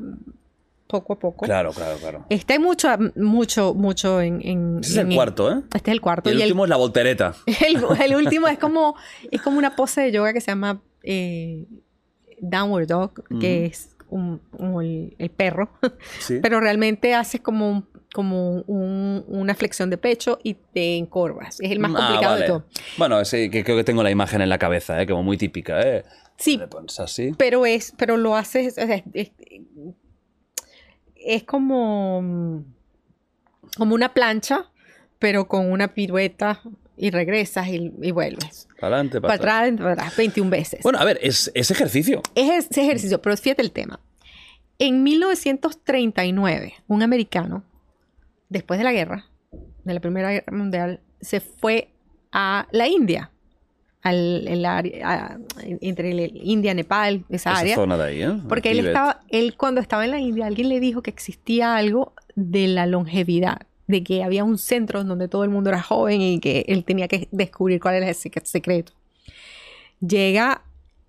[0.86, 1.44] poco a poco.
[1.46, 2.26] Claro, claro, claro.
[2.28, 4.40] Este hay mucho, mucho, mucho en...
[4.46, 5.62] en- Ese es el cuarto, ¿eh?
[5.74, 6.30] Este es el cuarto.
[6.30, 7.34] Y el y el- último es la voltereta.
[7.46, 8.94] el, el último es como,
[9.30, 11.64] es como una pose de yoga que se llama eh,
[12.40, 14.40] Downward Dog, que es un-
[14.82, 15.70] el, el perro.
[16.20, 16.38] Sí.
[16.42, 21.60] Pero realmente haces como, un- como un- una flexión de pecho y te encorvas.
[21.60, 22.42] Es el más Ah, complicado vale.
[22.42, 22.64] de todo.
[22.98, 25.06] Bueno, sí, que creo que tengo la imagen en la cabeza, ¿eh?
[25.06, 26.04] Como muy típica, ¿eh?
[26.38, 26.60] Sí,
[26.98, 27.32] así.
[27.38, 29.30] pero es, pero lo haces, o sea, es,
[31.26, 32.64] es como,
[33.76, 34.70] como una plancha,
[35.18, 36.60] pero con una pirueta
[36.96, 38.68] y regresas y, y vuelves.
[38.80, 39.72] Para adelante, Para para, atrás.
[39.72, 40.80] atrás, para atrás, 21 veces.
[40.82, 42.22] Bueno, a ver, es, es ejercicio.
[42.34, 44.00] es ese ejercicio, pero fíjate el tema.
[44.78, 47.64] En 1939, un americano,
[48.48, 49.26] después de la guerra,
[49.84, 51.92] de la Primera Guerra Mundial, se fue
[52.32, 53.30] a la India,
[54.08, 55.38] al, el área- a-
[55.80, 57.74] entre el India, Nepal, esa, Esa área.
[57.74, 58.38] zona de ahí, ¿eh?
[58.48, 62.12] Porque él estaba, él cuando estaba en la India, alguien le dijo que existía algo
[62.34, 66.40] de la longevidad, de que había un centro donde todo el mundo era joven y
[66.40, 68.92] que él tenía que descubrir cuál era el sec- secreto.
[70.00, 70.62] Llega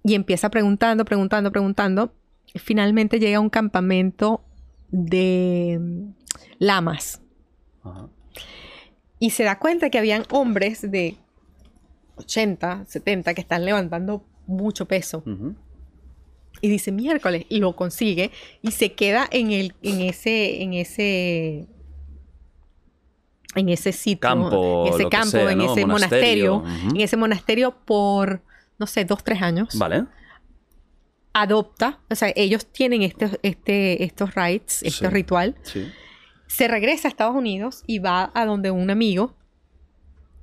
[0.04, 2.12] y empieza preguntando, preguntando, preguntando.
[2.56, 4.42] Finalmente llega a un campamento
[4.90, 5.80] de
[6.60, 7.22] lamas
[7.84, 8.08] Ajá.
[9.20, 11.18] y se da cuenta que habían hombres de
[12.18, 15.24] 80, 70 que están levantando mucho peso.
[16.62, 18.32] Y dice miércoles, y lo consigue
[18.64, 21.68] y se queda en el, en ese, en ese,
[23.56, 25.72] en ese sitio, Campo, en ese campo, sea, en ¿no?
[25.72, 26.64] ese Monasterio.
[26.90, 28.42] en ese monasterio por,
[28.80, 29.70] no sé, dos, tres años.
[29.78, 30.06] Vale.
[31.34, 35.14] Adopta, o sea, ellos tienen este, este, estos rites, este Sí.
[35.14, 35.56] ritual.
[35.62, 35.88] Sí.
[36.48, 39.36] Se regresa a Estados Unidos y va a donde un amigo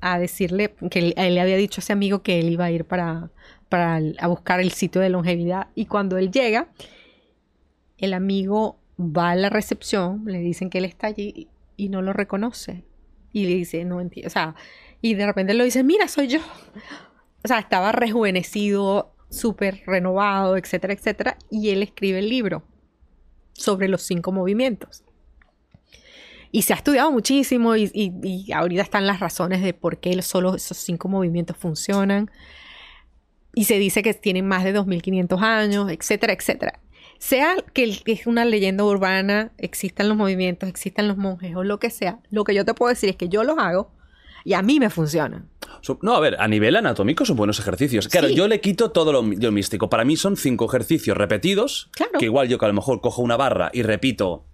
[0.07, 2.85] a decirle que él, le había dicho a ese amigo que él iba a ir
[2.85, 3.31] para,
[3.71, 5.69] para a buscar el sitio de longevidad.
[5.75, 6.69] Y cuando él llega,
[7.97, 12.03] el amigo va a la recepción, le dicen que él está allí y, y no
[12.03, 12.85] lo reconoce.
[13.33, 14.27] Y le dice, no entiendo.
[14.27, 14.55] O sea,
[15.01, 16.41] y de repente lo dice, mira, soy yo.
[17.43, 21.39] O sea, estaba rejuvenecido, súper renovado, etcétera, etcétera.
[21.51, 22.63] Y él escribe el libro
[23.55, 25.03] sobre los cinco movimientos.
[26.57, 28.13] Y se ha estudiado muchísimo y, y-
[28.47, 32.31] y ahorita están las razones de por qué solo esos cinco movimientos funcionan.
[33.57, 36.81] Y se dice que tienen más de 2500 años, etcétera, etcétera.
[37.19, 41.91] Sea que es una leyenda urbana, existan los movimientos, existan los monjes o lo que
[41.91, 43.91] sea, lo que yo te puedo decir es que yo los hago
[44.45, 45.49] y a mí me funcionan.
[46.03, 48.07] No, a ver, a nivel anatómico son buenos ejercicios.
[48.07, 48.35] Claro, Sí.
[48.37, 49.89] yo le quito todo lo, lo místico.
[49.91, 51.89] Para mí son cinco ejercicios repetidos.
[51.93, 52.13] Claro.
[52.19, 54.45] Que igual yo que a lo mejor cojo una barra y repito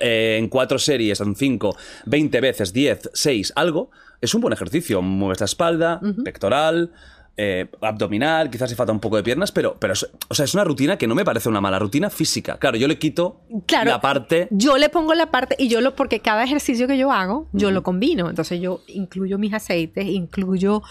[0.00, 3.90] eh, en cuatro series, en cinco, 20 veces, 10, 6, algo.
[4.20, 5.02] Es un buen ejercicio.
[5.02, 6.92] Mueves la espalda, pectoral,
[7.36, 10.52] eh, abdominal, quizás se falta un poco de piernas, pero, pero es, o sea, es
[10.52, 12.58] una rutina que no me parece una mala rutina física.
[12.58, 13.90] Claro, yo le quito Claro.
[13.90, 14.48] la parte...
[14.50, 17.70] Yo le pongo la parte y yo lo, porque cada ejercicio que yo hago, yo
[17.70, 18.28] lo combino.
[18.28, 20.82] Entonces yo incluyo mis aceites, incluyo,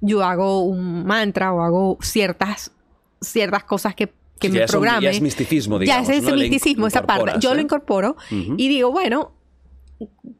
[0.00, 2.72] yo hago un mantra o hago ciertas,
[3.20, 5.02] ciertas cosas que, que me ya programen.
[5.02, 6.36] ya es misticismo, digamos, Ya es ese ¿no?
[6.36, 7.32] Misticismo, esa parte.
[7.40, 7.62] Yo lo ¿eh?
[7.62, 8.54] incorporo Ujú.
[8.56, 9.32] y digo, bueno,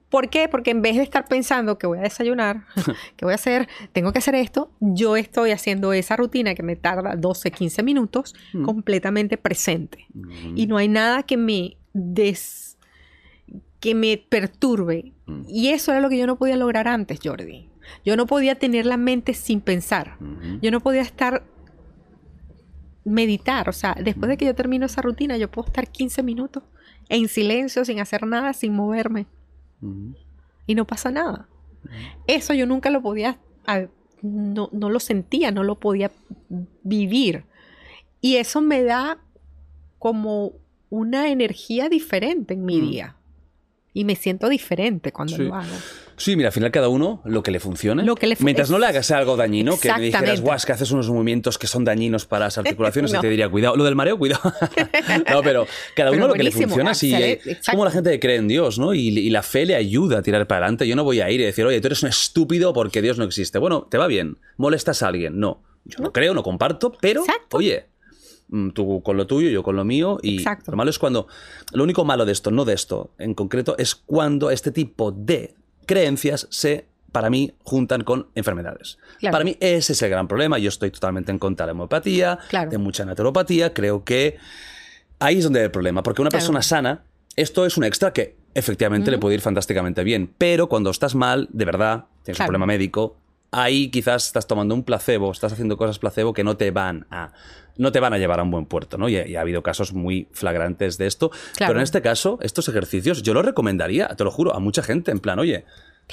[0.09, 0.49] ¿por qué?
[0.49, 2.65] Porque en vez de estar pensando que voy a desayunar,
[3.17, 6.77] que voy a hacer, tengo que hacer esto, yo estoy haciendo esa rutina que me
[6.77, 8.65] tarda 12, 15 minutos Mm.
[8.65, 10.07] completamente presente.
[10.55, 12.77] Y no hay nada que me des
[13.81, 15.12] que me perturbe.
[15.27, 15.43] Mm.
[15.49, 17.68] Y eso era lo que yo no podía lograr antes, Jordi.
[18.05, 20.17] Yo no podía tener la mente sin pensar.
[20.60, 21.44] Yo no podía estar
[23.05, 23.68] meditar.
[23.68, 26.62] O sea, después de que yo termino esa rutina, yo puedo estar 15 minutos
[27.09, 29.27] en silencio, sin hacer nada, sin moverme.
[30.67, 31.49] Y no pasa nada.
[32.27, 33.39] Eso yo nunca lo podía,
[34.23, 36.10] no, no lo sentía, no lo podía
[36.83, 37.44] vivir.
[38.20, 39.18] Y eso me da
[39.99, 40.52] como
[40.91, 43.17] una energía diferente en mi día.
[43.94, 45.43] Y me siento diferente cuando Sí.
[45.44, 45.75] lo hago.
[46.18, 48.02] Sí, mira, al final cada uno lo que le funcione.
[48.05, 50.72] Lo que le Mientras no le es- hagas algo dañino, que me dijeras, es que
[50.72, 53.18] haces unos movimientos que son dañinos para las articulaciones, No.
[53.18, 53.76] y te diría, cuidado.
[53.76, 54.42] Lo del mareo, cuidado.
[55.32, 56.94] no, pero cada uno Pero lo que le funciona.
[56.94, 57.70] Sí, excelente, es exacto.
[57.72, 58.94] como la gente que cree en Dios, ¿no?
[58.94, 60.86] Y, y la fe le ayuda a tirar para adelante.
[60.86, 63.24] Yo no voy a ir y decir, oye, tú eres un estúpido porque Dios no
[63.24, 63.58] existe.
[63.58, 64.38] Bueno, te va bien.
[64.56, 65.38] ¿Molestas a alguien?
[65.38, 65.62] No.
[65.84, 67.56] Yo no creo, no comparto, pero, Exacto.
[67.56, 67.86] oye,
[68.48, 70.18] mm, tú con lo tuyo, yo con lo mío.
[70.22, 70.70] Y Exacto.
[70.72, 71.28] lo malo es cuando.
[71.72, 75.55] Lo único malo de esto, no de esto en concreto, es cuando este tipo de
[75.89, 78.99] creencias se, para mí, juntan con enfermedades.
[79.18, 79.33] Claro.
[79.33, 80.58] Para mí, ese es el gran problema.
[80.58, 82.70] Yo estoy totalmente en contra de la homeopatía, Claro.
[82.70, 83.73] de mucha naturopatía.
[83.75, 84.36] Creo que
[85.18, 86.02] ahí es donde hay el problema.
[86.05, 86.41] Porque una Claro.
[86.42, 87.02] persona sana,
[87.34, 90.31] esto es un extra que efectivamente le puede ir fantásticamente bien.
[90.39, 93.17] Pero cuando estás mal, de verdad, tienes un problema médico,
[93.50, 97.33] ahí quizás estás tomando un placebo, estás haciendo cosas placebo que no te van a
[97.78, 99.08] no te van a llevar a un buen puerto, ¿no?
[99.08, 101.31] Y, y ha habido casos muy flagrantes de esto.
[101.57, 101.70] Claro.
[101.70, 105.10] Pero en este caso, estos ejercicios yo los recomendaría, te lo juro, a mucha gente,
[105.10, 105.65] en plan, oye,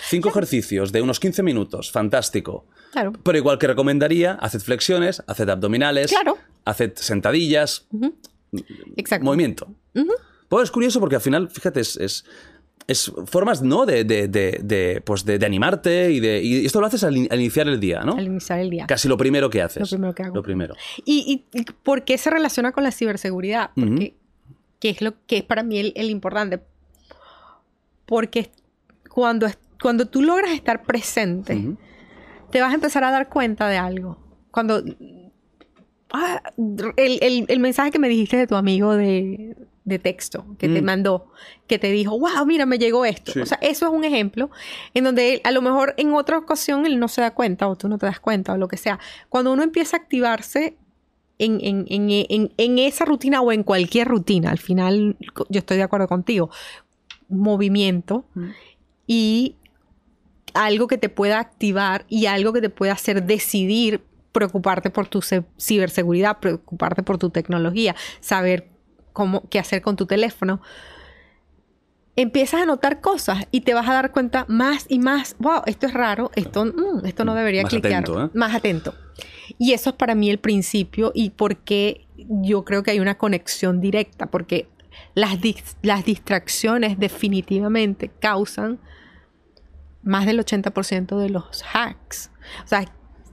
[0.10, 2.66] cinco ejercicios de unos 15 minutos, fantástico.
[2.92, 3.12] Claro.
[3.24, 6.38] Pero igual que recomendaría, haced flexiones, haced abdominales, Claro.
[6.66, 7.88] haced sentadillas,
[8.96, 9.26] Exacto.
[9.26, 9.68] movimiento.
[10.48, 12.26] Pues es curioso porque al final, fíjate, es, es,
[12.88, 13.86] es formas, ¿no?
[13.86, 16.42] De, de, de, de, pues de, animarte y de.
[16.44, 18.14] Y esto lo haces al, in- al iniciar el día, ¿no?
[18.14, 18.86] Al iniciar el día.
[18.88, 19.82] Casi lo primero que haces.
[19.82, 20.36] Lo primero que hago.
[20.36, 20.76] Lo primero.
[21.04, 23.72] ¿Y, y, y por qué se relaciona con la ciberseguridad?
[23.76, 24.14] Porque,
[24.80, 26.60] que es lo que es para mí el, el importante.
[28.06, 28.52] Porque
[29.10, 29.48] cuando,
[29.82, 31.60] cuando tú logras estar presente,
[32.52, 34.18] te vas a empezar a dar cuenta de algo.
[34.52, 34.84] Cuando...
[36.12, 36.42] Ah,
[36.98, 39.56] el, el- el mensaje que me dijiste de tu amigo de,
[39.86, 40.86] de texto, que te Mm.
[40.86, 41.28] mandó,
[41.68, 43.32] que te dijo, wow, mira, me llegó esto.
[43.32, 43.40] Sí.
[43.42, 44.50] O sea, eso es un ejemplo
[44.96, 47.76] en donde él, a lo mejor en otra ocasión él no se da cuenta o
[47.76, 49.00] tú no te das cuenta o lo que sea.
[49.30, 50.76] Cuando uno empieza a activarse
[51.38, 55.18] en, en- en- en- en esa rutina o en cualquier rutina, al final
[55.50, 56.50] yo estoy de acuerdo contigo,
[57.30, 58.26] movimiento
[59.06, 59.56] y
[60.54, 65.22] algo que te pueda activar y algo que te pueda hacer decidir preocuparte por tu
[65.22, 68.70] se- ciberseguridad, preocuparte por tu tecnología, saber
[69.16, 70.62] cómo qué hacer con tu teléfono.
[72.18, 75.86] Empiezas a notar cosas y te vas a dar cuenta más y más, wow, esto
[75.88, 78.04] es raro, esto, mm, esto no debería Más cliquear.
[78.04, 78.30] atento, ¿eh?
[78.34, 78.94] Más atento.
[79.58, 83.82] Y eso es para mí el principio y porque yo creo que hay una conexión
[83.82, 84.70] directa, porque
[85.14, 88.80] las, dis- las distracciones definitivamente causan
[90.02, 92.32] más del 80% de los hacks.
[92.64, 92.86] O sea,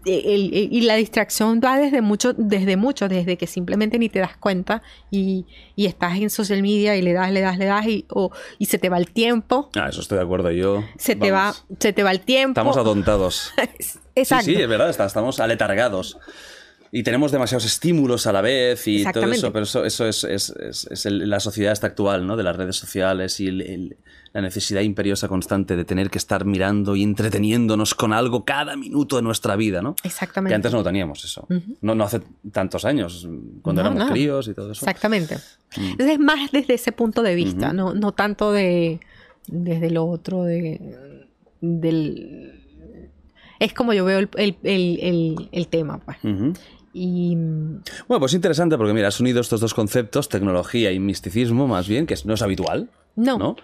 [0.07, 4.19] el- el- y la distracción va desde mucho, desde mucho, desde que simplemente ni te
[4.19, 7.87] das cuenta y, y estás en social media y le das, le das, le das
[7.87, 9.71] y, o- y se te va el tiempo.
[9.77, 10.83] Ah, eso estoy de acuerdo yo.
[10.99, 12.53] Se te va, se te va el tiempo.
[12.61, 13.53] Estamos adontados.
[14.15, 14.45] Exacto.
[14.45, 16.19] Sí, sí, es verdad, está- estamos aletargados.
[16.95, 20.51] Y tenemos demasiados estímulos a la vez y todo eso, pero eso, eso es, es-
[20.51, 22.37] es- es el- la sociedad esta actual, ¿no?
[22.37, 23.97] De las redes sociales y el- el-
[24.35, 29.17] la necesidad imperiosa constante de tener que estar mirando y entreteniéndonos con algo cada minuto
[29.17, 29.95] de nuestra vida, ¿no?
[30.05, 30.51] Exactamente.
[30.51, 31.47] Que antes no lo teníamos eso.
[31.81, 32.21] no, no hace
[32.53, 33.27] tantos años,
[33.63, 34.13] cuando No, éramos no.
[34.13, 34.85] críos y todo eso.
[34.85, 35.37] Exactamente.
[35.79, 35.85] Mm.
[35.93, 39.01] Entonces es más desde ese punto de vista, no, no tanto de
[39.47, 40.79] desde lo otro de
[41.63, 42.53] del
[43.59, 46.19] es como yo veo el, el- el- el- el tema, pues.
[46.25, 46.53] Ujú.
[46.93, 51.67] Y mm, Bueno, pues interesante porque mira, has unido estos dos conceptos, tecnología y misticismo,
[51.67, 52.91] más bien, que no es habitual.
[53.17, 53.39] No.
[53.39, 53.57] ¿no?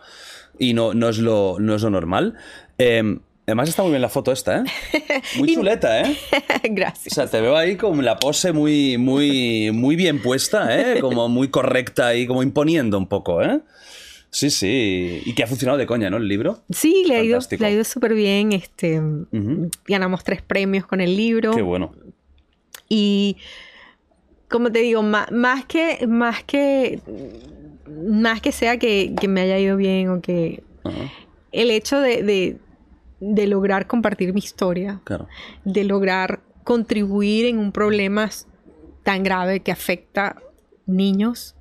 [0.59, 2.35] Y no, no, es lo, no es lo normal.
[2.79, 4.65] Eh, además está muy bien la foto esta, ¿eh?
[5.39, 6.17] Muy chuleta, ¿eh?
[6.71, 7.15] O gracias.
[7.15, 11.01] sea, te veo ahí con la pose muy, muy, muy bien puesta, ¿eh?
[11.01, 13.61] Como muy correcta y como imponiendo un poco, ¿eh?
[14.31, 15.23] Sí, sí.
[15.25, 16.19] Y que ha funcionado de coña, ¿no?
[16.19, 16.63] El libro.
[16.69, 17.63] Sí, le ha ido, Fantástico.
[17.63, 18.53] le ha ido súper bien.
[18.53, 19.01] Este.
[19.87, 21.53] Ganamos tres premios con el libro.
[21.53, 21.95] Qué bueno.
[22.89, 23.37] Y
[24.49, 27.01] como te digo, ma- más, que, más que
[27.89, 30.63] más que sea que, que me haya ido bien o que
[31.53, 32.59] el hecho de, de-
[33.21, 35.27] de lograr compartir mi historia, claro.
[35.65, 38.29] de lograr contribuir en un problema
[39.03, 40.37] tan grave que afecta
[40.87, 41.57] niños,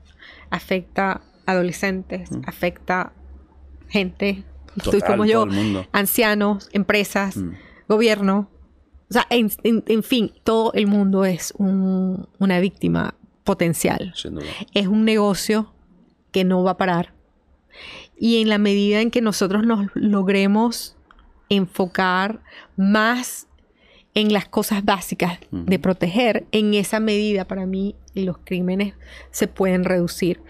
[0.50, 3.14] afecta adolescentes, afecta
[3.90, 4.44] gente,
[4.84, 5.48] Total, como yo,
[5.94, 7.52] ancianos, empresas, Mm.
[7.88, 8.50] gobierno.
[9.10, 14.12] O sea, en, en- en fin, todo el mundo es un- una víctima potencial.
[14.16, 14.46] Sin duda.
[14.74, 15.74] Es un negocio
[16.32, 17.14] que no va a parar.
[18.20, 20.98] Y en la medida en que nosotros nos logremos
[21.50, 22.42] enfocar
[22.76, 23.48] más
[24.14, 28.96] en las cosas básicas de proteger, en esa medida para mí los crímenes
[29.30, 30.42] se pueden reducir.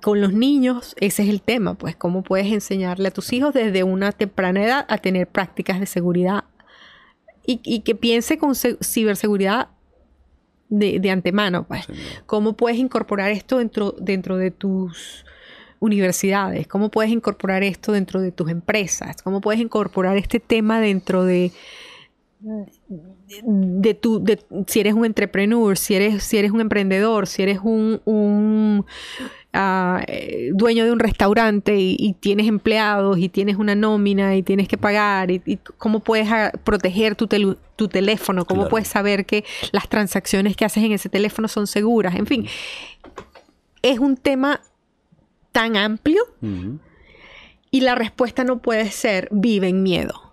[0.00, 3.82] Con los niños, ese es el tema, pues cómo puedes enseñarle a tus hijos desde
[3.82, 6.44] una temprana edad a tener prácticas de seguridad
[7.48, 9.68] y, y que piense con se- ciberseguridad
[10.68, 11.86] de, de antemano, pues.
[12.26, 15.24] ¿Cómo puedes incorporar esto dentro, dentro de tus
[15.80, 16.66] universidades?
[16.66, 19.22] ¿Cómo puedes incorporar esto dentro de tus empresas?
[19.22, 21.52] ¿Cómo puedes incorporar este tema dentro de
[23.42, 27.60] de tu de, si eres un entrepreneur, si eres si eres un emprendedor, si eres
[27.62, 28.86] un, un,
[29.52, 34.68] eh, dueño de un restaurante y, y tienes empleados y tienes una nómina y tienes
[34.68, 38.70] que pagar y, y cómo puedes ah, proteger tu, teléfono, cómo Claro.
[38.70, 42.46] puedes saber que las transacciones que haces en ese teléfono son seguras, en fin,
[43.82, 44.60] es un tema
[45.52, 46.22] tan amplio
[47.70, 50.32] y la respuesta no puede ser vive en miedo.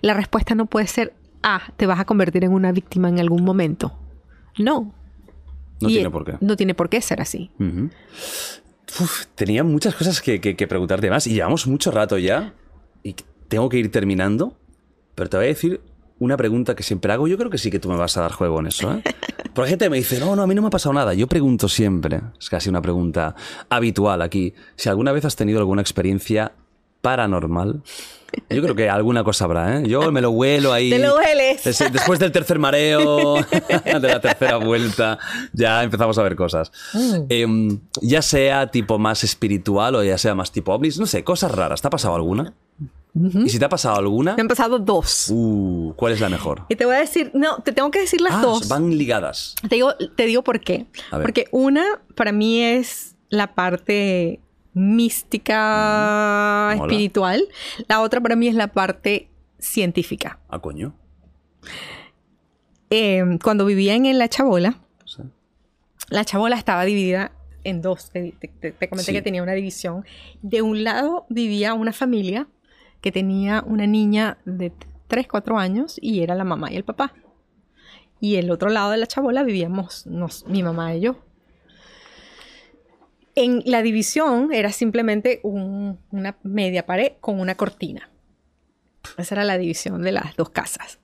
[0.00, 3.42] La respuesta no puede ser, ah, te vas a convertir en una víctima en algún
[3.44, 3.96] momento.
[4.58, 4.92] No.
[5.80, 6.34] No Y, tiene por qué.
[6.40, 7.50] No tiene por qué ser así.
[9.00, 12.54] Uf, tenía muchas cosas que, que- que preguntarte más y llevamos mucho rato ya
[13.02, 13.14] y
[13.48, 14.56] tengo que ir terminando,
[15.14, 15.80] pero te voy a decir
[16.20, 17.26] una pregunta que siempre hago.
[17.26, 19.02] Yo creo que sí que tú me vas a dar juego en eso, ¿eh?
[19.54, 21.14] Porque gente me dice, no, no, a mí no me ha pasado nada.
[21.14, 23.34] Yo pregunto siempre, es casi una pregunta
[23.68, 26.52] habitual aquí, si alguna vez has tenido alguna experiencia
[27.04, 27.82] paranormal.
[28.50, 29.86] Yo creo que alguna cosa habrá, ¿eh?
[29.86, 30.90] Yo me lo huelo ahí.
[30.90, 31.62] Te lo hueles.
[31.62, 33.34] Des- Después del tercer mareo,
[34.00, 35.20] de la tercera vuelta,
[35.52, 36.72] ya empezamos a ver cosas.
[37.28, 41.52] Em, ya sea tipo más espiritual o ya sea más tipo ovnis, no sé, cosas
[41.52, 41.80] raras.
[41.80, 42.52] ¿Te ha pasado alguna?
[43.14, 45.28] Y si te ha pasado alguna, Me han pasado dos.
[45.30, 46.62] uh, ¿cuál es la mejor?
[46.68, 48.66] Y te voy a decir, no, te tengo que decir las Ah, dos.
[48.66, 49.54] van ligadas.
[49.68, 50.86] Te digo, te digo por qué.
[51.12, 51.84] Porque una,
[52.16, 54.40] para mí, es la parte
[54.74, 57.48] mística, Mm, espiritual.
[57.88, 59.28] La otra, para mí, es la parte
[59.58, 60.38] científica.
[60.48, 60.94] Ah, coño.
[62.90, 65.22] Eh, cuando vivía en La Chabola, Sí.
[66.10, 67.32] la Chabola estaba dividida
[67.64, 68.10] en dos.
[68.10, 69.16] Te, te- te- te comenté Sí.
[69.16, 70.04] que tenía una división.
[70.42, 72.46] De un lado vivía una familia
[73.00, 74.72] que tenía una niña de
[75.08, 77.14] 3, 4 años y era la mamá y el papá.
[78.20, 81.16] Y el otro lado de la chabola vivíamos nos- mi mamá y yo.
[83.36, 88.08] En la división era simplemente un- una media pared con una cortina.
[89.18, 90.98] Esa era la división de las dos casas.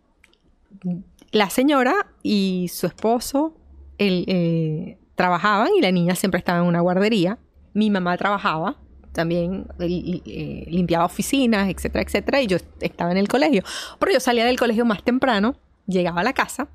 [1.33, 3.57] La señora y su esposo
[3.99, 7.39] eh, trabajaban y la niña siempre estaba en una guardería.
[7.75, 8.79] Mi mamá trabajaba,
[9.13, 13.63] también eh, limpiaba oficinas, etcétera, etcétera, y yo estaba en el colegio.
[13.99, 16.69] Pero yo salía del colegio más temprano, llegaba a la casa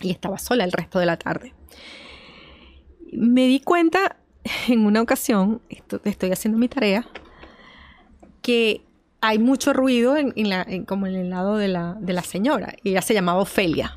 [0.00, 1.52] y estaba sola el resto de la tarde.
[3.12, 4.16] Me di cuenta
[4.68, 7.06] en una ocasión, esto- estoy haciendo mi tarea,
[8.42, 8.82] que
[9.20, 12.22] hay mucho ruido en, en la, en- como en el lado de la, de la
[12.22, 12.74] señora.
[12.82, 13.96] Y ella se llamaba Ofelia.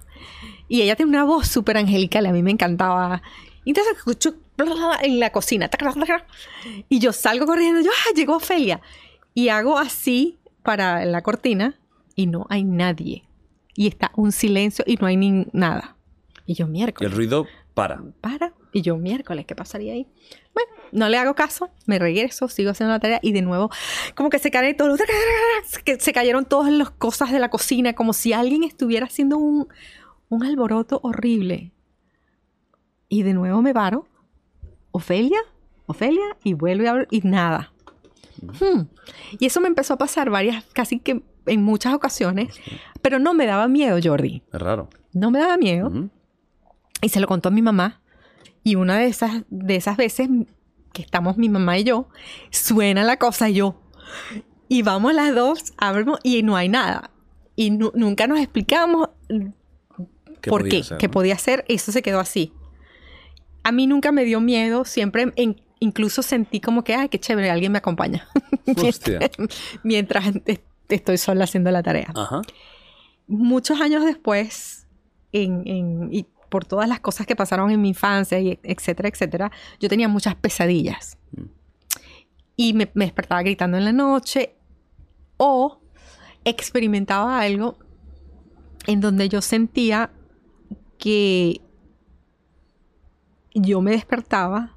[0.69, 3.21] Y ella tiene una voz súper angelical, a mí me encantaba.
[3.63, 4.35] Y entonces escucho
[5.01, 5.69] en la cocina.
[6.89, 8.81] Y yo salgo corriendo, yo, ¡ah, llegó Ofelia!
[9.33, 11.79] Y hago así para la cortina
[12.15, 13.23] y no hay nadie.
[13.75, 15.95] Y está un silencio y no hay ni nada.
[16.45, 18.01] Y yo, Y el miércoles, ruido para.
[18.21, 18.53] para.
[18.73, 20.07] Y yo, miércoles, ¿qué pasaría ahí?
[20.53, 23.69] Bueno, no le hago caso, me regreso, sigo haciendo la tarea y de nuevo,
[24.15, 25.07] como que se caen todos los...
[25.83, 29.67] que se cayeron todas las cosas de la cocina, como si alguien estuviera haciendo un,
[30.29, 31.71] un alboroto horrible.
[33.09, 34.07] Y de nuevo me paro.
[34.91, 35.39] Ofelia,
[35.85, 37.71] Ofelia, y abrir y nada.
[38.41, 38.87] Hmm.
[39.39, 42.53] Y eso me empezó a pasar varias, casi que en muchas ocasiones,
[43.01, 44.43] pero no me daba miedo, Jordi.
[44.51, 44.89] Es raro.
[45.13, 46.09] No me daba miedo.
[47.01, 48.01] Y se lo contó a mi mamá.
[48.67, 50.27] Y una de esas, de esas veces
[50.91, 52.09] que estamos mi mamá y yo,
[52.49, 53.79] suena la cosa y yo.
[54.67, 57.11] Y vamos las dos, abrimos y no hay nada.
[57.55, 59.07] Y nu- nunca nos explicamos
[60.41, 61.11] ¿Qué por qué, ser, qué no?
[61.11, 61.63] podía ser.
[61.69, 62.51] Eso se quedó así.
[63.63, 67.49] A mí nunca me dio miedo, siempre en- incluso sentí como que, ay, qué chévere,
[67.49, 68.27] alguien me acompaña.
[69.83, 72.41] Mientras est- estoy sola haciendo la tarea Ajá.
[73.27, 74.87] muchos años después,
[75.31, 79.51] en, en- y por todas las cosas que pasaron en mi infancia, y etcétera, etcétera,
[79.79, 81.17] yo tenía muchas pesadillas.
[82.55, 84.55] Y me, me despertaba gritando en la noche
[85.37, 85.79] o
[86.43, 87.77] experimentaba algo
[88.87, 90.11] en donde yo sentía
[90.97, 91.61] que
[93.53, 94.76] yo me despertaba,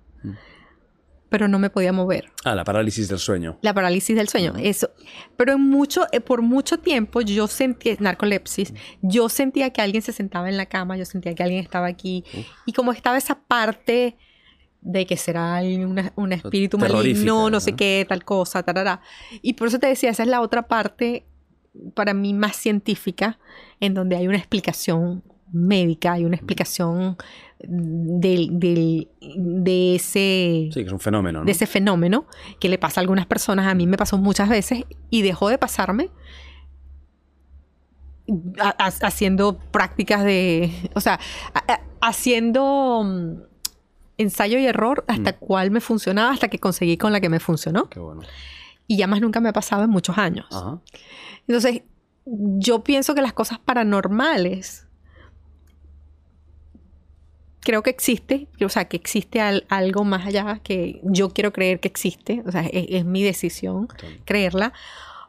[1.31, 3.57] pero no me podía mover Ah, la parálisis del sueño.
[3.63, 4.91] la parálisis del sueño, eso.
[5.39, 10.13] Pero en mucho, eh, por mucho tiempo yo sentía, narcolepsis, yo sentía que alguien se
[10.13, 12.25] sentaba en la cama, yo sentía que alguien estaba aquí.
[12.67, 14.17] Y como estaba esa parte
[14.83, 15.61] de que será
[16.17, 17.77] un espíritu maligno, no sé ¿no?
[17.77, 19.01] qué, tal cosa, tarara.
[19.43, 21.27] Y por eso te decía, esa es la otra parte
[21.95, 23.39] para mí más científica,
[23.79, 27.17] en donde hay una explicación médica, hay una explicación
[27.67, 31.45] del, del- de ese Sí, que es un fenómeno, ¿no?
[31.45, 32.27] de ese fenómeno
[32.59, 35.59] que le pasa a algunas personas, a mí me pasó muchas veces y dejó de
[35.59, 36.09] pasarme
[38.61, 41.19] ha- ha- haciendo prácticas de, o sea,
[41.55, 43.43] a- haciendo mm,
[44.19, 47.89] ensayo y error hasta cuál me funcionaba, hasta que conseguí con la que me funcionó.
[47.91, 48.23] Qué bueno.
[48.87, 50.47] Y ya más nunca me ha pasado en muchos años.
[50.51, 50.79] Ajá.
[51.49, 51.83] Entonces,
[52.27, 54.87] yo pienso que las cosas paranormales
[57.61, 61.81] creo que existe, o sea, que existe al- algo más allá que yo quiero creer
[61.81, 63.89] que existe, o sea, es, es mi decisión
[64.25, 64.73] creerla,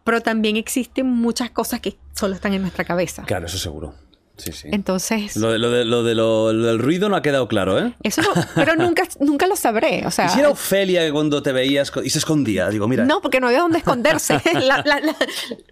[0.04, 3.24] pero también existen muchas cosas que solo están en nuestra cabeza.
[3.24, 3.94] Claro, eso seguro.
[4.42, 4.68] Sí, sí.
[4.72, 7.80] Entonces, Lo, de- lo de- lo de lo- lo del ruido no ha quedado claro,
[7.80, 7.94] ¿eh?
[8.04, 11.42] eso no, pero nunca, nunca lo sabré, o sea, ¿Y si era Ofelia que cuando
[11.44, 12.70] te veías y se escondía?
[12.70, 13.06] Digo, mira.
[13.06, 14.42] No, porque no había dónde esconderse.
[14.54, 15.16] La- la- la-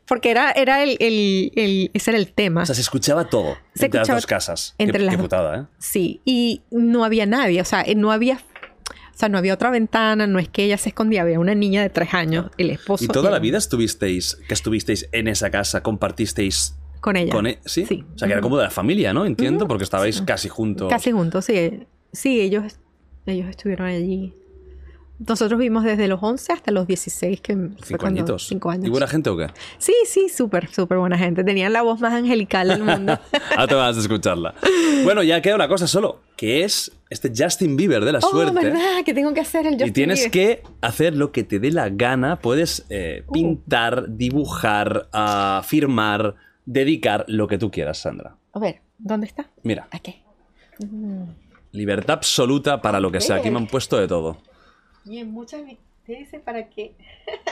[0.08, 2.64] porque era, era el, el- el- ese era el tema.
[2.64, 4.76] O sea, se escuchaba todo Se entre escuchaba las dos casas.
[4.78, 5.26] entre qué, las qué dos.
[5.26, 5.66] putada, ¿eh?
[5.80, 9.70] Sí, y no había nadie, o sea, eh, no había, o sea, no había otra
[9.70, 13.04] ventana, no es que ella se escondía, había una niña de tres años, el esposo.
[13.04, 17.32] ¿Y toda la vida estuvisteis, que estuvisteis en esa casa, compartisteis Con ella.
[17.32, 17.86] con e- ¿Sí?
[17.86, 18.04] Sí.
[18.16, 19.26] O sea, que era como de la familia, ¿no?
[19.26, 20.90] Entiendo, porque estabais casi juntos.
[20.90, 21.84] Casi juntos, sí.
[22.12, 22.80] Sí, ellos,
[23.26, 24.34] ellos estuvieron allí.
[25.28, 28.48] Nosotros vimos desde los 11 hasta los 16, que fue Cinco cuando- añitos.
[28.48, 28.86] Cinco años.
[28.86, 29.48] ¿Y buena gente o qué?
[29.78, 31.44] Sí, sí, súper, súper buena gente.
[31.44, 33.20] Tenían la voz más angelical del mundo.
[33.52, 34.56] Ahora te vas a escucharla.
[35.04, 38.54] Bueno, ya queda una cosa solo, que es este Justin Bieber de la oh, suerte.
[38.64, 39.04] ¿verdad?
[39.06, 40.62] Que tengo que hacer el Y Justin tienes Bieber.
[40.62, 42.38] que hacer lo que te dé la gana.
[42.38, 43.34] Puedes eh, Uh.
[43.34, 46.36] pintar, dibujar, ah, firmar,
[46.72, 48.36] dedicar lo que tú quieras, Sandra.
[48.54, 49.48] A ver, ¿dónde está?
[49.64, 50.22] Mira, Aquí.
[51.72, 53.38] libertad absoluta para lo que sea.
[53.38, 54.38] Aquí me han puesto de todo.
[55.06, 55.62] Y en muchas
[56.06, 56.96] te dice para qué.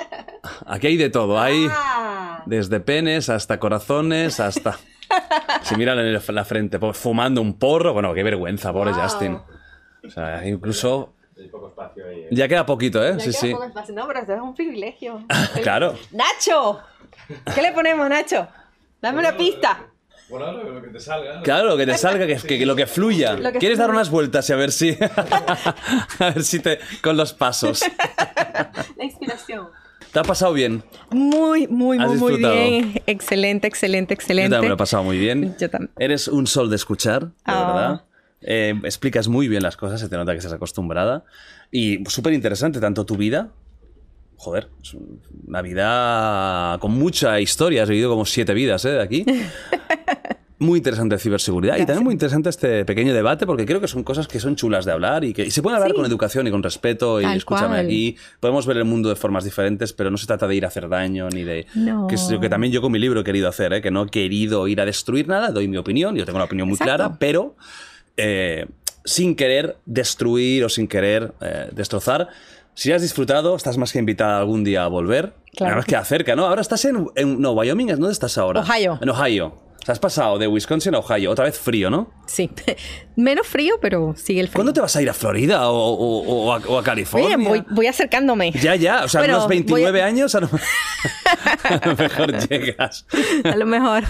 [0.66, 1.40] Aquí hay de todo.
[1.40, 2.44] Hay Ah.
[2.46, 4.78] desde penes hasta corazones, hasta...
[5.64, 7.94] Si miran en el- la frente, po- fumando un porro.
[7.94, 9.02] Bueno, qué vergüenza, pobre Wow.
[9.02, 9.38] Justin.
[10.06, 11.14] O sea, incluso...
[11.38, 12.20] Hay poco espacio ahí.
[12.22, 12.28] ¿eh?
[12.32, 13.14] Ya queda poquito, ¿eh?
[13.14, 13.52] Ya Sí, queda sí.
[13.52, 13.96] poco espacio.
[13.96, 15.24] No, pero esto es un privilegio.
[15.64, 15.96] Claro.
[16.12, 16.80] ¡Nacho!
[17.56, 18.48] ¿Qué le ponemos, Nacho?
[19.02, 19.88] Dame una pista.
[20.30, 21.42] Bueno, lo, lo que te salga.
[21.42, 23.34] Claro, que te salga, que, que- que lo que fluya.
[23.34, 24.00] Lo que ¿Quieres dar fluya.
[24.02, 24.98] unas vueltas y a ver si.
[26.20, 26.80] a ver si te.
[27.02, 27.82] con los pasos.
[28.98, 29.68] La inspiración.
[30.12, 30.84] ¿Te ha pasado bien?
[31.12, 33.02] Muy, muy, ¿Has muy, muy bien.
[33.06, 34.50] Excelente, excelente, Yo excelente.
[34.52, 35.56] también me lo he pasado muy bien.
[35.60, 35.92] Yo también.
[35.98, 37.66] Eres un sol de escuchar, de Ah.
[37.74, 38.04] verdad.
[38.42, 41.24] Eh, explicas muy bien las cosas, se te nota que estás acostumbrada.
[41.72, 43.50] Y súper interesante, tanto tu vida.
[44.38, 47.84] Joder, es un- una vida con mucha historia.
[47.84, 48.90] Has vivido como siete vidas, ¿eh?
[48.92, 49.26] De aquí.
[50.60, 54.02] Muy interesante de ciberseguridad y también muy interesante este pequeño debate porque creo que son
[54.04, 55.96] cosas que son chulas de hablar y que y se pueden hablar Sí.
[55.98, 57.86] con educación y con respeto y Tal escúchame cual.
[57.86, 60.70] aquí podemos ver el mundo de formas diferentes pero no se trata de ir a
[60.70, 62.08] hacer daño ni de No.
[62.08, 63.84] que es lo que también yo con mi libro he querido hacer ¿eh?
[63.84, 66.68] que no he querido ir a destruir nada doy mi opinión yo tengo una opinión
[66.68, 66.96] muy Exacto.
[66.96, 67.56] clara pero
[68.18, 68.66] eh,
[69.06, 72.30] sin querer destruir o sin querer eh, destrozar
[72.78, 75.34] si has disfrutado, estás más que invitada algún día a volver.
[75.56, 76.46] Claro Además que que acerca, ¿no?
[76.46, 78.62] Ahora estás en, en- no, Wyoming, ¿dónde estás ahora?
[78.62, 79.00] Ohio.
[79.02, 79.48] En Ohio.
[79.82, 81.32] O sea, has pasado de Wisconsin a Ohio.
[81.32, 82.12] Otra vez frío, ¿no?
[82.28, 82.52] Sí.
[83.16, 84.56] Menos frío, pero sigue el frío.
[84.58, 87.36] ¿Cuándo te vas a ir a Florida o, o- o a, o a California?
[87.38, 88.52] Oye, voy, voy acercándome.
[88.52, 89.06] Ya, ya.
[89.06, 90.50] O sea, Bueno, unos voy 29 a- años a lo,
[91.64, 93.06] a lo mejor llegas.
[93.44, 94.04] A lo mejor.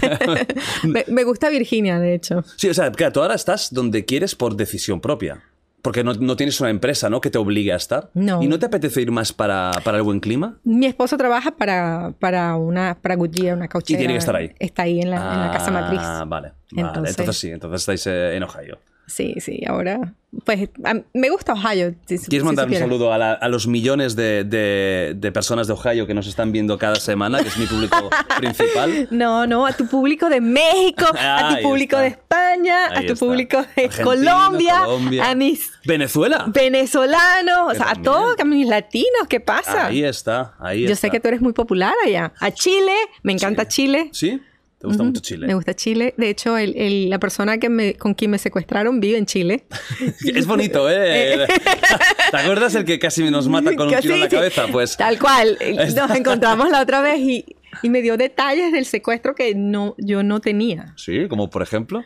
[0.84, 2.44] me, me gusta Virginia, de hecho.
[2.58, 5.42] Sí, o sea, claro, tú ahora estás donde quieres por decisión propia.
[5.88, 7.22] Porque no, no tienes una empresa, ¿no?
[7.22, 8.10] Que te obligue a estar.
[8.14, 8.44] No.
[8.44, 10.58] ¿Y no te apetece ir más para, para el buen clima?
[10.66, 13.98] Mi esposo trabaja para, para una para Goodyear, una cauchera.
[13.98, 14.52] tiene que estar ahí.
[14.60, 16.02] Está ahí en la, en la casa matriz.
[16.04, 16.52] Ah, vale.
[16.74, 16.88] vale.
[16.90, 18.80] Entonces- Entonces, sí, entonces estáis eh, en Ohio.
[19.08, 20.14] Sí, sí, ahora.
[20.44, 21.96] Pues a- me gusta Ohio.
[22.06, 22.86] si- si ¿Quieres mandar un supiera.
[22.86, 26.52] saludo a, la- a los millones de, de- de personas de Ohio que nos están
[26.52, 27.96] viendo cada semana, que es mi público
[28.38, 29.08] principal?
[29.10, 32.02] No, no, a tu público de México, a Ahí tu público está.
[32.02, 33.26] de España, Ahí a tu está.
[33.26, 35.30] público de Colombia, Colombia.
[35.30, 36.46] a mis ¿Venezuela?
[36.54, 38.04] venezolanos, o sea, a también.
[38.04, 39.88] todos, a mis latinos, ¿qué pasa?
[39.88, 41.08] Ahí está, ahí Yo está.
[41.08, 42.34] sé que tú eres muy popular allá.
[42.40, 44.10] A Chile, me encanta Chile.
[44.12, 44.42] ¿Sí?
[44.80, 45.48] ¿Te gusta mucho Chile?
[45.48, 46.14] Me gusta Chile.
[46.18, 49.66] De hecho, el- el- la persona que me, con quien me secuestraron vive en Chile.
[50.36, 51.48] Es bonito, ¿eh?
[52.32, 54.66] ¿Te acuerdas el que casi nos mata con un tiro en la cabeza?
[54.72, 55.58] Pues Tal cual.
[55.96, 57.46] Nos encontramos la otra vez y,
[57.82, 60.94] y me dio detalles del secuestro que no, yo no tenía.
[60.96, 62.04] sí, como por ejemplo.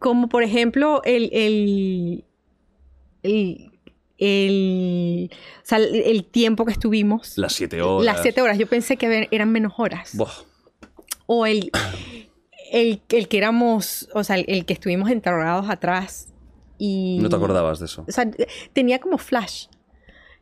[0.00, 1.30] Como por ejemplo, el.
[1.32, 2.24] el,
[3.22, 3.70] el,
[4.18, 7.36] el- o sea, el, el tiempo que estuvimos.
[7.38, 8.04] Las siete horas.
[8.04, 8.58] Las siete horas.
[8.58, 10.10] Yo pensé que eran menos horas.
[10.16, 10.30] Buah,
[11.30, 11.70] O el,
[12.72, 14.08] el, el que éramos.
[14.14, 16.32] O sea, el, que estuvimos interrogados atrás.
[16.78, 17.18] Y.
[17.20, 18.04] no te acordabas de eso.
[18.08, 18.28] O sea,
[18.72, 19.66] tenía como flash.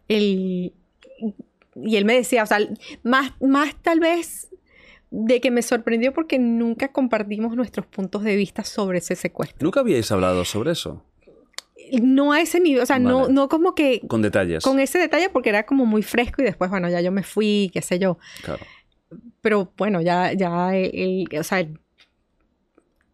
[0.08, 0.72] El,
[1.74, 2.58] y él me decía, o sea,
[3.02, 4.48] más, más tal vez
[5.10, 9.64] de que me sorprendió porque nunca compartimos nuestros puntos de vista sobre ese secuestro.
[9.64, 11.02] ¿Nunca habíais hablado sobre eso?
[12.00, 14.64] No a ese nivel, o sea, no, no como que Con detalles.
[14.64, 17.70] con ese detalle porque era como muy fresco y después, bueno, ya yo me fui,
[17.72, 18.18] qué sé yo.
[18.42, 18.64] Claro.
[19.46, 21.64] Pero bueno, ya, ya, él, o sea,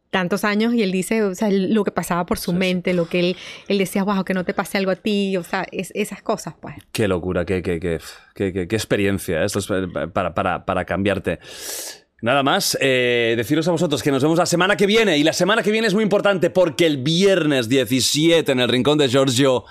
[0.09, 3.21] tantos años y él dice, o sea, lo que pasaba por su mente, lo que
[3.21, 3.37] él,
[3.69, 6.55] él decía, wow, que no te pase algo a ti, o sea, es- esas cosas,
[6.59, 6.75] pues.
[6.91, 7.99] Qué locura, qué, qué, qué,
[8.35, 9.45] qué- qué- qué experiencia.
[9.45, 9.67] Esto es
[10.15, 11.39] para, para, para cambiarte.
[12.23, 15.19] Nada más, eh, deciros a vosotros que nos vemos la semana que viene.
[15.19, 18.97] Y la semana que viene es muy importante porque el viernes 17 en el Rincón
[18.97, 19.65] de Giorgio,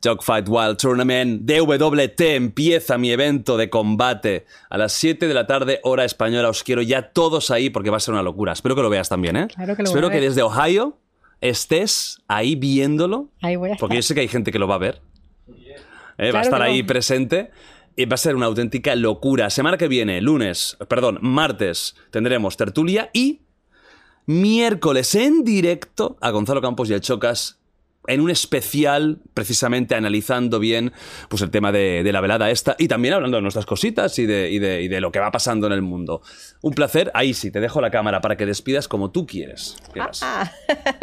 [0.00, 5.80] Dogfight Wild Tournament, DWT, empieza mi evento de combate a las 7 de la tarde,
[5.82, 6.48] hora española.
[6.48, 8.52] Os quiero ya todos ahí porque va a ser una locura.
[8.52, 9.48] Espero que lo veas también, ¿eh?
[9.48, 10.98] Claro que lo Espero voy a que desde Ohio
[11.40, 13.28] estés ahí viéndolo.
[13.42, 13.80] Ahí voy a estar.
[13.80, 15.00] Porque yo sé que hay gente que lo va a ver.
[15.48, 17.50] Eh, va a Claro estar que ahí presente.
[17.96, 19.50] Y va a ser una auténtica locura.
[19.50, 23.40] Semana que viene, lunes, perdón, martes, tendremos tertulia y
[24.26, 27.57] miércoles en directo a Gonzalo Campos y el Chocas
[28.08, 30.92] en un especial, precisamente analizando bien
[31.28, 34.26] pues, el tema de, de la velada esta y también hablando de nuestras cositas y
[34.26, 36.22] de, y de- y de lo que va pasando en el mundo.
[36.62, 37.10] Un placer.
[37.14, 39.76] Ahí sí, te dejo la cámara para que despidas como tú quieres.
[40.22, 40.50] Ah,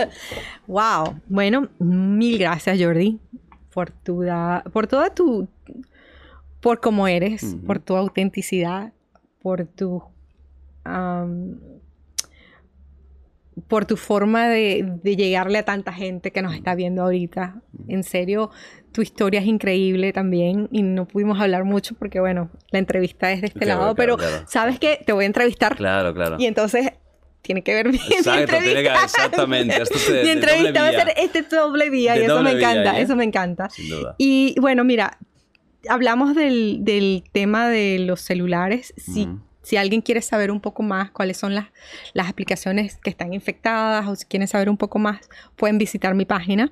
[0.67, 1.19] wow.
[1.27, 3.19] Bueno, mil gracias, Jordi,
[3.74, 4.24] por tu
[4.74, 5.48] por toda tu
[6.61, 8.92] por cómo eres, por tu autenticidad,
[9.42, 10.01] por tu
[13.67, 17.61] por tu forma de, de llegarle a tanta gente que nos está viendo ahorita.
[17.88, 18.51] En serio,
[18.92, 23.42] tu historia es increíble también y no pudimos hablar mucho porque, bueno, la entrevista es
[23.42, 24.45] de este Claro, lado, claro, pero claro.
[24.48, 25.00] ¿sabes qué?
[25.06, 26.35] Te voy a entrevistar Claro, claro.
[26.40, 26.92] y entonces
[27.42, 29.03] tiene que ver bien mi Exacto, tiene que- entrevista.
[29.06, 32.42] exactamente, esto es de- mi entrevista va a ser este doble vía De y eso
[32.42, 33.01] me vía, encanta, ¿eh?
[33.03, 33.69] eso me encanta.
[33.69, 34.16] Sin duda.
[34.17, 35.17] Y bueno, mira,
[35.88, 38.93] hablamos del, del tema de los celulares.
[38.98, 39.40] Si, Ujú.
[39.66, 41.66] Si alguien quiere saber un poco más cuáles son las,
[42.14, 46.24] las aplicaciones que están infectadas o si quieren saber un poco más, pueden visitar mi
[46.24, 46.72] página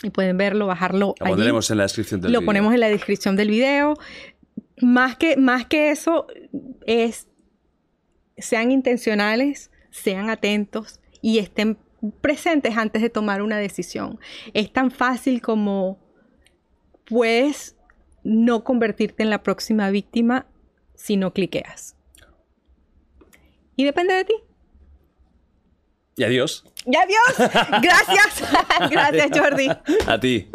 [0.00, 1.16] y pueden verlo, bajarlo.
[1.18, 1.34] Lo allí.
[1.34, 2.46] pondremos en la descripción del Lo vídeo.
[2.46, 3.94] ponemos en la descripción del video.
[4.80, 6.28] Más que, más que eso,
[6.86, 7.26] es
[8.38, 11.78] sean intencionales, sean atentos y estén
[12.20, 14.20] presentes antes de tomar una decisión.
[14.52, 15.98] Es tan fácil como
[17.06, 17.74] puedes
[18.22, 20.46] no convertirte en la próxima víctima
[20.94, 21.96] si no cliqueas.
[23.76, 24.34] Y depende de ti.
[26.16, 26.64] Y adiós.
[26.86, 27.50] ¡Y adiós!
[27.82, 28.42] Gracias.
[28.90, 29.68] Gracias, Jordi.
[30.06, 30.48] A ti.